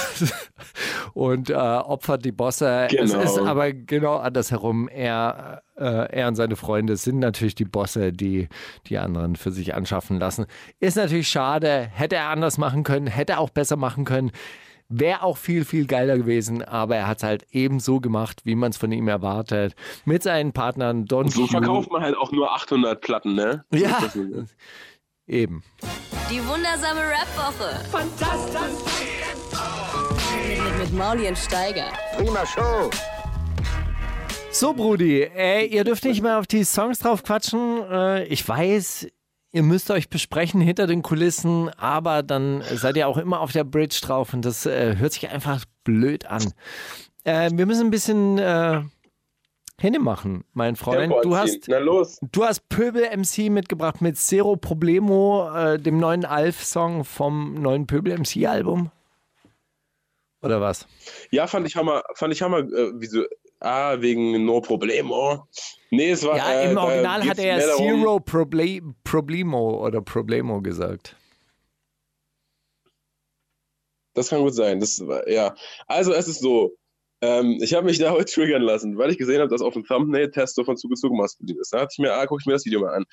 und 1.13 1.49
äh, 1.49 1.53
opfert 1.55 2.24
die 2.24 2.32
Bosse. 2.32 2.88
Es 2.91 3.11
Genau. 3.11 3.24
ist 3.24 3.38
aber 3.39 3.74
genau 3.74 4.17
andersherum. 4.17 4.88
Er, 4.89 5.63
äh, 5.76 5.84
er 6.19 6.28
und 6.28 6.36
seine 6.36 6.55
Freunde 6.55 6.97
sind 6.97 7.19
natürlich 7.19 7.55
die 7.55 7.65
Bosse, 7.65 8.13
die 8.13 8.47
die 8.88 8.97
anderen 8.99 9.36
für 9.36 9.51
sich 9.51 9.74
anschaffen 9.74 10.19
lassen. 10.19 10.45
Ist 10.80 10.97
natürlich 10.97 11.30
schade. 11.30 11.89
Hätte 11.93 12.15
er 12.15 12.30
anders 12.30 12.57
machen 12.57 12.84
können, 12.84 13.07
hätte 13.07 13.34
er 13.34 13.39
auch 13.39 13.49
besser 13.49 13.76
machen 13.76 14.05
können. 14.05 14.32
Wäre 14.94 15.24
auch 15.24 15.38
viel, 15.38 15.64
viel 15.64 15.86
geiler 15.88 16.18
gewesen, 16.18 16.64
aber 16.64 16.98
er 16.98 17.08
hat 17.08 17.18
es 17.20 17.24
halt 17.24 17.46
eben 17.52 17.80
so 17.80 18.02
gemacht, 18.02 18.42
wie 18.44 18.56
man 18.56 18.72
es 18.72 18.78
von 18.78 18.92
ihm 18.92 19.08
erwartet. 19.08 19.74
Mit 20.04 20.22
seinen 20.22 20.52
Partnern 20.52 21.06
Don 21.06 21.30
So 21.30 21.44
Q. 21.44 21.48
verkauft 21.48 21.89
man 21.92 22.02
halt 22.02 22.18
auch 22.18 22.34
nur 22.34 22.52
800 22.54 23.00
Platten, 23.00 23.34
ne? 23.36 23.64
So 23.72 23.78
Ja. 23.78 24.00
Eben. 25.28 25.64
Die 26.30 26.46
wundersame 26.46 27.00
Rap-Woche. 27.00 27.86
Fantastisch. 27.89 28.62
Mit, 30.48 30.80
mit 30.80 30.94
Mauli 30.94 31.28
und 31.28 31.38
Steiger. 31.38 31.86
Prima 32.18 32.46
Show. 32.46 32.89
So, 34.52 34.74
Brudi, 34.74 35.22
äh, 35.22 35.66
ihr 35.68 35.86
dürft 35.86 36.04
nicht 36.04 36.22
mehr 36.22 36.38
auf 36.38 36.48
die 36.48 36.66
Songs 36.66 37.00
drauf 37.00 37.24
quatschen. 37.24 37.84
Äh, 37.89 38.26
ich 38.26 38.46
weiß, 38.46 39.08
ihr 39.52 39.64
müsst 39.64 39.91
euch 39.91 40.10
besprechen 40.10 40.62
hinter 40.62 40.88
den 40.88 41.02
Kulissen, 41.02 41.70
aber 41.70 42.24
dann 42.24 42.64
seid 42.74 42.97
ihr 42.97 43.08
auch 43.08 43.18
immer 43.18 43.41
auf 43.41 43.52
der 43.52 43.64
Bridge 43.64 43.99
drauf 44.02 44.34
und 44.34 44.45
das 44.45 44.66
äh, 44.66 44.95
hört 44.97 45.14
sich 45.14 45.30
einfach 45.30 45.66
blöd 45.84 46.26
an. 46.26 46.54
Äh, 47.24 47.52
wir 47.54 47.66
müssen 47.66 47.88
ein 47.88 47.91
bisschen 47.91 48.38
äh, 48.38 48.82
Hände 49.80 49.99
machen, 49.99 50.43
mein 50.54 50.76
Freund. 50.76 51.14
Du 51.24 51.36
hast, 51.36 51.68
Na 51.68 51.80
los. 51.80 52.20
du 52.32 52.45
hast 52.45 52.70
Pöbel 52.70 53.04
MC 53.18 53.49
mitgebracht 53.49 54.02
mit 54.02 54.18
Zero 54.18 54.56
Problemo, 54.56 55.49
äh, 55.54 55.80
dem 55.80 55.99
neuen 55.99 56.24
Alf-Song 56.24 57.04
vom 57.04 57.56
neuen 57.56 57.88
Pöbel 57.88 58.18
MC-Album. 58.18 58.91
Oder 60.43 60.62
was? 60.62 60.88
Ja, 61.30 61.45
fand 61.47 61.68
ich 61.68 61.76
hammer, 61.76 62.04
fand 62.16 62.34
ich 62.34 62.41
hammer, 62.41 62.60
äh, 62.60 62.91
wieso, 62.95 63.24
ah, 63.62 64.01
wegen 64.01 64.45
No 64.45 64.59
Problemo. 64.62 65.47
Nee, 65.89 66.12
es 66.12 66.24
war, 66.26 66.38
Ja, 66.38 66.51
äh, 66.62 66.72
im 66.72 66.78
Original 66.78 67.24
hat 67.28 67.39
er 67.39 67.59
darum- 67.59 67.78
Zero 68.01 68.20
Proble 68.20 68.82
Problemo 69.03 69.86
oder 69.86 70.01
Problemo 70.01 70.62
gesagt. 70.62 71.16
Das 74.14 74.30
kann 74.30 74.41
gut 74.41 74.53
sein. 74.53 74.80
Das 74.80 75.01
ja. 75.28 75.55
Also 75.88 76.14
es 76.14 76.28
ist 76.28 76.41
so. 76.41 76.76
Ähm, 77.24 77.59
ich 77.62 77.74
habe 77.76 77.86
mich 77.86 77.99
da 77.99 78.12
heute 78.12 78.26
triggern 78.26 78.64
lassen, 78.64 78.97
weil 78.97 79.12
ich 79.12 79.18
gesehen 79.18 79.39
habe, 79.39 79.49
dass 79.49 79.62
auf 79.62 79.74
dem 79.74 79.86
Thumbnail 79.86 80.32
Testo 80.32 80.64
von 80.64 80.76
zugezogen 80.76 81.18
maskulin 81.18 81.57
ist. 81.59 81.72
Da 81.72 81.80
dachte 81.80 81.93
ich 81.93 81.99
mir, 81.99 82.14
ah, 82.14 82.26
gucke 82.26 82.41
ich 82.41 82.45
mir 82.47 82.53
das 82.53 82.66
Video 82.66 82.82
mal 82.82 82.95
an. 82.95 83.05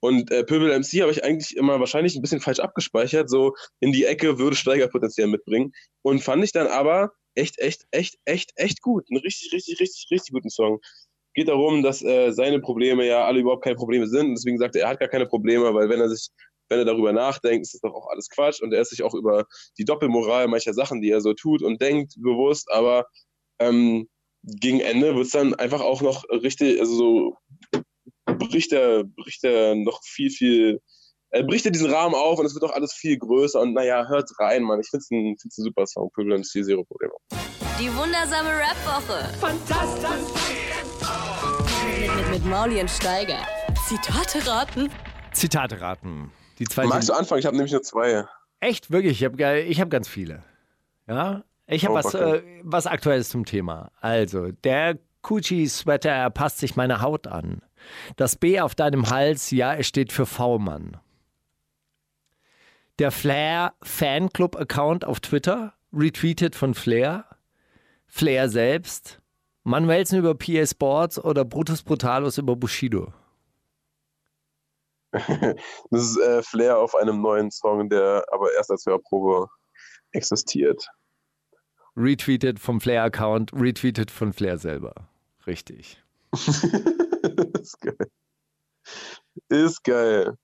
Und 0.00 0.30
äh, 0.30 0.44
Pöbel 0.44 0.68
MC 0.78 1.00
habe 1.00 1.10
ich 1.10 1.24
eigentlich 1.24 1.56
immer 1.56 1.80
wahrscheinlich 1.80 2.14
ein 2.14 2.20
bisschen 2.20 2.40
falsch 2.40 2.60
abgespeichert, 2.60 3.30
so 3.30 3.54
in 3.80 3.92
die 3.92 4.04
Ecke 4.04 4.38
würde 4.38 4.54
Steigerpotenzial 4.54 5.28
mitbringen. 5.28 5.72
Und 6.02 6.22
fand 6.22 6.44
ich 6.44 6.52
dann 6.52 6.66
aber 6.66 7.12
echt, 7.34 7.58
echt, 7.58 7.86
echt, 7.90 8.18
echt, 8.24 8.52
echt 8.56 8.82
gut. 8.82 9.06
Einen 9.10 9.20
richtig, 9.20 9.52
richtig, 9.52 9.80
richtig, 9.80 10.06
richtig 10.10 10.32
guten 10.32 10.50
Song. 10.50 10.80
Geht 11.34 11.48
darum, 11.48 11.82
dass 11.82 12.02
äh, 12.02 12.32
seine 12.32 12.60
Probleme 12.60 13.06
ja 13.06 13.24
alle 13.24 13.40
überhaupt 13.40 13.64
keine 13.64 13.76
Probleme 13.76 14.06
sind. 14.06 14.34
Deswegen 14.34 14.58
sagt 14.58 14.76
er, 14.76 14.82
er 14.82 14.88
hat 14.90 15.00
gar 15.00 15.08
keine 15.08 15.26
Probleme, 15.26 15.74
weil 15.74 15.88
wenn 15.88 16.00
er 16.00 16.08
sich 16.08 16.28
wenn 16.68 16.78
er 16.78 16.84
darüber 16.84 17.12
nachdenkt, 17.12 17.66
ist 17.66 17.74
das 17.74 17.80
doch 17.80 17.94
auch 17.94 18.08
alles 18.08 18.28
Quatsch 18.30 18.62
und 18.62 18.72
er 18.72 18.80
ist 18.80 18.90
sich 18.90 19.02
auch 19.02 19.14
über 19.14 19.46
die 19.78 19.84
Doppelmoral 19.84 20.48
mancher 20.48 20.74
Sachen, 20.74 21.00
die 21.00 21.10
er 21.10 21.20
so 21.20 21.34
tut 21.34 21.62
und 21.62 21.80
denkt, 21.80 22.14
bewusst, 22.16 22.70
aber 22.70 23.06
ähm, 23.58 24.08
gegen 24.42 24.80
Ende 24.80 25.14
wird 25.14 25.26
es 25.26 25.32
dann 25.32 25.54
einfach 25.54 25.80
auch 25.80 26.02
noch 26.02 26.24
richtig, 26.30 26.80
also 26.80 26.94
so 26.94 27.36
bricht 28.26 28.72
er, 28.72 29.04
bricht 29.04 29.44
er 29.44 29.74
noch 29.74 30.02
viel, 30.04 30.30
viel, 30.30 30.80
er 31.34 31.42
bricht 31.42 31.64
er 31.66 31.72
diesen 31.72 31.90
Rahmen 31.90 32.14
auf 32.14 32.38
und 32.38 32.46
es 32.46 32.54
wird 32.54 32.64
auch 32.64 32.72
alles 32.74 32.92
viel 32.92 33.18
größer 33.18 33.60
und 33.60 33.74
naja, 33.74 34.06
hört 34.06 34.30
rein, 34.38 34.62
Mann. 34.62 34.78
Ich 34.80 34.88
finde 34.88 35.02
es 35.02 35.10
ein, 35.10 35.32
ein 35.32 35.50
super 35.50 35.84
Song, 35.84 36.08
Pöbel 36.14 36.38
MC, 36.38 36.64
Zero 36.64 36.84
Probleme. 36.84 37.12
Die 37.80 37.92
wundersame 37.96 38.50
Rap-Woche. 38.50 39.28
Fantastisch. 39.40 40.32
Mit, 42.00 42.16
mit, 42.16 42.30
mit 42.30 42.46
Mauli 42.46 42.80
und 42.80 42.88
Steiger. 42.88 43.38
Zitate 43.88 44.46
raten. 44.46 44.90
Zitate 45.32 45.80
raten. 45.80 46.30
Die 46.60 46.66
zwei 46.66 46.86
Magst 46.86 47.08
du 47.08 47.12
anfangen? 47.14 47.40
Ich 47.40 47.46
habe 47.46 47.56
nämlich 47.56 47.72
nur 47.72 47.82
zwei. 47.82 48.24
echt, 48.60 48.92
wirklich, 48.92 49.20
ich 49.20 49.24
habe 49.24 49.60
ich 49.62 49.80
hab 49.80 49.90
ganz 49.90 50.06
viele. 50.06 50.44
Ja, 51.08 51.42
ich 51.66 51.84
habe 51.84 51.94
Oh, 51.94 51.96
was, 51.96 52.14
äh, 52.14 52.42
was 52.62 52.86
Aktuelles 52.86 53.28
zum 53.28 53.44
Thema. 53.44 53.90
Also, 54.00 54.52
der 54.52 55.00
Gucci-Sweater, 55.22 56.10
er 56.10 56.30
passt 56.30 56.58
sich 56.58 56.76
meine 56.76 57.00
Haut 57.00 57.26
an. 57.26 57.60
Das 58.14 58.36
B 58.36 58.60
auf 58.60 58.76
deinem 58.76 59.10
Hals, 59.10 59.50
ja, 59.50 59.74
es 59.74 59.88
steht 59.88 60.12
für 60.12 60.26
V-Mann. 60.26 61.00
Der 63.00 63.10
Flair 63.10 63.74
Fanclub-Account 63.82 65.04
auf 65.04 65.18
Twitter, 65.18 65.74
retweetet 65.92 66.54
von 66.54 66.74
Flair. 66.74 67.24
Flair 68.06 68.48
selbst. 68.48 69.20
Manuelsen 69.64 70.20
über 70.20 70.36
PA 70.36 70.64
Sports 70.64 71.18
oder 71.18 71.44
Brutus 71.44 71.82
Brutalus 71.82 72.38
über 72.38 72.54
Bushido. 72.54 73.12
Das 75.90 76.02
ist 76.02 76.18
äh, 76.18 76.42
Flair 76.42 76.78
auf 76.78 76.94
einem 76.94 77.20
neuen 77.20 77.50
Song, 77.50 77.88
der 77.88 78.24
aber 78.32 78.52
erst 78.56 78.70
als 78.70 78.84
Hörprobe 78.86 79.48
existiert. 80.10 80.88
Retweetet 81.96 82.58
vom 82.58 82.80
Flair-Account, 82.80 83.52
retweetet 83.52 84.10
von 84.10 84.32
Flair 84.32 84.58
selber. 84.58 85.08
Richtig. 85.46 86.02
ist 86.32 87.80
geil. 87.80 88.10
Ist 89.48 89.84
geil. 89.84 90.36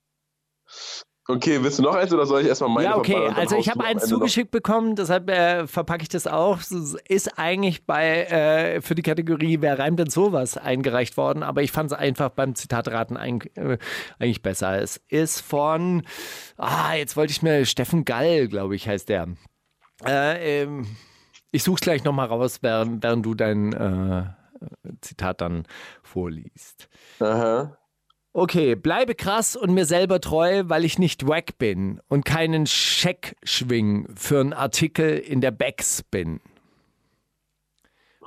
Okay, 1.31 1.63
willst 1.63 1.79
du 1.79 1.83
noch 1.83 1.95
eins 1.95 2.13
oder 2.13 2.25
soll 2.25 2.41
ich 2.41 2.47
erstmal 2.47 2.69
meine 2.69 2.89
ja, 2.89 2.97
okay. 2.97 3.29
Also 3.35 3.55
ich 3.55 3.69
habe 3.69 3.83
eins 3.83 4.05
zugeschickt 4.07 4.51
bekommen, 4.51 4.95
deshalb 4.95 5.29
äh, 5.29 5.65
verpacke 5.65 6.03
ich 6.03 6.09
das 6.09 6.27
auch. 6.27 6.59
Es 6.59 6.71
ist 7.07 7.39
eigentlich 7.39 7.85
bei 7.85 8.23
äh, 8.25 8.81
für 8.81 8.95
die 8.95 9.01
Kategorie 9.01 9.61
Wer 9.61 9.79
reimt 9.79 9.99
denn 9.99 10.09
sowas 10.09 10.57
eingereicht 10.57 11.15
worden, 11.15 11.43
aber 11.43 11.61
ich 11.61 11.71
fand 11.71 11.91
es 11.91 11.97
einfach 11.97 12.29
beim 12.29 12.55
Zitatraten 12.55 13.15
ein, 13.15 13.39
äh, 13.55 13.77
eigentlich 14.19 14.41
besser. 14.41 14.81
Es 14.81 15.01
ist 15.07 15.39
von, 15.39 16.03
ah, 16.57 16.95
jetzt 16.95 17.15
wollte 17.15 17.31
ich 17.31 17.41
mir, 17.41 17.65
Steffen 17.65 18.03
Gall, 18.03 18.47
glaube 18.47 18.75
ich, 18.75 18.87
heißt 18.87 19.07
der. 19.07 19.29
Äh, 20.05 20.63
ähm, 20.63 20.85
ich 21.51 21.63
suche 21.63 21.75
es 21.75 21.81
gleich 21.81 22.03
nochmal 22.03 22.27
raus, 22.27 22.59
während, 22.61 23.03
während 23.03 23.25
du 23.25 23.35
dein 23.35 23.73
äh, 23.73 24.23
Zitat 25.01 25.41
dann 25.41 25.65
vorliest. 26.03 26.89
Aha. 27.19 27.77
Okay, 28.33 28.75
bleibe 28.75 29.13
krass 29.13 29.57
und 29.57 29.73
mir 29.73 29.85
selber 29.85 30.21
treu, 30.21 30.63
weil 30.67 30.85
ich 30.85 30.97
nicht 30.97 31.27
wack 31.27 31.57
bin 31.57 31.99
und 32.07 32.23
keinen 32.23 32.65
Scheck 32.65 33.35
schwing 33.43 34.07
für 34.15 34.39
einen 34.39 34.53
Artikel 34.53 35.17
in 35.17 35.41
der 35.41 35.51
Backspin. 35.51 36.39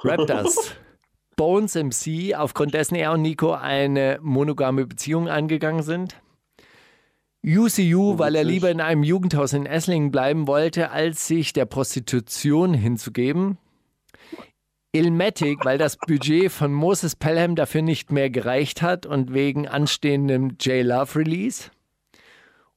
Rap 0.02 0.26
das. 0.26 0.72
Bones 1.36 1.74
MC, 1.74 2.34
aufgrund 2.34 2.74
dessen 2.74 2.94
er 2.96 3.12
und 3.12 3.22
Nico 3.22 3.52
eine 3.52 4.18
monogame 4.20 4.86
Beziehung 4.86 5.28
angegangen 5.28 5.82
sind. 5.82 6.20
UCU, 7.44 8.18
weil 8.18 8.36
er 8.36 8.44
lieber 8.44 8.70
in 8.70 8.80
einem 8.80 9.02
Jugendhaus 9.02 9.52
in 9.52 9.66
Esslingen 9.66 10.10
bleiben 10.10 10.46
wollte, 10.46 10.90
als 10.90 11.26
sich 11.26 11.52
der 11.52 11.64
Prostitution 11.64 12.72
hinzugeben. 12.72 13.58
Ilmatic, 14.94 15.64
weil 15.64 15.76
das 15.76 15.96
Budget 15.96 16.52
von 16.52 16.72
Moses 16.72 17.16
Pelham 17.16 17.56
dafür 17.56 17.82
nicht 17.82 18.12
mehr 18.12 18.30
gereicht 18.30 18.80
hat 18.80 19.06
und 19.06 19.34
wegen 19.34 19.66
anstehendem 19.66 20.56
J-Love-Release? 20.60 21.70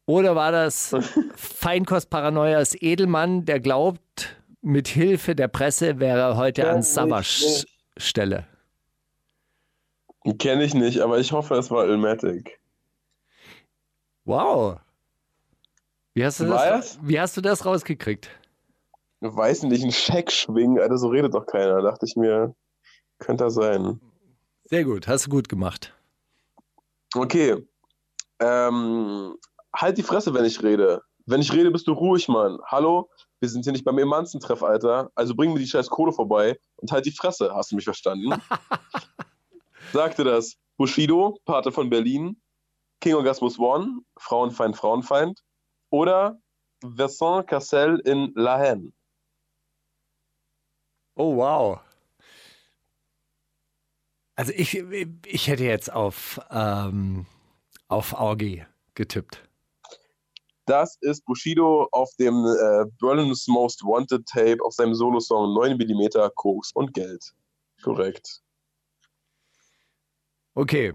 Oder 0.08 0.36
war 0.36 0.52
das 0.52 0.96
Feinkostparanoias 1.36 2.76
Edelmann, 2.82 3.46
der 3.46 3.60
glaubt, 3.60 4.36
mit 4.62 4.88
Hilfe 4.88 5.36
der 5.36 5.48
Presse 5.48 6.00
wäre 6.00 6.20
er 6.20 6.38
heute 6.38 6.64
Ja, 6.64 6.72
an 6.72 6.82
Savas 6.82 7.66
Stelle? 7.98 8.48
Kenne 10.40 10.64
ich 10.64 10.74
nicht, 10.74 11.00
aber 11.02 11.20
ich 11.20 11.32
hoffe, 11.32 11.56
es 11.56 11.70
war 11.70 11.86
Ilmatic. 11.88 12.60
Wow. 14.26 14.80
Wie 16.16 16.26
hast 16.26 16.40
du, 16.40 16.46
das, 16.46 16.98
wie 17.04 17.20
hast 17.20 17.38
du 17.38 17.42
das 17.42 17.64
rausgekriegt? 17.64 18.32
Weiß 19.20 19.64
nicht, 19.64 19.84
ein 19.84 19.92
Scheck 19.92 20.32
schwingen, 20.32 20.80
Alter, 20.80 20.98
so 20.98 21.08
redet 21.08 21.34
doch 21.34 21.46
keiner. 21.46 21.82
Dachte 21.82 22.06
ich 22.06 22.16
mir, 22.16 22.56
könnte 23.20 23.46
das 23.46 23.56
sein. 23.56 24.00
Sehr 24.66 24.84
gut, 24.84 25.08
hast 25.08 25.26
du 25.26 25.30
gut 25.30 25.50
gemacht. 25.50 25.94
Okay. 27.16 27.68
Ähm, 28.40 29.36
halt 29.76 29.98
die 29.98 30.04
Fresse, 30.04 30.34
wenn 30.34 30.46
ich 30.46 30.62
rede. 30.62 31.02
Wenn 31.26 31.42
ich 31.42 31.52
rede, 31.52 31.72
bist 31.72 31.88
du 31.88 31.94
ruhig, 31.94 32.28
Mann. 32.28 32.60
Hallo? 32.66 33.10
Wir 33.40 33.50
sind 33.50 33.64
hier 33.64 33.74
nicht 33.74 33.86
beim 33.86 33.98
Emanzentreff, 33.98 34.64
Alter. 34.64 35.12
Also 35.16 35.36
bring 35.36 35.54
mir 35.54 35.60
die 35.60 35.68
scheiß 35.68 35.90
Kohle 35.90 36.12
vorbei 36.12 36.60
und 36.78 36.92
halt 36.92 37.06
die 37.06 37.12
Fresse. 37.12 37.54
Hast 37.54 37.72
du 37.72 37.76
mich 37.76 37.86
verstanden? 37.86 38.34
Sagte 39.94 40.24
das 40.24 40.58
Bushido, 40.78 41.40
Pate 41.46 41.72
von 41.72 41.90
Berlin, 41.90 42.42
King 43.00 43.16
Orgasmus 43.16 43.60
One, 43.60 44.02
Frauenfeind, 44.18 44.76
Frauenfeind 44.76 45.42
oder 45.90 46.40
Vincent 46.82 47.48
Cassel 47.48 48.00
in 48.06 48.32
La 48.36 48.58
Haine. 48.58 48.92
Oh, 51.18 51.36
wow. 51.36 51.80
Also 54.36 54.54
ich, 54.56 54.76
ich 55.26 55.48
hätte 55.48 55.64
jetzt 55.64 55.92
auf, 55.92 56.40
ähm, 56.52 57.26
auf 57.88 58.14
Augie 58.14 58.64
getippt. 58.94 59.44
Das 60.68 60.98
ist 61.02 61.26
Bushido 61.26 61.88
auf 61.92 62.14
dem 62.20 62.46
äh, 62.46 62.86
Berlin's 63.00 63.48
Most 63.48 63.84
Wanted 63.84 64.28
Tape 64.28 64.58
auf 64.64 64.74
seinem 64.74 64.94
Solosong 64.94 65.56
9 65.56 65.78
mm 65.78 66.30
Koks 66.36 66.72
und 66.74 66.94
Geld. 66.94 67.34
Korrekt. 67.82 68.44
Okay. 70.54 70.94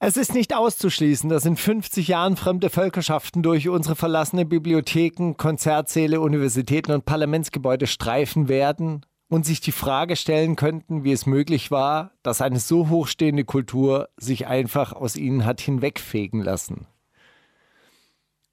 Es 0.00 0.16
ist 0.16 0.32
nicht 0.32 0.54
auszuschließen, 0.54 1.28
dass 1.28 1.44
in 1.44 1.56
50 1.56 2.06
Jahren 2.06 2.36
fremde 2.36 2.70
Völkerschaften 2.70 3.42
durch 3.42 3.68
unsere 3.68 3.96
verlassene 3.96 4.44
Bibliotheken, 4.44 5.34
Konzertsäle, 5.36 6.20
Universitäten 6.20 6.92
und 6.92 7.04
Parlamentsgebäude 7.04 7.88
streifen 7.88 8.48
werden 8.48 9.04
und 9.28 9.44
sich 9.44 9.60
die 9.60 9.72
Frage 9.72 10.14
stellen 10.14 10.54
könnten, 10.54 11.02
wie 11.02 11.10
es 11.10 11.26
möglich 11.26 11.72
war, 11.72 12.12
dass 12.22 12.40
eine 12.40 12.60
so 12.60 12.88
hochstehende 12.88 13.44
Kultur 13.44 14.08
sich 14.16 14.46
einfach 14.46 14.92
aus 14.92 15.16
ihnen 15.16 15.44
hat 15.44 15.60
hinwegfegen 15.60 16.42
lassen. 16.42 16.86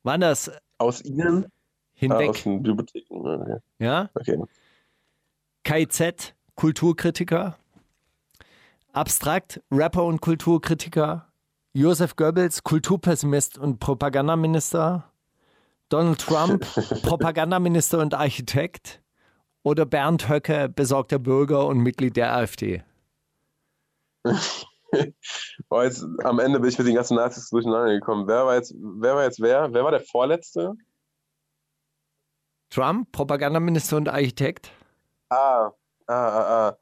Waren 0.02 0.22
das 0.22 0.52
Aus 0.80 1.04
Ihnen? 1.04 1.46
Ah, 1.46 1.50
hinweg? 1.94 2.30
aus 2.30 2.44
den 2.44 2.64
Bibliotheken. 2.64 3.16
Okay. 3.16 3.58
ja? 3.80 4.10
okay. 4.16 4.44
KIZ, 5.64 6.34
Kulturkritiker. 6.56 7.58
Abstrakt, 8.92 9.62
Rapper 9.72 10.04
und 10.06 10.22
Kulturkritiker. 10.22 11.25
Josef 11.76 12.16
Goebbels, 12.16 12.64
Kulturpessimist 12.64 13.58
und 13.58 13.82
Propagandaminister. 13.82 15.12
Donald 15.90 16.22
Trump, 16.22 16.66
Propagandaminister 17.04 18.00
und 18.00 18.14
Architekt. 18.14 19.02
Oder 19.62 19.86
Bernd 19.86 20.30
Höcke, 20.30 20.70
besorgter 20.70 21.20
Bürger 21.20 21.68
und 21.68 21.80
Mitglied 21.80 22.16
der 22.16 22.34
AfD. 22.34 22.84
Oh, 25.70 25.82
jetzt, 25.82 26.06
am 26.24 26.40
Ende 26.40 26.62
bin 26.62 26.70
ich 26.70 26.78
mit 26.78 26.88
den 26.88 26.96
ganzen 26.96 27.18
Nazis 27.18 27.50
durcheinander 27.50 27.92
gekommen. 27.92 28.30
Wer 28.30 28.46
war 28.46 28.56
jetzt, 28.56 28.74
wer 28.78 29.16
war 29.16 29.24
jetzt 29.24 29.42
wer? 29.42 29.74
Wer 29.74 29.84
war 29.84 29.92
der 29.92 30.00
Vorletzte? 30.00 30.76
Trump, 32.70 33.12
Propagandaminister 33.12 33.98
und 33.98 34.08
Architekt. 34.08 34.72
Ah, 35.28 35.72
ah, 36.08 36.14
ah, 36.14 36.78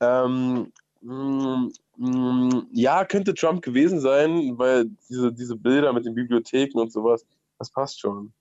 ah. 0.00 0.24
Ähm, 0.24 0.72
mm, 1.02 1.68
ja, 1.96 3.04
könnte 3.04 3.34
Trump 3.34 3.62
gewesen 3.62 4.00
sein, 4.00 4.58
weil 4.58 4.86
diese, 5.08 5.32
diese 5.32 5.56
Bilder 5.56 5.92
mit 5.92 6.04
den 6.04 6.14
Bibliotheken 6.14 6.80
und 6.80 6.92
sowas, 6.92 7.24
das 7.58 7.70
passt 7.70 8.00
schon. 8.00 8.32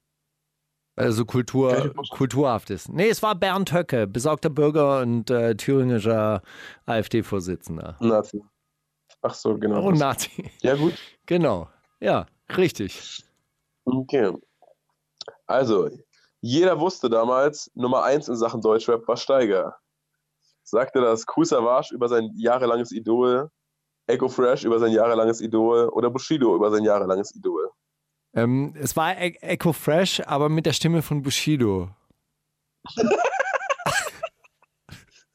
Also 0.96 1.26
Kultur, 1.26 1.94
kulturhaft 2.12 2.70
ist. 2.70 2.90
Nee, 2.90 3.10
es 3.10 3.24
war 3.24 3.34
Bernd 3.34 3.74
Höcke, 3.74 4.06
besorgter 4.06 4.50
Bürger 4.50 5.02
und 5.02 5.30
äh, 5.32 5.56
thüringischer 5.56 6.44
AfD-Vorsitzender. 6.86 7.98
Nazi. 8.00 8.44
Ach 9.22 9.34
so, 9.34 9.58
genau. 9.58 9.84
Oh, 9.88 9.92
Nazi. 9.92 10.52
Ja, 10.62 10.76
gut. 10.76 10.94
Genau. 11.26 11.70
Ja, 12.00 12.28
richtig. 12.58 13.24
Okay. 13.86 14.34
Also, 15.48 15.90
jeder 16.42 16.80
wusste 16.80 17.10
damals, 17.10 17.72
Nummer 17.74 18.04
eins 18.04 18.28
in 18.28 18.36
Sachen 18.36 18.62
Deutschrap 18.62 19.08
war 19.08 19.18
Steiger. 19.18 19.76
Sagte 20.64 21.02
das 21.02 21.26
Kool 21.26 21.46
Savage 21.46 21.94
über 21.94 22.08
sein 22.08 22.32
jahrelanges 22.36 22.92
Idol, 22.92 23.50
Echo 24.08 24.28
Fresh 24.28 24.64
über 24.66 24.80
sein 24.80 24.92
jahrelanges 24.92 25.40
Idol 25.42 25.90
oder 25.90 26.10
Bushido 26.10 26.56
über 26.56 26.72
sein 26.72 26.84
jahrelanges 26.84 27.34
Idol. 27.36 27.70
Ähm, 28.34 28.74
es 28.78 28.96
war 28.96 29.18
e 29.18 29.36
Echo 29.42 29.74
Fresh, 29.74 30.22
aber 30.26 30.50
mit 30.50 30.66
der 30.66 30.74
Stimme 30.74 31.02
von 31.02 31.22
Bushido. 31.22 31.90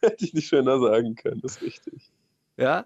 Hätte 0.01 0.25
ich 0.25 0.35
nicht 0.35 0.49
schöner 0.49 0.79
sagen 0.81 1.15
können, 1.15 1.41
das 1.41 1.53
ist 1.53 1.63
richtig. 1.63 2.13
Ja? 2.57 2.85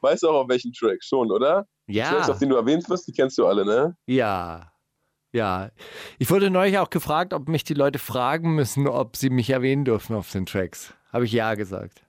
Weißt 0.00 0.22
du 0.22 0.30
auch 0.30 0.42
auf 0.42 0.48
welchen 0.48 0.72
Track 0.72 1.02
schon, 1.02 1.30
oder? 1.30 1.66
Ja. 1.86 2.10
Tracks, 2.10 2.30
auf 2.30 2.38
denen 2.38 2.50
du 2.50 2.56
erwähnt 2.56 2.88
wirst, 2.88 3.06
die 3.06 3.12
kennst 3.12 3.38
du 3.38 3.46
alle, 3.46 3.64
ne? 3.64 3.96
Ja. 4.06 4.72
Ja. 5.32 5.70
Ich 6.18 6.30
wurde 6.30 6.50
neulich 6.50 6.78
auch 6.78 6.90
gefragt, 6.90 7.32
ob 7.32 7.48
mich 7.48 7.64
die 7.64 7.74
Leute 7.74 7.98
fragen 7.98 8.54
müssen, 8.54 8.88
ob 8.88 9.16
sie 9.16 9.30
mich 9.30 9.50
erwähnen 9.50 9.84
dürfen 9.84 10.16
auf 10.16 10.30
den 10.30 10.46
Tracks. 10.46 10.94
Habe 11.12 11.24
ich 11.24 11.32
ja 11.32 11.54
gesagt. 11.54 12.02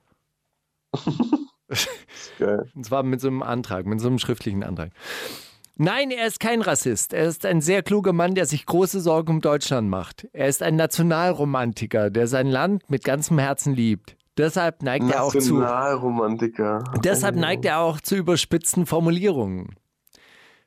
Und 2.74 2.84
zwar 2.84 3.02
mit 3.02 3.20
so 3.20 3.28
einem 3.28 3.42
Antrag, 3.42 3.86
mit 3.86 4.00
so 4.00 4.08
einem 4.08 4.18
schriftlichen 4.18 4.62
Antrag. 4.62 4.90
Nein, 5.76 6.10
er 6.10 6.26
ist 6.26 6.38
kein 6.38 6.60
Rassist. 6.60 7.14
Er 7.14 7.24
ist 7.26 7.46
ein 7.46 7.60
sehr 7.60 7.82
kluger 7.82 8.12
Mann, 8.12 8.34
der 8.34 8.46
sich 8.46 8.66
große 8.66 9.00
Sorgen 9.00 9.32
um 9.32 9.40
Deutschland 9.40 9.88
macht. 9.88 10.28
Er 10.32 10.48
ist 10.48 10.62
ein 10.62 10.76
Nationalromantiker, 10.76 12.10
der 12.10 12.26
sein 12.26 12.46
Land 12.46 12.88
mit 12.90 13.04
ganzem 13.04 13.38
Herzen 13.38 13.74
liebt. 13.74 14.16
Deshalb 14.36 14.82
neigt 14.82 15.10
er 15.10 15.24
auch 15.24 15.32
zu. 15.32 15.38
Nationalromantiker. 15.38 16.84
Deshalb 17.02 17.36
neigt 17.36 17.64
er 17.64 17.80
auch 17.80 18.00
zu 18.00 18.16
überspitzten 18.16 18.86
Formulierungen. 18.86 19.76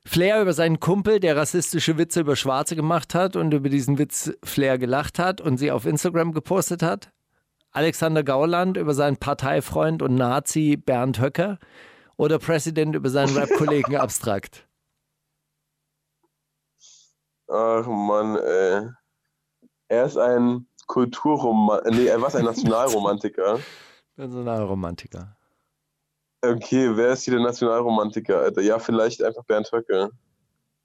Flair 0.07 0.41
über 0.41 0.53
seinen 0.53 0.79
Kumpel, 0.79 1.19
der 1.19 1.35
rassistische 1.35 1.97
Witze 1.97 2.21
über 2.21 2.35
Schwarze 2.35 2.75
gemacht 2.75 3.15
hat 3.15 3.35
und 3.35 3.53
über 3.53 3.69
diesen 3.69 3.97
Witz 3.97 4.33
Flair 4.43 4.77
gelacht 4.77 5.17
hat 5.17 5.41
und 5.41 5.57
sie 5.57 5.71
auf 5.71 5.85
Instagram 5.85 6.31
gepostet 6.31 6.83
hat. 6.83 7.11
Alexander 7.75 8.23
Gauland 8.23 8.77
über 8.77 8.93
seinen 8.93 9.17
Parteifreund 9.17 10.01
und 10.01 10.15
Nazi 10.15 10.77
Bernd 10.77 11.19
Höcker. 11.19 11.59
Oder 12.17 12.39
Präsident 12.39 12.95
über 12.95 13.09
seinen 13.09 13.35
Rap-Kollegen 13.35 13.95
Abstrakt. 13.97 14.65
Ach 17.47 17.85
Mann, 17.85 18.37
ey. 18.37 18.89
Er 19.89 20.05
ist 20.05 20.17
ein 20.17 20.67
Kulturromantiker. 20.87 21.95
Nee, 21.95 22.07
er 22.07 22.21
war 22.21 22.33
ein 22.33 22.45
Nationalromantiker. 22.45 23.59
Nationalromantiker. 24.15 25.35
Okay, 26.41 26.95
wer 26.95 27.09
ist 27.09 27.23
hier 27.23 27.33
der 27.33 27.43
Nationalromantiker, 27.43 28.39
Alter? 28.39 28.61
Ja, 28.61 28.79
vielleicht 28.79 29.21
einfach 29.21 29.43
Bernd 29.43 29.71
Höcke. 29.71 30.11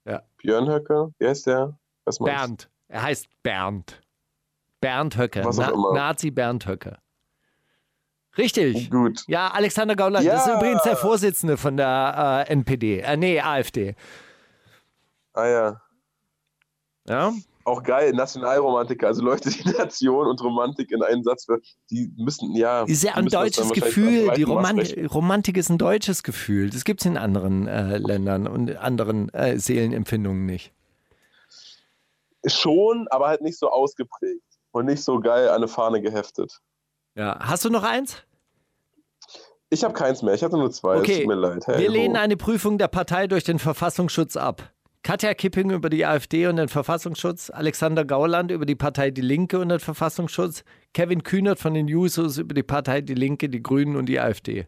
Ja. 0.05 0.23
Björn 0.37 0.67
Höcke? 0.67 1.13
Wer 1.19 1.31
ist 1.31 1.47
der? 1.47 1.77
Was 2.05 2.19
meinst? 2.19 2.35
Bernd. 2.35 2.69
Er 2.89 3.03
heißt 3.03 3.27
Bernd. 3.43 4.01
Bernd 4.81 5.17
Höcke. 5.17 5.43
Na. 5.57 5.71
Nazi 5.93 6.31
Bernd 6.31 6.67
Höcke. 6.67 6.97
Richtig. 8.37 8.89
Gut. 8.89 9.23
Ja, 9.27 9.49
Alexander 9.49 9.95
Gauland, 9.95 10.25
das 10.25 10.41
ist 10.41 10.47
Ja. 10.47 10.57
übrigens 10.57 10.83
der 10.83 10.95
Vorsitzende 10.95 11.57
von 11.57 11.77
der 11.77 12.45
äh, 12.47 12.51
NPD. 12.51 12.99
Äh, 12.99 13.17
nee, 13.17 13.39
AfD. 13.41 13.95
Ah 15.33 15.47
ja. 15.47 15.81
Ja? 17.07 17.33
Auch 17.63 17.83
geil, 17.83 18.11
Nationalromantiker, 18.13 19.07
also 19.07 19.21
Leute, 19.23 19.49
die 19.49 19.63
Nation 19.77 20.27
und 20.27 20.41
Romantik 20.41 20.91
in 20.91 21.03
einen 21.03 21.23
Satz, 21.23 21.45
die 21.91 22.11
müssen, 22.17 22.55
ja. 22.55 22.83
Ist 22.83 23.03
ja 23.03 23.15
ein 23.15 23.27
deutsches 23.27 23.71
Gefühl. 23.71 24.31
Die 24.35 24.45
breiten 24.45 24.53
Maß 24.53 24.55
Roman 24.71 24.85
sprechen. 24.85 25.05
Romantik 25.07 25.57
ist 25.57 25.69
ein 25.69 25.77
deutsches 25.77 26.23
Gefühl. 26.23 26.69
Das 26.69 26.85
gibt 26.85 27.01
es 27.01 27.05
in 27.05 27.17
anderen 27.17 27.67
äh, 27.67 27.97
Ländern 27.97 28.47
und 28.47 28.75
anderen 28.77 29.29
äh, 29.33 29.59
Seelenempfindungen 29.59 30.45
nicht. 30.45 30.73
Schon, 32.47 33.07
aber 33.09 33.27
halt 33.27 33.41
nicht 33.41 33.59
so 33.59 33.69
ausgeprägt 33.69 34.41
und 34.71 34.85
nicht 34.85 35.03
so 35.03 35.19
geil 35.19 35.49
an 35.49 35.55
eine 35.55 35.67
Fahne 35.67 36.01
geheftet. 36.01 36.59
Ja. 37.15 37.37
Hast 37.39 37.65
du 37.65 37.69
noch 37.69 37.83
eins? 37.83 38.17
Ich 39.69 39.83
habe 39.83 39.93
keins 39.93 40.21
mehr, 40.21 40.33
ich 40.33 40.43
hatte 40.43 40.57
nur 40.57 40.71
zwei, 40.71 40.95
es 40.95 41.01
Okay. 41.01 41.19
tut 41.19 41.27
mir 41.27 41.35
leid. 41.35 41.65
Hey, 41.65 41.79
Wir 41.79 41.89
lehnen 41.89 42.17
eine 42.17 42.35
Prüfung 42.35 42.77
der 42.77 42.89
Partei 42.89 43.27
durch 43.27 43.43
den 43.45 43.57
Verfassungsschutz 43.59 44.35
ab. 44.35 44.71
Katja 45.03 45.33
Kipping 45.33 45.71
über 45.71 45.89
die 45.89 46.05
AfD 46.05 46.45
und 46.47 46.57
den 46.57 46.67
Verfassungsschutz, 46.67 47.49
Alexander 47.49 48.05
Gauland 48.05 48.51
über 48.51 48.65
die 48.65 48.75
Partei 48.75 49.09
Die 49.11 49.21
Linke 49.21 49.59
und 49.59 49.69
den 49.69 49.79
Verfassungsschutz, 49.79 50.63
Kevin 50.93 51.23
Kühnert 51.23 51.57
von 51.57 51.73
den 51.73 51.87
Jusos 51.87 52.37
über 52.37 52.53
die 52.53 52.63
Partei 52.63 53.01
Die 53.01 53.15
Linke, 53.15 53.49
die 53.49 53.63
Grünen 53.63 53.95
und 53.95 54.05
die 54.07 54.19
AfD. 54.19 54.67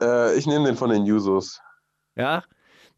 Äh, 0.00 0.36
ich 0.36 0.46
nehme 0.46 0.66
den 0.66 0.76
von 0.76 0.90
den 0.90 1.04
Jusos. 1.06 1.60
Ja? 2.16 2.42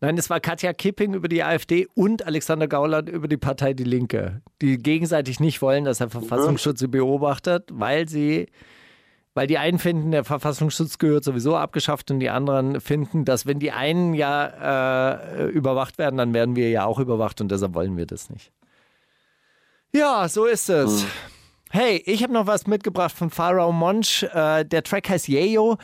Nein, 0.00 0.18
es 0.18 0.28
war 0.28 0.40
Katja 0.40 0.74
Kipping 0.74 1.14
über 1.14 1.28
die 1.28 1.42
AfD 1.42 1.86
und 1.94 2.26
Alexander 2.26 2.68
Gauland 2.68 3.08
über 3.08 3.28
die 3.28 3.38
Partei 3.38 3.72
Die 3.72 3.84
Linke, 3.84 4.42
die 4.60 4.76
gegenseitig 4.76 5.40
nicht 5.40 5.62
wollen, 5.62 5.84
dass 5.84 5.98
der 5.98 6.10
Verfassungsschutz 6.10 6.80
sie 6.80 6.88
beobachtet, 6.88 7.70
weil 7.72 8.06
sie, 8.06 8.48
weil 9.32 9.46
die 9.46 9.56
einen 9.56 9.78
finden, 9.78 10.10
der 10.10 10.24
Verfassungsschutz 10.24 10.98
gehört 10.98 11.24
sowieso 11.24 11.56
abgeschafft 11.56 12.10
und 12.10 12.20
die 12.20 12.28
anderen 12.28 12.82
finden, 12.82 13.24
dass 13.24 13.46
wenn 13.46 13.58
die 13.58 13.72
einen 13.72 14.12
ja 14.12 15.24
äh, 15.38 15.48
überwacht 15.48 15.96
werden, 15.96 16.18
dann 16.18 16.34
werden 16.34 16.56
wir 16.56 16.68
ja 16.68 16.84
auch 16.84 16.98
überwacht 16.98 17.40
und 17.40 17.50
deshalb 17.50 17.72
wollen 17.72 17.96
wir 17.96 18.06
das 18.06 18.28
nicht. 18.28 18.52
Ja, 19.94 20.28
so 20.28 20.44
ist 20.44 20.68
es. 20.68 21.06
Hey, 21.70 22.02
ich 22.04 22.22
habe 22.22 22.32
noch 22.32 22.46
was 22.46 22.66
mitgebracht 22.66 23.16
von 23.16 23.30
Pharaoh 23.30 23.72
Monch. 23.72 24.22
Äh, 24.22 24.64
der 24.64 24.82
Track 24.82 25.08
heißt 25.08 25.28
Yeyo 25.28 25.78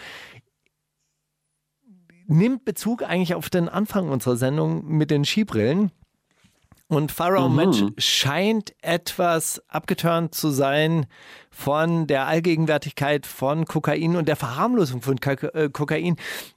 nimmt 2.32 2.64
Bezug 2.64 3.02
eigentlich 3.02 3.34
auf 3.34 3.50
den 3.50 3.68
Anfang 3.68 4.08
unserer 4.08 4.36
Sendung 4.36 4.86
mit 4.86 5.10
den 5.10 5.24
Skibrillen. 5.24 5.92
Und 6.88 7.10
Pharaoh 7.10 7.48
Mensch 7.48 7.82
scheint 7.96 8.74
etwas 8.82 9.62
abgeturnt 9.68 10.34
zu 10.34 10.50
sein 10.50 11.06
von 11.50 12.06
der 12.06 12.26
Allgegenwärtigkeit 12.26 13.24
von 13.24 13.64
Kokain 13.64 14.14
und 14.14 14.28
der 14.28 14.36
Verharmlosung 14.36 15.00
von 15.00 15.16
äh, 15.22 15.70
Kokain 15.70 16.16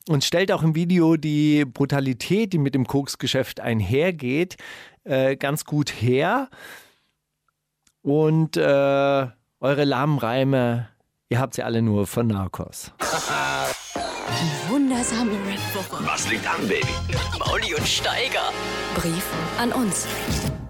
und 0.09 0.25
stellt 0.25 0.51
auch 0.51 0.61
im 0.61 0.75
Video 0.75 1.15
die 1.15 1.63
Brutalität, 1.63 2.51
die 2.51 2.57
mit 2.57 2.75
dem 2.75 2.85
Koksgeschäft 2.85 3.61
einhergeht, 3.61 4.57
äh, 5.05 5.37
ganz 5.37 5.63
gut 5.63 5.89
her. 5.89 6.49
Und 8.01 8.57
äh, 8.57 9.27
eure 9.61 9.83
lahmen 9.85 10.17
Reime, 10.17 10.89
ihr 11.29 11.39
habt 11.39 11.53
sie 11.53 11.63
alle 11.63 11.81
nur 11.81 12.07
von 12.07 12.27
Narcos. 12.27 12.91
Die 14.27 14.71
wundersame 14.71 15.33
Red 15.47 15.59
Woche. 15.75 16.03
Was 16.03 16.29
liegt 16.31 16.47
an, 16.47 16.67
Baby? 16.67 16.87
Mauli 17.37 17.75
und 17.75 17.87
Steiger. 17.87 18.51
Brief 18.95 19.23
an 19.59 19.71
uns. 19.71 20.07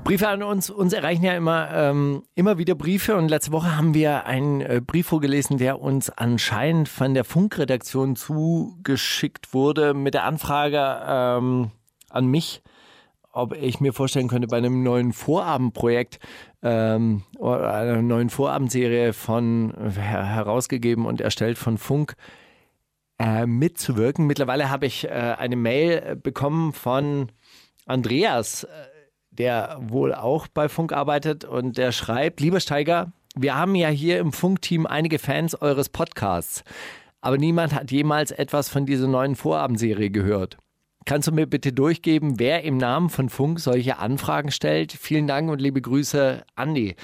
Briefe 0.04 0.28
an 0.28 0.44
uns. 0.44 0.70
Uns 0.70 0.92
erreichen 0.92 1.24
ja 1.24 1.38
immer, 1.38 1.70
ähm, 1.74 2.24
immer 2.36 2.58
wieder 2.58 2.76
Briefe. 2.76 3.16
Und 3.16 3.30
letzte 3.30 3.54
Woche 3.54 3.78
haben 3.78 3.94
wir 3.94 4.26
einen 4.26 4.60
äh, 4.60 4.82
Brief 4.86 5.08
vorgelesen, 5.08 5.58
der 5.58 5.80
uns 5.80 6.10
anscheinend 6.10 6.90
von 6.90 7.14
der 7.14 7.24
Funkredaktion 7.24 8.18
zugeschickt 8.18 9.54
wurde 9.54 9.94
mit 9.94 10.14
der 10.16 10.26
Anfrage 10.26 11.02
ähm, 11.08 11.72
an 12.10 12.28
mich, 12.28 12.62
ob 13.32 13.56
ich 13.56 13.80
mir 13.80 13.94
vorstellen 13.94 14.28
könnte, 14.28 14.50
bei 14.50 14.58
einem 14.58 14.84
neuen 14.84 15.14
Vorabendprojekt 15.14 16.20
ähm, 16.62 17.24
oder 17.38 17.74
einer 17.74 18.02
neuen 18.02 18.30
Vorabendserie 18.30 19.14
von 19.14 19.74
äh, 19.76 19.92
her 19.92 20.26
herausgegeben 20.26 21.06
und 21.06 21.22
erstellt 21.22 21.58
von 21.58 21.78
Funk 21.78 22.18
äh, 23.20 23.46
mitzuwirken. 23.46 24.28
Mittlerweile 24.28 24.70
habe 24.70 24.86
ich 24.86 25.06
äh, 25.06 25.10
eine 25.10 25.56
Mail 25.56 26.04
äh, 26.06 26.16
bekommen 26.16 26.74
von 26.74 27.32
Andreas, 27.86 28.64
äh, 28.64 28.68
der 29.32 29.78
wohl 29.82 30.14
auch 30.14 30.48
bei 30.48 30.70
Funk 30.70 30.92
arbeitet 30.92 31.46
und 31.46 31.78
der 31.78 31.92
schreibt, 31.92 32.40
lieber 32.40 32.60
Steiger, 32.60 33.12
wir 33.36 33.56
haben 33.56 33.76
ja 33.76 33.90
hier 33.90 34.20
im 34.20 34.32
Funkteam 34.32 34.86
einige 34.86 35.20
Fans 35.20 35.62
eures 35.62 35.90
Podcasts, 35.90 36.64
aber 37.22 37.38
niemand 37.38 37.74
hat 37.74 37.92
jemals 37.92 38.32
etwas 38.32 38.70
von 38.70 38.86
dieser 38.86 39.08
neuen 39.08 39.36
Vorabendserie 39.36 40.10
gehört. 40.10 40.58
Kannst 41.06 41.28
du 41.28 41.32
mir 41.32 41.46
bitte 41.46 41.72
durchgeben, 41.72 42.40
wer 42.40 42.64
im 42.64 42.78
Namen 42.78 43.10
von 43.10 43.30
Funk 43.30 43.60
solche 43.60 44.00
Anfragen 44.00 44.52
stellt? 44.52 44.92
Vielen 44.92 45.28
Dank 45.28 45.52
und 45.52 45.62
liebe 45.62 45.82
Grüße, 45.82 46.44
Andi. 46.56 46.96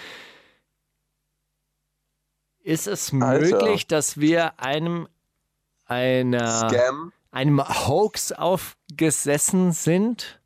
Ist 2.63 2.87
es 2.87 3.13
Alter. 3.13 3.57
möglich, 3.57 3.87
dass 3.87 4.19
wir 4.19 4.59
einem 4.59 5.07
einer, 5.91 6.69
Scam? 6.69 7.11
einem 7.31 7.61
Hoax 7.61 8.31
aufgesessen 8.31 9.73
sind? 9.73 10.39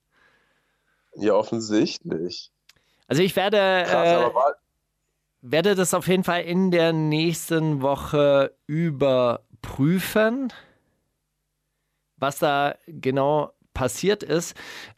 Ja, 1.15 1.33
offensichtlich. 1.33 2.51
Also 3.07 3.21
ich 3.21 3.35
werde, 3.35 3.83
Krass, 3.87 4.07
äh, 4.07 5.51
werde 5.51 5.75
das 5.75 5.93
auf 5.93 6.07
jeden 6.07 6.23
Fall 6.23 6.41
in 6.43 6.71
der 6.71 6.91
nächsten 6.91 7.81
Woche 7.81 8.55
überprüfen, 8.65 10.51
was 12.17 12.39
da 12.39 12.75
genau 12.87 13.53
passiert 13.73 14.23
ist. 14.23 14.55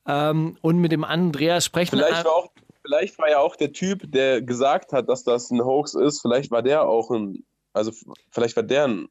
Ähm, 0.08 0.58
und 0.62 0.78
mit 0.78 0.94
dem 0.94 1.04
Andreas 1.04 1.66
sprechen 1.66 1.98
vielleicht 1.98 2.24
war, 2.24 2.32
auch, 2.32 2.52
vielleicht 2.82 3.20
war 3.20 3.30
ja 3.30 3.40
auch 3.40 3.58
der 3.58 3.74
Typ, 3.74 4.10
der 4.10 4.42
gesagt 4.42 4.94
hat, 4.94 5.10
dass 5.10 5.26
das 5.26 5.52
ein 5.52 5.62
Hoax 5.62 5.94
ist, 5.94 6.22
vielleicht 6.22 6.52
war 6.52 6.62
der 6.62 6.88
auch 6.88 7.12
ein, 7.12 7.44
also 7.74 7.92
vielleicht 8.32 8.56
war 8.56 8.64
der 8.64 8.86
ein, 8.86 9.10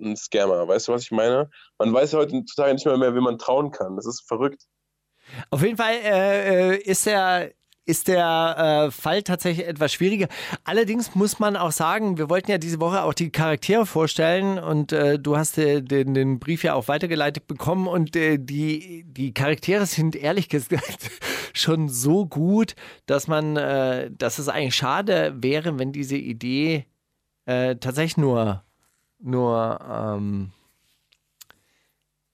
ein 0.00 0.16
Scammer. 0.16 0.66
Weißt 0.66 0.88
du, 0.88 0.92
was 0.92 1.02
ich 1.02 1.10
meine? 1.10 1.50
Man 1.78 1.92
weiß 1.92 2.12
ja 2.12 2.20
heutzutage 2.20 2.74
nicht 2.74 2.86
mehr, 2.86 2.96
mehr, 2.96 3.14
wie 3.14 3.20
man 3.20 3.38
trauen 3.38 3.70
kann. 3.70 3.96
Das 3.96 4.06
ist 4.06 4.26
verrückt. 4.26 4.62
Auf 5.50 5.62
jeden 5.62 5.76
Fall 5.76 5.94
äh, 6.04 6.72
äh 6.72 6.76
ist 6.76 7.06
er 7.06 7.50
ist 7.88 8.06
der 8.06 8.88
äh, 8.88 8.90
Fall 8.90 9.22
tatsächlich 9.22 9.66
etwas 9.66 9.94
schwieriger. 9.94 10.28
Allerdings 10.64 11.14
muss 11.14 11.38
man 11.38 11.56
auch 11.56 11.72
sagen, 11.72 12.18
wir 12.18 12.28
wollten 12.28 12.50
ja 12.50 12.58
diese 12.58 12.80
Woche 12.80 13.02
auch 13.02 13.14
die 13.14 13.30
Charaktere 13.30 13.86
vorstellen 13.86 14.58
und 14.58 14.92
äh, 14.92 15.18
du 15.18 15.38
hast 15.38 15.56
äh, 15.56 15.80
den, 15.80 16.12
den, 16.12 16.38
Brief 16.38 16.62
ja 16.64 16.74
auch 16.74 16.88
weitergeleitet 16.88 17.46
bekommen 17.46 17.88
und 17.88 18.14
äh, 18.14 18.36
die, 18.38 19.04
die 19.06 19.32
Charaktere 19.32 19.86
sind 19.86 20.16
ehrlich 20.16 20.48
gesagt 20.50 21.10
schon 21.54 21.88
so 21.88 22.26
gut, 22.26 22.74
dass 23.06 23.26
man, 23.26 23.56
äh, 23.56 24.10
dass 24.10 24.38
es 24.38 24.48
eigentlich 24.48 24.76
schade 24.76 25.34
wäre, 25.38 25.78
wenn 25.78 25.92
diese 25.92 26.16
Idee 26.16 26.86
tatsächlich 27.46 28.18
nur, 28.18 28.62
nur 29.18 29.80
ähm, 29.82 30.52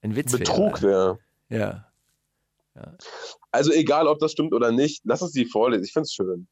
ein 0.03 0.17
Witz 0.17 0.33
Betrug 0.33 0.83
wäre. 0.83 1.19
Wär. 1.49 1.59
Ja. 1.59 2.83
ja. 2.83 2.97
Also 3.51 3.73
egal, 3.73 4.07
ob 4.07 4.19
das 4.19 4.33
stimmt 4.33 4.53
oder 4.53 4.73
nicht, 4.73 5.03
lass 5.05 5.23
uns 5.23 5.33
die 5.33 5.47
vorlesen. 5.47 5.85
Ich 5.85 5.93
finde 5.93 6.05
es 6.05 6.13
schön. 6.13 6.49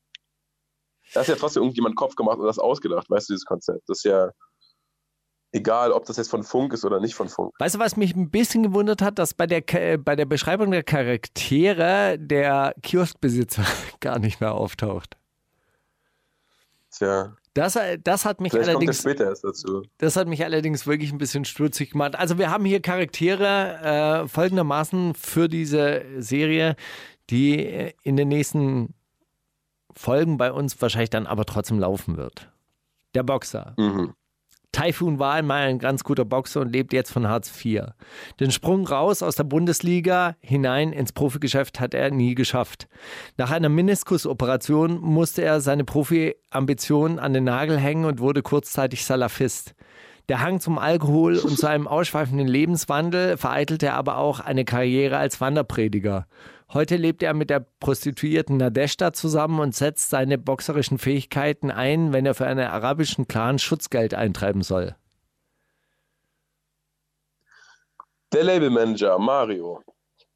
Da 1.14 1.20
ist 1.20 1.26
ja 1.26 1.34
trotzdem 1.34 1.62
irgendjemand 1.62 1.96
Kopf 1.96 2.14
gemacht 2.14 2.38
und 2.38 2.46
das 2.46 2.58
ausgedacht, 2.58 3.10
weißt 3.10 3.28
du, 3.28 3.34
dieses 3.34 3.44
Konzept. 3.44 3.88
Das 3.88 3.98
ist 3.98 4.04
ja 4.04 4.30
egal, 5.52 5.92
ob 5.92 6.06
das 6.06 6.16
jetzt 6.16 6.30
von 6.30 6.42
Funk 6.42 6.72
ist 6.72 6.84
oder 6.84 7.00
nicht 7.00 7.14
von 7.14 7.28
Funk. 7.28 7.52
Weißt 7.58 7.74
du, 7.74 7.78
was 7.78 7.96
mich 7.96 8.16
ein 8.16 8.30
bisschen 8.30 8.62
gewundert 8.62 9.02
hat, 9.02 9.18
dass 9.18 9.34
bei 9.34 9.46
der, 9.46 9.98
bei 9.98 10.16
der 10.16 10.24
Beschreibung 10.24 10.70
der 10.70 10.82
Charaktere 10.82 12.18
der 12.18 12.74
Kioskbesitzer 12.82 13.64
gar 14.00 14.18
nicht 14.18 14.40
mehr 14.40 14.54
auftaucht. 14.54 15.16
Tja. 16.90 17.36
Das, 17.54 17.76
äh, 17.76 17.98
das 18.02 18.24
hat 18.24 18.40
mich 18.40 18.52
Vielleicht 18.52 18.70
allerdings. 18.70 19.02
Dazu. 19.02 19.82
Das 19.98 20.16
hat 20.16 20.26
mich 20.26 20.44
allerdings 20.44 20.86
wirklich 20.86 21.12
ein 21.12 21.18
bisschen 21.18 21.44
stutzig 21.44 21.90
gemacht. 21.90 22.16
Also 22.16 22.38
wir 22.38 22.50
haben 22.50 22.64
hier 22.64 22.80
Charaktere 22.80 24.22
äh, 24.24 24.28
folgendermaßen 24.28 25.14
für 25.14 25.48
diese 25.48 26.02
Serie, 26.18 26.76
die 27.30 27.58
äh, 27.58 27.92
in 28.02 28.16
den 28.16 28.28
nächsten 28.28 28.94
Folgen 29.94 30.38
bei 30.38 30.52
uns 30.52 30.80
wahrscheinlich 30.80 31.10
dann 31.10 31.26
aber 31.26 31.44
trotzdem 31.44 31.78
laufen 31.78 32.16
wird. 32.16 32.50
Der 33.14 33.22
Boxer. 33.22 33.74
Mhm. 33.76 34.14
Taifun 34.72 35.18
war 35.18 35.42
mal 35.42 35.68
ein 35.68 35.78
ganz 35.78 36.02
guter 36.02 36.24
Boxer 36.24 36.62
und 36.62 36.72
lebt 36.72 36.94
jetzt 36.94 37.12
von 37.12 37.28
Hartz 37.28 37.52
IV. 37.62 37.82
Den 38.40 38.50
Sprung 38.50 38.86
raus 38.86 39.22
aus 39.22 39.36
der 39.36 39.44
Bundesliga 39.44 40.34
hinein 40.40 40.92
ins 40.92 41.12
Profigeschäft 41.12 41.78
hat 41.78 41.92
er 41.92 42.10
nie 42.10 42.34
geschafft. 42.34 42.88
Nach 43.36 43.50
einer 43.50 43.68
Meniskusoperation 43.68 44.98
musste 45.00 45.42
er 45.42 45.60
seine 45.60 45.84
Profi-Ambitionen 45.84 47.18
an 47.18 47.34
den 47.34 47.44
Nagel 47.44 47.78
hängen 47.78 48.06
und 48.06 48.18
wurde 48.20 48.42
kurzzeitig 48.42 49.04
Salafist. 49.04 49.74
Der 50.28 50.40
Hang 50.40 50.60
zum 50.60 50.78
Alkohol 50.78 51.36
und 51.36 51.58
zu 51.58 51.66
einem 51.66 51.86
ausschweifenden 51.86 52.46
Lebenswandel 52.46 53.36
vereitelte 53.36 53.92
aber 53.92 54.16
auch 54.16 54.40
eine 54.40 54.64
Karriere 54.64 55.18
als 55.18 55.40
Wanderprediger. 55.40 56.26
Heute 56.74 56.96
lebt 56.96 57.22
er 57.22 57.34
mit 57.34 57.50
der 57.50 57.60
Prostituierten 57.60 58.56
Nadeshda 58.56 59.12
zusammen 59.12 59.60
und 59.60 59.74
setzt 59.74 60.08
seine 60.08 60.38
boxerischen 60.38 60.96
Fähigkeiten 60.96 61.70
ein, 61.70 62.14
wenn 62.14 62.24
er 62.24 62.34
für 62.34 62.46
einen 62.46 62.66
arabischen 62.66 63.28
Clan 63.28 63.58
Schutzgeld 63.58 64.14
eintreiben 64.14 64.62
soll. 64.62 64.96
Der 68.32 68.44
Labelmanager 68.44 69.18
Mario. 69.18 69.82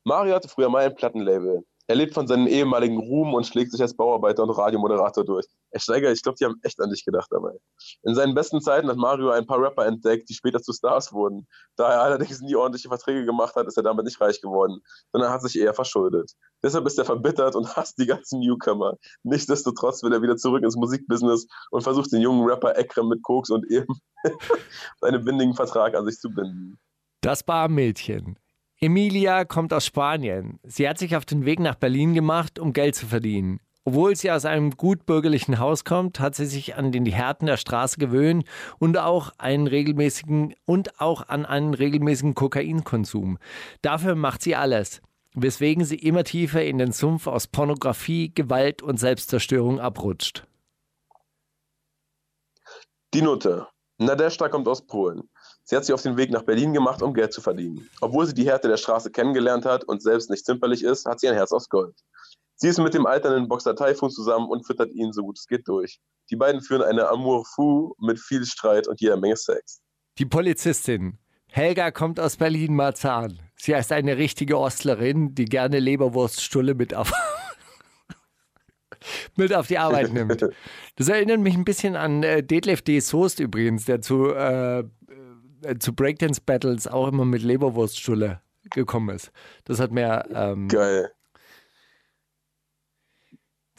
Mario 0.05 0.35
hatte 0.35 0.49
früher 0.49 0.69
mal 0.69 0.85
ein 0.85 0.95
Plattenlabel. 0.95 1.65
Er 1.89 1.95
lebt 1.95 2.15
von 2.15 2.27
seinem 2.27 2.49
ehemaligen 2.49 2.99
Ruhm 2.99 3.35
und 3.35 3.47
schlägt 3.47 3.71
sich 3.71 3.81
als 3.81 3.95
Bauarbeiter 3.95 4.43
und 4.43 4.51
Radiomoderator 4.51 5.25
durch. 5.25 5.47
Ey, 5.71 5.81
Steiger, 5.81 6.11
ich 6.11 6.23
glaube, 6.23 6.37
die 6.39 6.45
haben 6.45 6.59
echt 6.63 6.81
an 6.81 6.91
dich 6.91 7.05
gedacht 7.05 7.29
dabei. 7.31 7.53
In 8.03 8.15
seinen 8.17 8.35
besten 8.35 8.61
Zeiten 8.61 8.89
hat 8.89 8.97
Mario 8.97 9.31
ein 9.31 9.47
paar 9.47 9.61
Rapper 9.61 9.87
entdeckt, 9.87 10.29
die 10.29 10.35
später 10.35 10.61
zu 10.61 10.73
Stars 10.73 11.13
wurden. 11.13 11.47
Da 11.77 11.93
er 11.93 12.03
allerdings 12.03 12.41
nie 12.41 12.57
ordentliche 12.57 12.89
Verträge 12.89 13.25
gemacht 13.25 13.55
hat, 13.55 13.69
ist 13.69 13.77
er 13.77 13.85
damit 13.85 14.05
nicht 14.05 14.21
reich 14.21 14.41
geworden, 14.41 14.81
sondern 15.13 15.31
hat 15.31 15.43
sich 15.43 15.59
eher 15.59 15.75
verschuldet. 15.75 16.33
Deshalb 16.63 16.87
ist 16.87 16.99
er 16.99 17.05
verbittert 17.05 17.55
und 17.55 17.67
hasst 17.77 17.99
die 17.99 18.07
ganzen 18.07 18.41
Newcomer. 18.41 18.95
Nichtsdestotrotz 19.23 20.03
will 20.03 20.13
er 20.13 20.23
wieder 20.23 20.37
zurück 20.37 20.65
ins 20.65 20.77
Musikbusiness 20.77 21.47
und 21.71 21.83
versucht 21.83 22.11
den 22.13 22.21
jungen 22.21 22.49
Rapper 22.49 22.77
Ekrem 22.77 23.09
mit 23.09 23.23
Koks 23.23 23.51
und 23.51 23.65
eben 23.71 23.95
seinen 25.01 25.25
bindigen 25.25 25.55
Vertrag 25.55 25.95
an 25.95 26.05
sich 26.05 26.19
zu 26.19 26.31
binden. 26.31 26.79
Das 27.21 27.45
Barmädchen. 27.45 28.39
Emilia 28.79 29.47
kommt 29.47 29.73
aus 29.73 29.87
Spanien. 29.87 30.59
Sie 30.63 30.87
hat 30.87 30.99
sich 30.99 31.17
auf 31.17 31.25
den 31.25 31.47
Weg 31.47 31.61
nach 31.61 31.77
Berlin 31.77 32.13
gemacht, 32.13 32.59
um 32.59 32.75
Geld 32.75 32.95
zu 32.95 33.07
verdienen. 33.07 33.59
Obwohl 33.85 34.17
sie 34.17 34.31
aus 34.31 34.45
einem 34.45 34.73
gutbürgerlichen 34.73 35.59
Haus 35.59 35.85
kommt, 35.85 36.21
hat 36.21 36.35
sie 36.35 36.45
sich 36.45 36.75
an 36.75 36.93
die 36.93 37.13
Härten 37.13 37.47
der 37.47 37.57
Straße 37.57 37.99
gewöhnt 37.99 38.45
und 38.79 38.99
auch 38.99 39.33
einen 39.39 39.67
regelmäßigen 39.67 40.55
und 40.67 41.01
auch 41.01 41.29
an 41.29 41.47
einen 41.47 41.73
regelmäßigen 41.73 42.35
Kokainkonsum. 42.35 43.39
Dafür 43.81 44.15
macht 44.15 44.43
sie 44.43 44.57
alles, 44.57 45.01
weswegen 45.35 45.85
sie 45.85 45.97
immer 45.97 46.25
tiefer 46.25 46.65
in 46.65 46.79
den 46.79 46.93
Sumpf 46.93 47.29
aus 47.29 47.47
Pornografie, 47.47 48.35
Gewalt 48.35 48.83
und 48.83 48.99
Selbstzerstörung 48.99 49.81
abrutscht. 49.81 50.47
Die 53.15 53.23
Note. 53.23 53.69
Nadeshda 53.99 54.49
kommt 54.49 54.69
aus 54.69 54.87
Polen. 54.87 55.31
Sie 55.69 55.75
hat 55.75 55.85
sich 55.85 55.93
auf 55.93 56.03
den 56.03 56.17
Weg 56.17 56.31
nach 56.31 56.45
Berlin 56.45 56.73
gemacht, 56.73 57.03
um 57.03 57.13
Geld 57.13 57.33
zu 57.33 57.41
verdienen. 57.41 57.91
Obwohl 58.01 58.25
sie 58.25 58.35
die 58.35 58.47
Härte 58.47 58.69
der 58.69 58.77
Straße 58.77 59.11
kennengelernt 59.11 59.65
hat 59.65 59.83
und 59.83 60.01
selbst 60.01 60.31
nicht 60.31 60.47
zimperlich 60.47 60.85
ist, 60.85 61.07
hat 61.07 61.19
sie 61.19 61.29
ein 61.29 61.35
Herz 61.35 61.51
aus 61.51 61.69
Gold. 61.69 61.97
Sie 62.55 62.69
ist 62.69 62.79
mit 62.79 62.95
dem 62.95 63.05
alternden 63.05 63.49
Boxer 63.49 63.75
Taifun 63.75 64.11
zusammen 64.11 64.49
und 64.49 64.65
füttert 64.65 64.93
ihn 64.93 65.13
so 65.13 65.25
gut 65.25 65.37
es 65.37 65.49
geht 65.49 65.67
durch. 65.67 65.99
Die 66.31 66.37
beiden 66.37 66.61
führen 66.61 66.83
eine 66.83 67.09
Amour 67.09 67.45
fou 67.45 67.97
mit 67.99 68.21
viel 68.21 68.45
Streit 68.45 68.87
und 68.87 69.01
jeder 69.01 69.17
Menge 69.17 69.37
Sex. 69.37 69.81
Die 70.19 70.25
Polizistin. 70.25 71.19
Helga 71.51 71.91
kommt 71.91 72.21
aus 72.21 72.37
Berlin-Marzahn. 72.37 73.41
Sie 73.57 73.73
ist 73.73 73.91
eine 73.91 74.19
richtige 74.19 74.59
Ostlerin, 74.59 75.35
die 75.35 75.47
gerne 75.47 75.81
Leberwurststulle 75.81 76.75
mit 76.75 76.95
auf, 76.95 77.13
mit 79.37 79.53
auf 79.53 79.67
die 79.67 79.79
Arbeit 79.79 80.13
nimmt. 80.13 80.49
Das 80.99 81.11
erinnert 81.11 81.41
mich 81.41 81.55
ein 81.55 81.67
bisschen 81.67 81.95
an 81.95 82.23
äh, 82.23 82.43
Detlef 82.43 82.81
D. 82.81 83.01
Soest 83.01 83.39
übrigens, 83.39 83.85
der 83.85 84.01
zu 84.01 84.31
äh, 84.31 84.83
äh, 85.67 85.79
zu 85.79 85.95
Breakdance-Battles 85.95 86.87
auch 86.89 87.09
immer 87.09 87.25
mit 87.25 87.43
Leberwurststulle 87.43 88.41
gekommen 88.71 89.15
ist. 89.15 89.33
Das 89.65 89.81
hat 89.81 89.93
mir. 89.93 90.25
Ähm, 90.33 90.69
Geil. 90.69 91.11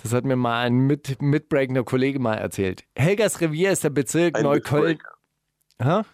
Das 0.02 0.14
hat 0.14 0.26
mir 0.26 0.36
mal 0.36 0.66
ein 0.66 0.76
mit, 0.76 1.22
mitbreakender 1.22 1.84
Kollege 1.84 2.20
mal 2.20 2.36
erzählt. 2.36 2.84
Helgas 2.96 3.42
Revier 3.42 3.72
ist 3.72 3.84
der 3.84 3.90
Bezirk 3.90 4.38
ein 4.38 4.44
Neukölln. 4.44 5.00
Ha? 5.82 6.06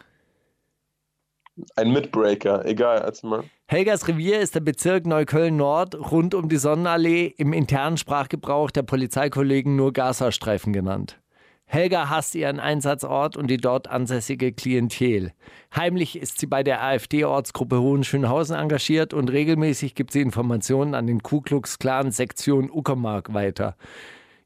Ein 1.75 1.91
Mitbreaker, 1.91 2.65
egal, 2.65 2.99
erzähl 2.99 3.29
mal. 3.29 3.43
Helgas 3.67 4.07
Revier 4.07 4.39
ist 4.39 4.55
der 4.55 4.61
Bezirk 4.61 5.05
Neukölln-Nord, 5.05 5.95
rund 6.11 6.33
um 6.33 6.49
die 6.49 6.57
Sonnenallee, 6.57 7.33
im 7.37 7.53
internen 7.53 7.97
Sprachgebrauch 7.97 8.71
der 8.71 8.83
Polizeikollegen 8.83 9.75
nur 9.75 9.93
Gazastreifen 9.93 10.73
genannt. 10.73 11.19
Helga 11.65 12.09
hasst 12.09 12.35
ihren 12.35 12.59
Einsatzort 12.59 13.35
und 13.35 13.47
die 13.47 13.57
dort 13.57 13.87
ansässige 13.87 14.51
Klientel. 14.51 15.33
Heimlich 15.75 16.15
ist 16.17 16.39
sie 16.39 16.45
bei 16.45 16.61
der 16.63 16.83
AfD-Ortsgruppe 16.83 17.79
Hohenschönhausen 17.79 18.55
engagiert 18.55 19.13
und 19.13 19.31
regelmäßig 19.31 19.95
gibt 19.95 20.11
sie 20.11 20.21
Informationen 20.21 20.93
an 20.93 21.07
den 21.07 21.23
Ku 21.23 21.41
Klux 21.41 21.79
Klan 21.79 22.11
Sektion 22.11 22.69
Uckermark 22.69 23.33
weiter. 23.33 23.75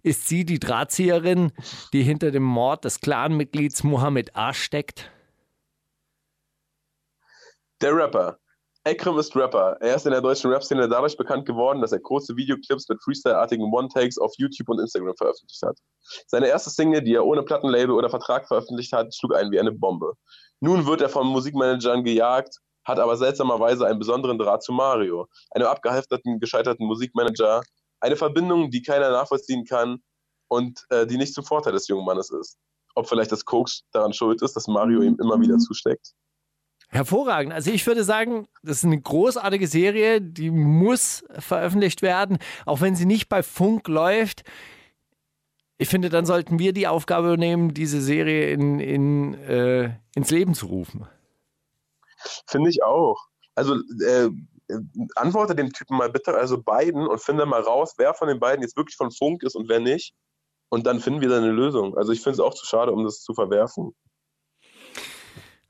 Ist 0.03 0.27
sie 0.29 0.45
die 0.45 0.59
Drahtzieherin, 0.59 1.51
die 1.91 2.03
hinter 2.03 2.31
dem 2.31 2.43
Mord 2.43 2.85
des 2.85 3.01
Clanmitglieds 3.01 3.83
Mohammed 3.83 4.35
A. 4.35 4.53
steckt? 4.53 5.11
Der 7.81 7.93
Rapper. 7.93 8.39
Ekrem 8.87 9.17
ist 9.19 9.35
Rapper. 9.35 9.75
Er 9.81 9.95
ist 9.95 10.05
in 10.05 10.13
der 10.13 10.21
deutschen 10.21 10.49
Rap-Szene 10.49 10.87
dadurch 10.87 11.17
bekannt 11.17 11.45
geworden, 11.45 11.81
dass 11.81 11.91
er 11.91 11.99
kurze 11.99 12.37
Videoclips 12.37 12.87
mit 12.87 13.03
Freestyle-artigen 13.03 13.65
One-Takes 13.65 14.17
auf 14.17 14.33
YouTube 14.37 14.69
und 14.69 14.79
Instagram 14.79 15.13
veröffentlicht 15.17 15.61
hat. 15.61 15.77
Seine 16.25 16.47
erste 16.47 16.69
Single, 16.69 17.01
die 17.01 17.13
er 17.13 17.25
ohne 17.25 17.43
Plattenlabel 17.43 17.91
oder 17.91 18.09
Vertrag 18.09 18.47
veröffentlicht 18.47 18.93
hat, 18.93 19.13
schlug 19.13 19.35
ein 19.35 19.51
wie 19.51 19.59
eine 19.59 19.73
Bombe. 19.73 20.13
Nun 20.61 20.85
wird 20.85 21.01
er 21.01 21.09
von 21.09 21.27
Musikmanagern 21.27 22.05
gejagt, 22.05 22.59
hat 22.85 22.99
aber 22.99 23.17
seltsamerweise 23.17 23.85
einen 23.85 23.99
besonderen 23.99 24.37
Draht 24.37 24.63
zu 24.63 24.71
Mario, 24.71 25.27
einem 25.51 25.67
abgehalfterten, 25.67 26.39
gescheiterten 26.39 26.87
Musikmanager, 26.87 27.61
eine 27.99 28.15
Verbindung, 28.15 28.71
die 28.71 28.81
keiner 28.81 29.09
nachvollziehen 29.09 29.65
kann 29.65 30.01
und 30.47 30.85
äh, 30.89 31.05
die 31.05 31.17
nicht 31.17 31.33
zum 31.33 31.43
Vorteil 31.43 31.73
des 31.73 31.89
jungen 31.89 32.05
Mannes 32.05 32.29
ist. 32.29 32.57
Ob 32.95 33.09
vielleicht 33.09 33.33
das 33.33 33.43
Koks 33.43 33.81
daran 33.91 34.13
schuld 34.13 34.41
ist, 34.41 34.55
dass 34.55 34.67
Mario 34.67 35.01
ihm 35.01 35.17
immer 35.19 35.39
wieder 35.41 35.57
zusteckt? 35.57 36.13
Hervorragend. 36.89 37.53
Also 37.53 37.71
ich 37.71 37.85
würde 37.85 38.03
sagen, 38.03 38.47
das 38.63 38.77
ist 38.77 38.85
eine 38.85 39.01
großartige 39.01 39.67
Serie, 39.67 40.21
die 40.21 40.51
muss 40.51 41.25
veröffentlicht 41.37 42.01
werden, 42.01 42.37
auch 42.65 42.79
wenn 42.79 42.95
sie 42.95 43.05
nicht 43.05 43.27
bei 43.27 43.43
Funk 43.43 43.87
läuft. 43.87 44.43
Ich 45.77 45.89
finde, 45.89 46.09
dann 46.09 46.25
sollten 46.25 46.59
wir 46.59 46.73
die 46.73 46.87
Aufgabe 46.87 47.37
nehmen, 47.37 47.73
diese 47.73 48.01
Serie 48.01 48.51
in, 48.51 48.79
in, 48.79 49.33
äh, 49.35 49.95
ins 50.15 50.31
Leben 50.31 50.53
zu 50.53 50.67
rufen. 50.67 51.07
Finde 52.47 52.69
ich 52.69 52.81
auch. 52.83 53.27
Also 53.53 53.75
äh, 53.75 54.29
antworte 55.15 55.55
dem 55.55 55.71
Typen 55.73 55.97
mal 55.97 56.09
bitte, 56.09 56.33
also 56.35 56.61
beiden, 56.61 57.05
und 57.05 57.21
finde 57.21 57.45
mal 57.45 57.61
raus, 57.61 57.93
wer 57.97 58.13
von 58.13 58.27
den 58.27 58.39
beiden 58.39 58.61
jetzt 58.61 58.77
wirklich 58.77 58.95
von 58.95 59.11
Funk 59.11 59.43
ist 59.43 59.55
und 59.55 59.69
wer 59.69 59.79
nicht. 59.79 60.13
Und 60.69 60.85
dann 60.85 60.99
finden 60.99 61.21
wir 61.21 61.29
da 61.29 61.37
eine 61.37 61.51
Lösung. 61.51 61.97
Also 61.97 62.11
ich 62.11 62.21
finde 62.21 62.33
es 62.33 62.39
auch 62.39 62.53
zu 62.53 62.65
schade, 62.65 62.91
um 62.91 63.03
das 63.03 63.21
zu 63.21 63.33
verwerfen. 63.33 63.93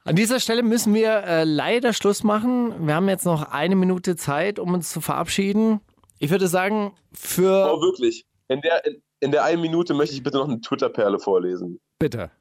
An 0.08 0.16
dieser 0.16 0.40
Stelle 0.40 0.64
müssen 0.64 0.94
wir 0.94 1.24
äh, 1.26 1.44
leider 1.44 1.92
Schluss 1.92 2.24
machen. 2.24 2.88
Wir 2.88 2.96
haben 2.96 3.10
jetzt 3.10 3.26
noch 3.26 3.52
eine 3.52 3.76
Minute 3.76 4.16
Zeit, 4.16 4.58
um 4.58 4.74
uns 4.74 4.90
zu 4.90 5.02
verabschieden. 5.02 5.82
Ich 6.18 6.30
würde 6.30 6.48
sagen, 6.48 6.96
für. 7.12 7.74
Oh, 7.74 7.82
wirklich. 7.82 8.26
In 8.48 8.62
der, 8.62 8.86
in, 8.86 9.04
in 9.20 9.32
der 9.32 9.44
einen 9.44 9.62
Minute 9.62 9.94
möchte 9.94 10.16
ich 10.16 10.24
bitte 10.24 10.38
noch 10.38 10.48
eine 10.48 10.62
Twitter-Perle 10.62 11.20
vorlesen. 11.20 11.82
Bitte. 12.00 12.32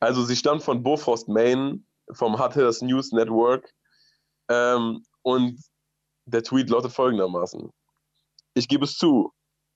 Also, 0.00 0.22
sie 0.22 0.36
stammt 0.36 0.62
von 0.62 0.82
Bofrost 0.82 1.28
Maine, 1.28 1.82
vom 2.12 2.38
Hot 2.38 2.52
Hitters 2.52 2.82
News 2.82 3.12
Network. 3.12 3.72
Ähm, 4.50 5.02
und 5.22 5.58
der 6.26 6.42
Tweet 6.42 6.68
lautet 6.68 6.92
folgendermaßen: 6.92 7.70
Ich 8.52 8.68
gebe 8.68 8.84
es 8.84 8.98
zu, 8.98 9.32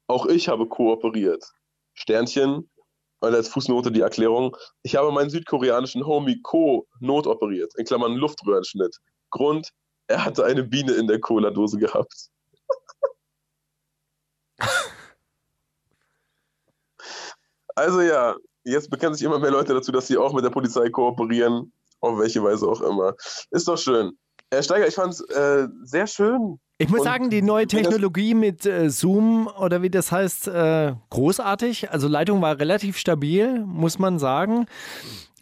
auch 0.06 0.26
ich 0.26 0.48
habe 0.48 0.68
kooperiert. 0.68 1.42
Sternchen, 1.94 2.68
und 3.26 3.34
als 3.34 3.48
Fußnote 3.48 3.90
die 3.92 4.00
Erklärung, 4.00 4.56
ich 4.82 4.96
habe 4.96 5.12
meinen 5.12 5.30
südkoreanischen 5.30 6.06
Homie 6.06 6.40
Co. 6.42 6.86
notoperiert, 7.00 7.72
in 7.76 7.84
Klammern 7.84 8.14
Luftröhrenschnitt. 8.14 8.96
Grund, 9.30 9.70
er 10.08 10.24
hatte 10.24 10.44
eine 10.44 10.62
Biene 10.62 10.92
in 10.92 11.06
der 11.06 11.20
Cola-Dose 11.20 11.78
gehabt. 11.78 12.30
also 17.74 18.00
ja, 18.00 18.36
jetzt 18.64 18.90
bekennen 18.90 19.14
sich 19.14 19.24
immer 19.24 19.38
mehr 19.38 19.50
Leute 19.50 19.74
dazu, 19.74 19.92
dass 19.92 20.06
sie 20.06 20.16
auch 20.16 20.32
mit 20.32 20.44
der 20.44 20.50
Polizei 20.50 20.88
kooperieren, 20.90 21.72
auf 22.00 22.18
welche 22.18 22.42
Weise 22.42 22.66
auch 22.66 22.80
immer. 22.80 23.14
Ist 23.50 23.68
doch 23.68 23.78
schön. 23.78 24.16
Herr 24.50 24.62
Steiger, 24.62 24.86
ich 24.86 24.94
fand 24.94 25.12
es 25.12 25.20
äh, 25.20 25.68
sehr 25.82 26.06
schön, 26.06 26.58
ich 26.78 26.90
muss 26.90 27.00
Und 27.00 27.04
sagen, 27.06 27.30
die 27.30 27.40
neue 27.40 27.66
Technologie 27.66 28.34
mit 28.34 28.66
äh, 28.66 28.90
Zoom 28.90 29.46
oder 29.46 29.80
wie 29.80 29.88
das 29.88 30.12
heißt, 30.12 30.48
äh, 30.48 30.92
großartig. 31.08 31.90
Also 31.90 32.06
Leitung 32.06 32.42
war 32.42 32.58
relativ 32.58 32.98
stabil, 32.98 33.64
muss 33.64 33.98
man 33.98 34.18
sagen. 34.18 34.66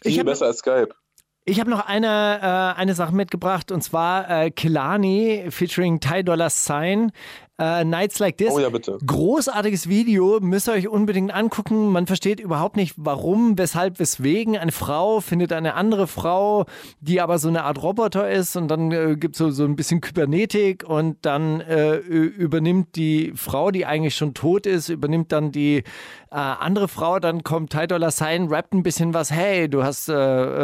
Viel 0.01 0.23
besser 0.23 0.45
als 0.45 0.59
Skype. 0.59 0.95
Ich 1.43 1.59
habe 1.59 1.69
noch 1.69 1.85
eine, 1.85 2.39
äh, 2.41 2.79
eine 2.79 2.95
Sache 2.95 3.13
mitgebracht 3.13 3.71
und 3.71 3.81
zwar 3.81 4.29
äh, 4.29 4.49
Kilani 4.49 5.47
featuring 5.49 5.99
Ty 5.99 6.23
Dollar 6.23 6.49
Sign. 6.49 7.11
Äh, 7.57 7.85
Nights 7.85 8.19
Like 8.19 8.37
This. 8.37 8.51
Oh 8.51 8.59
ja, 8.59 8.69
bitte. 8.69 8.97
Großartiges 9.05 9.87
Video, 9.87 10.39
müsst 10.41 10.67
ihr 10.67 10.73
euch 10.73 10.89
unbedingt 10.89 11.33
angucken. 11.33 11.89
Man 11.89 12.05
versteht 12.05 12.41
überhaupt 12.41 12.75
nicht, 12.75 12.95
warum, 12.97 13.57
weshalb, 13.57 13.97
weswegen. 13.99 14.57
Eine 14.57 14.73
Frau 14.73 15.21
findet 15.21 15.53
eine 15.53 15.75
andere 15.75 16.07
Frau, 16.07 16.65
die 16.99 17.21
aber 17.21 17.39
so 17.39 17.47
eine 17.47 17.63
Art 17.63 17.81
Roboter 17.81 18.29
ist 18.29 18.57
und 18.57 18.67
dann 18.67 18.91
äh, 18.91 19.15
gibt 19.15 19.35
es 19.35 19.39
so, 19.39 19.51
so 19.51 19.63
ein 19.63 19.77
bisschen 19.77 20.01
Kybernetik 20.01 20.83
und 20.83 21.25
dann 21.25 21.61
äh, 21.61 21.95
übernimmt 21.95 22.97
die 22.97 23.31
Frau, 23.35 23.71
die 23.71 23.85
eigentlich 23.85 24.15
schon 24.15 24.33
tot 24.33 24.65
ist, 24.65 24.89
übernimmt 24.89 25.31
dann 25.31 25.53
die 25.53 25.77
äh, 25.77 25.83
andere 26.31 26.89
Frau, 26.89 27.19
dann 27.19 27.43
kommt 27.43 27.71
Ty 27.71 27.87
Dollar 27.87 28.11
Sign, 28.11 28.47
rappt 28.47 28.73
ein 28.73 28.83
bisschen 28.83 29.13
was, 29.13 29.31
hey, 29.31 29.69
du 29.69 29.83
hast, 29.83 30.09
äh, 30.09 30.13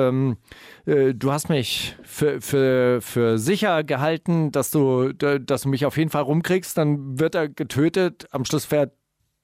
ähm, 0.09 0.31
äh, 0.31 0.70
du 0.85 1.31
hast 1.31 1.49
mich 1.49 1.95
für, 2.03 2.41
für, 2.41 3.01
für 3.01 3.37
sicher 3.37 3.83
gehalten, 3.83 4.51
dass 4.51 4.71
du, 4.71 5.13
dass 5.13 5.61
du 5.61 5.69
mich 5.69 5.85
auf 5.85 5.97
jeden 5.97 6.09
Fall 6.09 6.23
rumkriegst 6.23 6.77
dann 6.77 7.19
wird 7.19 7.35
er 7.35 7.49
getötet. 7.49 8.27
Am 8.31 8.45
Schluss 8.45 8.65
fährt 8.65 8.93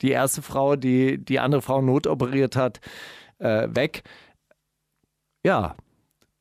die 0.01 0.11
erste 0.11 0.41
Frau, 0.41 0.75
die 0.75 1.23
die 1.23 1.39
andere 1.39 1.61
Frau 1.61 1.81
notoperiert 1.81 2.55
hat, 2.55 2.79
äh, 3.39 3.67
weg. 3.69 4.03
Ja, 5.43 5.75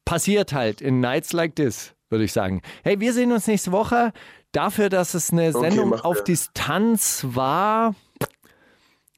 passiert 0.04 0.52
halt 0.52 0.80
in 0.80 1.00
Nights 1.00 1.32
Like 1.32 1.56
This, 1.56 1.94
würde 2.08 2.24
ich 2.24 2.32
sagen. 2.32 2.62
Hey, 2.82 3.00
wir 3.00 3.12
sehen 3.12 3.32
uns 3.32 3.46
nächste 3.46 3.72
Woche. 3.72 4.12
Dafür, 4.52 4.88
dass 4.88 5.14
es 5.14 5.30
eine 5.30 5.54
okay, 5.54 5.70
Sendung 5.70 5.92
auf 5.92 6.24
Distanz 6.24 7.26
war, 7.28 7.94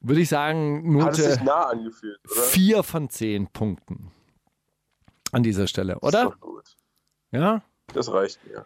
würde 0.01 0.21
ich 0.21 0.29
sagen, 0.29 0.93
Note 0.93 1.39
nah 1.43 1.73
vier 2.25 2.83
von 2.83 3.09
zehn 3.09 3.47
Punkten 3.47 4.11
an 5.31 5.43
dieser 5.43 5.67
Stelle, 5.67 5.99
oder? 5.99 6.33
Ja? 7.31 7.61
Das 7.93 8.11
reicht 8.11 8.39
mir. 8.45 8.65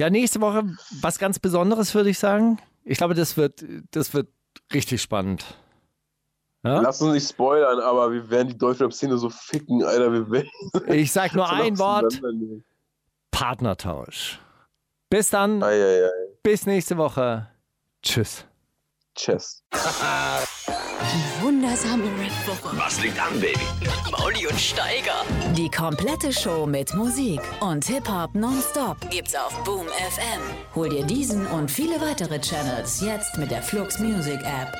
Ja, 0.00 0.10
nächste 0.10 0.40
Woche 0.40 0.64
was 1.00 1.18
ganz 1.18 1.38
Besonderes, 1.38 1.94
würde 1.94 2.10
ich 2.10 2.18
sagen. 2.18 2.58
Ich 2.84 2.98
glaube, 2.98 3.14
das 3.14 3.36
wird, 3.36 3.64
das 3.92 4.14
wird 4.14 4.28
richtig 4.72 5.02
spannend. 5.02 5.44
Ja? 6.64 6.80
Lass 6.80 7.00
uns 7.02 7.14
nicht 7.14 7.28
spoilern, 7.28 7.80
aber 7.80 8.12
wir 8.12 8.30
werden 8.30 8.48
die 8.48 8.58
Deutschrap-Szene 8.58 9.18
so 9.18 9.30
ficken, 9.30 9.82
Alter. 9.82 10.12
Wir 10.12 10.30
werden 10.30 10.50
ich 10.88 11.12
sag 11.12 11.34
nur 11.34 11.48
ein 11.52 11.78
Wort: 11.78 12.20
Partnertausch. 13.30 14.40
Bis 15.10 15.30
dann. 15.30 15.62
Ei, 15.62 15.72
ei, 15.72 16.04
ei. 16.04 16.10
Bis 16.42 16.66
nächste 16.66 16.96
Woche. 16.96 17.48
Tschüss. 18.02 18.46
Tschüss. 19.14 19.62
Die 19.72 21.44
wundersame 21.44 22.04
Red 22.04 22.32
Woche. 22.46 22.76
Was 22.78 23.00
liegt 23.02 23.20
an, 23.20 23.38
Baby? 23.40 23.58
Mauli 24.10 24.46
und 24.46 24.58
Steiger. 24.58 25.24
Die 25.56 25.70
komplette 25.70 26.32
Show 26.32 26.66
mit 26.66 26.94
Musik 26.94 27.40
und 27.60 27.84
Hip-Hop 27.84 28.34
nonstop 28.34 28.96
gibt's 29.10 29.34
auf 29.34 29.62
Boom 29.64 29.86
FM. 29.88 30.40
Hol 30.74 30.88
dir 30.88 31.04
diesen 31.04 31.46
und 31.48 31.70
viele 31.70 32.00
weitere 32.00 32.40
Channels 32.40 33.00
jetzt 33.00 33.36
mit 33.36 33.50
der 33.50 33.62
Flux 33.62 33.98
Music 33.98 34.40
App. 34.42 34.72